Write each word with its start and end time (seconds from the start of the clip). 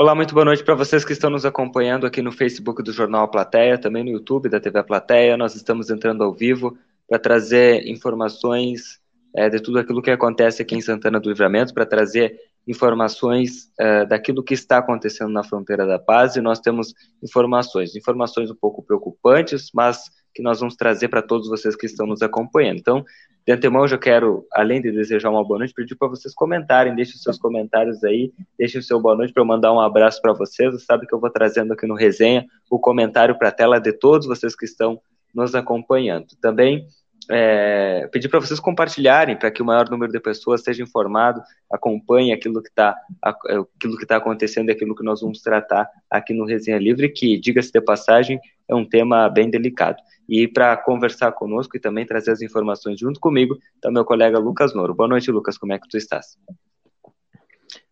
Olá, 0.00 0.14
muito 0.14 0.32
boa 0.32 0.44
noite 0.44 0.62
para 0.62 0.76
vocês 0.76 1.04
que 1.04 1.12
estão 1.12 1.28
nos 1.28 1.44
acompanhando 1.44 2.06
aqui 2.06 2.22
no 2.22 2.30
Facebook 2.30 2.84
do 2.84 2.92
Jornal 2.92 3.24
A 3.24 3.26
Plateia, 3.26 3.76
também 3.76 4.04
no 4.04 4.10
YouTube 4.10 4.48
da 4.48 4.60
TV 4.60 4.78
A 4.78 4.84
Plateia. 4.84 5.36
Nós 5.36 5.56
estamos 5.56 5.90
entrando 5.90 6.22
ao 6.22 6.32
vivo 6.32 6.78
para 7.08 7.18
trazer 7.18 7.84
informações 7.84 9.00
é, 9.34 9.50
de 9.50 9.58
tudo 9.58 9.80
aquilo 9.80 10.00
que 10.00 10.12
acontece 10.12 10.62
aqui 10.62 10.76
em 10.76 10.80
Santana 10.80 11.18
do 11.18 11.28
Livramento, 11.28 11.74
para 11.74 11.84
trazer 11.84 12.38
informações 12.64 13.72
é, 13.76 14.06
daquilo 14.06 14.40
que 14.40 14.54
está 14.54 14.78
acontecendo 14.78 15.32
na 15.32 15.42
fronteira 15.42 15.84
da 15.84 15.98
paz. 15.98 16.36
E 16.36 16.40
nós 16.40 16.60
temos 16.60 16.94
informações, 17.20 17.96
informações 17.96 18.52
um 18.52 18.54
pouco 18.54 18.84
preocupantes, 18.84 19.68
mas 19.74 20.04
que 20.34 20.42
nós 20.42 20.60
vamos 20.60 20.76
trazer 20.76 21.08
para 21.08 21.22
todos 21.22 21.48
vocês 21.48 21.74
que 21.74 21.86
estão 21.86 22.06
nos 22.06 22.22
acompanhando. 22.22 22.78
Então, 22.78 23.04
de 23.46 23.52
antemão, 23.52 23.82
eu 23.82 23.88
já 23.88 23.98
quero, 23.98 24.46
além 24.52 24.80
de 24.82 24.92
desejar 24.92 25.30
uma 25.30 25.42
boa 25.42 25.58
noite, 25.58 25.72
pedir 25.72 25.94
para 25.96 26.08
vocês 26.08 26.34
comentarem, 26.34 26.94
deixem 26.94 27.14
os 27.14 27.22
seus 27.22 27.38
comentários 27.38 28.04
aí, 28.04 28.30
deixem 28.58 28.78
o 28.78 28.82
seu 28.82 29.00
boa 29.00 29.16
noite 29.16 29.32
para 29.32 29.42
eu 29.42 29.46
mandar 29.46 29.72
um 29.72 29.80
abraço 29.80 30.20
para 30.20 30.32
vocês. 30.34 30.72
Você 30.72 30.84
sabe 30.84 31.06
que 31.06 31.14
eu 31.14 31.18
vou 31.18 31.30
trazendo 31.30 31.72
aqui 31.72 31.86
no 31.86 31.94
resenha 31.94 32.44
o 32.70 32.78
comentário 32.78 33.38
para 33.38 33.48
a 33.48 33.52
tela 33.52 33.80
de 33.80 33.92
todos 33.92 34.26
vocês 34.26 34.54
que 34.54 34.66
estão 34.66 35.00
nos 35.34 35.54
acompanhando. 35.54 36.26
Também 36.40 36.86
é, 37.30 38.08
pedir 38.10 38.28
para 38.28 38.40
vocês 38.40 38.58
compartilharem 38.58 39.36
para 39.36 39.50
que 39.50 39.60
o 39.60 39.64
maior 39.64 39.88
número 39.90 40.10
de 40.10 40.20
pessoas 40.20 40.62
seja 40.62 40.82
informado, 40.82 41.42
acompanhe 41.70 42.32
aquilo 42.32 42.62
que 42.62 42.68
está 42.68 42.96
aquilo 43.22 43.96
que 43.96 44.04
está 44.04 44.16
acontecendo 44.16 44.70
aquilo 44.70 44.94
que 44.94 45.04
nós 45.04 45.20
vamos 45.20 45.40
tratar 45.40 45.88
aqui 46.10 46.32
no 46.32 46.46
Resenha 46.46 46.78
Livre, 46.78 47.08
que, 47.10 47.38
diga-se 47.38 47.72
de 47.72 47.80
passagem, 47.80 48.40
é 48.68 48.74
um 48.74 48.84
tema 48.84 49.28
bem 49.28 49.50
delicado. 49.50 49.98
E 50.28 50.46
para 50.46 50.76
conversar 50.76 51.32
conosco 51.32 51.76
e 51.76 51.80
também 51.80 52.06
trazer 52.06 52.32
as 52.32 52.42
informações 52.42 52.98
junto 52.98 53.18
comigo, 53.20 53.58
está 53.74 53.90
meu 53.90 54.04
colega 54.04 54.38
Lucas 54.38 54.74
Noro. 54.74 54.94
Boa 54.94 55.08
noite, 55.08 55.30
Lucas, 55.30 55.56
como 55.58 55.72
é 55.72 55.78
que 55.78 55.88
tu 55.88 55.96
estás? 55.96 56.36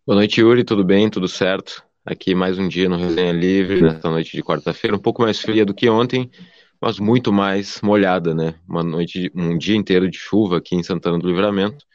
Boa 0.05 0.15
noite, 0.15 0.39
Yuri, 0.39 0.63
tudo 0.63 0.83
bem? 0.83 1.09
Tudo 1.09 1.27
certo? 1.27 1.83
Aqui 2.05 2.33
mais 2.33 2.57
um 2.57 2.69
dia 2.69 2.87
no 2.87 2.95
Resenha 2.95 3.33
Livre, 3.33 3.81
nesta 3.81 4.09
noite 4.09 4.37
de 4.37 4.41
quarta-feira, 4.41 4.95
um 4.95 4.99
pouco 4.99 5.23
mais 5.23 5.41
fria 5.41 5.65
do 5.65 5.73
que 5.73 5.89
ontem, 5.89 6.31
mas 6.81 6.99
muito 6.99 7.33
mais 7.33 7.81
molhada, 7.81 8.33
né? 8.33 8.55
Uma 8.67 8.83
noite, 8.83 9.31
um 9.35 9.57
dia 9.57 9.75
inteiro 9.75 10.09
de 10.09 10.17
chuva 10.17 10.57
aqui 10.57 10.75
em 10.75 10.83
Santana 10.83 11.17
do 11.17 11.27
Livramento. 11.27 11.85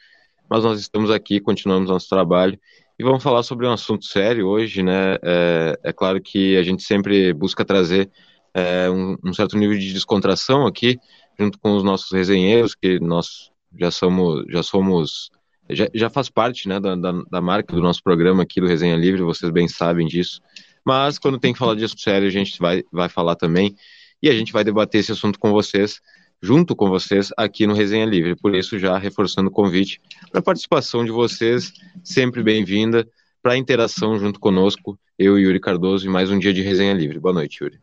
Mas 0.49 0.63
nós 0.63 0.79
estamos 0.79 1.09
aqui, 1.09 1.39
continuamos 1.39 1.89
nosso 1.89 2.09
trabalho 2.09 2.59
e 2.99 3.03
vamos 3.03 3.23
falar 3.23 3.43
sobre 3.43 3.65
um 3.65 3.71
assunto 3.71 4.05
sério 4.05 4.47
hoje, 4.47 4.83
né? 4.83 5.15
É, 5.23 5.79
é 5.83 5.93
claro 5.93 6.21
que 6.21 6.57
a 6.57 6.63
gente 6.63 6.83
sempre 6.83 7.33
busca 7.33 7.65
trazer 7.65 8.11
é, 8.53 8.89
um, 8.89 9.17
um, 9.23 9.33
certo 9.33 9.57
nível 9.57 9.77
de 9.77 9.91
descontração 9.91 10.67
aqui, 10.67 10.99
junto 11.39 11.57
com 11.59 11.75
os 11.75 11.83
nossos 11.83 12.11
resenheiros, 12.11 12.75
que 12.75 12.99
nós 12.99 13.51
já 13.79 13.89
somos, 13.89 14.45
já 14.49 14.61
somos, 14.61 15.31
já, 15.69 15.87
já 15.93 16.09
faz 16.09 16.29
parte 16.29 16.67
né, 16.67 16.79
da, 16.79 16.95
da, 16.95 17.11
da, 17.31 17.41
marca 17.41 17.75
do 17.75 17.81
nosso 17.81 18.03
programa 18.03 18.43
aqui 18.43 18.61
do 18.61 18.67
Resenha 18.67 18.95
Livre, 18.95 19.23
vocês 19.23 19.51
bem 19.51 19.67
sabem 19.67 20.05
disso. 20.05 20.39
Mas 20.85 21.17
quando 21.17 21.39
tem 21.39 21.53
que 21.53 21.59
falar 21.59 21.75
disso 21.75 21.95
sério, 21.97 22.27
a 22.27 22.31
gente 22.31 22.59
vai, 22.59 22.83
vai 22.91 23.09
falar 23.09 23.35
também, 23.35 23.75
e 24.23 24.29
a 24.29 24.33
gente 24.33 24.53
vai 24.53 24.63
debater 24.63 25.01
esse 25.01 25.11
assunto 25.11 25.37
com 25.37 25.51
vocês, 25.51 25.99
junto 26.41 26.77
com 26.77 26.87
vocês, 26.87 27.29
aqui 27.35 27.67
no 27.67 27.73
Resenha 27.73 28.05
Livre. 28.05 28.37
Por 28.37 28.55
isso, 28.55 28.79
já 28.79 28.97
reforçando 28.97 29.49
o 29.49 29.51
convite 29.51 29.99
para 30.31 30.39
a 30.39 30.43
participação 30.43 31.03
de 31.03 31.11
vocês, 31.11 31.73
sempre 32.01 32.41
bem-vinda, 32.41 33.05
para 33.41 33.51
a 33.51 33.57
interação 33.57 34.17
junto 34.17 34.39
conosco, 34.39 34.97
eu 35.19 35.37
e 35.37 35.41
Yuri 35.41 35.59
Cardoso, 35.59 36.07
e 36.07 36.09
mais 36.09 36.31
um 36.31 36.39
dia 36.39 36.53
de 36.53 36.61
Resenha 36.61 36.93
Livre. 36.93 37.19
Boa 37.19 37.33
noite, 37.33 37.61
Yuri. 37.61 37.81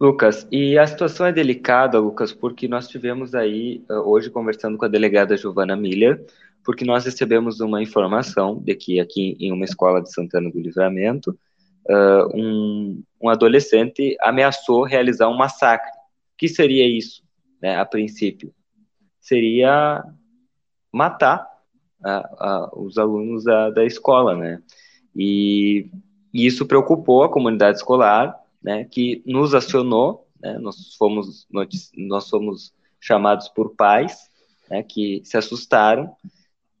Lucas, 0.00 0.48
e 0.50 0.78
a 0.78 0.86
situação 0.86 1.26
é 1.26 1.32
delicada, 1.32 1.98
Lucas, 1.98 2.32
porque 2.32 2.66
nós 2.66 2.88
tivemos 2.88 3.34
aí, 3.34 3.84
eh, 3.90 3.98
hoje, 3.98 4.30
conversando 4.30 4.78
com 4.78 4.86
a 4.86 4.88
delegada 4.88 5.36
Giovana 5.36 5.76
Miller, 5.76 6.24
porque 6.64 6.82
nós 6.82 7.04
recebemos 7.04 7.60
uma 7.60 7.82
informação 7.82 8.58
de 8.58 8.74
que 8.74 8.98
aqui 8.98 9.36
em 9.38 9.52
uma 9.52 9.66
escola 9.66 10.02
de 10.02 10.10
Santana 10.10 10.50
do 10.50 10.58
Livramento, 10.58 11.38
uh, 11.88 12.36
um, 12.36 13.02
um, 13.22 13.28
adolescente 13.28 14.16
ameaçou 14.20 14.84
realizar 14.84 15.28
um 15.28 15.36
massacre. 15.36 15.90
O 15.90 16.36
que 16.38 16.48
seria 16.48 16.86
isso, 16.86 17.22
né, 17.62 17.76
a 17.76 17.84
princípio? 17.84 18.52
Seria 19.20 20.04
matar 20.92 21.52
os 22.74 22.98
alunos 22.98 23.44
da, 23.44 23.70
da 23.70 23.84
escola, 23.84 24.36
né? 24.36 24.62
E, 25.16 25.88
e 26.32 26.44
isso 26.44 26.66
preocupou 26.66 27.22
a 27.22 27.30
comunidade 27.30 27.78
escolar, 27.78 28.38
né, 28.62 28.84
que 28.84 29.22
nos 29.24 29.54
acionou, 29.54 30.26
né, 30.40 30.58
nós 30.58 30.94
fomos 30.96 31.46
nós 31.96 32.28
fomos 32.28 32.74
chamados 33.00 33.48
por 33.48 33.74
pais, 33.74 34.28
né, 34.68 34.82
que 34.82 35.22
se 35.24 35.36
assustaram 35.36 36.14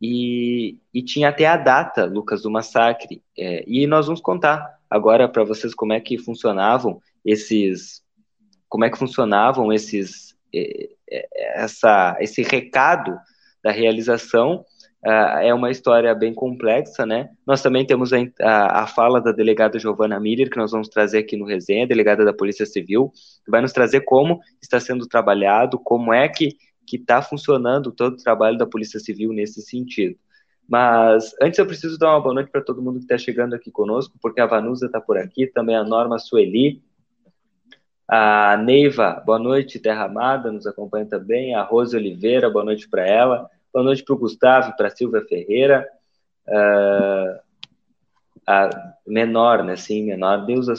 e, 0.00 0.78
e 0.92 1.02
tinha 1.02 1.28
até 1.28 1.46
a 1.46 1.56
data, 1.56 2.04
Lucas, 2.04 2.42
do 2.42 2.50
massacre. 2.50 3.22
É, 3.38 3.64
e 3.66 3.86
nós 3.86 4.06
vamos 4.06 4.20
contar 4.20 4.78
agora 4.90 5.28
para 5.28 5.44
vocês 5.44 5.74
como 5.74 5.92
é 5.92 6.00
que 6.00 6.18
funcionavam 6.18 7.00
esses, 7.24 8.02
como 8.68 8.84
é 8.84 8.90
que 8.90 8.98
funcionavam 8.98 9.72
esses, 9.72 10.34
é, 10.54 10.90
é, 11.10 11.62
essa, 11.62 12.16
esse 12.20 12.42
recado 12.42 13.16
da 13.62 13.70
realização 13.70 14.64
Uh, 15.06 15.36
é 15.42 15.52
uma 15.52 15.70
história 15.70 16.14
bem 16.14 16.32
complexa, 16.32 17.04
né? 17.04 17.28
Nós 17.46 17.60
também 17.60 17.84
temos 17.84 18.10
a, 18.10 18.16
a, 18.40 18.84
a, 18.84 18.86
fala 18.86 19.20
da 19.20 19.32
delegada 19.32 19.78
Giovana 19.78 20.18
Miller, 20.18 20.48
que 20.48 20.56
nós 20.56 20.72
vamos 20.72 20.88
trazer 20.88 21.18
aqui 21.18 21.36
no 21.36 21.44
resenha, 21.44 21.86
delegada 21.86 22.24
da 22.24 22.32
Polícia 22.32 22.64
Civil, 22.64 23.12
que 23.44 23.50
vai 23.50 23.60
nos 23.60 23.74
trazer 23.74 24.00
como 24.00 24.40
está 24.62 24.80
sendo 24.80 25.06
trabalhado, 25.06 25.78
como 25.78 26.10
é 26.14 26.26
que 26.26 26.56
está 26.90 27.20
funcionando 27.20 27.92
todo 27.92 28.14
o 28.14 28.22
trabalho 28.22 28.56
da 28.56 28.66
Polícia 28.66 28.98
Civil 28.98 29.30
nesse 29.34 29.60
sentido. 29.60 30.16
Mas 30.68 31.34
antes 31.40 31.58
eu 31.58 31.66
preciso 31.66 31.98
dar 31.98 32.10
uma 32.10 32.20
boa 32.20 32.34
noite 32.34 32.50
para 32.50 32.62
todo 32.62 32.82
mundo 32.82 32.98
que 32.98 33.04
está 33.04 33.18
chegando 33.18 33.54
aqui 33.54 33.70
conosco, 33.70 34.16
porque 34.20 34.40
a 34.40 34.46
Vanusa 34.46 34.86
está 34.86 35.00
por 35.00 35.18
aqui, 35.18 35.46
também 35.46 35.76
a 35.76 35.84
Norma 35.84 36.18
Sueli, 36.18 36.82
a 38.08 38.56
Neiva, 38.56 39.22
boa 39.24 39.38
noite, 39.38 39.78
Terra 39.78 40.04
Amada, 40.04 40.50
nos 40.50 40.66
acompanha 40.66 41.06
também, 41.06 41.54
a 41.54 41.62
Rose 41.62 41.96
Oliveira, 41.96 42.50
boa 42.50 42.64
noite 42.64 42.88
para 42.88 43.06
ela, 43.06 43.50
Boa 43.74 43.82
noite 43.82 44.04
para 44.04 44.14
o 44.14 44.18
Gustavo, 44.18 44.76
para 44.76 44.86
a 44.86 44.90
Silvia 44.90 45.24
Ferreira. 45.28 45.84
A 48.46 48.92
menor, 49.04 49.64
né? 49.64 49.74
Sim, 49.74 50.04
menor. 50.04 50.46
Neuza, 50.46 50.74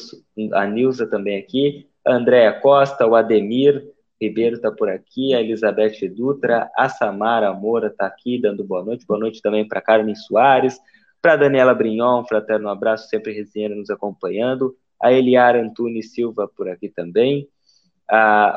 a 0.53 0.65
Nilza 0.65 1.05
também 1.05 1.37
aqui. 1.37 1.89
A 2.05 2.13
Andréa 2.13 2.53
Costa, 2.53 3.05
o 3.05 3.13
Ademir 3.13 3.85
Ribeiro 4.21 4.55
está 4.55 4.71
por 4.71 4.89
aqui. 4.89 5.33
A 5.33 5.41
Elizabeth 5.41 6.07
Dutra. 6.15 6.69
A 6.75 6.89
Samara 6.89 7.53
Moura 7.53 7.87
está 7.87 8.05
aqui, 8.05 8.39
dando 8.39 8.63
boa 8.63 8.83
noite. 8.83 9.05
Boa 9.05 9.19
noite 9.19 9.41
também 9.41 9.67
para 9.67 9.81
Carmen 9.81 10.15
Soares. 10.15 10.79
Para 11.21 11.35
Daniela 11.35 11.73
Brignon, 11.73 12.21
um 12.21 12.25
fraterno 12.25 12.69
abraço, 12.69 13.09
sempre 13.09 13.33
resenhando, 13.33 13.75
nos 13.75 13.89
acompanhando. 13.89 14.75
A 15.01 15.11
Eliara 15.11 15.61
Antunes 15.61 16.13
Silva 16.13 16.47
por 16.47 16.69
aqui 16.69 16.89
também. 16.89 17.47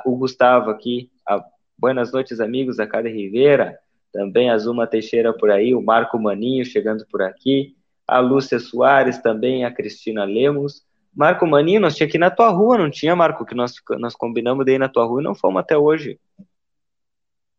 O 0.05 0.17
Gustavo 0.17 0.71
aqui. 0.71 1.11
A, 1.27 1.45
Buenas 1.79 2.13
noites, 2.13 2.41
amigos. 2.41 2.79
A 2.79 2.87
Cada 2.87 3.09
Rivera 3.09 3.79
também 4.13 4.51
a 4.51 4.59
Zuma 4.59 4.87
Teixeira 4.87 5.33
por 5.33 5.51
aí, 5.51 5.75
o 5.75 5.83
Marco 5.83 6.19
Maninho 6.19 6.65
chegando 6.65 7.07
por 7.11 7.23
aqui, 7.23 7.77
a 8.07 8.21
Lúcia 8.21 8.59
Soares 8.59 9.19
também, 9.19 9.65
a 9.65 9.73
Cristina 9.73 10.25
Lemos. 10.25 10.83
Marco 11.19 11.45
Maninho, 11.49 11.81
nós 11.81 11.97
tinha 11.97 12.07
aqui 12.07 12.17
na 12.17 12.31
tua 12.31 12.49
rua, 12.51 12.79
não 12.79 12.89
tinha, 12.89 13.17
Marco? 13.17 13.45
Que 13.45 13.53
nós, 13.53 13.75
nós 13.99 14.15
combinamos 14.15 14.65
daí 14.65 14.79
na 14.79 14.89
tua 14.89 15.05
rua 15.05 15.21
e 15.21 15.25
não 15.25 15.35
fomos 15.35 15.59
até 15.59 15.77
hoje. 15.77 16.17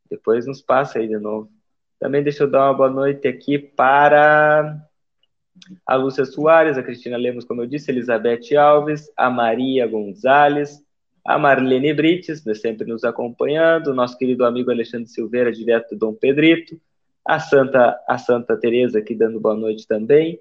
Depois 0.10 0.48
nos 0.48 0.62
passa 0.62 0.98
aí 0.98 1.10
de 1.10 1.18
novo. 1.18 1.52
Também 2.00 2.24
deixa 2.24 2.44
eu 2.44 2.50
dar 2.50 2.68
uma 2.68 2.74
boa 2.74 2.90
noite 2.90 3.28
aqui 3.28 3.60
para 3.60 4.82
a 5.86 5.96
Lúcia 5.96 6.24
Soares, 6.24 6.78
a 6.78 6.84
Cristina 6.84 7.18
Lemos, 7.18 7.44
como 7.44 7.62
eu 7.62 7.68
disse, 7.68 7.92
Elizabeth 7.92 8.56
Alves, 8.56 9.12
a 9.18 9.30
Maria 9.30 9.86
Gonzalez, 9.86 10.82
a 11.26 11.38
Marlene 11.38 11.94
Brites, 11.94 12.46
né, 12.46 12.54
sempre 12.54 12.88
nos 12.88 13.04
acompanhando, 13.04 13.94
nosso 13.94 14.18
querido 14.18 14.46
amigo 14.46 14.72
Alexandre 14.72 15.10
Silveira, 15.10 15.52
direto 15.52 15.90
do 15.90 16.00
Dom 16.00 16.14
Pedrito, 16.14 16.80
a 17.26 17.42
Santa, 17.42 18.00
a 18.08 18.18
Santa 18.18 18.56
Teresa 18.56 19.00
aqui 19.00 19.14
dando 19.14 19.38
boa 19.38 19.54
noite 19.54 19.86
também. 19.86 20.40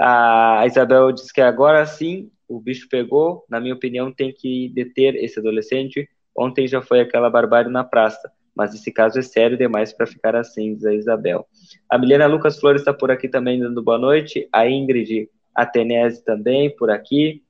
A 0.00 0.64
Isabel 0.66 1.12
diz 1.12 1.30
que 1.30 1.42
agora 1.42 1.84
sim 1.84 2.30
o 2.48 2.60
bicho 2.60 2.88
pegou, 2.88 3.44
na 3.48 3.60
minha 3.60 3.74
opinião 3.74 4.12
tem 4.12 4.32
que 4.32 4.68
deter 4.70 5.16
esse 5.16 5.38
adolescente. 5.38 6.08
Ontem 6.36 6.66
já 6.66 6.80
foi 6.80 7.00
aquela 7.00 7.30
barbárie 7.30 7.70
na 7.70 7.82
praça, 7.82 8.30
mas 8.54 8.74
esse 8.74 8.92
caso 8.92 9.18
é 9.18 9.22
sério 9.22 9.56
demais 9.56 9.92
para 9.92 10.06
ficar 10.06 10.36
assim, 10.36 10.74
diz 10.74 10.84
a 10.84 10.94
Isabel. 10.94 11.46
A 11.90 11.98
Milena 11.98 12.26
Lucas 12.26 12.58
Flores 12.58 12.82
está 12.82 12.92
por 12.92 13.10
aqui 13.10 13.28
também 13.28 13.58
dando 13.58 13.82
boa 13.82 13.98
noite, 13.98 14.48
a 14.52 14.68
Ingrid 14.68 15.28
Atenese 15.54 16.24
também 16.24 16.74
por 16.74 16.90
aqui. 16.90 17.42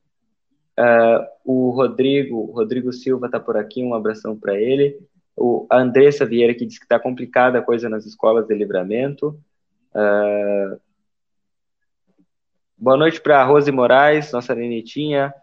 Uh, 0.79 1.25
o 1.43 1.69
Rodrigo, 1.71 2.51
Rodrigo 2.51 2.93
Silva 2.93 3.25
está 3.25 3.39
por 3.39 3.57
aqui, 3.57 3.83
um 3.83 3.93
abração 3.93 4.37
para 4.37 4.59
ele. 4.59 4.97
O, 5.35 5.67
Andressa 5.71 6.25
Vieira 6.25 6.53
que 6.53 6.65
diz 6.65 6.77
que 6.77 6.85
está 6.85 6.99
complicada 6.99 7.59
a 7.59 7.63
coisa 7.63 7.89
nas 7.89 8.05
escolas 8.05 8.47
de 8.47 8.55
livramento. 8.55 9.39
Uh, 9.93 10.79
boa 12.77 12.95
noite 12.95 13.19
para 13.19 13.43
Rose 13.43 13.71
Moraes, 13.71 14.31
nossa 14.31 14.53
Nenitinha, 14.53 15.33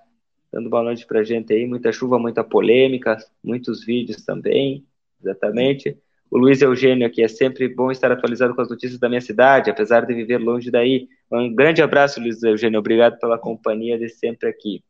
dando 0.53 0.71
boa 0.71 0.85
noite 0.85 1.05
para 1.05 1.25
gente 1.25 1.53
aí. 1.53 1.67
Muita 1.67 1.91
chuva, 1.91 2.17
muita 2.17 2.45
polêmica, 2.45 3.19
muitos 3.43 3.85
vídeos 3.85 4.25
também, 4.25 4.87
exatamente. 5.21 5.99
O 6.31 6.39
Luiz 6.39 6.63
Eugênio 6.63 7.07
aqui, 7.07 7.23
é 7.23 7.29
sempre 7.29 7.69
bom 7.69 7.91
estar 7.91 8.11
atualizado 8.13 8.55
com 8.55 8.61
as 8.61 8.69
notícias 8.69 9.01
da 9.01 9.09
minha 9.09 9.21
cidade, 9.21 9.69
apesar 9.69 10.07
de 10.07 10.15
viver 10.15 10.39
longe 10.39 10.71
daí. 10.71 11.09
Um 11.31 11.53
grande 11.53 11.83
abraço, 11.83 12.21
Luiz 12.21 12.41
Eugênio, 12.43 12.79
obrigado 12.79 13.19
pela 13.19 13.37
companhia 13.37 13.99
de 13.99 14.09
sempre 14.09 14.49
aqui. 14.49 14.83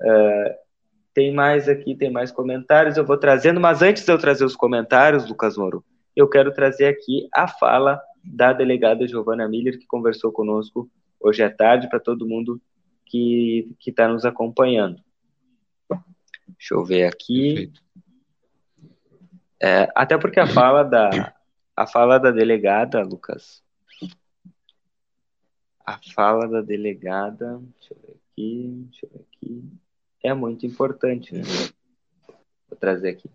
Uh, 0.00 0.54
tem 1.12 1.34
mais 1.34 1.68
aqui, 1.68 1.96
tem 1.96 2.10
mais 2.10 2.30
comentários, 2.30 2.96
eu 2.96 3.04
vou 3.04 3.18
trazendo, 3.18 3.60
mas 3.60 3.82
antes 3.82 4.04
de 4.04 4.12
eu 4.12 4.18
trazer 4.18 4.44
os 4.44 4.54
comentários, 4.54 5.28
Lucas 5.28 5.56
Moro, 5.56 5.84
eu 6.14 6.28
quero 6.28 6.52
trazer 6.52 6.86
aqui 6.86 7.28
a 7.34 7.48
fala 7.48 8.00
da 8.22 8.52
delegada 8.52 9.06
Giovana 9.06 9.48
Miller, 9.48 9.78
que 9.78 9.86
conversou 9.86 10.30
conosco 10.30 10.88
hoje 11.20 11.42
à 11.42 11.54
tarde, 11.54 11.88
para 11.88 12.00
todo 12.00 12.26
mundo 12.26 12.60
que 13.04 13.76
está 13.86 14.08
nos 14.08 14.24
acompanhando. 14.24 15.02
Deixa 16.48 16.74
eu 16.74 16.84
ver 16.84 17.04
aqui. 17.04 17.72
É, 19.62 19.88
até 19.94 20.16
porque 20.16 20.40
a 20.40 20.46
fala 20.46 20.82
da 20.82 21.34
a 21.76 21.86
fala 21.86 22.18
da 22.18 22.30
delegada, 22.30 23.02
Lucas. 23.02 23.62
A 25.84 25.98
fala 26.14 26.46
da 26.46 26.60
delegada, 26.60 27.60
deixa 27.78 27.94
eu 27.94 27.98
ver 28.00 28.16
aqui, 28.32 28.86
deixa 28.90 29.06
eu 29.06 29.10
ver 29.10 29.26
aqui, 29.32 29.72
é 30.22 30.34
muito 30.34 30.66
importante, 30.66 31.34
né? 31.34 31.42
Vou 32.68 32.78
trazer 32.78 33.10
aqui. 33.10 33.30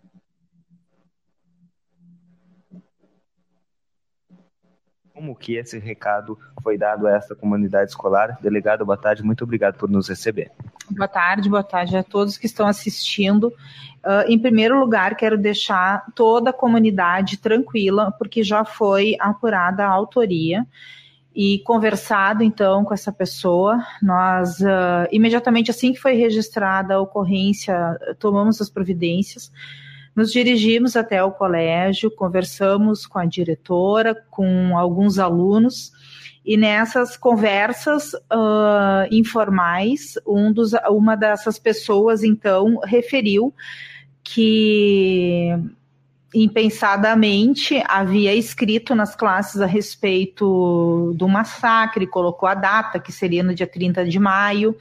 como 5.16 5.24
que 5.36 5.56
esse 5.56 5.78
recado 5.78 6.38
foi 6.62 6.76
dado 6.76 7.06
a 7.06 7.12
essa 7.12 7.34
comunidade 7.34 7.90
escolar. 7.90 8.38
Delegado, 8.42 8.84
boa 8.84 8.96
tarde, 8.96 9.22
muito 9.22 9.44
obrigado 9.44 9.76
por 9.76 9.88
nos 9.88 10.08
receber. 10.08 10.50
Boa 10.90 11.08
tarde, 11.08 11.48
boa 11.48 11.62
tarde 11.62 11.96
a 11.96 12.02
todos 12.02 12.38
que 12.38 12.46
estão 12.46 12.66
assistindo. 12.66 13.48
Uh, 14.04 14.22
em 14.28 14.38
primeiro 14.38 14.78
lugar, 14.78 15.16
quero 15.16 15.36
deixar 15.36 16.04
toda 16.14 16.50
a 16.50 16.52
comunidade 16.52 17.38
tranquila, 17.38 18.12
porque 18.12 18.42
já 18.42 18.64
foi 18.64 19.16
apurada 19.18 19.84
a 19.84 19.90
autoria 19.90 20.66
e 21.34 21.58
conversado 21.60 22.42
então 22.42 22.84
com 22.84 22.94
essa 22.94 23.12
pessoa. 23.12 23.84
Nós, 24.00 24.60
uh, 24.60 25.06
imediatamente 25.10 25.70
assim 25.70 25.92
que 25.92 26.00
foi 26.00 26.14
registrada 26.14 26.94
a 26.94 27.00
ocorrência, 27.00 27.98
tomamos 28.18 28.60
as 28.60 28.70
providências. 28.70 29.52
Nos 30.16 30.32
dirigimos 30.32 30.96
até 30.96 31.22
o 31.22 31.30
colégio, 31.30 32.10
conversamos 32.10 33.06
com 33.06 33.18
a 33.18 33.26
diretora, 33.26 34.14
com 34.30 34.74
alguns 34.74 35.18
alunos, 35.18 35.92
e 36.42 36.56
nessas 36.56 37.18
conversas 37.18 38.14
uh, 38.14 39.06
informais, 39.10 40.14
um 40.26 40.50
dos, 40.50 40.72
uma 40.88 41.16
dessas 41.16 41.58
pessoas 41.58 42.22
então 42.22 42.80
referiu 42.84 43.52
que 44.24 45.50
impensadamente 46.34 47.82
havia 47.86 48.34
escrito 48.34 48.94
nas 48.94 49.14
classes 49.14 49.60
a 49.60 49.66
respeito 49.66 51.12
do 51.14 51.28
massacre, 51.28 52.06
colocou 52.06 52.48
a 52.48 52.54
data, 52.54 52.98
que 52.98 53.12
seria 53.12 53.42
no 53.42 53.54
dia 53.54 53.66
30 53.66 54.06
de 54.06 54.18
maio, 54.18 54.74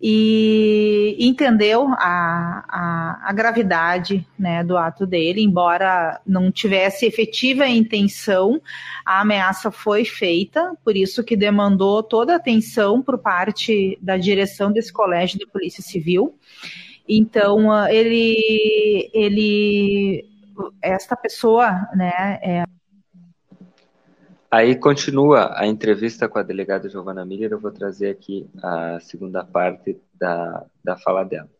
e 0.00 1.16
entendeu 1.18 1.88
a, 1.94 2.64
a, 2.68 3.30
a, 3.30 3.32
gravidade 3.32 4.26
né, 4.38 4.62
do 4.62 4.76
ato 4.76 5.06
dele, 5.06 5.40
embora 5.40 6.20
não 6.26 6.52
tivesse 6.52 7.06
efetiva 7.06 7.66
intenção, 7.66 8.60
a 9.04 9.22
ameaça 9.22 9.70
foi 9.70 10.04
feita, 10.04 10.74
por 10.84 10.96
isso 10.96 11.24
que 11.24 11.34
demandou 11.34 12.02
toda 12.02 12.34
a 12.34 12.36
atenção 12.36 13.00
por 13.00 13.16
parte 13.18 13.98
da 14.02 14.18
direção 14.18 14.70
desse 14.70 14.92
colégio 14.92 15.38
de 15.38 15.46
polícia 15.46 15.82
civil. 15.82 16.38
Então 17.08 17.86
ele, 17.88 19.10
ele, 19.14 20.28
esta 20.82 21.16
pessoa, 21.16 21.88
né, 21.94 22.38
é, 22.42 22.64
Aí 24.56 24.74
continua 24.74 25.52
a 25.54 25.66
entrevista 25.66 26.30
com 26.30 26.38
a 26.38 26.42
delegada 26.42 26.88
Giovana 26.88 27.26
Miller, 27.26 27.52
eu 27.52 27.60
vou 27.60 27.70
trazer 27.70 28.08
aqui 28.08 28.48
a 28.62 28.98
segunda 29.00 29.44
parte 29.44 30.00
da, 30.14 30.64
da 30.82 30.96
fala 30.96 31.24
dela. 31.24 31.50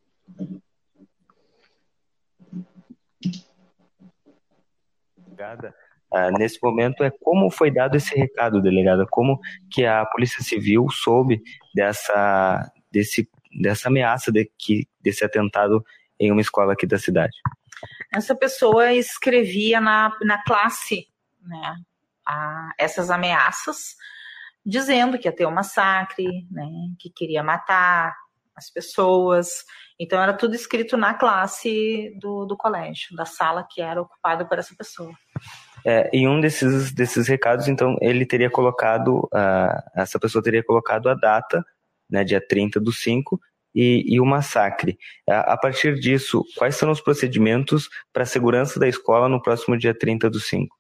Delegada, 5.19 5.75
ah, 6.11 6.31
nesse 6.31 6.59
momento 6.63 7.05
é 7.05 7.11
como 7.11 7.51
foi 7.51 7.71
dado 7.71 7.99
esse 7.99 8.15
recado, 8.15 8.63
delegada, 8.63 9.07
como 9.11 9.39
que 9.71 9.85
a 9.85 10.07
Polícia 10.07 10.43
Civil 10.43 10.89
soube 10.89 11.43
dessa, 11.75 12.73
desse, 12.91 13.29
dessa 13.61 13.89
ameaça 13.89 14.33
de, 14.33 14.51
que, 14.59 14.89
desse 15.03 15.23
atentado 15.23 15.85
em 16.19 16.33
uma 16.33 16.41
escola 16.41 16.73
aqui 16.73 16.87
da 16.87 16.99
cidade? 16.99 17.37
Essa 18.11 18.35
pessoa 18.35 18.91
escrevia 18.95 19.83
na, 19.83 20.17
na 20.23 20.43
classe, 20.45 21.09
né, 21.43 21.77
a 22.27 22.73
essas 22.79 23.11
ameaças, 23.11 23.95
dizendo 24.65 25.19
que 25.19 25.29
ia 25.29 25.35
ter 25.35 25.47
um 25.47 25.53
massacre, 25.53 26.27
né, 26.51 26.67
que 26.99 27.11
queria 27.11 27.43
matar 27.43 28.15
as 28.57 28.71
pessoas. 28.71 29.49
Então 29.99 30.21
era 30.21 30.33
tudo 30.33 30.55
escrito 30.55 30.97
na 30.97 31.15
classe 31.15 32.13
do, 32.21 32.45
do 32.47 32.57
colégio, 32.57 33.15
da 33.15 33.25
sala 33.25 33.67
que 33.71 33.81
era 33.81 34.01
ocupada 34.01 34.45
por 34.45 34.59
essa 34.59 34.75
pessoa. 34.77 35.13
É, 35.85 36.11
em 36.13 36.27
um 36.27 36.41
desses, 36.41 36.91
desses 36.93 37.29
recados, 37.29 37.69
então, 37.69 37.97
ele 38.01 38.27
teria 38.27 38.51
colocado, 38.51 39.21
uh, 39.33 39.83
essa 39.95 40.19
pessoa 40.19 40.43
teria 40.43 40.65
colocado 40.65 41.09
a 41.09 41.15
data, 41.15 41.65
né, 42.11 42.25
dia 42.25 42.45
30 42.45 42.81
do 42.81 42.93
5, 42.93 43.41
e, 43.73 44.05
e 44.15 44.21
o 44.21 44.25
massacre. 44.25 44.99
A, 45.29 45.53
a 45.53 45.57
partir 45.57 45.95
disso, 46.01 46.43
quais 46.57 46.75
são 46.75 46.91
os 46.91 47.01
procedimentos 47.01 47.89
para 48.13 48.25
a 48.25 48.27
segurança 48.27 48.81
da 48.81 48.89
escola 48.89 49.29
no 49.29 49.41
próximo 49.41 49.79
dia 49.79 49.97
30 49.97 50.29
do 50.29 50.41
5? 50.41 50.75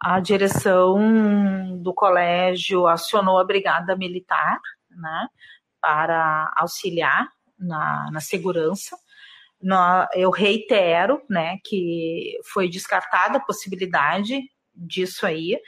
A 0.00 0.20
direção 0.20 1.76
do 1.80 1.92
colégio 1.92 2.86
acionou 2.86 3.38
a 3.38 3.44
brigada 3.44 3.96
militar, 3.96 4.60
né, 4.90 5.28
para 5.80 6.52
auxiliar 6.56 7.28
na, 7.58 8.10
na 8.10 8.20
segurança. 8.20 8.96
eu 10.14 10.30
reitero, 10.30 11.20
né, 11.28 11.58
que 11.64 12.38
foi 12.52 12.68
descartada 12.68 13.38
a 13.38 13.44
possibilidade 13.44 14.40
disso 14.74 15.26
aí, 15.26 15.58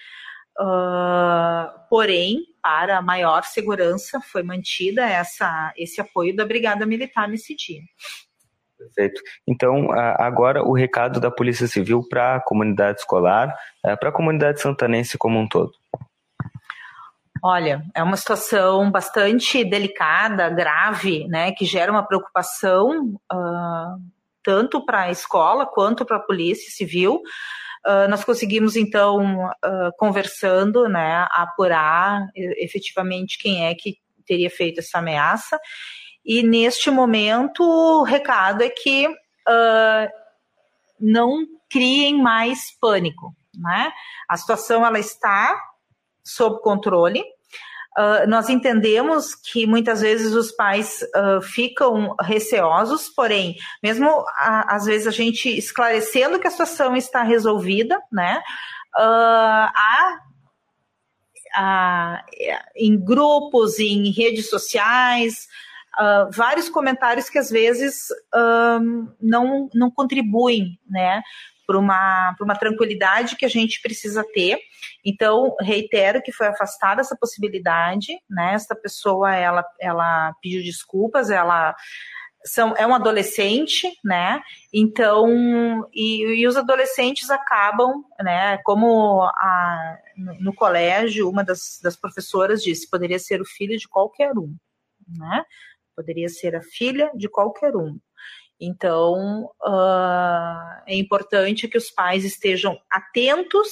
uh, 0.61 1.89
porém, 1.89 2.45
para 2.63 3.03
maior 3.03 3.43
segurança, 3.45 4.21
foi 4.21 4.43
mantida 4.43 5.03
essa, 5.03 5.73
esse 5.77 6.01
apoio 6.01 6.37
da 6.37 6.45
brigada 6.45 6.87
militar 6.87 7.29
nesse 7.29 7.57
dia. 7.57 7.83
Perfeito. 8.81 9.21
Então, 9.47 9.93
agora 9.93 10.63
o 10.63 10.73
recado 10.73 11.21
da 11.21 11.31
Polícia 11.31 11.67
Civil 11.67 12.03
para 12.09 12.37
a 12.37 12.41
comunidade 12.41 13.01
escolar, 13.01 13.55
é, 13.85 13.95
para 13.95 14.09
a 14.09 14.13
comunidade 14.13 14.63
santanense 14.63 15.19
como 15.19 15.39
um 15.39 15.47
todo. 15.47 15.73
Olha, 17.43 17.83
é 17.95 18.03
uma 18.03 18.17
situação 18.17 18.91
bastante 18.91 19.65
delicada, 19.65 20.49
grave, 20.49 21.27
né, 21.29 21.53
que 21.53 21.65
gera 21.65 21.93
uma 21.93 22.03
preocupação 22.03 23.15
uh, 23.33 24.01
tanto 24.43 24.85
para 24.85 25.03
a 25.03 25.11
escola 25.11 25.67
quanto 25.67 26.05
para 26.05 26.17
a 26.17 26.23
Polícia 26.23 26.71
Civil. 26.71 27.23
Uh, 27.87 28.09
nós 28.09 28.25
conseguimos, 28.25 28.77
então, 28.77 29.47
uh, 29.47 29.91
conversando, 29.99 30.89
né, 30.89 31.27
apurar 31.31 32.29
efetivamente 32.35 33.39
quem 33.39 33.67
é 33.67 33.75
que 33.75 33.99
teria 34.27 34.51
feito 34.51 34.81
essa 34.81 34.99
ameaça 34.99 35.59
e 36.33 36.45
neste 36.45 36.93
momento, 36.93 37.65
o 37.65 38.05
recado 38.05 38.63
é 38.63 38.71
que 38.71 39.09
uh, 39.09 40.09
não 41.01 41.45
criem 41.69 42.23
mais 42.23 42.71
pânico. 42.81 43.35
Né? 43.53 43.91
A 44.29 44.37
situação 44.37 44.87
ela 44.87 45.01
está 45.01 45.61
sob 46.23 46.63
controle. 46.63 47.21
Uh, 47.99 48.29
nós 48.29 48.49
entendemos 48.49 49.35
que 49.35 49.67
muitas 49.67 50.03
vezes 50.03 50.33
os 50.33 50.53
pais 50.53 51.05
uh, 51.17 51.43
ficam 51.43 52.15
receosos, 52.21 53.09
porém, 53.09 53.57
mesmo 53.83 54.09
a, 54.39 54.77
às 54.77 54.85
vezes 54.85 55.09
a 55.09 55.11
gente 55.11 55.49
esclarecendo 55.49 56.39
que 56.39 56.47
a 56.47 56.53
situação 56.53 56.95
está 56.95 57.25
resolvida, 57.25 58.01
né? 58.13 58.41
Há 58.97 60.15
em 62.77 62.97
grupos, 62.97 63.81
em 63.81 64.13
redes 64.13 64.49
sociais, 64.49 65.49
uh, 65.99 66.31
vários 66.31 66.69
comentários 66.69 67.29
que 67.29 67.39
às 67.39 67.51
vezes 67.51 68.09
um, 68.35 69.09
não, 69.21 69.69
não 69.75 69.91
contribuem, 69.91 70.79
né? 70.89 71.23
Para 71.67 71.79
uma, 71.79 72.35
uma 72.41 72.57
tranquilidade 72.57 73.37
que 73.37 73.45
a 73.45 73.49
gente 73.49 73.81
precisa 73.81 74.25
ter. 74.35 74.59
Então, 75.05 75.55
reitero 75.61 76.21
que 76.21 76.33
foi 76.33 76.49
afastada 76.49 77.01
essa 77.01 77.17
possibilidade, 77.17 78.19
né? 78.29 78.55
Essa 78.55 78.75
pessoa, 78.75 79.35
ela, 79.35 79.65
ela 79.81 80.35
pediu 80.43 80.63
desculpas, 80.63 81.31
ela 81.31 81.75
são, 82.45 82.75
é 82.77 82.87
um 82.87 82.95
adolescente, 82.95 83.89
né? 84.05 84.41
Então, 84.73 85.87
e, 85.93 86.41
e 86.41 86.47
os 86.47 86.57
adolescentes 86.57 87.31
acabam, 87.31 88.05
né? 88.21 88.59
Como 88.65 89.23
a, 89.23 89.99
no, 90.17 90.41
no 90.41 90.55
colégio, 90.55 91.29
uma 91.29 91.45
das, 91.45 91.79
das 91.83 91.97
professoras 91.97 92.63
disse, 92.63 92.89
poderia 92.89 93.19
ser 93.19 93.41
o 93.41 93.47
filho 93.47 93.77
de 93.79 93.89
qualquer 93.89 94.33
um, 94.37 94.55
né? 95.09 95.45
Poderia 96.01 96.29
ser 96.31 96.57
a 96.57 96.63
filha 96.63 97.11
de 97.15 97.29
qualquer 97.29 97.77
um. 97.77 97.99
Então, 98.59 99.45
uh, 99.63 100.83
é 100.87 100.97
importante 100.97 101.69
que 101.69 101.77
os 101.77 101.91
pais 101.91 102.25
estejam 102.25 102.79
atentos 102.91 103.69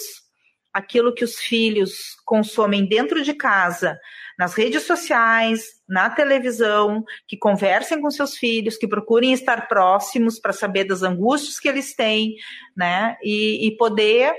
àquilo 0.72 1.14
que 1.14 1.24
os 1.24 1.36
filhos 1.38 2.14
consomem 2.24 2.86
dentro 2.86 3.22
de 3.22 3.34
casa, 3.34 3.98
nas 4.38 4.54
redes 4.54 4.84
sociais, 4.84 5.64
na 5.88 6.10
televisão, 6.10 7.02
que 7.26 7.36
conversem 7.36 8.00
com 8.00 8.10
seus 8.10 8.36
filhos, 8.36 8.76
que 8.76 8.86
procurem 8.86 9.32
estar 9.32 9.66
próximos 9.66 10.38
para 10.38 10.52
saber 10.52 10.84
das 10.84 11.02
angústias 11.02 11.58
que 11.58 11.68
eles 11.68 11.94
têm, 11.94 12.34
né? 12.76 13.16
E, 13.22 13.66
e 13.66 13.76
poder 13.76 14.34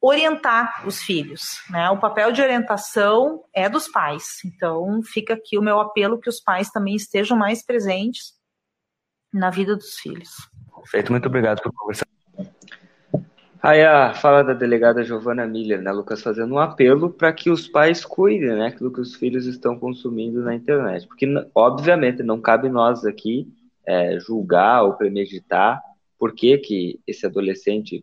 orientar 0.00 0.86
os 0.86 1.02
filhos, 1.02 1.60
né? 1.68 1.90
O 1.90 1.98
papel 1.98 2.32
de 2.32 2.40
orientação 2.40 3.44
é 3.54 3.68
dos 3.68 3.86
pais. 3.88 4.38
Então, 4.44 5.02
fica 5.02 5.34
aqui 5.34 5.58
o 5.58 5.62
meu 5.62 5.78
apelo 5.78 6.18
que 6.18 6.28
os 6.28 6.40
pais 6.40 6.70
também 6.70 6.94
estejam 6.94 7.36
mais 7.36 7.64
presentes 7.64 8.32
na 9.32 9.50
vida 9.50 9.76
dos 9.76 9.98
filhos. 9.98 10.30
Perfeito, 10.74 11.12
muito 11.12 11.26
obrigado 11.26 11.60
por 11.62 11.72
conversar. 11.72 12.06
Aí 13.62 13.84
a 13.84 14.14
fala 14.14 14.42
da 14.42 14.54
delegada 14.54 15.04
Giovana 15.04 15.46
Miller, 15.46 15.82
né, 15.82 15.92
Lucas, 15.92 16.22
fazendo 16.22 16.54
um 16.54 16.58
apelo 16.58 17.10
para 17.10 17.30
que 17.30 17.50
os 17.50 17.68
pais 17.68 18.06
cuidem, 18.06 18.56
né, 18.56 18.70
do 18.80 18.90
que 18.90 19.00
os 19.00 19.14
filhos 19.14 19.44
estão 19.44 19.78
consumindo 19.78 20.40
na 20.40 20.54
internet, 20.54 21.06
porque 21.06 21.26
obviamente 21.54 22.22
não 22.22 22.40
cabe 22.40 22.70
nós 22.70 23.04
aqui 23.04 23.46
é, 23.86 24.18
julgar 24.18 24.84
ou 24.84 24.94
premeditar 24.94 25.82
por 26.18 26.34
que, 26.34 26.56
que 26.56 27.00
esse 27.06 27.26
adolescente 27.26 28.02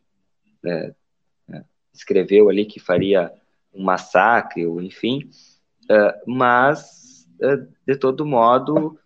é, 0.63 0.70
é, 0.70 0.94
escreveu 1.98 2.50
ali 2.50 2.66
que 2.66 2.80
faria 2.80 3.32
um 3.74 3.84
massacre, 3.84 4.66
ou 4.66 4.82
enfim, 4.82 5.30
é, 5.89 6.22
mas 6.25 7.27
é, 7.42 7.58
de 7.86 7.96
todo 7.98 8.25
modo 8.25 8.98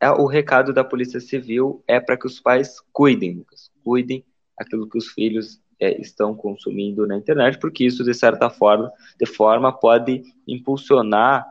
é, 0.00 0.10
o 0.10 0.26
recado 0.26 0.72
da 0.72 0.84
Polícia 0.84 1.20
Civil 1.20 1.82
é 1.86 2.00
para 2.00 2.16
que 2.16 2.26
os 2.26 2.40
pais 2.40 2.80
cuidem, 2.92 3.34
Lucas, 3.34 3.70
cuidem 3.84 4.24
aquilo 4.58 4.88
que 4.88 4.98
os 4.98 5.08
filhos 5.08 5.60
é, 5.80 6.00
estão 6.00 6.34
consumindo 6.34 7.06
na 7.06 7.16
internet, 7.16 7.58
porque 7.58 7.84
isso, 7.84 8.04
de 8.04 8.14
certa 8.14 8.50
forma, 8.50 8.90
de 9.18 9.26
forma 9.26 9.72
pode 9.72 10.22
impulsionar 10.46 11.46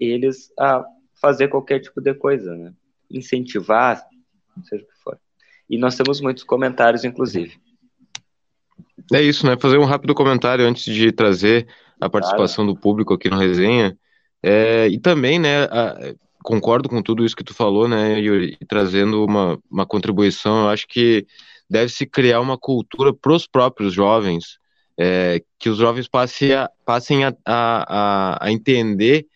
eles 0.00 0.52
a 0.58 0.84
fazer 1.22 1.46
qualquer 1.46 1.78
tipo 1.78 2.00
de 2.00 2.12
coisa, 2.12 2.56
né? 2.56 2.74
incentivar, 3.08 4.04
seja 4.64 4.82
o 4.82 4.86
que 4.86 5.02
for. 5.02 5.16
E 5.68 5.78
nós 5.78 5.96
temos 5.96 6.20
muitos 6.20 6.42
comentários, 6.42 7.04
inclusive. 7.04 7.56
É 9.12 9.22
isso, 9.22 9.46
né? 9.46 9.56
Fazer 9.58 9.78
um 9.78 9.84
rápido 9.84 10.14
comentário 10.14 10.66
antes 10.66 10.84
de 10.84 11.10
trazer 11.10 11.66
a 12.00 12.08
participação 12.08 12.64
do 12.64 12.76
público 12.76 13.14
aqui 13.14 13.28
no 13.28 13.36
resenha. 13.36 13.96
É, 14.42 14.88
e 14.88 14.98
também, 14.98 15.38
né, 15.38 15.64
a, 15.64 16.14
concordo 16.42 16.88
com 16.88 17.02
tudo 17.02 17.24
isso 17.24 17.36
que 17.36 17.44
tu 17.44 17.52
falou, 17.52 17.86
né, 17.86 18.18
Yuri, 18.18 18.56
e 18.60 18.64
trazendo 18.64 19.24
uma, 19.24 19.58
uma 19.70 19.86
contribuição, 19.86 20.62
eu 20.62 20.68
acho 20.68 20.86
que 20.86 21.26
deve-se 21.68 22.06
criar 22.06 22.40
uma 22.40 22.56
cultura 22.56 23.12
para 23.12 23.32
os 23.32 23.46
próprios 23.46 23.92
jovens, 23.92 24.58
é, 24.98 25.42
que 25.58 25.68
os 25.68 25.78
jovens 25.78 26.08
passem 26.08 26.52
a, 26.52 26.70
passem 26.84 27.24
a, 27.24 27.34
a, 27.44 28.46
a 28.46 28.52
entender 28.52 29.26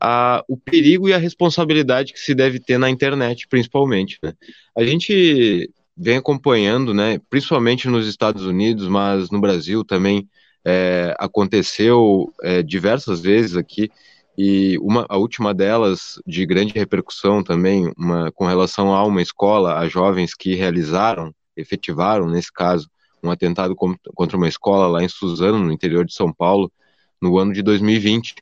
a, 0.00 0.42
o 0.48 0.56
perigo 0.56 1.08
e 1.08 1.12
a 1.12 1.18
responsabilidade 1.18 2.12
que 2.12 2.20
se 2.20 2.34
deve 2.34 2.58
ter 2.58 2.78
na 2.78 2.88
internet, 2.88 3.46
principalmente. 3.48 4.18
Né? 4.22 4.32
A 4.76 4.84
gente 4.84 5.70
vem 6.00 6.16
acompanhando, 6.16 6.94
né, 6.94 7.20
principalmente 7.28 7.86
nos 7.86 8.08
Estados 8.08 8.46
Unidos, 8.46 8.88
mas 8.88 9.30
no 9.30 9.38
Brasil 9.38 9.84
também 9.84 10.26
é, 10.64 11.14
aconteceu 11.18 12.32
é, 12.42 12.62
diversas 12.62 13.20
vezes 13.20 13.54
aqui, 13.54 13.90
e 14.38 14.78
uma, 14.78 15.04
a 15.10 15.18
última 15.18 15.52
delas, 15.52 16.18
de 16.26 16.46
grande 16.46 16.72
repercussão 16.72 17.42
também, 17.42 17.92
uma, 17.98 18.32
com 18.32 18.46
relação 18.46 18.94
a 18.94 19.04
uma 19.04 19.20
escola, 19.20 19.78
a 19.78 19.86
jovens 19.86 20.34
que 20.34 20.54
realizaram 20.54 21.34
efetivaram, 21.54 22.26
nesse 22.26 22.50
caso, 22.50 22.88
um 23.22 23.30
atentado 23.30 23.76
contra 23.76 24.36
uma 24.38 24.48
escola 24.48 24.86
lá 24.86 25.02
em 25.02 25.08
Suzano, 25.08 25.58
no 25.58 25.72
interior 25.72 26.06
de 26.06 26.14
São 26.14 26.32
Paulo, 26.32 26.72
no 27.20 27.36
ano 27.36 27.52
de 27.52 27.60
2020. 27.62 28.34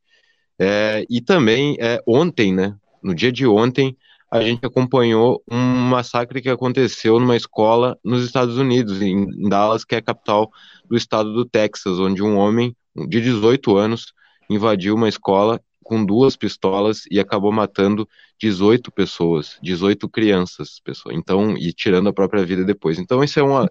É, 0.56 1.04
e 1.10 1.20
também, 1.20 1.76
é, 1.80 2.00
ontem, 2.06 2.54
né, 2.54 2.76
no 3.02 3.12
dia 3.14 3.32
de 3.32 3.44
ontem, 3.44 3.96
a 4.30 4.42
gente 4.42 4.64
acompanhou 4.64 5.42
um 5.50 5.58
massacre 5.58 6.42
que 6.42 6.50
aconteceu 6.50 7.18
numa 7.18 7.36
escola 7.36 7.98
nos 8.04 8.24
Estados 8.24 8.58
Unidos, 8.58 9.00
em 9.00 9.48
Dallas, 9.48 9.84
que 9.84 9.94
é 9.94 9.98
a 9.98 10.02
capital 10.02 10.50
do 10.88 10.96
estado 10.96 11.32
do 11.32 11.44
Texas, 11.44 11.98
onde 11.98 12.22
um 12.22 12.36
homem 12.36 12.76
de 13.08 13.20
18 13.20 13.76
anos 13.76 14.12
invadiu 14.50 14.94
uma 14.94 15.08
escola 15.08 15.60
com 15.82 16.04
duas 16.04 16.36
pistolas 16.36 17.04
e 17.10 17.18
acabou 17.18 17.50
matando 17.50 18.06
18 18.38 18.92
pessoas, 18.92 19.58
18 19.62 20.06
crianças, 20.08 20.80
pessoa. 20.84 21.14
Então, 21.14 21.56
e 21.56 21.72
tirando 21.72 22.08
a 22.08 22.12
própria 22.12 22.44
vida 22.44 22.62
depois. 22.64 22.98
Então, 22.98 23.24
isso 23.24 23.40
é 23.40 23.42
uma 23.42 23.70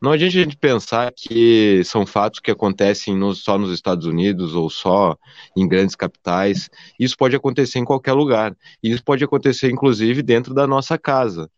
não 0.00 0.12
adianta 0.12 0.36
a 0.36 0.42
gente 0.42 0.56
pensar 0.56 1.12
que 1.16 1.82
são 1.84 2.06
fatos 2.06 2.40
que 2.40 2.50
acontecem 2.50 3.16
no, 3.16 3.34
só 3.34 3.58
nos 3.58 3.72
Estados 3.72 4.06
Unidos 4.06 4.54
ou 4.54 4.70
só 4.70 5.16
em 5.56 5.66
grandes 5.66 5.96
capitais. 5.96 6.70
Isso 6.98 7.16
pode 7.16 7.34
acontecer 7.34 7.78
em 7.78 7.84
qualquer 7.84 8.12
lugar. 8.12 8.56
E 8.82 8.90
isso 8.90 9.02
pode 9.04 9.24
acontecer, 9.24 9.70
inclusive, 9.70 10.22
dentro 10.22 10.54
da 10.54 10.66
nossa 10.66 10.96
casa. 10.96 11.50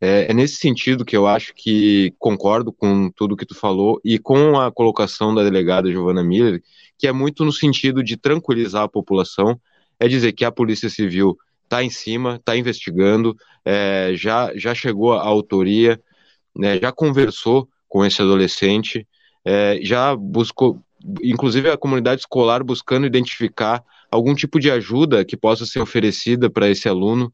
É, 0.00 0.26
é, 0.30 0.34
nesse 0.34 0.56
sentido 0.56 1.04
que 1.04 1.16
eu 1.16 1.28
acho 1.28 1.54
que 1.54 2.12
concordo 2.18 2.72
com 2.72 3.08
tudo 3.08 3.36
que 3.36 3.46
tu 3.46 3.54
falou 3.54 4.00
e 4.04 4.18
com 4.18 4.58
a 4.58 4.70
colocação 4.72 5.32
da 5.32 5.44
delegada 5.44 5.90
Giovana 5.90 6.24
Miller, 6.24 6.60
que 6.98 7.06
é 7.06 7.12
muito 7.12 7.44
no 7.44 7.52
sentido 7.52 8.02
de 8.02 8.16
tranquilizar 8.16 8.82
a 8.82 8.88
população, 8.88 9.60
é 10.00 10.08
dizer 10.08 10.32
que 10.32 10.44
a 10.44 10.50
Polícia 10.50 10.90
Civil 10.90 11.38
está 11.62 11.84
em 11.84 11.88
cima, 11.88 12.34
está 12.34 12.56
investigando, 12.56 13.36
é, 13.64 14.10
já, 14.14 14.50
já 14.56 14.74
chegou 14.74 15.12
à 15.12 15.22
autoria, 15.22 16.00
né, 16.56 16.78
já 16.78 16.92
conversou 16.92 17.68
com 17.88 18.04
esse 18.04 18.20
adolescente, 18.22 19.06
é, 19.44 19.78
já 19.82 20.14
buscou, 20.16 20.78
inclusive 21.22 21.70
a 21.70 21.76
comunidade 21.76 22.20
escolar 22.22 22.62
buscando 22.62 23.06
identificar 23.06 23.82
algum 24.10 24.34
tipo 24.34 24.60
de 24.60 24.70
ajuda 24.70 25.24
que 25.24 25.36
possa 25.36 25.66
ser 25.66 25.80
oferecida 25.80 26.50
para 26.50 26.68
esse 26.68 26.88
aluno 26.88 27.32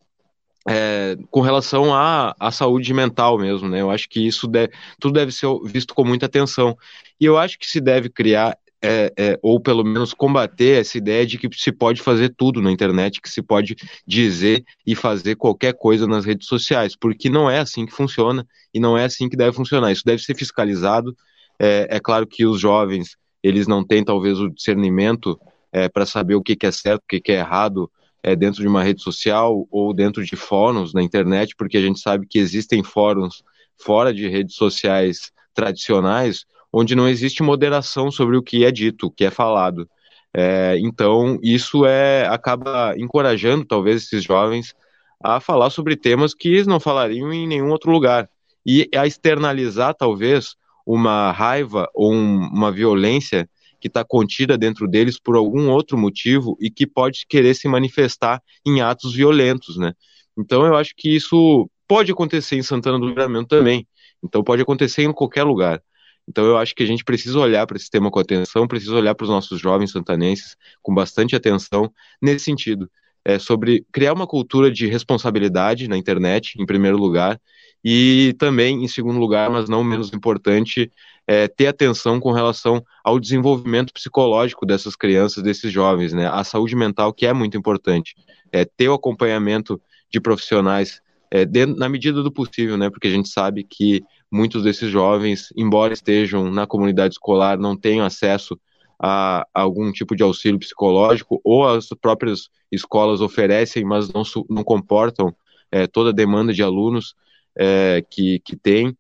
é, 0.69 1.17
com 1.31 1.41
relação 1.41 1.95
à, 1.95 2.35
à 2.39 2.51
saúde 2.51 2.93
mental 2.93 3.39
mesmo, 3.39 3.69
né? 3.69 3.81
Eu 3.81 3.91
acho 3.91 4.09
que 4.09 4.27
isso 4.27 4.47
deve, 4.47 4.73
tudo 5.01 5.15
deve 5.15 5.33
ser 5.33 5.49
visto 5.65 5.95
com 5.95 6.05
muita 6.05 6.27
atenção. 6.27 6.77
E 7.19 7.25
eu 7.25 7.39
acho 7.39 7.59
que 7.59 7.67
se 7.67 7.81
deve 7.81 8.11
criar, 8.11 8.57
é, 8.83 9.13
é, 9.17 9.39
ou 9.43 9.61
pelo 9.61 9.85
menos 9.85 10.15
combater 10.15 10.81
essa 10.81 10.97
ideia 10.97 11.27
de 11.27 11.37
que 11.37 11.49
se 11.57 11.73
pode 11.73 12.01
fazer 12.01 12.33
tudo 12.37 12.63
na 12.63 12.71
internet, 12.71 13.21
que 13.21 13.29
se 13.29 13.43
pode 13.43 13.77
dizer 14.07 14.65
e 14.87 14.95
fazer 14.95 15.35
qualquer 15.35 15.75
coisa 15.75 16.07
nas 16.07 16.25
redes 16.25 16.47
sociais, 16.47 16.95
porque 16.97 17.29
não 17.29 17.51
é 17.51 17.59
assim 17.59 17.85
que 17.85 17.93
funciona 17.93 18.47
e 18.73 18.79
não 18.79 18.97
é 18.97 19.05
assim 19.05 19.29
que 19.29 19.37
deve 19.37 19.57
funcionar. 19.57 19.91
Isso 19.91 20.05
deve 20.05 20.23
ser 20.23 20.35
fiscalizado. 20.35 21.17
É, 21.59 21.89
é 21.91 22.01
claro 22.01 22.27
que 22.27 22.47
os 22.47 22.61
jovens, 22.61 23.17
eles 23.43 23.67
não 23.67 23.85
têm 23.85 24.05
talvez 24.05 24.39
o 24.39 24.49
discernimento 24.49 25.39
é, 25.73 25.89
para 25.89 26.07
saber 26.07 26.37
o 26.37 26.43
que, 26.43 26.55
que 26.55 26.67
é 26.67 26.71
certo, 26.71 27.03
o 27.03 27.09
que, 27.09 27.21
que 27.21 27.33
é 27.33 27.39
errado, 27.39 27.91
é, 28.23 28.37
dentro 28.37 28.63
de 28.63 28.69
uma 28.69 28.83
rede 28.83 29.03
social 29.03 29.67
ou 29.71 29.93
dentro 29.93 30.25
de 30.25 30.37
fóruns 30.37 30.93
na 30.93 31.03
internet, 31.03 31.55
porque 31.57 31.77
a 31.77 31.81
gente 31.81 32.01
sabe 32.01 32.27
que 32.27 32.39
existem 32.39 32.83
fóruns 32.83 33.43
fora 33.77 34.13
de 34.13 34.29
redes 34.29 34.55
sociais 34.55 35.33
tradicionais 35.55 36.45
onde 36.73 36.95
não 36.95 37.09
existe 37.09 37.43
moderação 37.43 38.11
sobre 38.11 38.37
o 38.37 38.43
que 38.43 38.65
é 38.65 38.71
dito, 38.71 39.07
o 39.07 39.11
que 39.11 39.25
é 39.25 39.31
falado. 39.31 39.89
É, 40.35 40.77
então, 40.79 41.39
isso 41.43 41.87
é 41.87 42.27
acaba 42.27 42.95
encorajando 42.97 43.65
talvez 43.65 44.05
esses 44.05 44.25
jovens 44.25 44.75
a 45.23 45.41
falar 45.41 45.71
sobre 45.71 45.97
temas 45.97 46.35
que 46.35 46.49
eles 46.49 46.67
não 46.67 46.79
falariam 46.79 47.33
em 47.33 47.47
nenhum 47.47 47.71
outro 47.71 47.91
lugar 47.91 48.29
e 48.65 48.89
a 48.95 49.07
externalizar 49.07 49.95
talvez 49.95 50.55
uma 50.87 51.33
raiva 51.33 51.89
ou 51.95 52.13
um, 52.13 52.49
uma 52.49 52.71
violência 52.71 53.49
que 53.81 53.89
está 53.89 54.05
contida 54.05 54.59
dentro 54.59 54.89
deles 54.89 55.19
por 55.19 55.37
algum 55.37 55.71
outro 55.71 55.97
motivo 55.97 56.57
e 56.61 56.71
que 56.71 56.87
pode 56.87 57.27
querer 57.29 57.55
se 57.55 57.69
manifestar 57.69 58.43
em 58.67 58.81
atos 58.81 59.15
violentos, 59.15 59.77
né? 59.77 59.93
Então 60.37 60.67
eu 60.67 60.77
acho 60.77 60.95
que 60.97 61.15
isso 61.15 61.69
pode 61.87 62.13
acontecer 62.13 62.57
em 62.57 62.63
Santana 62.63 62.99
do 62.99 63.09
Livramento 63.09 63.49
também. 63.49 63.87
Então 64.23 64.43
pode 64.43 64.63
acontecer 64.63 65.03
em 65.03 65.13
qualquer 65.13 65.45
lugar. 65.45 65.83
Então 66.29 66.45
eu 66.45 66.59
acho 66.59 66.75
que 66.75 66.83
a 66.83 66.87
gente 66.87 67.03
precisa 67.03 67.39
olhar 67.39 67.67
para 67.67 67.77
esse 67.77 67.89
tema 67.91 68.11
com 68.11 68.19
atenção, 68.19 68.69
precisa 68.69 68.95
olhar 68.95 69.15
para 69.15 69.25
os 69.25 69.31
nossos 69.31 69.59
jovens 69.59 69.91
santanenses 69.91 70.57
com 70.83 70.95
bastante 70.95 71.35
atenção 71.35 71.91
nesse 72.21 72.45
sentido. 72.45 72.91
É 73.25 73.39
sobre 73.39 73.85
criar 73.91 74.13
uma 74.13 74.27
cultura 74.27 74.71
de 74.71 74.87
responsabilidade 74.87 75.89
na 75.89 75.97
internet, 75.97 76.55
em 76.61 76.67
primeiro 76.67 76.99
lugar, 76.99 77.41
e 77.85 78.35
também, 78.39 78.85
em 78.85 78.89
segundo 78.89 79.19
lugar, 79.19 79.51
mas 79.51 79.69
não 79.69 79.85
menos 79.85 80.13
importante, 80.13 80.91
é, 81.27 81.47
ter 81.47 81.67
atenção 81.67 82.19
com 82.19 82.33
relação 82.33 82.83
ao 83.05 83.21
desenvolvimento 83.21 83.93
psicológico 83.93 84.67
dessas 84.67 84.97
crianças, 84.97 85.43
desses 85.43 85.71
jovens, 85.71 86.13
né? 86.13 86.27
A 86.27 86.43
saúde 86.43 86.75
mental, 86.75 87.13
que 87.13 87.27
é 87.27 87.33
muito 87.33 87.57
importante. 87.57 88.15
É, 88.51 88.65
ter 88.65 88.89
o 88.89 88.95
acompanhamento 88.95 89.81
de 90.11 90.21
profissionais 90.21 91.01
é, 91.31 91.45
dentro, 91.45 91.77
na 91.77 91.89
medida 91.89 92.23
do 92.23 92.33
possível, 92.33 92.77
né? 92.77 92.91
Porque 92.91 93.09
a 93.09 93.11
gente 93.11 93.29
sabe 93.29 93.63
que 93.63 94.03
muitos 94.31 94.63
desses 94.63 94.91
jovens, 94.91 95.53
embora 95.57 95.93
estejam 95.93 96.51
na 96.51 96.67
comunidade 96.67 97.15
escolar, 97.15 97.59
não 97.59 97.77
tenham 97.77 98.05
acesso 98.05 98.59
a, 99.01 99.47
algum 99.55 99.91
tipo 99.93 100.15
de 100.15 100.23
auxílio 100.23 100.59
psicológico, 100.59 101.41
ou 101.45 101.67
as 101.67 101.89
próprias 102.01 102.49
escolas 102.71 103.21
oferecem, 103.21 103.85
mas 103.85 104.13
não, 104.13 104.23
não 104.51 104.63
comportam 104.65 105.35
é, 105.71 105.87
toda 105.87 106.11
a 106.11 106.15
demanda 106.15 106.53
de 106.53 106.63
alunos. 106.63 107.15
é, 107.59 108.05
que, 108.09 108.39
que 108.39 108.57
tem, 108.57 108.97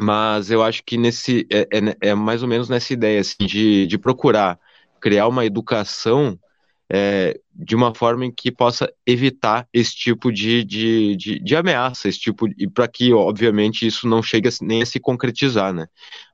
mas 0.00 0.50
eu 0.50 0.62
acho 0.62 0.82
que 0.84 0.96
nesse 0.96 1.46
é, 1.52 1.68
é, 1.70 2.10
é 2.10 2.14
mais 2.14 2.42
ou 2.42 2.48
menos 2.48 2.68
nessa 2.68 2.92
ideia 2.94 3.20
assim, 3.20 3.44
de, 3.46 3.86
de 3.86 3.98
procurar 3.98 4.58
criar 4.98 5.28
uma 5.28 5.44
educação 5.44 6.38
é, 6.90 7.40
de 7.54 7.74
uma 7.74 7.94
forma 7.94 8.26
em 8.26 8.30
que 8.30 8.52
possa 8.52 8.92
evitar 9.06 9.66
esse 9.72 9.94
tipo 9.94 10.32
de, 10.32 10.64
de, 10.64 11.16
de, 11.16 11.38
de 11.38 11.56
ameaça, 11.56 12.08
esse 12.08 12.18
tipo 12.18 12.46
e 12.58 12.68
para 12.68 12.86
que, 12.86 13.12
obviamente, 13.12 13.86
isso 13.86 14.06
não 14.08 14.22
chegue 14.22 14.48
a, 14.48 14.52
nem 14.62 14.82
a 14.82 14.86
se 14.86 15.00
concretizar, 15.00 15.72
né? 15.72 15.86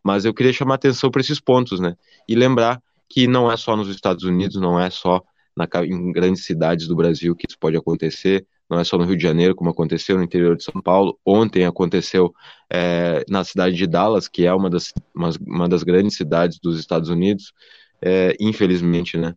Mas 0.02 0.24
eu 0.24 0.34
queria 0.34 0.52
chamar 0.52 0.74
atenção 0.74 1.10
para 1.10 1.20
esses 1.20 1.40
pontos, 1.40 1.78
né? 1.78 1.96
E 2.28 2.34
lembrar 2.34 2.82
que 3.08 3.26
não 3.26 3.50
é 3.50 3.56
só 3.56 3.76
nos 3.76 3.88
Estados 3.88 4.24
Unidos, 4.24 4.56
não 4.56 4.78
é 4.78 4.90
só 4.90 5.22
na, 5.56 5.66
em 5.84 6.12
grandes 6.12 6.44
cidades 6.44 6.86
do 6.86 6.96
Brasil 6.96 7.34
que 7.36 7.46
isso 7.48 7.58
pode 7.58 7.76
acontecer, 7.76 8.46
não 8.68 8.78
é 8.78 8.84
só 8.84 8.96
no 8.96 9.04
Rio 9.04 9.16
de 9.16 9.22
Janeiro, 9.22 9.54
como 9.54 9.70
aconteceu 9.70 10.16
no 10.16 10.22
interior 10.22 10.56
de 10.56 10.62
São 10.62 10.80
Paulo. 10.80 11.18
Ontem 11.26 11.64
aconteceu 11.64 12.32
é, 12.72 13.24
na 13.28 13.42
cidade 13.42 13.74
de 13.74 13.86
Dallas, 13.86 14.28
que 14.28 14.46
é 14.46 14.54
uma 14.54 14.70
das, 14.70 14.92
uma, 15.12 15.30
uma 15.44 15.68
das 15.68 15.82
grandes 15.82 16.16
cidades 16.16 16.60
dos 16.60 16.78
Estados 16.78 17.08
Unidos, 17.08 17.52
é, 18.00 18.36
infelizmente, 18.38 19.16
né? 19.18 19.34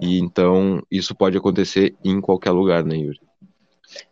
E 0.00 0.18
então 0.18 0.82
isso 0.90 1.14
pode 1.14 1.36
acontecer 1.36 1.94
em 2.04 2.20
qualquer 2.20 2.50
lugar, 2.50 2.84
né, 2.84 2.96
Yuri? 2.96 3.20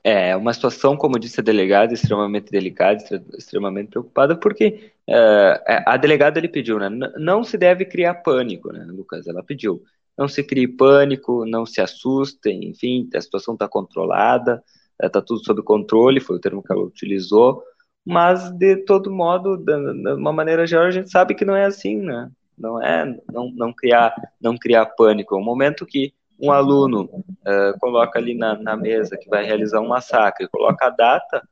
É 0.04 0.36
uma 0.36 0.52
situação, 0.52 0.96
como 0.96 1.18
disse 1.18 1.40
a 1.40 1.42
delegada, 1.42 1.92
extremamente 1.92 2.52
delicada, 2.52 3.02
extremamente 3.36 3.90
preocupada, 3.90 4.36
porque 4.36 4.92
uh, 5.08 5.82
a 5.86 5.96
delegada 5.96 6.38
ele 6.38 6.48
pediu, 6.48 6.78
né? 6.78 6.88
Não 7.18 7.42
se 7.42 7.58
deve 7.58 7.84
criar 7.84 8.14
pânico, 8.14 8.72
né, 8.72 8.84
Lucas? 8.88 9.26
Ela 9.26 9.42
pediu 9.42 9.82
não 10.16 10.28
se 10.28 10.42
crie 10.42 10.68
pânico, 10.68 11.44
não 11.46 11.64
se 11.64 11.80
assustem, 11.80 12.68
enfim, 12.68 13.08
a 13.14 13.20
situação 13.20 13.54
está 13.54 13.68
controlada, 13.68 14.62
está 15.02 15.20
tudo 15.20 15.44
sob 15.44 15.62
controle, 15.62 16.20
foi 16.20 16.36
o 16.36 16.40
termo 16.40 16.62
que 16.62 16.72
ela 16.72 16.82
utilizou, 16.82 17.62
mas 18.04 18.50
de 18.50 18.76
todo 18.76 19.10
modo, 19.10 19.56
de 19.56 19.74
uma 20.14 20.32
maneira 20.32 20.66
geral, 20.66 20.86
a 20.86 20.90
gente 20.90 21.10
sabe 21.10 21.34
que 21.34 21.44
não 21.44 21.56
é 21.56 21.64
assim, 21.64 21.96
né? 21.96 22.30
Não 22.56 22.82
é 22.82 23.04
não, 23.30 23.50
não 23.50 23.72
criar 23.72 24.14
não 24.40 24.56
criar 24.56 24.86
pânico. 24.86 25.34
É 25.34 25.38
um 25.38 25.44
momento 25.44 25.86
que 25.86 26.14
um 26.40 26.50
aluno 26.50 27.04
uh, 27.04 27.78
coloca 27.78 28.18
ali 28.18 28.34
na, 28.34 28.56
na, 28.56 28.76
mesa 28.76 29.16
que 29.16 29.28
vai 29.28 29.44
realizar 29.44 29.80
um 29.80 29.88
massacre, 29.88 30.48
coloca 30.48 30.86
a 30.86 30.90
data, 30.90 31.46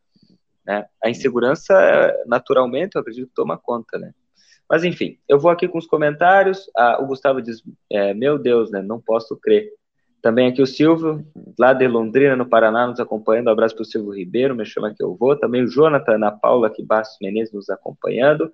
né? 0.66 0.86
A 1.02 1.08
insegurança, 1.08 2.12
naturalmente, 2.26 2.96
eu 2.96 3.00
acredito 3.00 3.30
toma 3.34 3.56
conta, 3.56 3.98
né? 3.98 4.12
Mas 4.68 4.84
enfim, 4.84 5.18
eu 5.28 5.38
vou 5.38 5.50
aqui 5.50 5.68
com 5.68 5.78
os 5.78 5.86
comentários. 5.86 6.70
Ah, 6.76 6.98
o 7.00 7.06
Gustavo 7.06 7.40
diz: 7.40 7.62
é, 7.90 8.14
Meu 8.14 8.38
Deus, 8.38 8.70
né? 8.70 8.82
Não 8.82 9.00
posso 9.00 9.36
crer. 9.36 9.68
Também 10.22 10.48
aqui 10.48 10.60
o 10.60 10.66
Silvio, 10.66 11.26
lá 11.58 11.72
de 11.72 11.88
Londrina, 11.88 12.36
no 12.36 12.46
Paraná, 12.46 12.86
nos 12.86 13.00
acompanhando. 13.00 13.48
Um 13.48 13.52
abraço 13.52 13.74
para 13.74 13.82
o 13.82 13.86
Silvio 13.86 14.12
Ribeiro, 14.12 14.54
me 14.54 14.66
chama 14.66 14.94
que 14.94 15.02
eu 15.02 15.16
vou. 15.16 15.36
Também 15.36 15.62
o 15.62 15.66
Jonathan, 15.66 16.16
Ana 16.16 16.30
Paula, 16.30 16.66
aqui 16.66 16.84
Bastos 16.84 17.18
Menezes, 17.20 17.54
nos 17.54 17.70
acompanhando. 17.70 18.52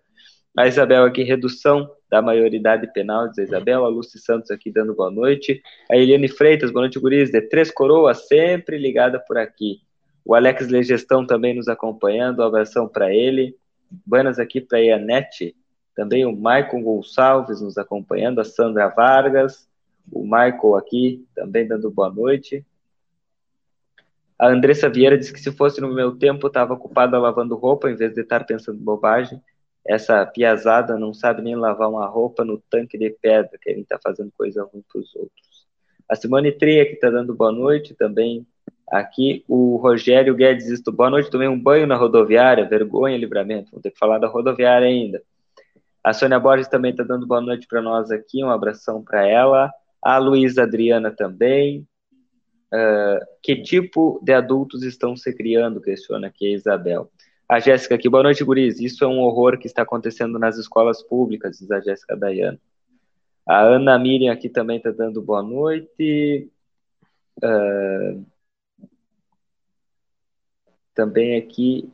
A 0.56 0.66
Isabel 0.66 1.04
aqui, 1.04 1.22
redução 1.22 1.90
da 2.10 2.22
maioridade 2.22 2.92
penal, 2.92 3.30
a 3.36 3.42
Isabel. 3.42 3.84
A 3.84 3.88
Lucy 3.88 4.18
Santos 4.18 4.50
aqui 4.50 4.70
dando 4.70 4.94
boa 4.94 5.10
noite. 5.10 5.62
A 5.90 5.96
Eliane 5.96 6.28
Freitas, 6.28 6.70
boa 6.70 6.82
noite, 6.82 6.98
Guris, 6.98 7.30
de 7.30 7.40
Três 7.42 7.70
Coroas, 7.70 8.26
sempre 8.26 8.78
ligada 8.78 9.18
por 9.18 9.38
aqui. 9.38 9.80
O 10.24 10.34
Alex 10.34 10.68
Legestão 10.68 11.26
também 11.26 11.54
nos 11.54 11.68
acompanhando, 11.68 12.40
um 12.40 12.44
abração 12.44 12.88
para 12.88 13.14
ele. 13.14 13.56
Buenas 14.04 14.38
aqui 14.38 14.60
para 14.60 14.78
a 14.78 14.80
Ianete, 14.80 15.54
também 15.94 16.26
o 16.26 16.36
Maicon 16.36 16.82
Gonçalves 16.82 17.60
nos 17.60 17.78
acompanhando, 17.78 18.40
a 18.40 18.44
Sandra 18.44 18.88
Vargas, 18.88 19.68
o 20.12 20.22
Michael 20.24 20.76
aqui 20.76 21.24
também 21.34 21.66
dando 21.66 21.90
boa 21.90 22.12
noite. 22.12 22.64
A 24.38 24.48
Andressa 24.48 24.88
Vieira 24.90 25.16
disse 25.16 25.32
que 25.32 25.40
se 25.40 25.50
fosse 25.50 25.80
no 25.80 25.94
meu 25.94 26.14
tempo, 26.16 26.48
estava 26.48 26.74
ocupada 26.74 27.18
lavando 27.18 27.56
roupa 27.56 27.90
em 27.90 27.94
vez 27.94 28.12
de 28.12 28.20
estar 28.20 28.44
pensando 28.44 28.78
bobagem. 28.78 29.40
Essa 29.88 30.26
piazada 30.26 30.98
não 30.98 31.14
sabe 31.14 31.42
nem 31.42 31.54
lavar 31.54 31.88
uma 31.88 32.06
roupa 32.06 32.44
no 32.44 32.60
tanque 32.68 32.98
de 32.98 33.10
pedra, 33.10 33.58
que 33.60 33.70
ele 33.70 33.82
está 33.82 33.98
fazendo 34.02 34.32
coisa 34.36 34.62
ruim 34.62 34.82
para 34.90 35.00
os 35.00 35.14
outros. 35.14 35.66
A 36.08 36.14
Simone 36.14 36.52
Treia, 36.52 36.86
que 36.86 36.94
está 36.94 37.10
dando 37.10 37.34
boa 37.34 37.52
noite 37.52 37.94
também. 37.94 38.46
Aqui 38.88 39.44
o 39.48 39.76
Rogério 39.76 40.34
Guedes 40.34 40.66
diz: 40.66 40.80
boa 40.82 41.10
noite, 41.10 41.30
tomei 41.30 41.48
um 41.48 41.60
banho 41.60 41.86
na 41.86 41.96
rodoviária, 41.96 42.68
vergonha, 42.68 43.16
livramento. 43.16 43.72
Vou 43.72 43.80
ter 43.80 43.90
que 43.90 43.98
falar 43.98 44.18
da 44.18 44.28
rodoviária 44.28 44.86
ainda. 44.86 45.22
A 46.02 46.12
Sônia 46.12 46.38
Borges 46.38 46.68
também 46.68 46.92
está 46.92 47.02
dando 47.02 47.26
boa 47.26 47.40
noite 47.40 47.66
para 47.66 47.82
nós 47.82 48.12
aqui, 48.12 48.44
um 48.44 48.50
abração 48.50 49.02
para 49.02 49.26
ela. 49.26 49.72
A 50.00 50.18
Luísa 50.18 50.62
Adriana 50.62 51.10
também. 51.10 51.86
Uh, 52.72 53.18
que 53.42 53.56
tipo 53.56 54.20
de 54.22 54.32
adultos 54.32 54.84
estão 54.84 55.16
se 55.16 55.32
criando? 55.32 55.80
Questiona 55.80 56.28
aqui 56.28 56.46
a 56.46 56.54
Isabel. 56.54 57.10
A 57.48 57.60
Jéssica 57.60 57.94
aqui, 57.94 58.08
boa 58.08 58.22
noite, 58.22 58.42
Guriz. 58.42 58.80
Isso 58.80 59.04
é 59.04 59.06
um 59.06 59.20
horror 59.20 59.58
que 59.58 59.66
está 59.66 59.82
acontecendo 59.82 60.38
nas 60.38 60.58
escolas 60.58 61.02
públicas, 61.02 61.58
diz 61.58 61.70
a 61.70 61.80
Jéssica 61.80 62.16
Dayana. 62.16 62.60
A 63.46 63.62
Ana 63.62 63.98
Miriam 63.98 64.32
aqui 64.32 64.48
também 64.48 64.78
está 64.78 64.90
dando 64.90 65.22
boa 65.22 65.42
noite. 65.42 66.50
Uh, 67.42 68.24
também 70.94 71.36
aqui 71.36 71.92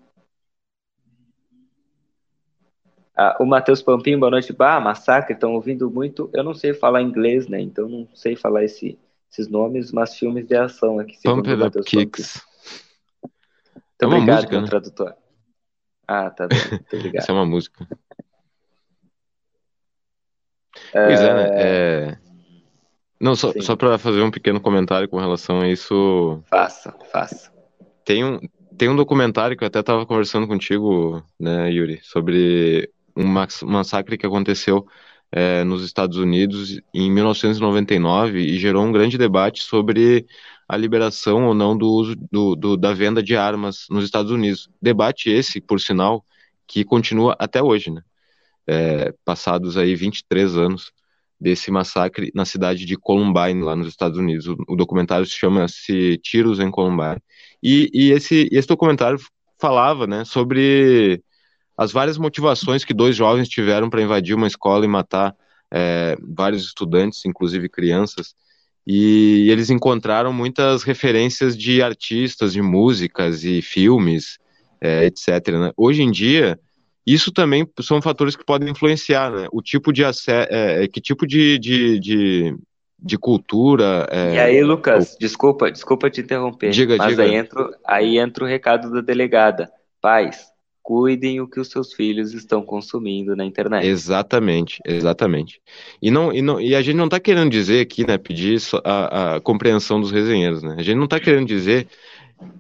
Ah, 3.15 3.37
o 3.39 3.45
Matheus 3.45 3.83
Pampim, 3.83 4.19
boa 4.19 4.31
noite. 4.31 4.53
Bah, 4.53 4.81
massacre, 4.81 5.35
estão 5.35 5.55
ouvindo 5.55 5.91
muito. 5.91 6.31
Eu 6.33 6.43
não 6.43 6.55
sei 6.55 6.73
falar 6.73 7.03
inglês, 7.03 7.47
né? 7.47 7.61
Então 7.61 7.89
não 7.89 8.09
sei 8.15 8.35
falar 8.35 8.65
esse, 8.65 8.99
esses 9.31 9.49
nomes, 9.49 9.93
mas 9.93 10.17
filmes 10.17 10.47
de 10.47 10.57
ação 10.57 10.99
aqui. 10.99 11.17
Pump 11.23 11.49
It 11.49 11.63
Up 11.63 11.83
Kicks. 11.85 12.41
Muito 13.23 13.33
é 14.01 14.07
obrigado, 14.07 14.37
música, 14.37 14.61
né? 14.61 14.67
tradutor. 14.67 15.15
Ah, 16.07 16.31
tá 16.31 16.47
bem. 16.47 16.59
Muito 16.71 16.97
obrigado. 16.97 17.23
Isso 17.23 17.31
é 17.31 17.35
uma 17.35 17.47
música. 17.47 17.87
É... 20.95 21.07
Pois 21.07 21.21
é, 21.21 21.35
né? 21.35 21.51
É... 21.55 22.19
Não, 23.21 23.37
só, 23.37 23.53
só 23.61 23.77
para 23.77 23.99
fazer 23.99 24.21
um 24.21 24.31
pequeno 24.31 24.61
comentário 24.61 25.09
com 25.09 25.19
relação 25.19 25.61
a 25.61 25.69
isso. 25.69 26.43
Faça, 26.51 26.93
faça. 27.13 27.53
Tem 28.05 28.25
um, 28.25 28.41
tem 28.77 28.89
um 28.89 28.97
documentário 28.97 29.57
que 29.57 29.63
eu 29.63 29.69
até 29.69 29.79
estava 29.79 30.05
conversando 30.05 30.49
contigo, 30.49 31.23
né, 31.39 31.71
Yuri, 31.71 32.01
sobre 32.03 32.91
um 33.17 33.25
massacre 33.65 34.19
que 34.19 34.27
aconteceu 34.27 34.87
é, 35.31 35.63
nos 35.63 35.85
Estados 35.85 36.19
Unidos 36.19 36.81
em 36.93 37.11
1999 37.11 38.41
e 38.41 38.59
gerou 38.59 38.85
um 38.85 38.93
grande 38.93 39.17
debate 39.17 39.63
sobre 39.63 40.27
a 40.73 40.77
liberação 40.79 41.45
ou 41.45 41.53
não 41.53 41.77
do 41.77 41.87
uso 41.87 42.17
do, 42.33 42.57
do, 42.57 42.77
da 42.79 42.95
venda 42.95 43.23
de 43.23 43.37
armas 43.37 43.85
nos 43.91 44.07
Estados 44.07 44.33
Unidos. 44.33 44.71
Debate 44.81 45.29
esse, 45.29 45.61
por 45.61 45.79
sinal, 45.79 46.25
que 46.67 46.83
continua 46.83 47.37
até 47.39 47.63
hoje, 47.63 47.91
né? 47.91 48.01
É, 48.67 49.13
passados 49.23 49.77
aí 49.77 49.95
23 49.95 50.57
anos 50.57 50.91
desse 51.39 51.71
massacre 51.71 52.33
na 52.35 52.47
cidade 52.47 52.87
de 52.87 52.97
Columbine, 52.97 53.63
lá 53.63 53.77
nos 53.77 53.87
Estados 53.87 54.17
Unidos. 54.17 54.47
O, 54.47 54.57
o 54.67 54.75
documentário 54.75 55.27
se 55.27 55.37
chama-se 55.37 56.17
Tiros 56.23 56.59
em 56.59 56.71
Columbine. 56.71 57.23
E, 57.63 57.91
e 57.93 58.11
esse, 58.11 58.49
esse 58.51 58.67
documentário 58.67 59.19
falava 59.61 60.07
né, 60.07 60.25
sobre 60.25 61.23
as 61.77 61.93
várias 61.93 62.17
motivações 62.17 62.83
que 62.83 62.95
dois 62.95 63.15
jovens 63.15 63.47
tiveram 63.47 63.91
para 63.91 64.01
invadir 64.01 64.35
uma 64.35 64.47
escola 64.47 64.87
e 64.87 64.89
matar 64.89 65.37
é, 65.71 66.17
vários 66.35 66.65
estudantes, 66.65 67.27
inclusive 67.27 67.69
crianças, 67.69 68.35
e 68.87 69.49
eles 69.51 69.71
encontraram 69.71 70.33
muitas 70.33 70.83
referências 70.83 71.57
de 71.57 71.83
artistas, 71.83 72.53
de 72.53 72.61
músicas 72.61 73.45
e 73.45 73.63
filmes, 73.63 74.39
é, 74.81 75.05
etc. 75.05 75.49
Né? 75.53 75.73
Hoje 75.77 76.03
em 76.03 76.11
dia, 76.11 76.59
isso 77.07 77.33
também 77.33 77.67
são 77.81 78.03
fatores 78.03 78.37
que 78.37 78.45
podem 78.45 78.71
influenciar, 78.71 79.31
né? 79.31 79.49
O 79.53 79.63
tipo 79.63 79.93
de 79.93 80.03
é, 80.05 80.13
é, 80.85 80.89
que 80.89 81.01
tipo 81.01 81.27
de, 81.27 81.59
de, 81.59 81.99
de, 81.99 82.57
de 82.99 83.19
cultura. 83.19 84.09
É, 84.11 84.35
e 84.35 84.39
aí, 84.39 84.65
Lucas, 84.65 85.17
desculpa, 85.19 85.71
desculpa 85.71 86.11
te 86.11 86.21
interromper. 86.21 86.71
Diga, 86.71 86.97
mas 86.97 87.09
diga. 87.09 87.23
Aí, 87.25 87.35
entra, 87.35 87.71
aí 87.87 88.19
entra 88.19 88.45
o 88.45 88.49
recado 88.49 88.91
da 88.91 89.01
delegada. 89.01 89.71
Pais, 90.01 90.52
cuidem 90.83 91.41
o 91.41 91.49
que 91.49 91.61
os 91.61 91.69
seus 91.69 91.93
filhos 91.93 92.35
estão 92.35 92.63
consumindo 92.63 93.37
na 93.37 93.45
internet. 93.45 93.87
Exatamente, 93.87 94.81
exatamente. 94.85 95.61
E, 96.01 96.11
não, 96.11 96.33
e, 96.33 96.43
não, 96.43 96.61
e 96.61 96.75
a 96.75 96.83
gente 96.83 96.97
não 96.97 97.05
está 97.05 97.21
querendo 97.21 97.51
dizer 97.51 97.81
aqui, 97.81 98.07
né, 98.07 98.19
pedir 98.19 98.61
a, 98.85 99.37
a, 99.37 99.41
compreensão 99.41 100.01
dos 100.01 100.11
resenheiros, 100.11 100.63
né? 100.63 100.75
A 100.79 100.83
gente 100.83 100.97
não 100.97 101.05
está 101.05 101.21
querendo 101.21 101.47
dizer 101.47 101.87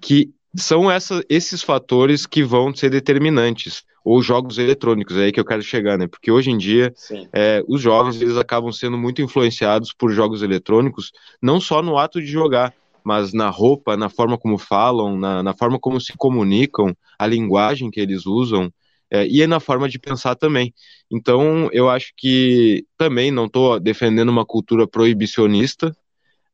que 0.01 0.31
são 0.55 0.91
essa, 0.91 1.25
esses 1.29 1.63
fatores 1.63 2.27
que 2.27 2.45
vão 2.45 2.75
ser 2.75 2.91
determinantes 2.91 3.85
ou 4.05 4.21
jogos 4.21 4.59
eletrônicos, 4.59 5.17
é 5.17 5.25
aí 5.25 5.33
que 5.33 5.39
eu 5.39 5.45
quero 5.45 5.63
chegar, 5.63 5.97
né? 5.97 6.07
Porque 6.07 6.31
hoje 6.31 6.51
em 6.51 6.59
dia 6.59 6.93
é, 7.33 7.63
os 7.69 7.81
jovens 7.81 8.21
eles 8.21 8.37
acabam 8.37 8.73
sendo 8.73 8.99
muito 8.99 9.23
influenciados 9.23 9.93
por 9.93 10.11
jogos 10.13 10.43
eletrônicos, 10.43 11.13
não 11.41 11.61
só 11.61 11.83
no 11.83 11.97
ato 11.97 12.21
de 12.21 12.27
jogar, 12.27 12.75
mas 13.05 13.33
na 13.33 13.49
roupa, 13.49 13.97
na 13.97 14.09
forma 14.09 14.39
como 14.39 14.59
falam, 14.59 15.19
na, 15.19 15.43
na 15.43 15.55
forma 15.55 15.79
como 15.79 16.01
se 16.01 16.13
comunicam, 16.17 16.95
a 17.19 17.27
linguagem 17.27 17.91
que 17.91 18.01
eles 18.01 18.27
usam 18.27 18.73
é, 19.11 19.27
e 19.27 19.47
na 19.47 19.61
forma 19.61 19.89
de 19.89 19.99
pensar 19.99 20.35
também. 20.35 20.73
Então, 21.11 21.69
eu 21.73 21.91
acho 21.91 22.13
que 22.17 22.87
também 22.97 23.31
não 23.31 23.45
estou 23.47 23.79
defendendo 23.79 24.31
uma 24.31 24.47
cultura 24.47 24.87
proibicionista, 24.87 25.95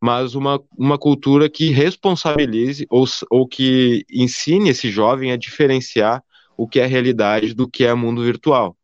mas 0.00 0.34
uma, 0.34 0.60
uma 0.76 0.98
cultura 0.98 1.48
que 1.48 1.70
responsabilize 1.70 2.86
ou, 2.90 3.04
ou 3.30 3.46
que 3.46 4.04
ensine 4.10 4.70
esse 4.70 4.90
jovem 4.90 5.30
a 5.30 5.36
diferenciar 5.36 6.22
o 6.56 6.68
que 6.68 6.80
é 6.80 6.86
realidade 6.86 7.54
do 7.54 7.68
que 7.68 7.84
é 7.84 7.94
mundo 7.94 8.24
virtual. 8.24 8.76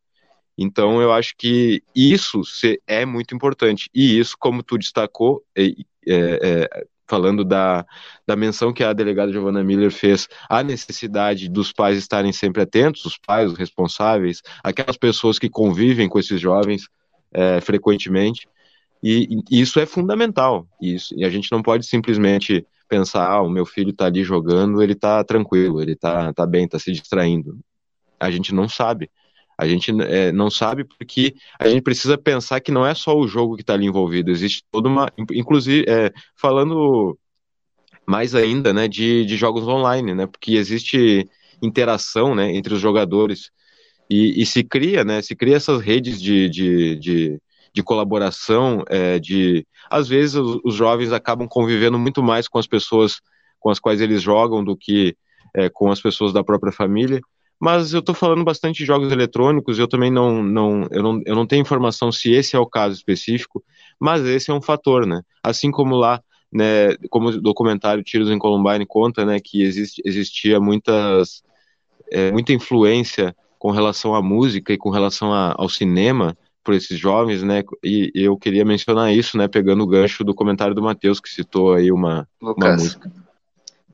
Então, 0.57 1.01
eu 1.01 1.11
acho 1.11 1.35
que 1.37 1.83
isso 1.93 2.41
é 2.87 3.05
muito 3.05 3.35
importante. 3.35 3.89
E 3.93 4.17
isso, 4.17 4.37
como 4.39 4.63
tu 4.63 4.77
destacou, 4.77 5.43
é, 5.53 5.67
é, 6.07 6.87
falando 7.07 7.43
da, 7.43 7.85
da 8.25 8.35
menção 8.35 8.73
que 8.73 8.83
a 8.83 8.93
delegada 8.93 9.31
Giovanna 9.31 9.63
Miller 9.63 9.91
fez, 9.91 10.27
a 10.49 10.63
necessidade 10.63 11.49
dos 11.49 11.71
pais 11.71 11.97
estarem 11.97 12.31
sempre 12.31 12.61
atentos, 12.61 13.05
os 13.05 13.17
pais, 13.17 13.51
os 13.51 13.57
responsáveis, 13.57 14.41
aquelas 14.63 14.97
pessoas 14.97 15.37
que 15.37 15.49
convivem 15.49 16.09
com 16.09 16.19
esses 16.19 16.39
jovens 16.39 16.87
é, 17.31 17.61
frequentemente, 17.61 18.47
e, 19.03 19.43
e, 19.51 19.61
isso 19.61 19.79
é 19.79 19.85
fundamental, 19.85 20.67
isso, 20.81 21.13
e 21.15 21.23
a 21.23 21.29
gente 21.29 21.51
não 21.51 21.61
pode 21.61 21.85
simplesmente 21.85 22.65
pensar, 22.87 23.29
ah, 23.29 23.41
o 23.41 23.49
meu 23.49 23.65
filho 23.65 23.91
está 23.91 24.05
ali 24.05 24.23
jogando, 24.23 24.81
ele 24.81 24.93
está 24.93 25.23
tranquilo, 25.23 25.81
ele 25.81 25.93
está 25.93 26.33
tá 26.33 26.45
bem, 26.45 26.65
está 26.65 26.79
se 26.79 26.91
distraindo. 26.91 27.59
A 28.19 28.31
gente 28.31 28.53
não 28.53 28.69
sabe. 28.69 29.09
A 29.57 29.67
gente 29.67 29.91
é, 30.01 30.31
não 30.31 30.49
sabe 30.49 30.83
porque 30.83 31.35
a 31.59 31.67
gente 31.67 31.81
precisa 31.81 32.17
pensar 32.17 32.59
que 32.59 32.71
não 32.71 32.85
é 32.85 32.93
só 32.93 33.17
o 33.17 33.27
jogo 33.27 33.55
que 33.55 33.61
está 33.61 33.73
ali 33.73 33.85
envolvido, 33.85 34.29
existe 34.29 34.63
toda 34.71 34.89
uma. 34.89 35.09
Inclusive, 35.31 35.85
é, 35.87 36.11
falando 36.35 37.17
mais 38.05 38.35
ainda 38.35 38.73
né, 38.73 38.87
de, 38.87 39.25
de 39.25 39.35
jogos 39.35 39.67
online, 39.67 40.13
né, 40.13 40.27
porque 40.27 40.53
existe 40.53 41.27
interação 41.61 42.35
né, 42.35 42.55
entre 42.55 42.73
os 42.73 42.79
jogadores 42.79 43.49
e, 44.09 44.41
e 44.41 44.45
se 44.45 44.63
cria, 44.63 45.03
né, 45.03 45.21
se 45.21 45.35
cria 45.35 45.55
essas 45.55 45.81
redes 45.81 46.21
de, 46.21 46.47
de, 46.49 46.95
de, 46.97 47.41
de 47.73 47.83
colaboração, 47.83 48.83
é, 48.87 49.17
de 49.17 49.65
às 49.89 50.07
vezes 50.07 50.35
os, 50.35 50.59
os, 50.63 50.75
jovens 50.75 51.11
acabam 51.11 51.47
convivendo 51.47 51.97
muito 51.97 52.21
mais 52.21 52.47
com 52.47 52.59
as 52.59 52.67
pessoas 52.67 53.19
com 53.59 53.69
as 53.71 53.79
quais 53.79 53.99
eles 53.99 54.21
jogam 54.21 54.63
do 54.63 54.77
que 54.77 55.15
é, 55.55 55.69
com 55.69 55.91
as 55.91 55.99
pessoas 55.99 56.31
da 56.31 56.43
própria 56.43 56.71
família 56.71 57.19
mas 57.65 57.95
eu 57.95 57.99
estou 57.99 58.13
falando 58.13 58.43
bastante 58.43 58.77
de 58.77 58.85
jogos 58.85 59.11
eletrônicos, 59.11 59.79
eu 59.79 59.87
também 59.87 60.11
não, 60.11 60.43
não, 60.43 60.87
eu 60.91 61.01
não, 61.01 61.21
eu 61.25 61.33
não 61.33 61.47
tenho 61.47 61.63
informação 61.63 62.11
se 62.11 62.31
esse 62.31 62.55
é 62.55 62.59
o 62.59 62.67
caso 62.67 62.93
específico, 62.93 63.63
mas 63.99 64.23
esse 64.23 64.51
é 64.51 64.53
um 64.53 64.61
fator, 64.61 65.07
né? 65.07 65.23
Assim 65.41 65.71
como 65.71 65.95
lá, 65.95 66.21
né, 66.53 66.95
como 67.09 67.29
o 67.29 67.41
documentário 67.41 68.03
Tiros 68.03 68.29
em 68.29 68.37
Columbine 68.37 68.85
conta, 68.85 69.25
né, 69.25 69.39
que 69.43 69.63
existe, 69.63 69.99
existia 70.05 70.59
muitas, 70.59 71.41
é, 72.11 72.31
muita 72.31 72.53
influência 72.53 73.35
com 73.57 73.71
relação 73.71 74.13
à 74.13 74.21
música 74.21 74.71
e 74.71 74.77
com 74.77 74.91
relação 74.91 75.33
a, 75.33 75.55
ao 75.57 75.67
cinema 75.67 76.37
por 76.63 76.75
esses 76.75 76.99
jovens, 76.99 77.41
né, 77.41 77.63
e, 77.83 78.11
e, 78.13 78.21
eu 78.25 78.37
queria 78.37 78.63
mencionar 78.63 79.11
isso, 79.11 79.39
né, 79.39 79.47
pegando 79.47 79.81
o 79.81 79.87
gancho 79.87 80.23
do 80.23 80.35
comentário 80.35 80.75
do 80.75 80.83
Matheus, 80.83 81.19
que 81.19 81.29
citou 81.29 81.73
aí 81.73 81.91
uma, 81.91 82.27
uma 82.39 82.75
música. 82.75 83.11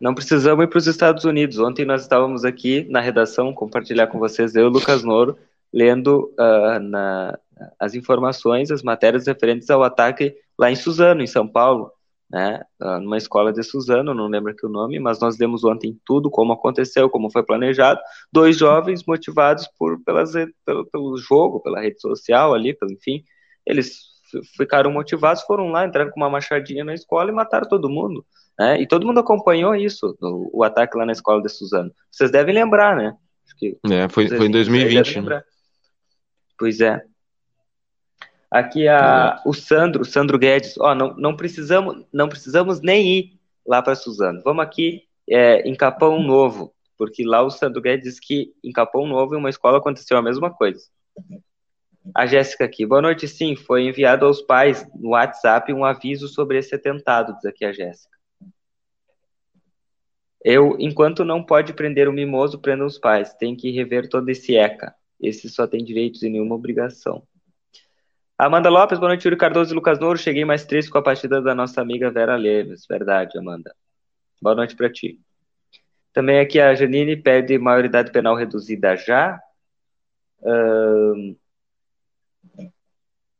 Não 0.02 0.16
precisamos 0.16 0.64
ir 0.64 0.68
para 0.68 0.80
os 0.80 0.88
Estados 0.88 1.26
Unidos. 1.26 1.60
Ontem 1.60 1.86
nós 1.86 2.02
estávamos 2.02 2.44
aqui 2.44 2.88
na 2.90 3.00
redação, 3.00 3.54
compartilhar 3.54 4.08
com 4.08 4.18
vocês, 4.18 4.56
eu 4.56 4.64
e 4.64 4.66
o 4.66 4.70
Lucas 4.70 5.04
Noro, 5.04 5.38
lendo 5.72 6.34
uh, 6.40 6.80
na, 6.80 7.38
as 7.80 7.94
informações, 7.94 8.72
as 8.72 8.82
matérias 8.82 9.28
referentes 9.28 9.70
ao 9.70 9.84
ataque 9.84 10.36
lá 10.58 10.72
em 10.72 10.76
Suzano, 10.76 11.22
em 11.22 11.28
São 11.28 11.48
Paulo, 11.48 11.92
né, 12.32 12.64
uh, 12.82 13.00
numa 13.00 13.18
escola 13.18 13.54
de 13.54 13.62
Suzano, 13.62 14.12
não 14.16 14.28
lembro 14.28 14.52
aqui 14.52 14.66
o 14.66 14.70
nome, 14.70 14.98
mas 15.00 15.20
nós 15.20 15.38
demos 15.38 15.64
ontem 15.64 15.96
tudo, 16.04 16.32
como 16.32 16.54
aconteceu, 16.54 17.08
como 17.08 17.30
foi 17.30 17.44
planejado. 17.44 18.00
Dois 18.34 18.58
jovens 18.58 19.04
motivados 19.06 19.70
por, 19.78 20.04
pelas, 20.04 20.34
pelo, 20.66 20.84
pelo 20.88 21.16
jogo, 21.18 21.60
pela 21.60 21.80
rede 21.80 22.02
social 22.02 22.56
ali, 22.56 22.74
pelo, 22.74 22.92
enfim, 22.92 23.24
eles 23.68 24.11
ficaram 24.56 24.91
motivados, 24.91 25.44
foram 25.44 25.70
lá, 25.70 25.86
entraram 25.86 26.12
com 26.12 26.20
uma 26.20 26.30
machadinha 26.30 26.84
na 26.84 26.94
escola 26.94 27.30
e 27.30 27.34
mataram 27.34 27.67
todo 27.67 27.89
mundo. 27.89 28.26
Né? 28.58 28.82
E 28.82 28.88
todo 28.88 29.06
mundo 29.06 29.20
acompanhou 29.20 29.76
isso, 29.76 30.15
o, 30.22 30.60
o, 30.60 30.63
ataque 30.63 30.98
lá 30.98 31.06
na 31.06 31.12
escola 31.12 31.41
de 31.41 31.50
Suzano. 31.50 31.91
Vocês 32.12 32.32
devem 32.32 32.54
lembrar, 32.54 32.96
né? 32.96 33.15
é, 33.91 34.10
foi, 34.10 34.28
foi 34.28 34.48
em 34.48 34.52
2020. 34.52 35.22
Né? 35.22 35.44
Pois 36.58 36.80
é. 36.82 37.02
Aqui 38.50 38.88
a, 38.88 39.39
é. 39.39 39.50
o 39.50 39.54
Sandro, 39.54 40.04
Sandro 40.04 40.38
Guedes, 40.38 40.78
ó, 40.78 40.94
não, 40.94 41.15
não, 41.15 41.36
precisamos, 41.36 42.06
não 42.12 42.28
precisamos 42.28 42.82
nem 42.82 43.08
ir 43.08 43.39
lá 43.65 43.82
para 43.82 43.96
Suzano. 43.96 44.41
Vamos 44.44 44.63
aqui 44.63 45.04
é, 45.30 45.62
em 45.62 45.74
Capão 45.74 46.22
Novo, 46.22 46.74
porque 46.98 47.24
lá 47.24 47.41
o 47.41 47.50
Sandro 47.50 47.82
Guedes 47.82 48.04
diz 48.04 48.20
que 48.20 48.54
em 48.63 48.72
Capão 48.72 49.08
Novo, 49.08 49.36
em 49.36 49.38
uma 49.38 49.50
escola, 49.50 49.78
aconteceu 49.78 50.17
a 50.17 50.22
mesma 50.22 50.52
coisa. 50.52 50.82
A 52.16 52.26
Jéssica 52.26 52.66
aqui, 52.66 52.86
boa 52.86 53.02
noite. 53.02 53.28
Sim, 53.28 53.56
foi 53.56 53.84
enviado 53.84 54.26
aos 54.26 54.42
pais 54.42 54.86
no 54.96 55.10
WhatsApp 55.10 55.72
um 55.72 55.86
aviso 55.86 56.28
sobre 56.28 56.58
esse 56.58 56.74
atentado, 56.74 57.36
diz 57.36 57.46
aqui 57.46 57.64
a 57.64 57.72
Jéssica. 57.72 58.18
Eu, 60.44 60.76
enquanto 60.80 61.24
não 61.24 61.44
pode 61.44 61.74
prender 61.74 62.10
o 62.10 62.14
mimoso, 62.14 62.60
prenda 62.60 62.84
os 62.84 62.98
pais. 62.98 63.34
Tem 63.36 63.56
que 63.56 63.70
rever 63.70 64.10
todo 64.10 64.28
esse 64.30 64.56
ECA. 64.56 64.96
Esse 65.20 65.48
só 65.48 65.68
tem 65.68 65.84
direitos 65.84 66.24
e 66.24 66.30
nenhuma 66.30 66.56
obrigação. 66.56 67.22
Amanda 68.36 68.70
Lopes, 68.70 68.98
boa 68.98 69.10
noite, 69.10 69.24
Yuri 69.24 69.38
Cardoso 69.38 69.72
e 69.72 69.76
Lucas 69.76 70.00
Nouro. 70.00 70.18
Cheguei 70.18 70.44
mais 70.44 70.66
triste 70.66 70.90
com 70.90 70.98
a 70.98 71.04
partida 71.04 71.40
da 71.40 71.54
nossa 71.54 71.80
amiga 71.80 72.10
Vera 72.10 72.36
Leves. 72.36 72.88
Verdade, 72.90 73.38
Amanda. 73.38 73.76
Boa 74.42 74.56
noite 74.56 74.76
para 74.76 74.92
ti. 74.92 75.20
Também 76.12 76.40
aqui 76.40 76.60
a 76.60 76.74
Janine 76.74 77.16
pede 77.16 77.60
maioridade 77.60 78.12
penal 78.12 78.36
reduzida 78.36 78.98
já. 78.98 79.40
Uh... 80.40 81.40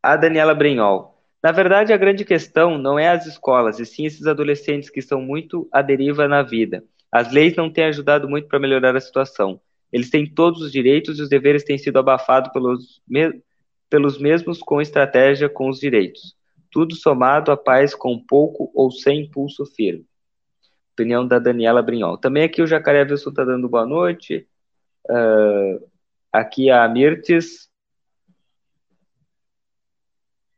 A 0.02 0.16
Daniela 0.16 0.56
Brinhol. 0.56 1.18
Na 1.44 1.52
verdade, 1.52 1.92
a 1.92 1.98
grande 1.98 2.24
questão 2.24 2.78
não 2.78 2.98
é 2.98 3.10
as 3.10 3.26
escolas, 3.26 3.80
e 3.80 3.86
sim 3.86 4.06
esses 4.06 4.28
adolescentes 4.28 4.90
que 4.90 5.00
estão 5.00 5.22
muito 5.22 5.68
à 5.72 5.82
deriva 5.82 6.28
na 6.28 6.42
vida. 6.44 6.84
As 7.12 7.32
leis 7.32 7.56
não 7.56 7.70
têm 7.70 7.86
ajudado 7.86 8.30
muito 8.30 8.48
para 8.48 8.60
melhorar 8.60 8.96
a 8.96 9.02
situação. 9.02 9.60
Eles 9.92 10.10
têm 10.10 10.26
todos 10.26 10.62
os 10.62 10.72
direitos 10.72 11.20
e 11.20 11.22
os 11.22 11.30
deveres 11.30 11.64
têm 11.64 11.78
sido 11.78 12.00
abafados 12.00 12.52
pelos, 12.52 13.02
me 13.08 13.42
pelos 13.90 14.18
mesmos 14.18 14.60
com 14.60 14.80
estratégia 14.82 15.50
com 15.50 15.68
os 15.68 15.80
direitos. 15.80 16.36
Tudo 16.72 16.96
somado 16.96 17.52
a 17.52 17.58
paz 17.58 17.94
com 17.94 18.18
pouco 18.18 18.72
ou 18.74 18.90
sem 18.90 19.24
impulso 19.24 19.66
firme. 19.66 20.06
Opinião 20.94 21.28
da 21.28 21.40
Daniela 21.40 21.82
Brinhol. 21.82 22.18
Também 22.18 22.44
aqui 22.44 22.62
o 22.62 22.68
Jacaré 22.68 23.04
Wilson 23.04 23.32
está 23.32 23.44
dando 23.44 23.68
boa 23.68 23.86
noite. 23.86 24.48
Uh, 25.10 25.86
aqui 26.32 26.70
a 26.70 26.88
Mirtes 26.88 27.71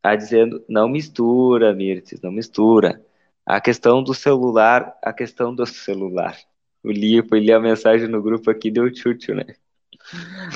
Está 0.04 0.18
dizendo, 0.18 0.62
não 0.68 0.90
mistura, 0.90 1.74
Mirtes, 1.74 2.20
não 2.20 2.30
mistura. 2.30 3.02
A 3.46 3.62
questão 3.62 4.04
do 4.04 4.14
celular, 4.14 4.98
a 5.02 5.14
questão 5.14 5.56
do 5.56 5.66
celular. 5.66 6.38
O 6.84 6.92
Lia 6.92 7.24
foi 7.24 7.40
ler 7.40 7.54
a 7.54 7.60
mensagem 7.62 8.10
no 8.10 8.22
grupo 8.22 8.52
aqui, 8.52 8.70
deu 8.70 8.94
chute, 8.94 9.34
né? 9.34 9.46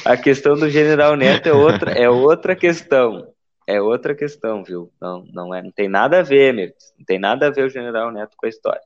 A 0.04 0.18
questão 0.18 0.58
do 0.58 0.70
General 0.70 1.16
Neto 1.16 1.48
é 1.48 1.54
outra, 1.54 1.92
é 1.92 2.10
outra 2.10 2.58
questão. 2.58 3.34
É 3.66 3.82
outra 3.82 4.14
questão, 4.14 4.66
viu? 4.66 4.92
Não, 5.00 5.26
não, 5.32 5.56
é, 5.56 5.64
não 5.64 5.72
tem 5.72 5.88
nada 5.88 6.20
a 6.20 6.24
ver, 6.24 6.54
Mirtes. 6.54 6.94
Não 6.98 7.06
tem 7.06 7.18
nada 7.18 7.48
a 7.48 7.50
ver 7.50 7.68
o 7.68 7.70
General 7.70 8.12
Neto 8.12 8.36
com 8.36 8.46
a 8.46 8.50
história. 8.50 8.84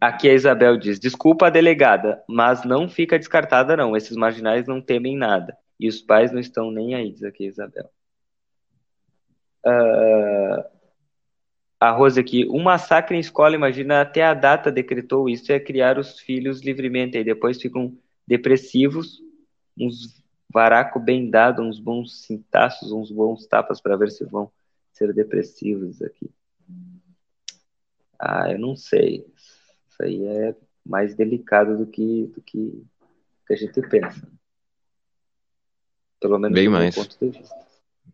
Aqui 0.00 0.30
a 0.30 0.34
Isabel 0.34 0.76
diz: 0.76 1.00
desculpa 1.00 1.48
a 1.48 1.50
delegada, 1.50 2.22
mas 2.28 2.62
não 2.62 2.88
fica 2.88 3.18
descartada, 3.18 3.76
não. 3.76 3.96
Esses 3.96 4.16
marginais 4.16 4.68
não 4.68 4.80
temem 4.80 5.16
nada. 5.16 5.58
E 5.78 5.88
os 5.88 6.00
pais 6.00 6.32
não 6.32 6.40
estão 6.40 6.70
nem 6.70 6.94
aí, 6.94 7.12
diz 7.12 7.22
aqui 7.22 7.44
a 7.44 7.48
Isabel. 7.48 7.90
Uh, 9.64 10.64
a 11.78 11.90
Rosa 11.90 12.20
aqui, 12.20 12.46
um 12.48 12.62
massacre 12.62 13.16
em 13.16 13.20
escola, 13.20 13.54
imagina, 13.54 14.00
até 14.00 14.24
a 14.24 14.32
data 14.32 14.72
decretou 14.72 15.28
isso, 15.28 15.52
é 15.52 15.60
criar 15.60 15.98
os 15.98 16.18
filhos 16.18 16.62
livremente, 16.62 17.18
aí 17.18 17.24
depois 17.24 17.60
ficam 17.60 17.96
depressivos, 18.26 19.20
uns 19.78 20.24
varaco 20.52 20.98
bem 20.98 21.28
dado, 21.28 21.62
uns 21.62 21.78
bons 21.78 22.22
cintaços, 22.22 22.90
uns 22.92 23.10
bons 23.10 23.46
tapas 23.46 23.80
para 23.80 23.96
ver 23.96 24.10
se 24.10 24.24
vão 24.24 24.50
ser 24.92 25.12
depressivos 25.12 26.00
aqui. 26.00 26.30
Ah, 28.18 28.50
eu 28.50 28.58
não 28.58 28.74
sei. 28.74 29.26
Isso 29.88 30.02
aí 30.02 30.24
é 30.24 30.56
mais 30.84 31.14
delicado 31.14 31.76
do 31.76 31.86
que, 31.86 32.26
do 32.34 32.40
que, 32.40 32.82
que 33.46 33.52
a 33.52 33.56
gente 33.56 33.80
pensa. 33.82 34.26
Pelo 36.20 36.38
menos 36.38 36.54
bem 36.54 36.68
mais. 36.68 36.94
ponto 36.94 37.16
de 37.18 37.38
vista. 37.38 37.54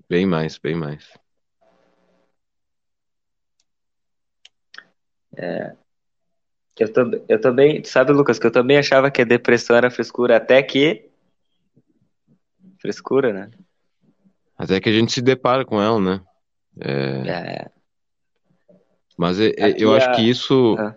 Bem 0.08 0.26
mais, 0.26 0.58
bem 0.58 0.74
mais. 0.74 1.12
É, 5.36 5.74
eu, 6.78 6.88
eu 7.28 7.40
também, 7.40 7.84
sabe, 7.84 8.12
Lucas, 8.12 8.38
que 8.38 8.46
eu 8.46 8.50
também 8.50 8.78
achava 8.78 9.10
que 9.10 9.20
a 9.20 9.26
depressão 9.26 9.76
era 9.76 9.90
frescura, 9.90 10.36
até 10.36 10.62
que. 10.62 11.08
Frescura, 12.78 13.32
né? 13.32 13.50
Até 14.56 14.80
que 14.80 14.88
a 14.88 14.92
gente 14.92 15.12
se 15.12 15.20
depara 15.20 15.64
com 15.64 15.80
ela, 15.80 16.00
né? 16.00 16.20
É... 16.80 17.28
é. 17.28 17.70
Mas 19.16 19.38
é, 19.38 19.52
é, 19.58 19.74
eu 19.78 19.92
a... 19.92 19.98
acho 19.98 20.16
que 20.16 20.22
isso. 20.22 20.76
Ah. 20.78 20.96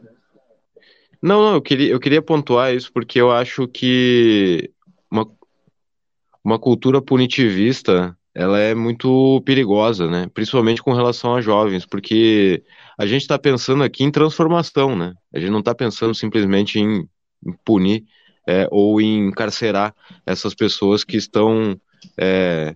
Não, 1.21 1.43
não, 1.43 1.53
eu 1.55 1.61
queria, 1.61 1.91
eu 1.91 1.99
queria 1.99 2.21
pontuar 2.21 2.73
isso 2.73 2.91
porque 2.93 3.19
eu 3.19 3.31
acho 3.31 3.67
que 3.67 4.71
uma, 6.45 6.59
cultura 6.59 7.01
punitivista 7.01 8.15
ela 8.33 8.59
é 8.59 8.75
muito 8.75 9.41
perigosa, 9.45 10.09
né? 10.09 10.27
Principalmente 10.33 10.83
com 10.83 10.93
relação 10.93 11.35
a 11.35 11.41
jovens, 11.41 11.85
porque 11.85 12.63
a 12.97 13.05
gente 13.05 13.21
está 13.21 13.39
pensando 13.39 13.83
aqui 13.83 14.03
em 14.03 14.11
transformação, 14.11 14.95
né? 14.95 15.13
A 15.33 15.39
gente 15.39 15.51
não 15.51 15.59
está 15.59 15.73
pensando 15.73 16.13
simplesmente 16.13 16.79
em, 16.79 17.07
em 17.45 17.53
punir 17.63 18.03
é, 18.47 18.67
ou 18.71 18.99
em 19.01 19.27
encarcerar 19.27 19.95
essas 20.25 20.53
pessoas 20.53 21.03
que 21.03 21.17
estão 21.17 21.79
é, 22.19 22.75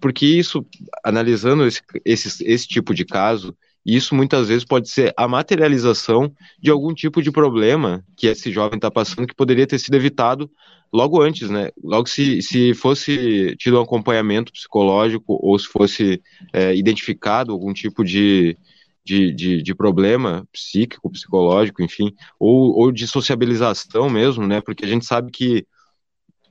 porque 0.00 0.26
isso, 0.26 0.64
analisando 1.04 1.66
esse, 1.66 1.82
esse, 2.04 2.44
esse 2.44 2.68
tipo 2.68 2.94
de 2.94 3.04
caso, 3.04 3.56
isso 3.84 4.14
muitas 4.14 4.48
vezes 4.48 4.64
pode 4.64 4.88
ser 4.88 5.12
a 5.16 5.26
materialização 5.26 6.32
de 6.60 6.70
algum 6.70 6.92
tipo 6.92 7.22
de 7.22 7.30
problema 7.30 8.04
que 8.16 8.26
esse 8.26 8.50
jovem 8.50 8.76
está 8.76 8.90
passando 8.90 9.26
que 9.26 9.34
poderia 9.34 9.66
ter 9.66 9.78
sido 9.78 9.94
evitado 9.94 10.50
logo 10.92 11.20
antes, 11.20 11.50
né? 11.50 11.70
Logo 11.82 12.08
se, 12.08 12.40
se 12.42 12.74
fosse 12.74 13.54
tido 13.56 13.78
um 13.78 13.82
acompanhamento 13.82 14.52
psicológico 14.52 15.38
ou 15.40 15.58
se 15.58 15.66
fosse 15.66 16.22
é, 16.52 16.74
identificado 16.74 17.52
algum 17.52 17.72
tipo 17.72 18.04
de, 18.04 18.56
de, 19.04 19.32
de, 19.32 19.62
de, 19.62 19.74
problema 19.74 20.46
psíquico, 20.52 21.10
psicológico, 21.10 21.82
enfim, 21.82 22.14
ou, 22.38 22.76
ou 22.78 22.92
de 22.92 23.06
sociabilização 23.06 24.08
mesmo, 24.08 24.46
né? 24.46 24.60
Porque 24.60 24.84
a 24.84 24.88
gente 24.88 25.04
sabe 25.04 25.30
que 25.30 25.66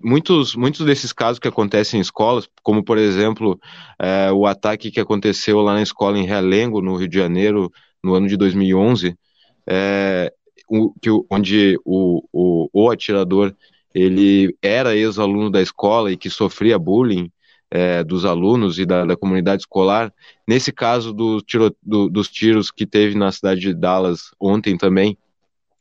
muitos, 0.02 0.56
muitos 0.56 0.86
desses 0.86 1.12
casos 1.12 1.40
que 1.40 1.48
acontecem 1.48 1.98
em 1.98 2.02
escolas, 2.02 2.48
como 2.62 2.84
por 2.84 2.98
exemplo 2.98 3.60
é, 4.00 4.32
o 4.32 4.46
ataque 4.46 4.92
que 4.92 5.00
aconteceu 5.00 5.62
lá 5.62 5.74
na 5.74 5.82
escola 5.82 6.18
em 6.18 6.26
Realengo, 6.26 6.82
no 6.82 6.96
Rio 6.96 7.08
de 7.08 7.18
Janeiro, 7.18 7.72
no 8.04 8.14
ano 8.14 8.28
de 8.28 8.38
2011, 8.38 9.18
é, 9.68 10.32
o, 10.70 10.94
que, 11.02 11.10
onde 11.30 11.80
o, 11.84 12.24
o, 12.32 12.70
o 12.72 12.90
atirador 12.90 13.56
ele 13.96 14.54
era 14.62 14.94
ex-aluno 14.94 15.50
da 15.50 15.62
escola 15.62 16.12
e 16.12 16.18
que 16.18 16.30
sofria 16.30 16.78
bullying 16.78 17.32
é, 17.72 18.04
dos 18.04 18.26
alunos 18.26 18.78
e 18.78 18.86
da, 18.86 19.06
da, 19.06 19.16
comunidade 19.16 19.62
escolar. 19.62 20.14
Nesse 20.46 20.72
caso 20.74 21.14
do 21.14 21.42
tiro, 21.42 21.74
do, 21.82 22.10
dos 22.10 22.28
tiros 22.28 22.70
que 22.70 22.86
teve 22.86 23.18
na 23.18 23.32
cidade 23.32 23.62
de 23.62 23.74
Dallas 23.74 24.32
ontem 24.38 24.78
também, 24.78 25.18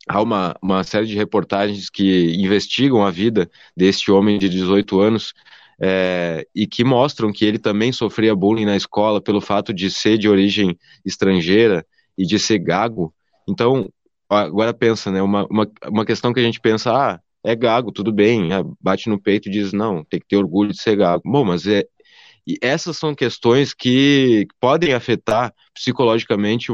há 0.08 0.22
uma, 0.22 0.54
uma 0.62 0.84
série 0.84 1.06
de 1.06 1.16
reportagens 1.16 1.90
que 1.90 2.32
investigam 2.36 3.04
a 3.04 3.10
vida 3.10 3.50
deste 3.76 4.12
homem 4.12 4.38
de 4.38 4.48
18 4.48 5.00
anos 5.00 5.34
é, 5.80 6.46
e 6.54 6.68
que 6.68 6.84
mostram 6.84 7.32
que 7.32 7.44
ele 7.44 7.58
também 7.58 7.90
sofria 7.90 8.34
bullying 8.34 8.64
na 8.64 8.76
escola 8.76 9.20
pelo 9.20 9.40
fato 9.40 9.74
de 9.74 9.90
ser 9.90 10.18
de 10.18 10.28
origem 10.28 10.78
estrangeira 11.04 11.84
e 12.16 12.24
de 12.24 12.38
ser 12.38 12.60
gago. 12.60 13.12
Então, 13.48 13.90
agora 14.30 14.72
pensa, 14.72 15.10
né? 15.10 15.20
Uma, 15.20 15.46
uma, 15.50 15.68
uma 15.88 16.04
questão 16.04 16.32
que 16.32 16.38
a 16.38 16.44
gente 16.44 16.60
pensa, 16.60 16.92
ah, 16.92 17.20
é 17.44 17.54
gago, 17.54 17.92
tudo 17.92 18.12
bem, 18.12 18.52
ah, 18.52 18.64
bate 18.80 19.08
no 19.08 19.20
peito 19.20 19.48
e 19.48 19.52
diz, 19.52 19.72
não, 19.72 20.02
tem 20.04 20.18
que 20.18 20.26
ter 20.26 20.36
orgulho 20.36 20.72
de 20.72 20.80
ser 20.80 20.96
gago. 20.96 21.22
Bom, 21.24 21.44
mas 21.44 21.66
é, 21.66 21.84
essas 22.62 22.96
são 22.96 23.14
questões 23.14 23.74
que 23.74 24.46
podem 24.60 24.94
afetar 24.94 25.52
psicologicamente 25.74 26.72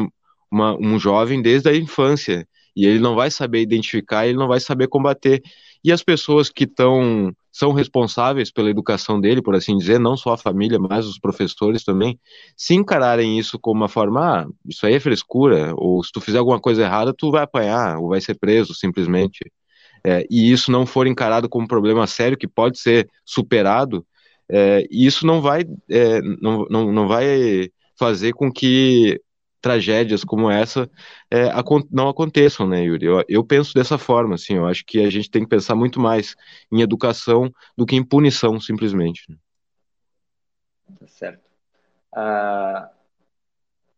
uma, 0.51 0.77
um 0.79 0.99
jovem 0.99 1.43
desde 1.43 1.69
a 1.69 1.77
infância 1.77 2.47
e 2.75 2.87
ele 2.87 3.01
não 3.01 3.15
vai 3.15 3.31
saber 3.31 3.61
identificar, 3.61 4.27
ele 4.27 4.39
não 4.39 4.49
vai 4.49 4.61
saber 4.61 4.89
combater. 4.89 5.43
E 5.83 5.91
as 5.93 6.03
pessoas 6.03 6.51
que 6.51 6.65
estão 6.65 7.33
são 7.53 7.73
responsáveis 7.73 8.51
pela 8.53 8.71
educação 8.71 9.21
dele, 9.21 9.43
por 9.43 9.57
assim 9.57 9.77
dizer, 9.77 9.99
não 9.99 10.17
só 10.17 10.35
a 10.35 10.39
família, 10.39 10.79
mas 10.79 11.05
os 11.07 11.19
professores 11.19 11.83
também, 11.83 12.19
se 12.57 12.75
encararem 12.75 13.39
isso 13.39 13.59
como 13.59 13.81
uma 13.81 13.89
forma, 13.89 14.43
ah, 14.43 14.47
isso 14.69 14.87
aí 14.87 14.95
é 14.95 15.01
frescura, 15.01 15.75
ou 15.77 16.03
se 16.05 16.13
tu 16.13 16.21
fizer 16.21 16.39
alguma 16.39 16.61
coisa 16.61 16.83
errada, 16.83 17.13
tu 17.13 17.31
vai 17.31 17.43
apanhar, 17.43 17.99
ou 17.99 18.09
vai 18.09 18.21
ser 18.21 18.39
preso, 18.39 18.73
simplesmente. 18.75 19.41
É, 20.05 20.27
e 20.31 20.51
isso 20.51 20.71
não 20.71 20.87
for 20.87 21.07
encarado 21.07 21.49
como 21.49 21.65
um 21.65 21.69
problema 21.69 22.07
sério 22.07 22.37
que 22.37 22.49
pode 22.49 22.79
ser 22.79 23.09
superado, 23.25 24.07
é, 24.49 24.87
isso 24.91 25.27
não 25.27 25.41
vai, 25.41 25.63
é, 25.89 26.21
não, 26.21 26.67
não, 26.69 26.93
não 26.93 27.09
vai 27.09 27.71
fazer 27.99 28.33
com 28.33 28.51
que 28.51 29.21
tragédias 29.61 30.25
como 30.25 30.51
essa 30.51 30.91
é, 31.31 31.51
não 31.91 32.09
aconteçam, 32.09 32.67
né, 32.67 32.83
Yuri? 32.83 33.07
Eu, 33.07 33.25
eu, 33.29 33.45
penso 33.45 33.75
dessa 33.75 33.99
forma, 33.99 34.35
assim, 34.35 34.55
eu 34.55 34.67
acho 34.67 34.85
que 34.87 35.01
a 35.01 35.11
gente 35.11 35.31
tem 35.31 35.43
que 35.43 35.49
pensar 35.49 35.75
muito 35.75 36.01
mais 36.01 36.35
em 36.73 36.81
educação 36.81 37.53
do 37.77 37.85
que 37.85 37.95
em 37.95 38.03
punição, 38.03 38.59
simplesmente. 38.59 39.23
Tá 40.99 41.07
certo. 41.07 41.43
Ah, 42.13 42.91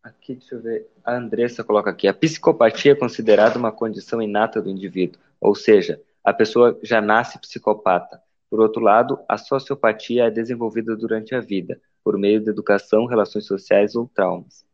aqui, 0.03 0.35
deixa 0.35 0.55
eu 0.55 0.61
ver, 0.61 0.89
a 1.03 1.15
Andressa 1.15 1.63
coloca 1.63 1.89
aqui, 1.89 2.07
a 2.07 2.13
psicopatia 2.13 2.91
é 2.91 2.95
considerada 2.95 3.57
uma 3.57 3.71
condição 3.71 4.21
inata 4.21 4.61
do 4.61 4.69
indivíduo, 4.69 5.19
ou 5.39 5.55
seja, 5.55 6.01
a 6.23 6.33
pessoa 6.33 6.77
já 6.83 7.01
nasce 7.01 7.39
psicopata. 7.39 8.21
Por 8.49 8.59
outro 8.59 8.81
lado, 8.81 9.19
a 9.27 9.37
sociopatia 9.37 10.25
é 10.25 10.31
desenvolvida 10.31 10.95
durante 10.95 11.33
a 11.33 11.39
vida, 11.39 11.81
por 12.03 12.17
meio 12.17 12.43
da 12.43 12.51
educação, 12.51 13.05
relações 13.05 13.45
sociais 13.45 13.95
ou 13.95 14.07
traumas. 14.07 14.65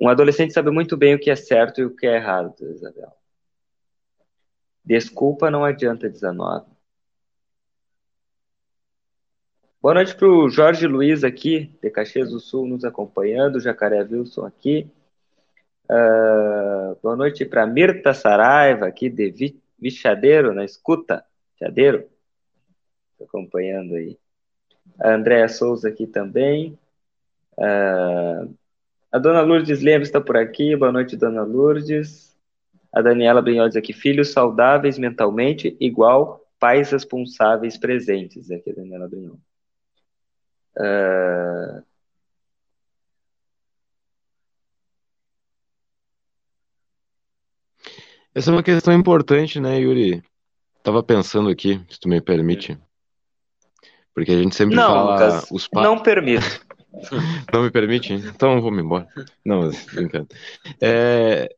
Um 0.00 0.08
adolescente 0.08 0.52
sabe 0.52 0.70
muito 0.70 0.96
bem 0.96 1.14
o 1.14 1.20
que 1.20 1.30
é 1.30 1.36
certo 1.36 1.80
e 1.80 1.84
o 1.84 1.94
que 1.94 2.06
é 2.06 2.16
errado, 2.16 2.54
Isabel. 2.70 3.12
Desculpa 4.84 5.50
não 5.50 5.64
adianta 5.64 6.08
19. 6.08 6.73
Boa 9.84 9.92
noite 9.92 10.16
para 10.16 10.26
o 10.26 10.48
Jorge 10.48 10.86
Luiz 10.86 11.22
aqui, 11.24 11.70
de 11.82 11.90
Caxias 11.90 12.30
do 12.30 12.40
Sul, 12.40 12.66
nos 12.66 12.86
acompanhando, 12.86 13.60
Jacaré 13.60 14.02
Wilson 14.02 14.46
aqui. 14.46 14.90
Uh, 15.84 16.96
boa 17.02 17.14
noite 17.14 17.44
para 17.44 17.66
Mirta 17.66 18.14
Saraiva, 18.14 18.86
aqui 18.86 19.10
de 19.10 19.54
Vichadeiro, 19.78 20.54
na 20.54 20.64
escuta. 20.64 21.22
Vichadeiro, 21.52 22.08
acompanhando 23.20 23.94
aí. 23.94 24.18
A 24.98 25.10
Andréa 25.16 25.50
Souza 25.50 25.90
aqui 25.90 26.06
também. 26.06 26.78
Uh, 27.58 28.56
a 29.12 29.18
dona 29.18 29.42
Lourdes 29.42 29.82
Lemos 29.82 30.08
está 30.08 30.18
por 30.18 30.38
aqui. 30.38 30.74
Boa 30.74 30.92
noite, 30.92 31.14
dona 31.14 31.42
Lourdes. 31.42 32.34
A 32.90 33.02
Daniela 33.02 33.42
Brinhodes 33.42 33.76
aqui. 33.76 33.92
Filhos 33.92 34.32
saudáveis 34.32 34.96
mentalmente 34.96 35.76
igual 35.78 36.42
pais 36.58 36.90
responsáveis 36.90 37.76
presentes. 37.76 38.50
Aqui 38.50 38.72
Daniela 38.72 39.06
Brinhodes. 39.06 39.53
Uh... 40.78 41.82
Essa 48.34 48.50
é 48.50 48.52
uma 48.52 48.62
questão 48.62 48.92
importante, 48.92 49.60
né, 49.60 49.78
Yuri? 49.78 50.22
Tava 50.82 51.02
pensando 51.02 51.48
aqui, 51.48 51.80
se 51.88 52.00
tu 52.00 52.08
me 52.08 52.20
permite. 52.20 52.76
Porque 54.12 54.32
a 54.32 54.42
gente 54.42 54.54
sempre 54.54 54.76
não, 54.76 54.88
fala 54.88 55.12
Lucas, 55.12 55.50
os. 55.50 55.68
Não 55.72 55.98
permito. 55.98 56.64
Não 57.52 57.64
me 57.64 57.72
permite? 57.72 58.12
Então 58.12 58.60
vou 58.60 58.70
me 58.70 58.80
embora. 58.80 59.08
Não, 59.44 59.68
brincando. 59.92 60.28
É, 60.80 61.52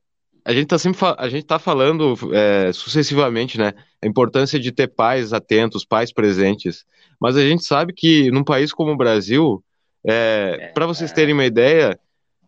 a 0.47 0.53
gente 0.53 0.63
está 0.63 0.79
sempre 0.79 1.01
a 1.19 1.29
gente 1.29 1.45
tá 1.45 1.59
falando 1.59 2.15
é, 2.33 2.73
sucessivamente, 2.73 3.59
né? 3.59 3.73
A 4.01 4.07
importância 4.07 4.61
de 4.61 4.71
ter 4.71 4.87
pais 4.87 5.33
atentos, 5.33 5.85
pais 5.85 6.13
presentes. 6.13 6.85
Mas 7.21 7.37
a 7.37 7.41
gente 7.41 7.65
sabe 7.65 7.93
que 7.93 8.31
num 8.31 8.45
país 8.45 8.73
como 8.73 8.93
o 8.93 8.97
Brasil, 8.97 9.61
é, 10.07 10.57
é 10.61 10.67
para 10.69 10.87
vocês 10.87 11.11
terem 11.11 11.35
uma 11.35 11.45
ideia, 11.45 11.99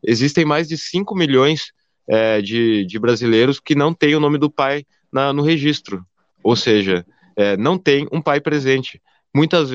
existem 0.01 0.45
mais 0.45 0.69
de 0.69 0.79
5 0.79 1.13
milhões 1.17 1.73
é, 2.09 2.41
de, 2.41 2.85
de 2.85 3.01
brasileiros 3.01 3.59
que 3.59 3.75
não 3.75 3.93
têm 3.93 4.15
o 4.15 4.21
nome 4.21 4.39
do 4.39 4.49
pai 4.49 4.87
na, 5.13 5.33
no 5.33 5.43
registro. 5.43 6.07
Ou 6.45 6.55
seja, 6.55 7.05
é, 7.35 7.57
não 7.57 7.77
tem 7.77 8.07
um 8.13 8.23
pai 8.23 8.41
presente. 8.41 9.03
Muitas, 9.35 9.71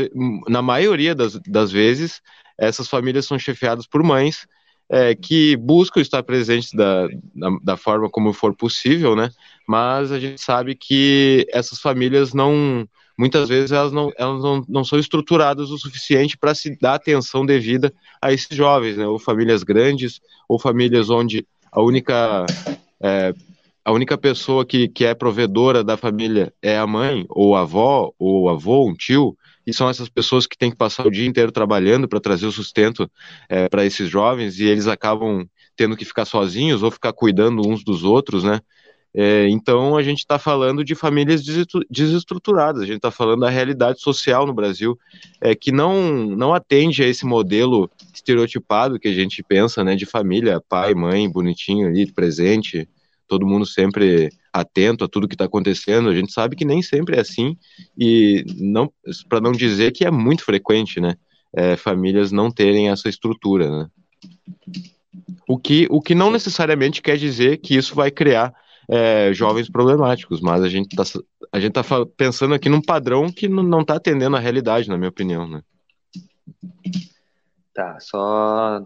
na 0.47 0.61
maioria 0.61 1.13
das, 1.13 1.37
das 1.45 1.73
vezes, 1.73 2.21
essas 2.57 2.87
famílias 2.87 3.25
são 3.25 3.37
chefiadas 3.37 3.85
por 3.85 4.01
mães 4.01 4.47
é, 4.93 5.15
que 5.15 5.57
buscam 5.57 5.99
estar 5.99 6.21
presentes 6.21 6.71
da, 6.71 7.07
da, 7.33 7.49
da, 7.63 7.75
forma 7.75 8.07
como 8.07 8.31
for 8.31 8.55
possível, 8.55 9.15
né? 9.15 9.31
Mas 9.67 10.11
a 10.11 10.19
gente 10.19 10.39
sabe 10.39 10.75
que 10.75 11.47
essas 11.51 11.79
famílias 11.79 12.31
não, 12.31 12.87
muitas 13.17 13.49
vezes 13.49 13.71
elas 13.71 13.91
não, 13.91 14.11
elas 14.15 14.43
não, 14.43 14.63
não 14.69 14.83
são 14.83 14.99
estruturadas 14.99 15.71
o 15.71 15.79
suficiente 15.79 16.37
para 16.37 16.53
se 16.53 16.77
dar 16.79 16.93
atenção 16.93 17.43
devida 17.43 17.91
a 18.21 18.31
esses 18.31 18.55
jovens, 18.55 18.95
né? 18.95 19.07
Ou 19.07 19.17
famílias 19.17 19.63
grandes, 19.63 20.21
ou 20.47 20.59
famílias 20.59 21.09
onde 21.09 21.43
a 21.71 21.81
única 21.81 22.45
é, 23.01 23.33
a 23.83 23.91
única 23.91 24.15
pessoa 24.15 24.63
que, 24.63 24.87
que 24.87 25.05
é 25.05 25.15
provedora 25.15 25.83
da 25.83 25.97
família 25.97 26.53
é 26.61 26.77
a 26.77 26.85
mãe, 26.85 27.25
ou 27.29 27.55
a 27.55 27.61
avó, 27.61 28.13
ou 28.19 28.43
o 28.43 28.49
avô, 28.49 28.87
um 28.87 28.93
tio, 28.93 29.35
e 29.65 29.73
são 29.73 29.89
essas 29.89 30.09
pessoas 30.09 30.45
que 30.45 30.57
têm 30.57 30.71
que 30.71 30.77
passar 30.77 31.05
o 31.05 31.11
dia 31.11 31.27
inteiro 31.27 31.51
trabalhando 31.51 32.07
para 32.07 32.19
trazer 32.19 32.45
o 32.45 32.51
sustento 32.51 33.09
é, 33.47 33.69
para 33.69 33.85
esses 33.85 34.09
jovens 34.09 34.59
e 34.59 34.65
eles 34.65 34.87
acabam 34.87 35.47
tendo 35.75 35.95
que 35.95 36.05
ficar 36.05 36.25
sozinhos 36.25 36.83
ou 36.83 36.91
ficar 36.91 37.13
cuidando 37.13 37.67
uns 37.67 37.83
dos 37.83 38.03
outros, 38.03 38.43
né? 38.43 38.59
É, 39.15 39.47
então 39.47 39.95
a 39.95 40.01
gente 40.01 40.19
está 40.19 40.39
falando 40.39 40.83
de 40.83 40.95
famílias 40.95 41.43
desestruturadas, 41.87 42.81
a 42.81 42.85
gente 42.85 42.95
está 42.95 43.11
falando 43.11 43.41
da 43.41 43.49
realidade 43.49 44.01
social 44.01 44.47
no 44.47 44.53
Brasil, 44.53 44.97
é, 45.39 45.53
que 45.53 45.71
não, 45.71 46.11
não 46.25 46.51
atende 46.51 47.03
a 47.03 47.07
esse 47.07 47.23
modelo 47.23 47.89
estereotipado 48.11 48.99
que 48.99 49.07
a 49.07 49.13
gente 49.13 49.43
pensa, 49.43 49.83
né, 49.83 49.95
de 49.95 50.07
família, 50.07 50.59
pai, 50.67 50.95
mãe, 50.95 51.29
bonitinho 51.29 51.87
ali, 51.87 52.11
presente, 52.11 52.89
todo 53.27 53.45
mundo 53.45 53.67
sempre 53.67 54.31
atento 54.53 55.03
a 55.03 55.07
tudo 55.07 55.27
que 55.27 55.33
está 55.33 55.45
acontecendo. 55.45 56.09
A 56.09 56.15
gente 56.15 56.31
sabe 56.31 56.55
que 56.55 56.63
nem 56.63 56.81
sempre 56.81 57.17
é 57.17 57.21
assim 57.21 57.57
e 57.97 58.45
não, 58.59 58.91
para 59.27 59.41
não 59.41 59.51
dizer 59.51 59.91
que 59.91 60.05
é 60.05 60.11
muito 60.11 60.45
frequente, 60.45 61.01
né? 61.01 61.15
É, 61.55 61.75
famílias 61.75 62.31
não 62.31 62.51
terem 62.51 62.89
essa 62.89 63.09
estrutura, 63.09 63.69
né? 63.69 63.87
O 65.47 65.57
que, 65.57 65.87
o 65.89 66.01
que 66.01 66.15
não 66.15 66.31
necessariamente 66.31 67.01
quer 67.01 67.17
dizer 67.17 67.57
que 67.57 67.75
isso 67.75 67.95
vai 67.95 68.09
criar 68.09 68.53
é, 68.89 69.33
jovens 69.33 69.69
problemáticos, 69.69 70.41
mas 70.41 70.61
a 70.61 70.69
gente 70.69 70.91
está 70.91 71.19
a 71.51 71.59
gente 71.59 71.73
tá 71.73 71.83
pensando 72.17 72.55
aqui 72.55 72.67
num 72.67 72.81
padrão 72.81 73.31
que 73.31 73.47
não 73.47 73.81
está 73.81 73.95
atendendo 73.95 74.35
a 74.35 74.39
realidade, 74.39 74.89
na 74.89 74.97
minha 74.97 75.09
opinião, 75.09 75.47
né? 75.47 75.61
Tá, 77.73 77.99
só 77.99 78.83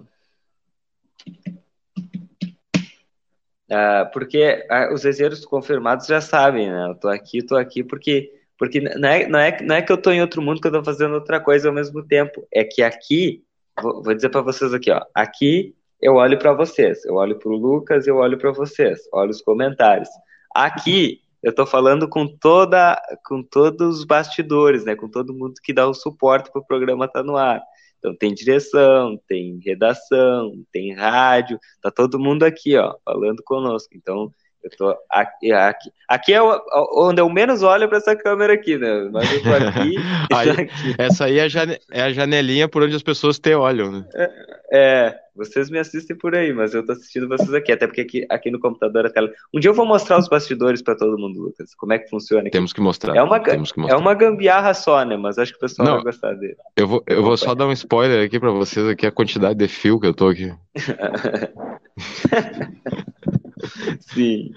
porque 4.14 4.66
uh, 4.72 4.94
os 4.94 5.04
exerceitos 5.04 5.46
confirmados 5.46 6.08
já 6.08 6.22
sabem, 6.22 6.70
né? 6.70 6.88
Eu 6.90 6.96
tô 6.96 7.10
aqui, 7.10 7.42
tô 7.42 7.56
aqui 7.56 7.84
porque 7.84 8.32
porque 8.58 8.82
não 8.82 9.08
é, 9.08 9.28
não 9.28 9.40
é, 9.40 9.62
não 9.62 9.76
é 9.76 9.82
que 9.82 9.92
eu 9.92 10.02
tô 10.02 10.12
em 10.12 10.22
outro 10.22 10.42
mundo 10.42 10.60
que 10.60 10.68
eu 10.68 10.72
tô 10.72 10.84
fazendo 10.84 11.14
outra 11.14 11.40
coisa 11.40 11.68
ao 11.68 11.74
mesmo 11.74 12.04
tempo. 12.04 12.48
É 12.52 12.64
que 12.64 12.82
aqui, 12.82 13.44
vou, 13.80 14.02
vou 14.02 14.14
dizer 14.14 14.30
para 14.30 14.42
vocês 14.42 14.74
aqui, 14.74 14.90
ó. 14.90 15.02
Aqui 15.14 15.76
eu 16.02 16.16
olho 16.16 16.40
para 16.40 16.54
vocês, 16.54 17.06
eu 17.06 17.16
olho 17.16 17.38
para 17.38 17.50
o 17.50 17.56
Lucas, 17.56 18.08
eu 18.08 18.18
olho 18.18 18.38
para 18.38 18.52
vocês, 18.52 19.00
olho 19.14 19.30
os 19.30 19.42
comentários. 19.42 20.10
Aqui 20.56 21.22
eu 21.44 21.54
tô 21.54 21.66
falando 21.66 22.10
com 22.10 22.28
toda, 22.28 23.00
com 23.26 23.44
todos 23.44 24.00
os 24.00 24.04
bastidores, 24.06 24.84
né? 24.86 24.96
Com 24.96 25.08
todo 25.08 25.34
mundo 25.34 25.56
que 25.64 25.74
dá 25.74 25.88
o 25.88 25.94
suporte 25.94 26.52
para 26.52 26.62
o 26.62 26.66
programa 26.66 27.06
estar 27.06 27.20
tá 27.20 27.26
no 27.26 27.38
ar. 27.38 27.62
Então 28.00 28.16
tem 28.16 28.34
direção, 28.34 29.20
tem 29.28 29.60
redação, 29.64 30.52
tem 30.72 30.94
rádio, 30.94 31.60
tá 31.82 31.92
todo 31.92 32.20
mundo 32.20 32.44
aqui, 32.44 32.78
ó, 32.78 32.96
falando 33.04 33.42
conosco. 33.44 33.90
Então 33.96 34.34
eu 34.68 34.78
tô 34.78 34.98
aqui, 35.10 35.52
aqui, 35.52 35.92
aqui 36.08 36.34
é 36.34 36.42
onde 36.42 37.22
eu 37.22 37.30
menos 37.30 37.64
olho 37.64 37.88
para 37.88 37.98
essa 37.98 38.16
câmera 38.16 38.54
aqui, 38.54 38.78
né? 38.78 39.10
Mas 39.12 39.32
eu 39.32 39.44
tô 39.44 39.54
aqui, 39.54 39.96
aí, 40.34 40.50
aqui. 40.50 40.96
Essa 40.98 41.26
aí 41.26 41.40
é 41.40 41.44
a, 41.44 41.48
é 41.92 42.02
a, 42.04 42.12
janelinha 42.12 42.68
por 42.68 42.84
onde 42.84 42.96
as 42.96 43.04
pessoas 43.04 43.40
te 43.40 43.54
olham, 43.56 43.92
né? 43.92 44.06
É, 44.14 44.32
é, 44.72 45.16
vocês 45.36 45.70
me 45.70 45.80
assistem 45.80 46.18
por 46.18 46.36
aí, 46.36 46.52
mas 46.52 46.74
eu 46.74 46.86
tô 46.86 46.92
assistindo 46.92 47.28
vocês 47.28 47.54
aqui, 47.54 47.72
até 47.72 47.88
porque 47.88 48.02
aqui, 48.02 48.26
aqui 48.30 48.52
no 48.52 48.60
computador 48.60 49.06
a 49.06 49.10
tela. 49.10 49.32
Um 49.54 49.60
dia 49.60 49.70
eu 49.70 49.74
vou 49.74 49.86
mostrar 49.86 50.20
os 50.20 50.28
bastidores 50.28 50.82
para 50.82 50.96
todo 50.96 51.18
mundo, 51.18 51.40
Lucas. 51.40 51.74
Como 51.76 51.94
é 51.94 52.00
que 52.00 52.10
funciona 52.10 52.42
aqui. 52.42 52.52
Temos 52.52 52.74
que 52.74 52.82
mostrar. 52.82 53.16
É 53.16 53.22
uma, 53.22 53.40
mostrar. 53.40 53.90
É 53.90 53.96
uma 53.96 54.14
gambiarra 54.14 54.74
só, 54.74 55.04
né? 55.06 55.16
Mas 55.16 55.38
acho 55.38 55.54
que 55.54 55.58
o 55.58 55.62
pessoal 55.62 55.88
Não, 55.88 55.96
vai 55.96 56.04
gostar 56.04 56.34
dele. 56.34 56.58
Eu 56.76 56.88
vou, 56.88 57.04
eu 57.08 57.24
vou 57.24 57.38
só 57.38 57.56
dar 57.56 57.68
um 57.68 57.72
spoiler 57.72 58.26
aqui 58.26 58.40
para 58.40 58.52
vocês 58.52 58.86
aqui, 58.88 59.06
a 59.06 59.12
quantidade 59.12 59.58
de 59.58 59.68
fio 59.68 60.00
que 60.00 60.08
eu 60.08 60.14
tô 60.14 60.28
aqui. 60.28 60.54
Sim. 64.14 64.54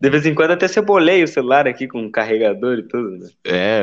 De 0.00 0.10
vez 0.10 0.26
em 0.26 0.34
quando 0.34 0.52
até 0.52 0.68
cebolei 0.68 1.22
o 1.22 1.28
celular 1.28 1.66
aqui 1.66 1.88
com 1.88 2.10
carregador 2.10 2.78
e 2.78 2.82
tudo, 2.82 3.10
né? 3.18 3.30
É, 3.44 3.82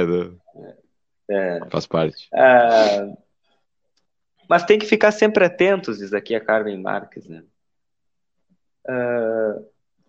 é. 1.29 1.59
faz 1.69 1.87
parte. 1.87 2.27
Ah, 2.33 3.13
mas 4.47 4.63
tem 4.63 4.77
que 4.77 4.85
ficar 4.85 5.11
sempre 5.11 5.43
atentos, 5.43 5.97
diz 5.97 6.13
aqui 6.13 6.35
a 6.35 6.39
Carmen 6.39 6.79
Marques, 6.79 7.27
né? 7.27 7.43
Ah, 8.87 9.55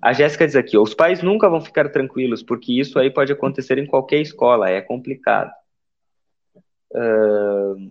a 0.03 0.12
Jéssica 0.12 0.47
diz 0.47 0.57
aqui, 0.57 0.77
os 0.77 0.95
pais 0.95 1.23
nunca 1.23 1.49
vão 1.49 1.61
ficar 1.61 1.88
tranquilos, 1.88 2.42
porque 2.42 2.73
isso 2.73 2.99
aí 2.99 3.11
pode 3.11 3.33
acontecer 3.33 3.79
em 3.79 3.87
qualquer 3.87 4.21
escola, 4.21 4.69
é 4.71 4.81
complicado. 4.81 5.51
Uh, 6.92 7.90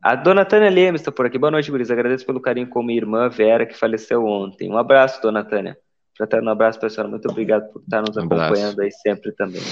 a 0.00 0.14
dona 0.14 0.44
Tânia 0.44 0.70
Lemos 0.70 1.00
está 1.00 1.10
por 1.10 1.26
aqui. 1.26 1.38
Boa 1.38 1.50
noite, 1.50 1.70
Guris. 1.70 1.90
Agradeço 1.90 2.24
pelo 2.24 2.40
carinho 2.40 2.68
com 2.68 2.82
minha 2.82 2.98
irmã 2.98 3.28
Vera, 3.28 3.66
que 3.66 3.74
faleceu 3.74 4.24
ontem. 4.24 4.70
Um 4.70 4.78
abraço, 4.78 5.20
dona 5.20 5.44
Tânia. 5.44 5.76
Fraterno 6.16 6.50
abraço, 6.50 6.78
pessoal. 6.78 7.08
Muito 7.08 7.28
obrigado 7.28 7.72
por 7.72 7.82
estar 7.82 8.00
nos 8.02 8.16
um 8.16 8.20
acompanhando 8.20 8.80
aí 8.80 8.92
sempre 8.92 9.32
também. 9.32 9.62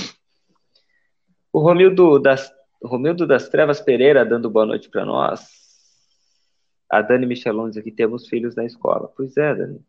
O 1.53 1.61
Romildo 1.61 2.19
das, 2.19 2.53
Romildo 2.83 3.27
das 3.27 3.49
Trevas 3.49 3.81
Pereira 3.81 4.25
dando 4.25 4.51
boa 4.51 4.67
noite 4.67 4.91
para 4.91 5.05
nós. 5.05 5.49
A 6.91 7.03
Dani 7.03 7.27
Michelon 7.27 7.71
diz 7.71 7.79
aqui: 7.79 7.93
temos 7.93 8.29
filhos 8.29 8.57
na 8.57 8.65
escola. 8.65 9.09
Pois 9.17 9.37
é, 9.37 9.55
Dani. 9.55 9.81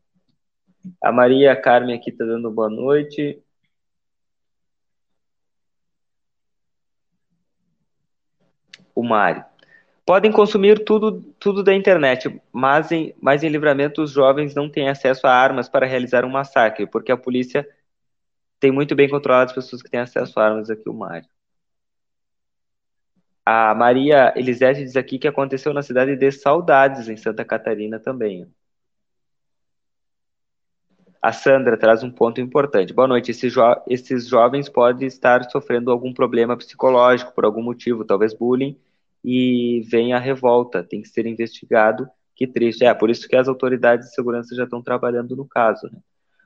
A 1.03 1.11
Maria 1.11 1.55
Carmen 1.55 1.95
aqui 1.95 2.11
está 2.11 2.25
dando 2.25 2.51
boa 2.51 2.69
noite. 2.69 3.41
O 8.93 9.03
Mário. 9.03 9.43
Podem 10.07 10.31
consumir 10.31 10.85
tudo, 10.85 11.21
tudo 11.37 11.61
da 11.61 11.75
internet, 11.75 12.41
mas 12.49 12.93
em, 12.93 13.13
mas 13.21 13.43
em 13.43 13.49
livramento 13.49 14.01
os 14.01 14.09
jovens 14.09 14.55
não 14.55 14.69
têm 14.69 14.87
acesso 14.87 15.27
a 15.27 15.33
armas 15.33 15.67
para 15.67 15.85
realizar 15.85 16.23
um 16.23 16.29
massacre, 16.29 16.87
porque 16.87 17.11
a 17.11 17.17
polícia 17.17 17.67
tem 18.57 18.71
muito 18.71 18.95
bem 18.95 19.09
controlado 19.09 19.49
as 19.49 19.55
pessoas 19.55 19.81
que 19.81 19.91
têm 19.91 19.99
acesso 19.99 20.39
a 20.39 20.45
armas 20.45 20.69
aqui, 20.69 20.87
o 20.87 20.93
Mário. 20.93 21.27
A 23.45 23.75
Maria 23.75 24.33
Elisete 24.37 24.81
diz 24.81 24.95
aqui 24.95 25.19
que 25.19 25.27
aconteceu 25.27 25.73
na 25.73 25.81
cidade 25.81 26.15
de 26.15 26.31
Saudades, 26.31 27.09
em 27.09 27.17
Santa 27.17 27.43
Catarina 27.43 27.99
também. 27.99 28.49
A 31.21 31.33
Sandra 31.33 31.75
traz 31.75 32.01
um 32.01 32.09
ponto 32.09 32.39
importante. 32.39 32.93
Boa 32.93 33.09
noite. 33.09 33.33
Jo 33.49 33.75
esses 33.85 34.25
jovens 34.25 34.69
podem 34.69 35.05
estar 35.05 35.43
sofrendo 35.49 35.91
algum 35.91 36.13
problema 36.13 36.55
psicológico 36.55 37.33
por 37.33 37.43
algum 37.43 37.61
motivo, 37.61 38.05
talvez 38.05 38.33
bullying, 38.33 38.79
e 39.23 39.81
vem 39.89 40.13
a 40.13 40.19
revolta, 40.19 40.83
tem 40.83 41.01
que 41.01 41.09
ser 41.09 41.25
investigado. 41.25 42.07
Que 42.35 42.45
triste. 42.45 42.85
É, 42.85 42.93
por 42.93 43.09
isso 43.09 43.27
que 43.27 43.35
as 43.35 43.47
autoridades 43.47 44.07
de 44.07 44.15
segurança 44.15 44.55
já 44.55 44.63
estão 44.63 44.81
trabalhando 44.81 45.35
no 45.35 45.45
caso. 45.45 45.89
Né? 45.91 45.99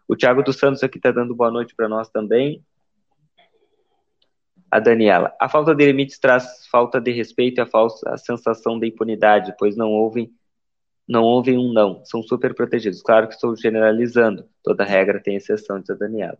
O 0.08 0.16
Tiago 0.16 0.42
dos 0.42 0.58
Santos 0.58 0.84
aqui 0.84 0.98
está 0.98 1.12
dando 1.12 1.36
boa 1.36 1.52
noite 1.52 1.76
para 1.76 1.90
nós 1.90 2.10
também. 2.10 2.64
A 4.70 4.80
Daniela. 4.80 5.36
A 5.40 5.50
falta 5.50 5.76
de 5.76 5.86
limites 5.86 6.18
traz 6.18 6.66
falta 6.68 7.00
de 7.02 7.12
respeito 7.12 7.60
e 7.60 7.62
a, 7.62 7.66
falsa, 7.66 8.10
a 8.10 8.18
sensação 8.18 8.80
de 8.80 8.88
impunidade, 8.88 9.54
pois 9.60 9.76
não 9.76 9.92
ouvem 9.92 10.34
não 11.08 11.24
ouvem 11.24 11.58
um 11.58 11.74
não, 11.74 12.06
são 12.06 12.24
super 12.24 12.56
protegidos. 12.56 13.02
Claro 13.02 13.28
que 13.28 13.34
estou 13.34 13.54
generalizando, 13.54 14.48
toda 14.64 14.86
regra 14.86 15.22
tem 15.22 15.36
exceção, 15.36 15.78
diz 15.78 15.90
a 15.90 15.96
Daniela. 15.96 16.38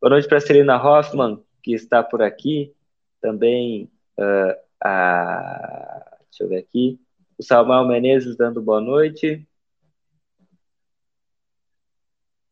Boa 0.00 0.10
noite 0.10 0.28
para 0.28 0.38
a 0.38 0.40
Celina 0.40 0.80
Hoffman, 0.80 1.42
que 1.64 1.74
está 1.74 2.00
por 2.04 2.22
aqui. 2.22 2.72
Também 3.20 3.90
uh, 4.16 4.67
a, 4.82 6.16
deixa 6.30 6.44
eu 6.44 6.48
ver 6.48 6.58
aqui, 6.58 7.00
o 7.38 7.42
Samuel 7.42 7.86
Menezes 7.86 8.36
dando 8.36 8.62
boa 8.62 8.80
noite. 8.80 9.46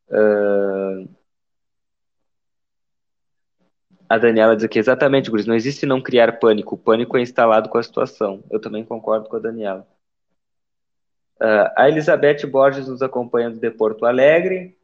Uh, 0.09 1.09
a 4.09 4.19
Daniela 4.19 4.55
diz 4.55 4.65
aqui, 4.65 4.79
exatamente, 4.79 5.31
Guris, 5.31 5.47
não 5.47 5.55
existe 5.55 5.85
não 5.85 6.01
criar 6.01 6.39
pânico, 6.39 6.75
o 6.77 6.79
pânico 6.79 7.17
é 7.17 7.23
instalado 7.23 7.69
com 7.69 7.79
a 7.79 7.83
situação. 7.83 8.45
Eu 8.51 8.61
também 8.61 8.85
concordo 8.85 9.29
com 9.29 9.37
a 9.37 9.41
Daniela. 9.41 9.87
Uh, 11.41 11.69
a 11.77 11.89
Elizabeth 11.89 12.47
Borges 12.47 12.89
nos 12.89 13.03
acompanhando 13.03 13.59
de 13.59 13.71
Porto 13.71 14.07
Alegre. 14.07 14.79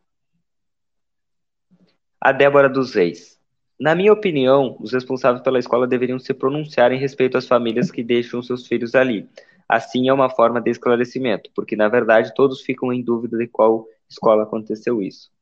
A 2.20 2.30
Débora 2.32 2.68
dos 2.68 2.94
Reis. 2.94 3.40
Na 3.82 3.96
minha 3.96 4.12
opinião, 4.12 4.76
os 4.78 4.92
responsáveis 4.92 5.42
pela 5.42 5.58
escola 5.58 5.88
deveriam 5.88 6.16
se 6.16 6.32
pronunciar 6.32 6.92
em 6.92 7.00
respeito 7.00 7.36
às 7.36 7.48
famílias 7.48 7.90
que 7.90 8.00
deixam 8.00 8.40
seus 8.40 8.64
filhos 8.64 8.94
ali. 8.94 9.28
Assim 9.68 10.08
é 10.08 10.12
uma 10.12 10.30
forma 10.30 10.60
de 10.60 10.70
esclarecimento, 10.70 11.50
porque 11.52 11.74
na 11.74 11.88
verdade 11.88 12.32
todos 12.32 12.60
ficam 12.60 12.92
em 12.92 13.02
dúvida 13.02 13.36
de 13.36 13.48
qual 13.48 13.88
escola 14.08 14.44
aconteceu 14.44 15.02
isso. 15.02 15.32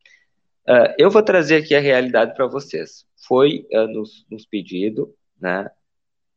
Uh, 0.66 0.88
eu 0.96 1.10
vou 1.10 1.22
trazer 1.22 1.56
aqui 1.56 1.74
a 1.74 1.80
realidade 1.80 2.34
para 2.34 2.46
vocês. 2.46 3.04
Foi 3.28 3.66
uh, 3.74 3.86
nos, 3.88 4.24
nos 4.30 4.46
pedido 4.46 5.14
né, 5.38 5.70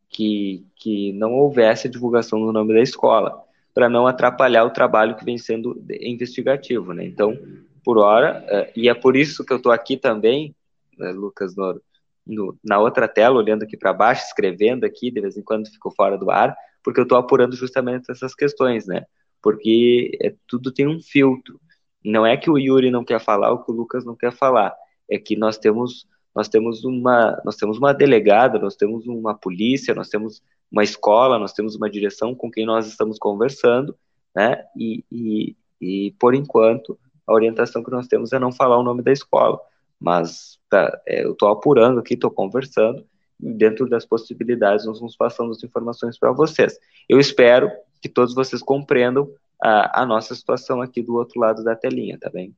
que, 0.09 0.67
que 0.75 1.13
não 1.13 1.31
houvesse 1.31 1.87
a 1.87 1.89
divulgação 1.89 2.37
do 2.41 2.51
nome 2.51 2.73
da 2.73 2.81
escola, 2.81 3.41
para 3.73 3.87
não 3.87 4.07
atrapalhar 4.07 4.65
o 4.65 4.71
trabalho 4.71 5.15
que 5.15 5.23
vem 5.23 5.37
sendo 5.37 5.81
investigativo. 6.01 6.93
Né? 6.93 7.05
Então, 7.05 7.33
por 7.81 7.97
hora, 7.97 8.45
uh, 8.45 8.71
e 8.77 8.89
é 8.89 8.93
por 8.93 9.15
isso 9.15 9.45
que 9.45 9.53
eu 9.53 9.57
estou 9.57 9.71
aqui 9.71 9.95
também, 9.95 10.53
né, 10.97 11.09
Lucas 11.13 11.55
Noro, 11.55 11.81
no, 12.25 12.57
na 12.63 12.79
outra 12.79 13.07
tela, 13.07 13.37
olhando 13.37 13.63
aqui 13.63 13.77
para 13.77 13.93
baixo, 13.93 14.25
escrevendo 14.25 14.85
aqui, 14.85 15.11
de 15.11 15.21
vez 15.21 15.37
em 15.37 15.43
quando 15.43 15.69
fico 15.69 15.91
fora 15.91 16.17
do 16.17 16.31
ar, 16.31 16.55
porque 16.83 16.99
eu 16.99 17.03
estou 17.03 17.17
apurando 17.17 17.55
justamente 17.55 18.11
essas 18.11 18.33
questões, 18.35 18.85
né? 18.87 19.05
Porque 19.41 20.17
é, 20.21 20.33
tudo 20.47 20.71
tem 20.71 20.87
um 20.87 21.01
filtro. 21.01 21.59
Não 22.03 22.25
é 22.25 22.35
que 22.37 22.49
o 22.49 22.57
Yuri 22.57 22.91
não 22.91 23.03
quer 23.03 23.19
falar 23.19 23.51
ou 23.51 23.63
que 23.63 23.71
o 23.71 23.75
Lucas 23.75 24.05
não 24.05 24.15
quer 24.15 24.31
falar, 24.33 24.75
é 25.09 25.17
que 25.17 25.35
nós 25.35 25.57
temos 25.57 26.07
nós 26.35 26.49
temos 26.49 26.83
uma 26.83 27.39
nós 27.45 27.55
temos 27.55 27.77
uma 27.77 27.93
delegada, 27.93 28.57
nós 28.57 28.75
temos 28.75 29.05
uma 29.05 29.35
polícia, 29.35 29.93
nós 29.93 30.09
temos 30.09 30.41
uma 30.71 30.83
escola, 30.83 31.37
nós 31.37 31.53
temos 31.53 31.75
uma 31.75 31.89
direção 31.89 32.33
com 32.33 32.49
quem 32.49 32.65
nós 32.65 32.87
estamos 32.87 33.19
conversando, 33.19 33.95
né? 34.35 34.63
E, 34.75 35.05
e, 35.11 35.55
e 35.79 36.11
por 36.19 36.33
enquanto 36.33 36.97
a 37.27 37.33
orientação 37.33 37.83
que 37.83 37.91
nós 37.91 38.07
temos 38.07 38.33
é 38.33 38.39
não 38.39 38.51
falar 38.51 38.77
o 38.77 38.83
nome 38.83 39.03
da 39.03 39.11
escola, 39.11 39.59
mas 39.99 40.59
tá, 40.69 41.01
é, 41.07 41.23
eu 41.23 41.33
estou 41.33 41.49
apurando 41.49 41.99
aqui, 41.99 42.13
estou 42.13 42.31
conversando, 42.31 43.05
e 43.39 43.53
dentro 43.53 43.87
das 43.87 44.05
possibilidades 44.05 44.85
nós 44.85 44.99
vamos 44.99 45.15
passando 45.15 45.51
as 45.51 45.63
informações 45.63 46.17
para 46.17 46.31
vocês. 46.31 46.77
Eu 47.07 47.19
espero 47.19 47.69
que 48.01 48.09
todos 48.09 48.33
vocês 48.33 48.61
compreendam 48.61 49.29
a, 49.61 50.01
a, 50.01 50.05
nossa 50.05 50.35
situação 50.35 50.81
aqui 50.81 51.01
do 51.01 51.15
outro 51.15 51.39
lado 51.39 51.63
da 51.63 51.75
telinha, 51.75 52.17
tá 52.19 52.29
bem? 52.29 52.55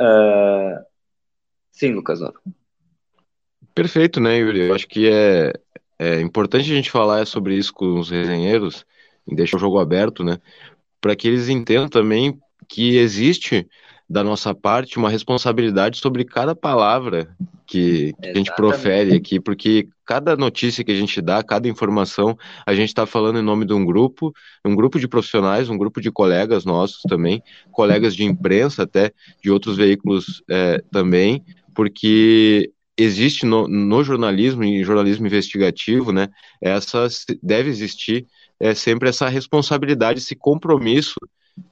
Uh, 0.00 0.82
sim, 1.70 1.92
Lucas 1.92 2.20
Noro. 2.20 2.40
Perfeito, 3.74 4.18
né, 4.18 4.38
Yuri? 4.38 4.68
Eu 4.68 4.74
acho 4.74 4.88
que 4.88 5.08
é, 5.08 5.52
é 5.98 6.20
importante 6.20 6.70
a 6.70 6.74
gente 6.74 6.90
falar 6.90 7.26
sobre 7.26 7.54
isso 7.54 7.72
com 7.72 7.98
os 7.98 8.10
resenheiros, 8.10 8.86
deixar 9.26 9.58
o 9.58 9.60
jogo 9.60 9.78
aberto, 9.78 10.24
né? 10.24 10.38
Para 11.00 11.14
que 11.14 11.28
eles 11.28 11.48
entendam 11.48 11.88
também 11.88 12.38
que 12.68 12.96
existe 12.96 13.68
da 14.10 14.24
nossa 14.24 14.52
parte 14.52 14.98
uma 14.98 15.08
responsabilidade 15.08 15.98
sobre 15.98 16.24
cada 16.24 16.52
palavra 16.52 17.28
que, 17.64 18.12
que 18.20 18.28
a 18.28 18.34
gente 18.34 18.52
profere 18.56 19.14
aqui, 19.14 19.38
porque 19.38 19.86
cada 20.04 20.36
notícia 20.36 20.82
que 20.82 20.90
a 20.90 20.96
gente 20.96 21.22
dá, 21.22 21.40
cada 21.44 21.68
informação, 21.68 22.36
a 22.66 22.74
gente 22.74 22.88
está 22.88 23.06
falando 23.06 23.38
em 23.38 23.42
nome 23.42 23.64
de 23.64 23.72
um 23.72 23.84
grupo, 23.84 24.34
um 24.64 24.74
grupo 24.74 24.98
de 24.98 25.06
profissionais, 25.06 25.68
um 25.68 25.78
grupo 25.78 26.00
de 26.00 26.10
colegas 26.10 26.64
nossos 26.64 27.02
também, 27.02 27.40
colegas 27.70 28.16
de 28.16 28.24
imprensa 28.24 28.82
até, 28.82 29.12
de 29.40 29.48
outros 29.48 29.76
veículos 29.76 30.42
é, 30.50 30.82
também, 30.90 31.44
porque 31.72 32.72
existe 32.98 33.46
no, 33.46 33.68
no, 33.68 34.02
jornalismo 34.02 34.64
e 34.64 34.82
jornalismo 34.82 35.28
investigativo, 35.28 36.10
né, 36.10 36.28
essa 36.60 37.06
deve 37.40 37.70
existir 37.70 38.26
é, 38.58 38.74
sempre 38.74 39.08
essa 39.08 39.28
responsabilidade, 39.28 40.18
esse 40.18 40.34
compromisso 40.34 41.14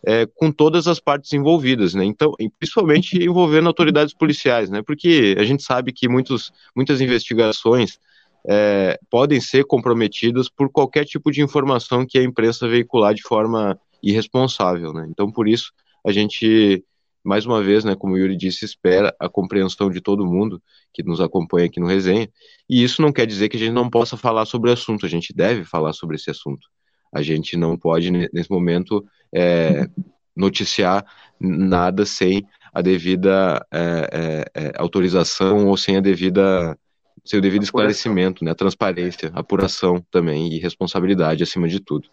é, 0.06 0.26
com 0.26 0.50
todas 0.50 0.86
as 0.86 1.00
partes 1.00 1.32
envolvidas, 1.32 1.94
né? 1.94 2.04
Então, 2.04 2.32
principalmente 2.58 3.16
envolvendo 3.22 3.66
autoridades 3.66 4.14
policiais, 4.14 4.70
né? 4.70 4.82
Porque 4.82 5.36
a 5.38 5.44
gente 5.44 5.62
sabe 5.62 5.92
que 5.92 6.08
muitos, 6.08 6.52
muitas 6.74 7.00
investigações 7.00 7.98
é, 8.48 8.98
podem 9.10 9.40
ser 9.40 9.64
comprometidas 9.64 10.48
por 10.48 10.70
qualquer 10.70 11.04
tipo 11.04 11.30
de 11.30 11.42
informação 11.42 12.06
que 12.06 12.18
a 12.18 12.22
imprensa 12.22 12.68
veicular 12.68 13.14
de 13.14 13.22
forma 13.22 13.78
irresponsável, 14.02 14.92
né? 14.92 15.06
Então, 15.10 15.30
por 15.30 15.48
isso, 15.48 15.72
a 16.06 16.12
gente, 16.12 16.84
mais 17.24 17.44
uma 17.44 17.62
vez, 17.62 17.84
né, 17.84 17.94
como 17.96 18.14
o 18.14 18.18
Yuri 18.18 18.36
disse, 18.36 18.64
espera 18.64 19.14
a 19.18 19.28
compreensão 19.28 19.90
de 19.90 20.00
todo 20.00 20.24
mundo 20.24 20.62
que 20.92 21.02
nos 21.02 21.20
acompanha 21.20 21.66
aqui 21.66 21.80
no 21.80 21.86
Resenha, 21.86 22.30
e 22.68 22.82
isso 22.82 23.02
não 23.02 23.12
quer 23.12 23.26
dizer 23.26 23.48
que 23.48 23.56
a 23.56 23.60
gente 23.60 23.72
não 23.72 23.90
possa 23.90 24.16
falar 24.16 24.46
sobre 24.46 24.70
o 24.70 24.72
assunto, 24.72 25.04
a 25.04 25.08
gente 25.08 25.34
deve 25.34 25.64
falar 25.64 25.92
sobre 25.92 26.16
esse 26.16 26.30
assunto. 26.30 26.68
A 27.12 27.22
gente 27.22 27.56
não 27.56 27.76
pode, 27.76 28.10
nesse 28.10 28.50
momento, 28.50 29.04
é, 29.34 29.88
noticiar 30.36 31.04
nada 31.40 32.04
sem 32.04 32.46
a 32.72 32.82
devida 32.82 33.64
é, 33.72 34.44
é, 34.54 34.64
é, 34.66 34.72
autorização 34.76 35.66
ou 35.66 35.76
sem 35.76 35.96
a 35.96 36.00
devida 36.00 36.78
sem 37.24 37.38
o 37.38 37.42
devido 37.42 37.62
esclarecimento, 37.62 38.42
né, 38.42 38.54
transparência, 38.54 39.30
apuração 39.34 40.02
também 40.10 40.50
e 40.50 40.58
responsabilidade 40.58 41.42
acima 41.42 41.68
de 41.68 41.78
tudo. 41.78 42.08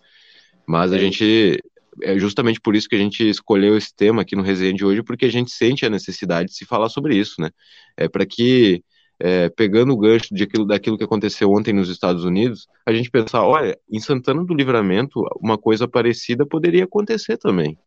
Mas 0.67 0.91
a 0.91 0.97
é 0.97 0.99
gente 0.99 1.63
é 2.03 2.17
justamente 2.19 2.59
por 2.59 2.75
isso 2.75 2.89
que 2.89 2.95
a 2.95 2.99
gente 2.99 3.29
escolheu 3.29 3.77
esse 3.77 3.95
tema 3.95 4.21
aqui 4.21 4.35
no 4.35 4.41
resenha 4.41 4.73
de 4.73 4.83
hoje, 4.83 5.01
porque 5.01 5.25
a 5.25 5.31
gente 5.31 5.51
sente 5.51 5.85
a 5.85 5.89
necessidade 5.89 6.49
de 6.49 6.55
se 6.55 6.65
falar 6.65 6.89
sobre 6.89 7.15
isso, 7.15 7.39
né? 7.39 7.49
É 7.95 8.09
para 8.09 8.25
que 8.25 8.83
é, 9.19 9.49
pegando 9.49 9.93
o 9.93 9.97
gancho 9.97 10.33
de 10.33 10.43
aquilo, 10.43 10.65
daquilo 10.65 10.97
que 10.97 11.03
aconteceu 11.03 11.51
ontem 11.51 11.73
nos 11.73 11.89
Estados 11.89 12.23
Unidos, 12.23 12.67
a 12.85 12.93
gente 12.93 13.09
pensar, 13.09 13.43
olha, 13.43 13.77
em 13.89 13.99
Santana 13.99 14.43
do 14.43 14.53
Livramento, 14.53 15.23
uma 15.39 15.57
coisa 15.57 15.87
parecida 15.87 16.45
poderia 16.45 16.83
acontecer 16.83 17.37
também. 17.37 17.77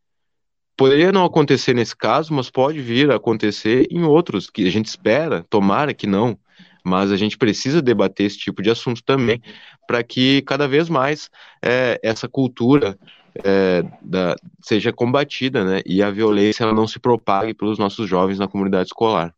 Poderia 0.76 1.10
não 1.10 1.24
acontecer 1.24 1.74
nesse 1.74 1.96
caso, 1.96 2.32
mas 2.32 2.50
pode 2.50 2.80
vir 2.80 3.10
a 3.10 3.16
acontecer 3.16 3.86
em 3.90 4.04
outros, 4.04 4.48
que 4.48 4.66
a 4.66 4.70
gente 4.70 4.86
espera, 4.86 5.44
tomara 5.50 5.92
que 5.92 6.06
não, 6.06 6.38
mas 6.84 7.10
a 7.10 7.16
gente 7.16 7.36
precisa 7.36 7.82
debater 7.82 8.26
esse 8.26 8.38
tipo 8.38 8.62
de 8.62 8.70
assunto 8.70 9.02
também, 9.02 9.42
para 9.86 10.02
que 10.02 10.40
cada 10.42 10.68
vez 10.68 10.88
mais 10.88 11.28
é, 11.62 11.98
essa 12.02 12.28
cultura 12.28 12.96
é, 13.44 13.82
da, 14.00 14.36
seja 14.62 14.92
combatida, 14.92 15.64
né, 15.64 15.82
e 15.84 16.02
a 16.02 16.10
violência 16.10 16.62
ela 16.62 16.72
não 16.72 16.86
se 16.86 16.98
propague 16.98 17.54
pelos 17.54 17.78
nossos 17.78 18.08
jovens 18.08 18.38
na 18.38 18.48
comunidade 18.48 18.88
escolar. 18.88 19.34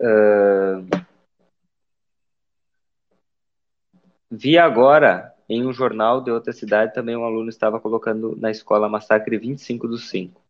Uh, 0.00 0.88
vi 4.30 4.56
agora 4.56 5.34
em 5.46 5.66
um 5.66 5.72
jornal 5.74 6.22
de 6.22 6.30
outra 6.30 6.54
cidade 6.54 6.94
também 6.94 7.14
um 7.16 7.24
aluno 7.24 7.50
estava 7.50 7.78
colocando 7.78 8.34
na 8.36 8.50
escola 8.50 8.88
massacre 8.88 9.36
25 9.36 9.86
dos 9.86 10.08
5. 10.08 10.40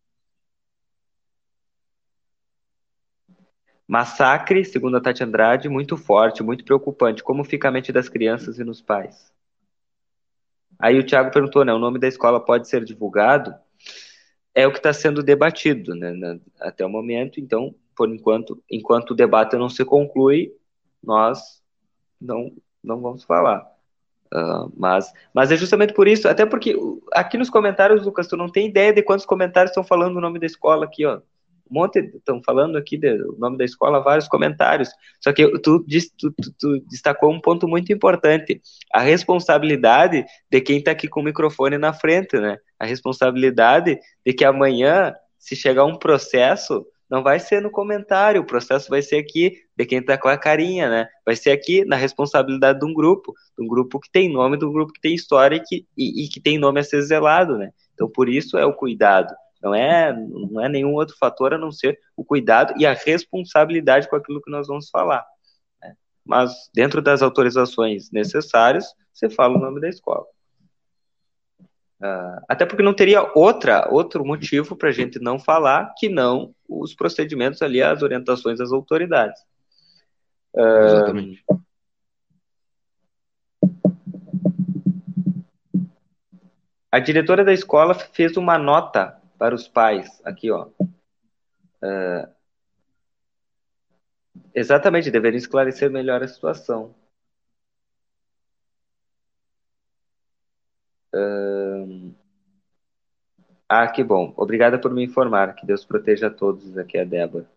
Massacre, 3.85 4.63
segundo 4.63 4.95
a 4.95 5.01
Tati 5.01 5.21
Andrade, 5.21 5.67
muito 5.67 5.97
forte, 5.97 6.41
muito 6.41 6.63
preocupante. 6.63 7.21
Como 7.21 7.43
fica 7.43 7.67
a 7.67 7.71
mente 7.71 7.91
das 7.91 8.07
crianças 8.07 8.57
e 8.57 8.63
nos 8.63 8.81
pais? 8.81 9.33
Aí 10.79 10.97
o 10.97 11.05
Tiago 11.05 11.29
perguntou, 11.29 11.65
né? 11.65 11.73
O 11.73 11.77
nome 11.79 11.99
da 11.99 12.07
escola 12.07 12.39
pode 12.39 12.69
ser 12.69 12.85
divulgado? 12.85 13.53
É 14.55 14.65
o 14.65 14.71
que 14.71 14.77
está 14.77 14.93
sendo 14.93 15.21
debatido, 15.21 15.93
né? 15.93 16.39
Até 16.61 16.85
o 16.85 16.89
momento, 16.89 17.37
então 17.39 17.75
por 17.95 18.09
enquanto, 18.09 18.61
enquanto 18.69 19.11
o 19.11 19.15
debate 19.15 19.55
não 19.55 19.69
se 19.69 19.83
conclui, 19.85 20.53
nós 21.03 21.61
não, 22.19 22.51
não 22.83 23.01
vamos 23.01 23.23
falar. 23.23 23.65
Uh, 24.33 24.71
mas, 24.77 25.11
mas 25.33 25.51
é 25.51 25.57
justamente 25.57 25.93
por 25.93 26.07
isso, 26.07 26.27
até 26.27 26.45
porque 26.45 26.73
aqui 27.11 27.37
nos 27.37 27.49
comentários, 27.49 28.05
Lucas, 28.05 28.27
tu 28.27 28.37
não 28.37 28.49
tem 28.49 28.67
ideia 28.67 28.93
de 28.93 29.03
quantos 29.03 29.25
comentários 29.25 29.71
estão 29.71 29.83
falando 29.83 30.15
o 30.15 30.21
nome 30.21 30.39
da 30.39 30.45
escola 30.45 30.85
aqui, 30.85 31.05
ó. 31.05 31.19
Um 31.69 31.75
monte 31.75 31.99
estão 31.99 32.41
falando 32.43 32.77
aqui 32.77 32.99
o 33.29 33.37
nome 33.39 33.57
da 33.57 33.63
escola, 33.63 34.01
vários 34.01 34.27
comentários. 34.27 34.89
Só 35.21 35.31
que 35.31 35.47
tu, 35.59 35.85
tu, 35.85 36.31
tu, 36.31 36.53
tu 36.59 36.79
destacou 36.89 37.31
um 37.31 37.39
ponto 37.39 37.65
muito 37.65 37.93
importante: 37.93 38.61
a 38.93 38.99
responsabilidade 38.99 40.25
de 40.49 40.61
quem 40.61 40.79
está 40.79 40.91
aqui 40.91 41.07
com 41.07 41.21
o 41.21 41.23
microfone 41.23 41.77
na 41.77 41.93
frente, 41.93 42.37
né? 42.37 42.57
A 42.77 42.85
responsabilidade 42.85 43.97
de 44.25 44.33
que 44.33 44.43
amanhã, 44.43 45.15
se 45.39 45.55
chegar 45.55 45.85
um 45.85 45.97
processo, 45.97 46.85
não 47.11 47.21
vai 47.21 47.41
ser 47.41 47.61
no 47.61 47.69
comentário, 47.69 48.41
o 48.41 48.45
processo 48.45 48.89
vai 48.89 49.01
ser 49.01 49.17
aqui 49.17 49.57
de 49.77 49.85
quem 49.85 50.01
tá 50.01 50.17
com 50.17 50.29
a 50.29 50.37
carinha, 50.37 50.89
né? 50.89 51.09
Vai 51.25 51.35
ser 51.35 51.51
aqui 51.51 51.83
na 51.83 51.97
responsabilidade 51.97 52.79
de 52.79 52.85
um 52.85 52.93
grupo, 52.93 53.33
de 53.57 53.65
um 53.65 53.67
grupo 53.67 53.99
que 53.99 54.09
tem 54.09 54.31
nome, 54.31 54.57
de 54.57 54.63
um 54.63 54.71
grupo 54.71 54.93
que 54.93 55.01
tem 55.01 55.13
história 55.13 55.57
e 55.57 55.59
que, 55.59 55.85
e, 55.97 56.23
e 56.23 56.29
que 56.29 56.39
tem 56.39 56.57
nome 56.57 56.79
a 56.79 56.83
ser 56.83 57.01
zelado, 57.01 57.57
né? 57.57 57.71
Então, 57.93 58.09
por 58.09 58.29
isso 58.29 58.57
é 58.57 58.65
o 58.65 58.73
cuidado. 58.73 59.35
Não 59.61 59.75
é, 59.75 60.13
não 60.13 60.63
é 60.63 60.69
nenhum 60.69 60.93
outro 60.93 61.17
fator 61.17 61.53
a 61.53 61.57
não 61.57 61.69
ser 61.69 61.99
o 62.15 62.23
cuidado 62.23 62.73
e 62.77 62.85
a 62.85 62.93
responsabilidade 62.93 64.09
com 64.09 64.15
aquilo 64.15 64.41
que 64.41 64.49
nós 64.49 64.67
vamos 64.67 64.89
falar. 64.89 65.25
Né? 65.81 65.93
Mas, 66.25 66.69
dentro 66.73 67.01
das 67.01 67.21
autorizações 67.21 68.09
necessárias, 68.09 68.85
você 69.13 69.29
fala 69.29 69.57
o 69.57 69.61
nome 69.61 69.81
da 69.81 69.89
escola. 69.89 70.25
Uh, 72.01 72.41
até 72.49 72.65
porque 72.65 72.81
não 72.81 72.95
teria 72.95 73.31
outra, 73.35 73.87
outro 73.91 74.25
motivo 74.25 74.75
para 74.75 74.89
a 74.89 74.91
gente 74.91 75.19
não 75.19 75.37
falar 75.37 75.93
que 75.99 76.09
não 76.09 76.51
os 76.67 76.95
procedimentos 76.95 77.61
ali, 77.61 77.79
as 77.79 78.01
orientações 78.01 78.57
das 78.57 78.71
autoridades. 78.71 79.39
Uh, 80.55 80.83
Exatamente. 80.83 81.45
A 86.91 86.99
diretora 86.99 87.45
da 87.45 87.53
escola 87.53 87.93
fez 87.93 88.35
uma 88.35 88.57
nota 88.57 89.21
para 89.37 89.53
os 89.53 89.67
pais, 89.67 90.21
aqui, 90.25 90.49
ó. 90.49 90.69
Uh, 91.83 92.27
exatamente, 94.55 95.11
deveriam 95.11 95.37
esclarecer 95.37 95.89
melhor 95.91 96.23
a 96.23 96.27
situação. 96.27 96.95
Ah, 103.73 103.87
que 103.87 104.03
bom. 104.03 104.33
Obrigada 104.35 104.77
por 104.77 104.91
me 104.93 105.01
informar. 105.01 105.55
Que 105.55 105.65
Deus 105.65 105.85
proteja 105.85 106.27
a 106.27 106.29
todos. 106.29 106.77
Aqui 106.77 106.97
é 106.97 107.01
a 107.03 107.05
Débora. 107.05 107.49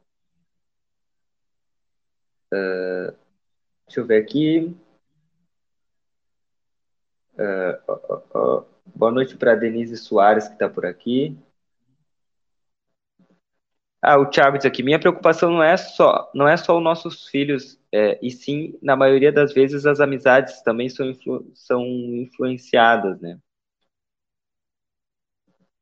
Uh, 2.53 3.13
deixa 3.87 4.01
eu 4.01 4.07
ver 4.07 4.23
aqui. 4.23 4.77
Uh, 7.37 8.65
Boa 8.95 9.11
noite 9.11 9.37
para 9.37 9.57
Denise 9.57 9.97
Soares, 9.97 10.47
que 10.47 10.53
está 10.55 10.69
por 10.69 10.87
aqui. 10.87 11.37
Ah, 14.01 14.17
o 14.17 14.27
Thiago 14.31 14.57
diz 14.57 14.67
aqui, 14.67 14.85
minha 14.85 15.01
preocupação 15.01 15.51
não 15.51 15.63
é 15.63 15.77
só, 15.77 16.31
não 16.33 16.47
é 16.47 16.57
só 16.57 16.77
os 16.77 16.85
nossos 16.85 17.27
filhos, 17.29 17.81
é, 17.91 18.19
e 18.23 18.31
sim, 18.31 18.79
na 18.83 18.95
maioria 18.95 19.33
das 19.33 19.53
vezes, 19.53 19.85
as 19.87 19.99
amizades 19.99 20.63
também 20.63 20.89
são, 20.89 21.07
influ, 21.07 21.51
são 21.55 21.83
influenciadas, 21.85 23.21
né? 23.21 23.39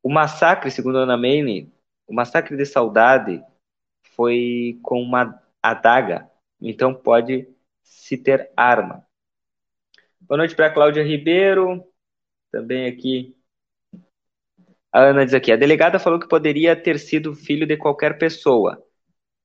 O 0.02 0.10
massacre, 0.10 0.70
segundo 0.70 0.98
Ana 0.98 1.16
Mayne, 1.16 1.72
o 2.08 2.14
massacre 2.14 2.56
de 2.56 2.66
saudade 2.66 3.42
foi 4.14 4.80
com 4.82 5.00
uma 5.00 5.40
adaga, 5.62 6.28
então 6.60 6.92
pode 6.92 7.48
se 7.82 8.16
ter 8.16 8.50
arma. 8.56 9.06
Boa 10.20 10.38
noite 10.38 10.56
para 10.56 10.72
Cláudia 10.72 11.04
Ribeiro, 11.04 11.86
também 12.50 12.86
aqui. 12.86 13.36
A 14.92 15.00
Ana 15.00 15.24
diz 15.24 15.34
aqui: 15.34 15.52
a 15.52 15.56
delegada 15.56 16.00
falou 16.00 16.18
que 16.18 16.28
poderia 16.28 16.74
ter 16.74 16.98
sido 16.98 17.34
filho 17.34 17.66
de 17.66 17.76
qualquer 17.76 18.18
pessoa, 18.18 18.84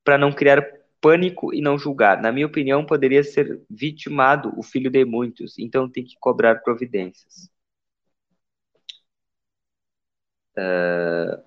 para 0.04 0.18
não 0.18 0.32
criar 0.32 0.62
pânico 1.00 1.54
e 1.54 1.62
não 1.62 1.78
julgar. 1.78 2.20
Na 2.20 2.32
minha 2.32 2.48
opinião, 2.48 2.84
poderia 2.84 3.24
ser 3.24 3.62
vitimado 3.70 4.52
o 4.58 4.64
filho 4.64 4.90
de 4.90 5.06
muitos, 5.06 5.58
então 5.60 5.90
tem 5.90 6.04
que 6.04 6.18
cobrar 6.20 6.64
providências. 6.64 7.50
Uh, 10.58 11.42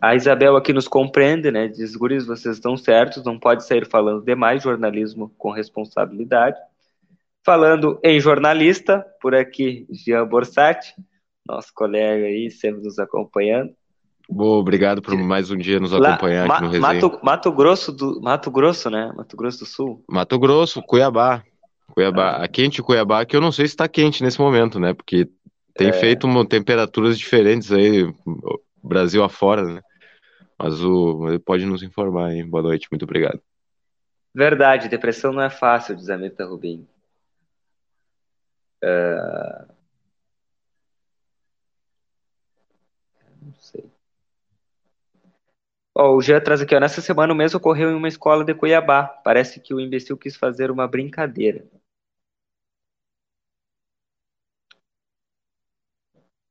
A 0.00 0.14
Isabel 0.14 0.56
aqui 0.56 0.72
nos 0.72 0.86
compreende, 0.86 1.50
né? 1.50 1.68
Diz, 1.68 1.96
guris, 1.96 2.26
vocês 2.26 2.56
estão 2.56 2.76
certos, 2.76 3.24
não 3.24 3.38
pode 3.38 3.64
sair 3.64 3.86
falando 3.86 4.24
demais 4.24 4.62
jornalismo 4.62 5.32
com 5.38 5.50
responsabilidade. 5.50 6.58
Falando 7.44 7.98
em 8.02 8.20
jornalista, 8.20 9.06
por 9.20 9.34
aqui, 9.34 9.86
Jean 9.90 10.26
Borsatti, 10.26 10.94
nosso 11.48 11.72
colega 11.74 12.26
aí, 12.26 12.50
sempre 12.50 12.82
nos 12.82 12.98
acompanhando. 12.98 13.72
Boa, 14.28 14.58
obrigado 14.58 15.00
por 15.00 15.16
mais 15.16 15.50
um 15.50 15.56
dia 15.56 15.78
nos 15.78 15.94
acompanhar 15.94 16.48
Lá, 16.48 16.54
aqui 16.56 16.64
no 16.64 16.70
Resenha. 16.70 16.92
Mato, 16.94 17.20
Mato, 17.22 17.52
Grosso 17.52 17.92
do 17.92 18.20
Mato 18.20 18.50
Grosso, 18.50 18.90
né? 18.90 19.12
Mato 19.16 19.36
Grosso 19.36 19.60
do 19.60 19.66
Sul. 19.66 20.04
Mato 20.10 20.38
Grosso, 20.38 20.82
Cuiabá. 20.82 21.44
Cuiabá. 21.94 22.30
Ah. 22.30 22.44
A 22.44 22.48
quente 22.48 22.82
Cuiabá, 22.82 23.24
que 23.24 23.36
eu 23.36 23.40
não 23.40 23.52
sei 23.52 23.66
se 23.66 23.72
está 23.72 23.88
quente 23.88 24.22
nesse 24.24 24.40
momento, 24.40 24.80
né? 24.80 24.92
Porque 24.92 25.28
tem 25.76 25.88
é... 25.88 25.92
feito 25.92 26.26
uma, 26.26 26.46
temperaturas 26.46 27.18
diferentes 27.18 27.72
aí, 27.72 28.12
Brasil 28.82 29.22
afora, 29.22 29.62
né? 29.62 29.82
Mas 30.58 30.82
o 30.82 31.28
ele 31.28 31.38
pode 31.38 31.66
nos 31.66 31.82
informar, 31.82 32.32
hein? 32.32 32.48
Boa 32.48 32.62
noite, 32.62 32.88
muito 32.90 33.04
obrigado. 33.04 33.40
Verdade, 34.34 34.88
depressão 34.88 35.32
não 35.32 35.42
é 35.42 35.50
fácil, 35.50 35.94
diz 35.96 36.08
a 36.10 36.16
Meta 36.16 36.44
Rubim. 36.44 36.86
Uh... 38.82 39.74
Não 43.42 43.54
sei. 43.58 43.90
Oh, 45.94 46.16
o 46.16 46.20
Jean 46.20 46.40
traz 46.40 46.60
aqui, 46.60 46.74
ó, 46.74 46.80
nessa 46.80 47.00
semana 47.00 47.32
o 47.32 47.36
mesmo 47.36 47.56
ocorreu 47.56 47.90
em 47.90 47.94
uma 47.94 48.08
escola 48.08 48.44
de 48.44 48.54
Cuiabá. 48.54 49.04
Parece 49.04 49.58
que 49.60 49.72
o 49.72 49.80
imbecil 49.80 50.16
quis 50.18 50.36
fazer 50.36 50.70
uma 50.70 50.86
brincadeira. 50.86 51.64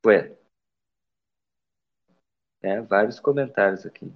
Ué. 0.06 0.30
É, 2.62 2.80
vários 2.80 3.18
comentários 3.18 3.84
aqui. 3.84 4.12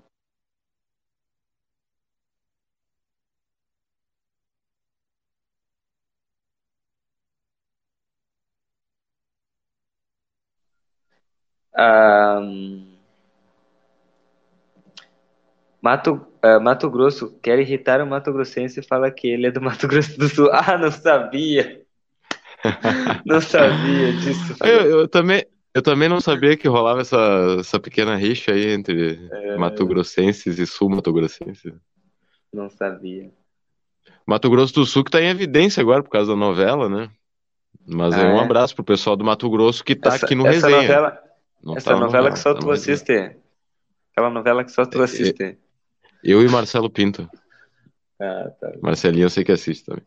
Um, 11.76 12.96
Mato, 15.82 16.24
uh, 16.44 16.60
Mato 16.60 16.88
Grosso 16.88 17.36
quer 17.40 17.58
irritar 17.58 18.00
o 18.00 18.06
Mato 18.06 18.32
Grossense 18.32 18.78
e 18.78 18.82
fala 18.86 19.10
que 19.10 19.26
ele 19.26 19.48
é 19.48 19.50
do 19.50 19.60
Mato 19.62 19.88
Grosso 19.88 20.16
do 20.16 20.28
Sul. 20.28 20.50
Ah, 20.52 20.78
não 20.78 20.92
sabia! 20.92 21.84
não 23.26 23.40
sabia 23.40 24.12
disso. 24.12 24.54
Eu, 24.62 25.00
eu, 25.00 25.08
também, 25.08 25.44
eu 25.74 25.82
também 25.82 26.08
não 26.08 26.20
sabia 26.20 26.56
que 26.56 26.68
rolava 26.68 27.00
essa, 27.00 27.56
essa 27.60 27.78
pequena 27.78 28.16
rixa 28.16 28.52
aí 28.52 28.70
entre 28.70 29.28
é... 29.30 29.56
Mato 29.56 29.86
Grossenses 29.86 30.58
e 30.58 30.66
Sul-Mato 30.66 31.12
Grossenses. 31.12 31.72
Não 32.52 32.68
sabia. 32.68 33.30
Mato 34.26 34.50
Grosso 34.50 34.74
do 34.74 34.86
Sul 34.86 35.04
que 35.04 35.10
tá 35.10 35.20
em 35.20 35.28
evidência 35.28 35.80
agora 35.80 36.02
por 36.02 36.10
causa 36.10 36.32
da 36.32 36.36
novela, 36.36 36.88
né? 36.88 37.10
Mas 37.86 38.14
ah, 38.14 38.22
é 38.22 38.32
um 38.32 38.38
é? 38.38 38.44
abraço 38.44 38.74
pro 38.74 38.84
pessoal 38.84 39.16
do 39.16 39.24
Mato 39.24 39.48
Grosso 39.48 39.84
que 39.84 39.94
tá 39.94 40.14
essa, 40.14 40.26
aqui 40.26 40.34
no 40.34 40.46
essa 40.46 40.68
resenha. 40.68 40.82
Novela, 40.82 41.22
essa 41.76 41.90
novela, 41.90 42.06
novela, 42.06 42.32
que 42.32 42.38
só 42.38 42.54
tá 42.54 42.60
tu 42.60 42.70
assiste. 42.70 43.36
Aquela 44.12 44.30
novela 44.30 44.64
que 44.64 44.72
só 44.72 44.84
tu 44.84 45.00
é, 45.00 45.04
assiste. 45.04 45.58
Eu 46.22 46.42
e 46.42 46.48
Marcelo 46.48 46.90
Pinto. 46.90 47.28
Ah, 48.20 48.50
tá. 48.60 48.72
Marcelinho 48.82 49.24
eu 49.24 49.30
sei 49.30 49.44
que 49.44 49.52
assiste 49.52 49.84
também. 49.84 50.04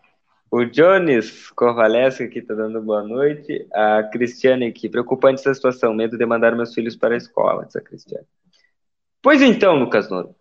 O 0.56 0.66
Jones 0.66 1.50
Corvalesca 1.50 2.26
aqui 2.26 2.40
tá 2.40 2.54
dando 2.54 2.80
boa 2.80 3.02
noite. 3.02 3.68
A 3.74 4.04
Cristiane 4.04 4.68
aqui, 4.68 4.88
preocupante 4.88 5.42
essa 5.42 5.52
situação, 5.52 5.96
medo 5.96 6.16
de 6.16 6.24
mandar 6.28 6.56
meus 6.56 6.76
filhos 6.76 6.96
para 6.96 7.16
a 7.16 7.18
escola, 7.18 7.66
diz 7.66 7.76
a 7.76 7.82
Cristiane. 7.82 8.28
Pois 9.20 9.42
então, 9.42 9.74
Lucas 9.74 10.12
Noro, 10.12 10.36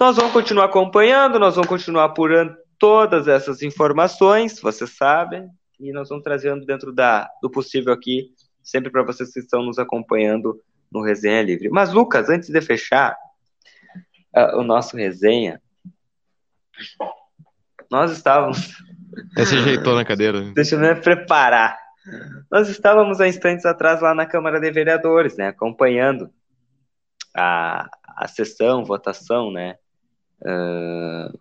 nós 0.00 0.16
vamos 0.16 0.32
continuar 0.32 0.64
acompanhando, 0.64 1.38
nós 1.38 1.56
vamos 1.56 1.68
continuar 1.68 2.04
apurando 2.04 2.56
todas 2.78 3.28
essas 3.28 3.60
informações, 3.60 4.58
vocês 4.58 4.96
sabem, 4.96 5.46
e 5.78 5.92
nós 5.92 6.08
vamos 6.08 6.24
trazendo 6.24 6.64
dentro 6.64 6.90
da, 6.90 7.28
do 7.42 7.50
possível 7.50 7.92
aqui, 7.92 8.30
sempre 8.62 8.90
para 8.90 9.02
vocês 9.02 9.30
que 9.30 9.40
estão 9.40 9.62
nos 9.62 9.78
acompanhando 9.78 10.58
no 10.90 11.02
Resenha 11.02 11.42
Livre. 11.42 11.68
Mas, 11.68 11.92
Lucas, 11.92 12.30
antes 12.30 12.48
de 12.48 12.62
fechar 12.62 13.14
uh, 14.34 14.56
o 14.56 14.64
nosso 14.64 14.96
resenha, 14.96 15.60
nós 17.90 18.10
estávamos 18.10 18.72
se 19.44 19.56
ajeitou 19.56 19.94
na 19.94 20.04
cadeira. 20.04 20.40
Deixa 20.54 20.74
eu 20.74 20.80
me 20.80 20.94
preparar. 20.94 21.78
Nós 22.50 22.68
estávamos 22.68 23.20
há 23.20 23.28
instantes 23.28 23.64
atrás 23.64 24.00
lá 24.02 24.14
na 24.14 24.26
Câmara 24.26 24.60
de 24.60 24.70
Vereadores, 24.70 25.36
né, 25.36 25.48
acompanhando 25.48 26.30
a, 27.34 27.88
a 28.06 28.28
sessão, 28.28 28.84
votação, 28.84 29.50
né. 29.50 29.76
Uh... 30.40 31.38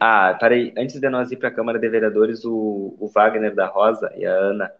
Ah, 0.00 0.36
peraí, 0.38 0.74
antes 0.76 0.98
de 0.98 1.08
nós 1.08 1.30
ir 1.30 1.36
para 1.36 1.48
a 1.48 1.54
Câmara 1.54 1.78
de 1.78 1.88
Vereadores, 1.88 2.44
o, 2.44 2.96
o 2.98 3.08
Wagner 3.14 3.54
da 3.54 3.66
Rosa 3.66 4.12
e 4.16 4.26
a 4.26 4.32
Ana 4.32 4.72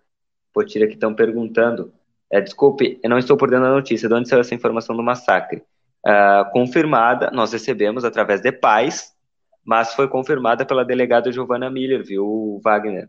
Potira 0.53 0.89
que 0.89 0.95
estão 0.95 1.15
perguntando, 1.15 1.95
é, 2.29 2.41
desculpe, 2.41 2.99
eu 3.03 3.09
não 3.09 3.19
estou 3.19 3.37
por 3.37 3.49
dentro 3.49 3.67
da 3.67 3.71
notícia, 3.71 4.09
de 4.09 4.15
onde 4.15 4.29
saiu 4.29 4.41
essa 4.41 4.55
informação 4.55 4.97
do 4.97 5.03
massacre? 5.03 5.63
Uh, 6.05 6.51
confirmada, 6.51 7.31
nós 7.31 7.53
recebemos 7.53 8.05
através 8.05 8.41
de 8.41 8.51
pais 8.51 9.15
mas 9.65 9.95
foi 9.95 10.09
confirmada 10.09 10.65
pela 10.67 10.85
delegada 10.85 11.33
Giovanna 11.33 11.71
Miller, 11.71 12.05
viu, 12.05 12.61
Wagner? 12.63 13.09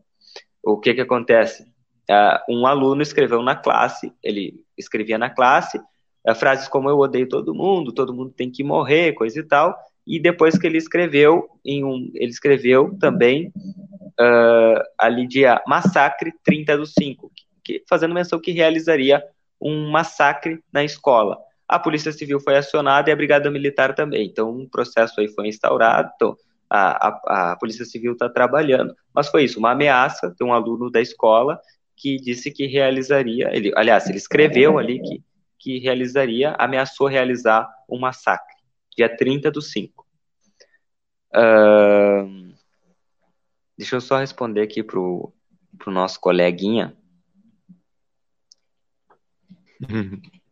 O 0.63 0.79
que 0.79 0.93
que 0.93 1.01
acontece? 1.01 1.63
Uh, 2.09 2.57
um 2.57 2.67
aluno 2.67 3.01
escreveu 3.01 3.41
na 3.41 3.55
classe, 3.55 4.13
ele 4.21 4.63
escrevia 4.77 5.17
na 5.17 5.29
classe 5.29 5.77
uh, 5.77 6.35
frases 6.35 6.67
como 6.67 6.89
eu 6.89 6.97
odeio 6.97 7.27
todo 7.27 7.55
mundo, 7.55 7.93
todo 7.93 8.13
mundo 8.13 8.31
tem 8.31 8.51
que 8.51 8.63
morrer, 8.63 9.13
coisa 9.13 9.39
e 9.39 9.43
tal, 9.43 9.75
e 10.05 10.19
depois 10.19 10.57
que 10.57 10.67
ele 10.67 10.77
escreveu, 10.77 11.47
em 11.65 11.83
um, 11.83 12.11
ele 12.13 12.31
escreveu 12.31 12.97
também 12.99 13.51
uh, 14.19 14.83
ali 14.99 15.25
dia 15.25 15.61
massacre 15.65 16.33
30 16.43 16.77
do 16.77 16.85
5, 16.85 17.31
que, 17.63 17.83
fazendo 17.89 18.13
menção 18.13 18.39
que 18.39 18.51
realizaria 18.51 19.23
um 19.61 19.89
massacre 19.89 20.59
na 20.71 20.83
escola 20.83 21.37
a 21.73 21.79
Polícia 21.79 22.11
Civil 22.11 22.39
foi 22.39 22.55
acionada 22.55 23.09
e 23.09 23.13
a 23.13 23.15
Brigada 23.15 23.49
Militar 23.49 23.95
também. 23.95 24.27
Então, 24.27 24.51
um 24.51 24.69
processo 24.69 25.19
aí 25.19 25.27
foi 25.27 25.47
instaurado, 25.47 26.11
então, 26.15 26.37
a, 26.69 27.07
a, 27.07 27.51
a 27.51 27.55
Polícia 27.55 27.83
Civil 27.83 28.13
está 28.13 28.29
trabalhando. 28.29 28.95
Mas 29.13 29.27
foi 29.27 29.45
isso, 29.45 29.57
uma 29.57 29.71
ameaça 29.71 30.29
de 30.37 30.43
um 30.43 30.53
aluno 30.53 30.91
da 30.91 31.01
escola 31.01 31.59
que 31.97 32.17
disse 32.17 32.51
que 32.51 32.67
realizaria, 32.67 33.49
ele, 33.55 33.71
aliás, 33.75 34.07
ele 34.07 34.17
escreveu 34.17 34.77
ali 34.77 35.01
que, 35.01 35.23
que 35.57 35.79
realizaria, 35.79 36.55
ameaçou 36.59 37.07
realizar 37.07 37.67
um 37.89 37.99
massacre, 37.99 38.55
dia 38.95 39.09
30 39.15 39.49
do 39.49 39.61
5. 39.61 40.05
Uh, 41.35 42.53
deixa 43.75 43.95
eu 43.95 44.01
só 44.01 44.19
responder 44.19 44.61
aqui 44.61 44.83
pro, 44.83 45.33
pro 45.79 45.91
nosso 45.91 46.19
coleguinha. 46.19 46.95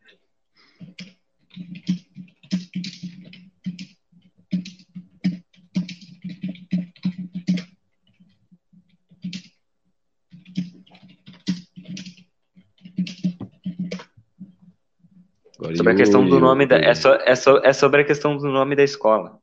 sobre 15.82 15.94
a 15.94 15.96
questão 15.96 16.28
do 16.28 16.40
nome 16.40 16.66
da 16.66 16.78
é, 16.78 16.94
so, 16.94 17.10
é, 17.10 17.36
so, 17.36 17.58
é 17.64 17.74
sobre 17.74 18.02
a 18.02 18.06
questão 18.06 18.38
do 18.38 18.48
nome 18.48 18.76
da 18.76 18.84
escola. 18.84 19.40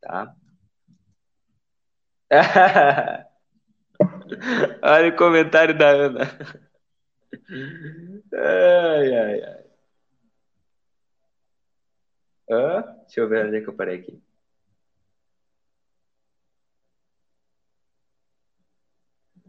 Tá. 0.00 0.34
Olha 4.82 5.08
o 5.08 5.16
comentário 5.16 5.76
da 5.76 5.88
Ana. 5.88 6.38
Ai, 8.34 9.14
ai, 9.14 9.42
ai. 9.42 9.62
Ah, 12.50 12.82
deixa 13.06 13.20
eu 13.20 13.28
ver 13.28 13.46
onde 13.46 13.56
é 13.56 13.60
que 13.60 13.68
eu 13.68 13.74
parei 13.74 13.98
aqui. 13.98 14.22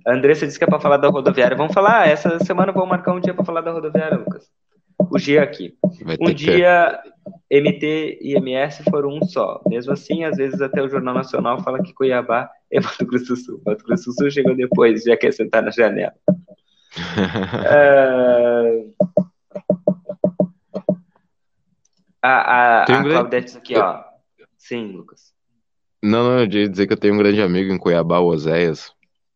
A 0.06 0.14
Andressa 0.14 0.46
disse 0.46 0.58
que 0.58 0.66
é 0.66 0.68
para 0.68 0.80
falar 0.80 0.98
da 0.98 1.08
rodoviária. 1.08 1.56
Vamos 1.56 1.74
falar, 1.74 2.08
essa 2.08 2.38
semana 2.40 2.72
vamos 2.74 2.90
marcar 2.90 3.14
um 3.14 3.22
dia 3.22 3.34
para 3.34 3.46
falar 3.46 3.62
da 3.62 3.72
rodoviária, 3.72 4.18
Lucas. 4.18 4.52
O 5.00 5.18
dia 5.18 5.42
aqui. 5.42 5.78
Um 6.20 6.34
dia 6.34 7.02
que... 7.50 7.62
MT 7.62 8.20
e 8.22 8.36
MS 8.36 8.84
foram 8.90 9.10
um 9.10 9.24
só. 9.24 9.62
Mesmo 9.66 9.94
assim, 9.94 10.24
às 10.24 10.38
vezes 10.38 10.62
até 10.62 10.82
o 10.82 10.90
Jornal 10.90 11.14
Nacional 11.14 11.62
fala 11.64 11.82
que 11.82 11.94
Cuiabá 11.94 12.50
é 12.74 12.82
Mato 12.82 13.06
Grosso 13.06 13.26
do 13.26 13.36
Sul. 13.36 13.62
Mato 13.66 13.86
Grosso 13.86 14.06
do 14.06 14.14
Sul 14.14 14.32
chegou 14.32 14.56
depois, 14.56 15.04
já 15.04 15.16
quer 15.16 15.32
sentar 15.32 15.62
na 15.64 15.72
janela. 15.72 16.14
uh... 16.28 16.34
A, 22.26 22.30
a, 22.30 22.84
a 22.84 23.04
Claudete 23.04 23.58
aqui, 23.58 23.76
ó. 23.76 24.02
Sim, 24.58 24.94
Lucas. 24.94 25.34
Não, 26.02 26.24
não, 26.24 26.40
eu 26.40 26.50
ia 26.50 26.70
dizer 26.70 26.88
que 26.88 26.94
eu 26.94 26.98
tenho 26.98 27.16
um 27.16 27.18
grande 27.18 27.42
amigo 27.42 27.74
em 27.74 27.78
Cuiabá, 27.78 28.20
o 28.20 28.28
Oséias. 28.28 28.94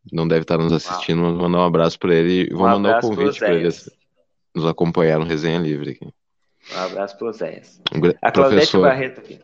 não 0.10 0.26
deve 0.26 0.44
estar 0.44 0.58
nos 0.58 0.72
assistindo, 0.72 1.22
mas 1.22 1.34
mandar 1.34 1.60
um 1.60 1.66
abraço 1.66 2.00
para 2.00 2.16
ele 2.16 2.50
e 2.50 2.54
vou 2.54 2.66
um 2.66 2.70
mandar 2.70 3.00
um 3.00 3.02
convite 3.02 3.40
para 3.40 3.54
ele 3.54 3.68
nos 4.56 4.66
acompanhar 4.66 5.20
no 5.20 5.26
Resenha 5.26 5.60
Livre 5.60 5.92
aqui. 5.92 6.14
Um 6.74 6.80
abraço 6.80 7.18
para 7.18 7.28
o 7.28 7.34
Zéias. 7.34 7.82
A 8.22 8.32
Claudete 8.32 8.34
Professor... 8.72 8.82
Barreto 8.82 9.20
aqui. 9.20 9.42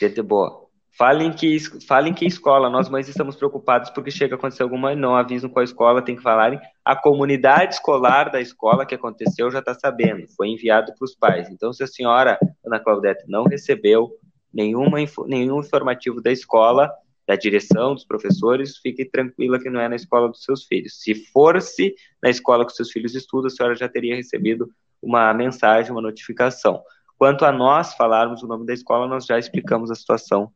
Gente 0.00 0.22
boa. 0.22 0.63
Falem 0.96 1.32
que, 1.32 1.58
falem 1.88 2.14
que 2.14 2.24
escola, 2.24 2.70
nós 2.70 2.88
mães 2.88 3.08
estamos 3.08 3.34
preocupados 3.34 3.90
porque 3.90 4.12
chega 4.12 4.36
a 4.36 4.38
acontecer 4.38 4.62
alguma, 4.62 4.94
não 4.94 5.16
avisam 5.16 5.50
qual 5.50 5.64
escola, 5.64 6.00
tem 6.00 6.14
que 6.14 6.22
falarem. 6.22 6.60
A 6.84 6.94
comunidade 6.94 7.74
escolar 7.74 8.30
da 8.30 8.40
escola 8.40 8.86
que 8.86 8.94
aconteceu 8.94 9.50
já 9.50 9.58
está 9.58 9.74
sabendo, 9.74 10.28
foi 10.36 10.50
enviado 10.50 10.94
para 10.96 11.04
os 11.04 11.12
pais. 11.12 11.50
Então, 11.50 11.72
se 11.72 11.82
a 11.82 11.88
senhora, 11.88 12.38
Ana 12.64 12.78
Claudete, 12.78 13.24
não 13.26 13.42
recebeu 13.42 14.12
nenhuma, 14.52 14.98
nenhum 15.26 15.58
informativo 15.58 16.22
da 16.22 16.30
escola, 16.30 16.88
da 17.26 17.34
direção, 17.34 17.94
dos 17.94 18.04
professores, 18.04 18.76
fique 18.78 19.04
tranquila 19.04 19.58
que 19.58 19.68
não 19.68 19.80
é 19.80 19.88
na 19.88 19.96
escola 19.96 20.28
dos 20.28 20.44
seus 20.44 20.62
filhos. 20.62 21.00
Se 21.00 21.12
fosse 21.32 21.92
na 22.22 22.30
escola 22.30 22.64
que 22.64 22.72
seus 22.72 22.92
filhos 22.92 23.16
estudam, 23.16 23.48
a 23.48 23.50
senhora 23.50 23.74
já 23.74 23.88
teria 23.88 24.14
recebido 24.14 24.70
uma 25.02 25.34
mensagem, 25.34 25.90
uma 25.90 26.00
notificação. 26.00 26.84
Quanto 27.18 27.44
a 27.44 27.50
nós 27.50 27.94
falarmos 27.94 28.44
o 28.44 28.46
nome 28.46 28.64
da 28.64 28.72
escola, 28.72 29.08
nós 29.08 29.26
já 29.26 29.40
explicamos 29.40 29.90
a 29.90 29.96
situação 29.96 30.52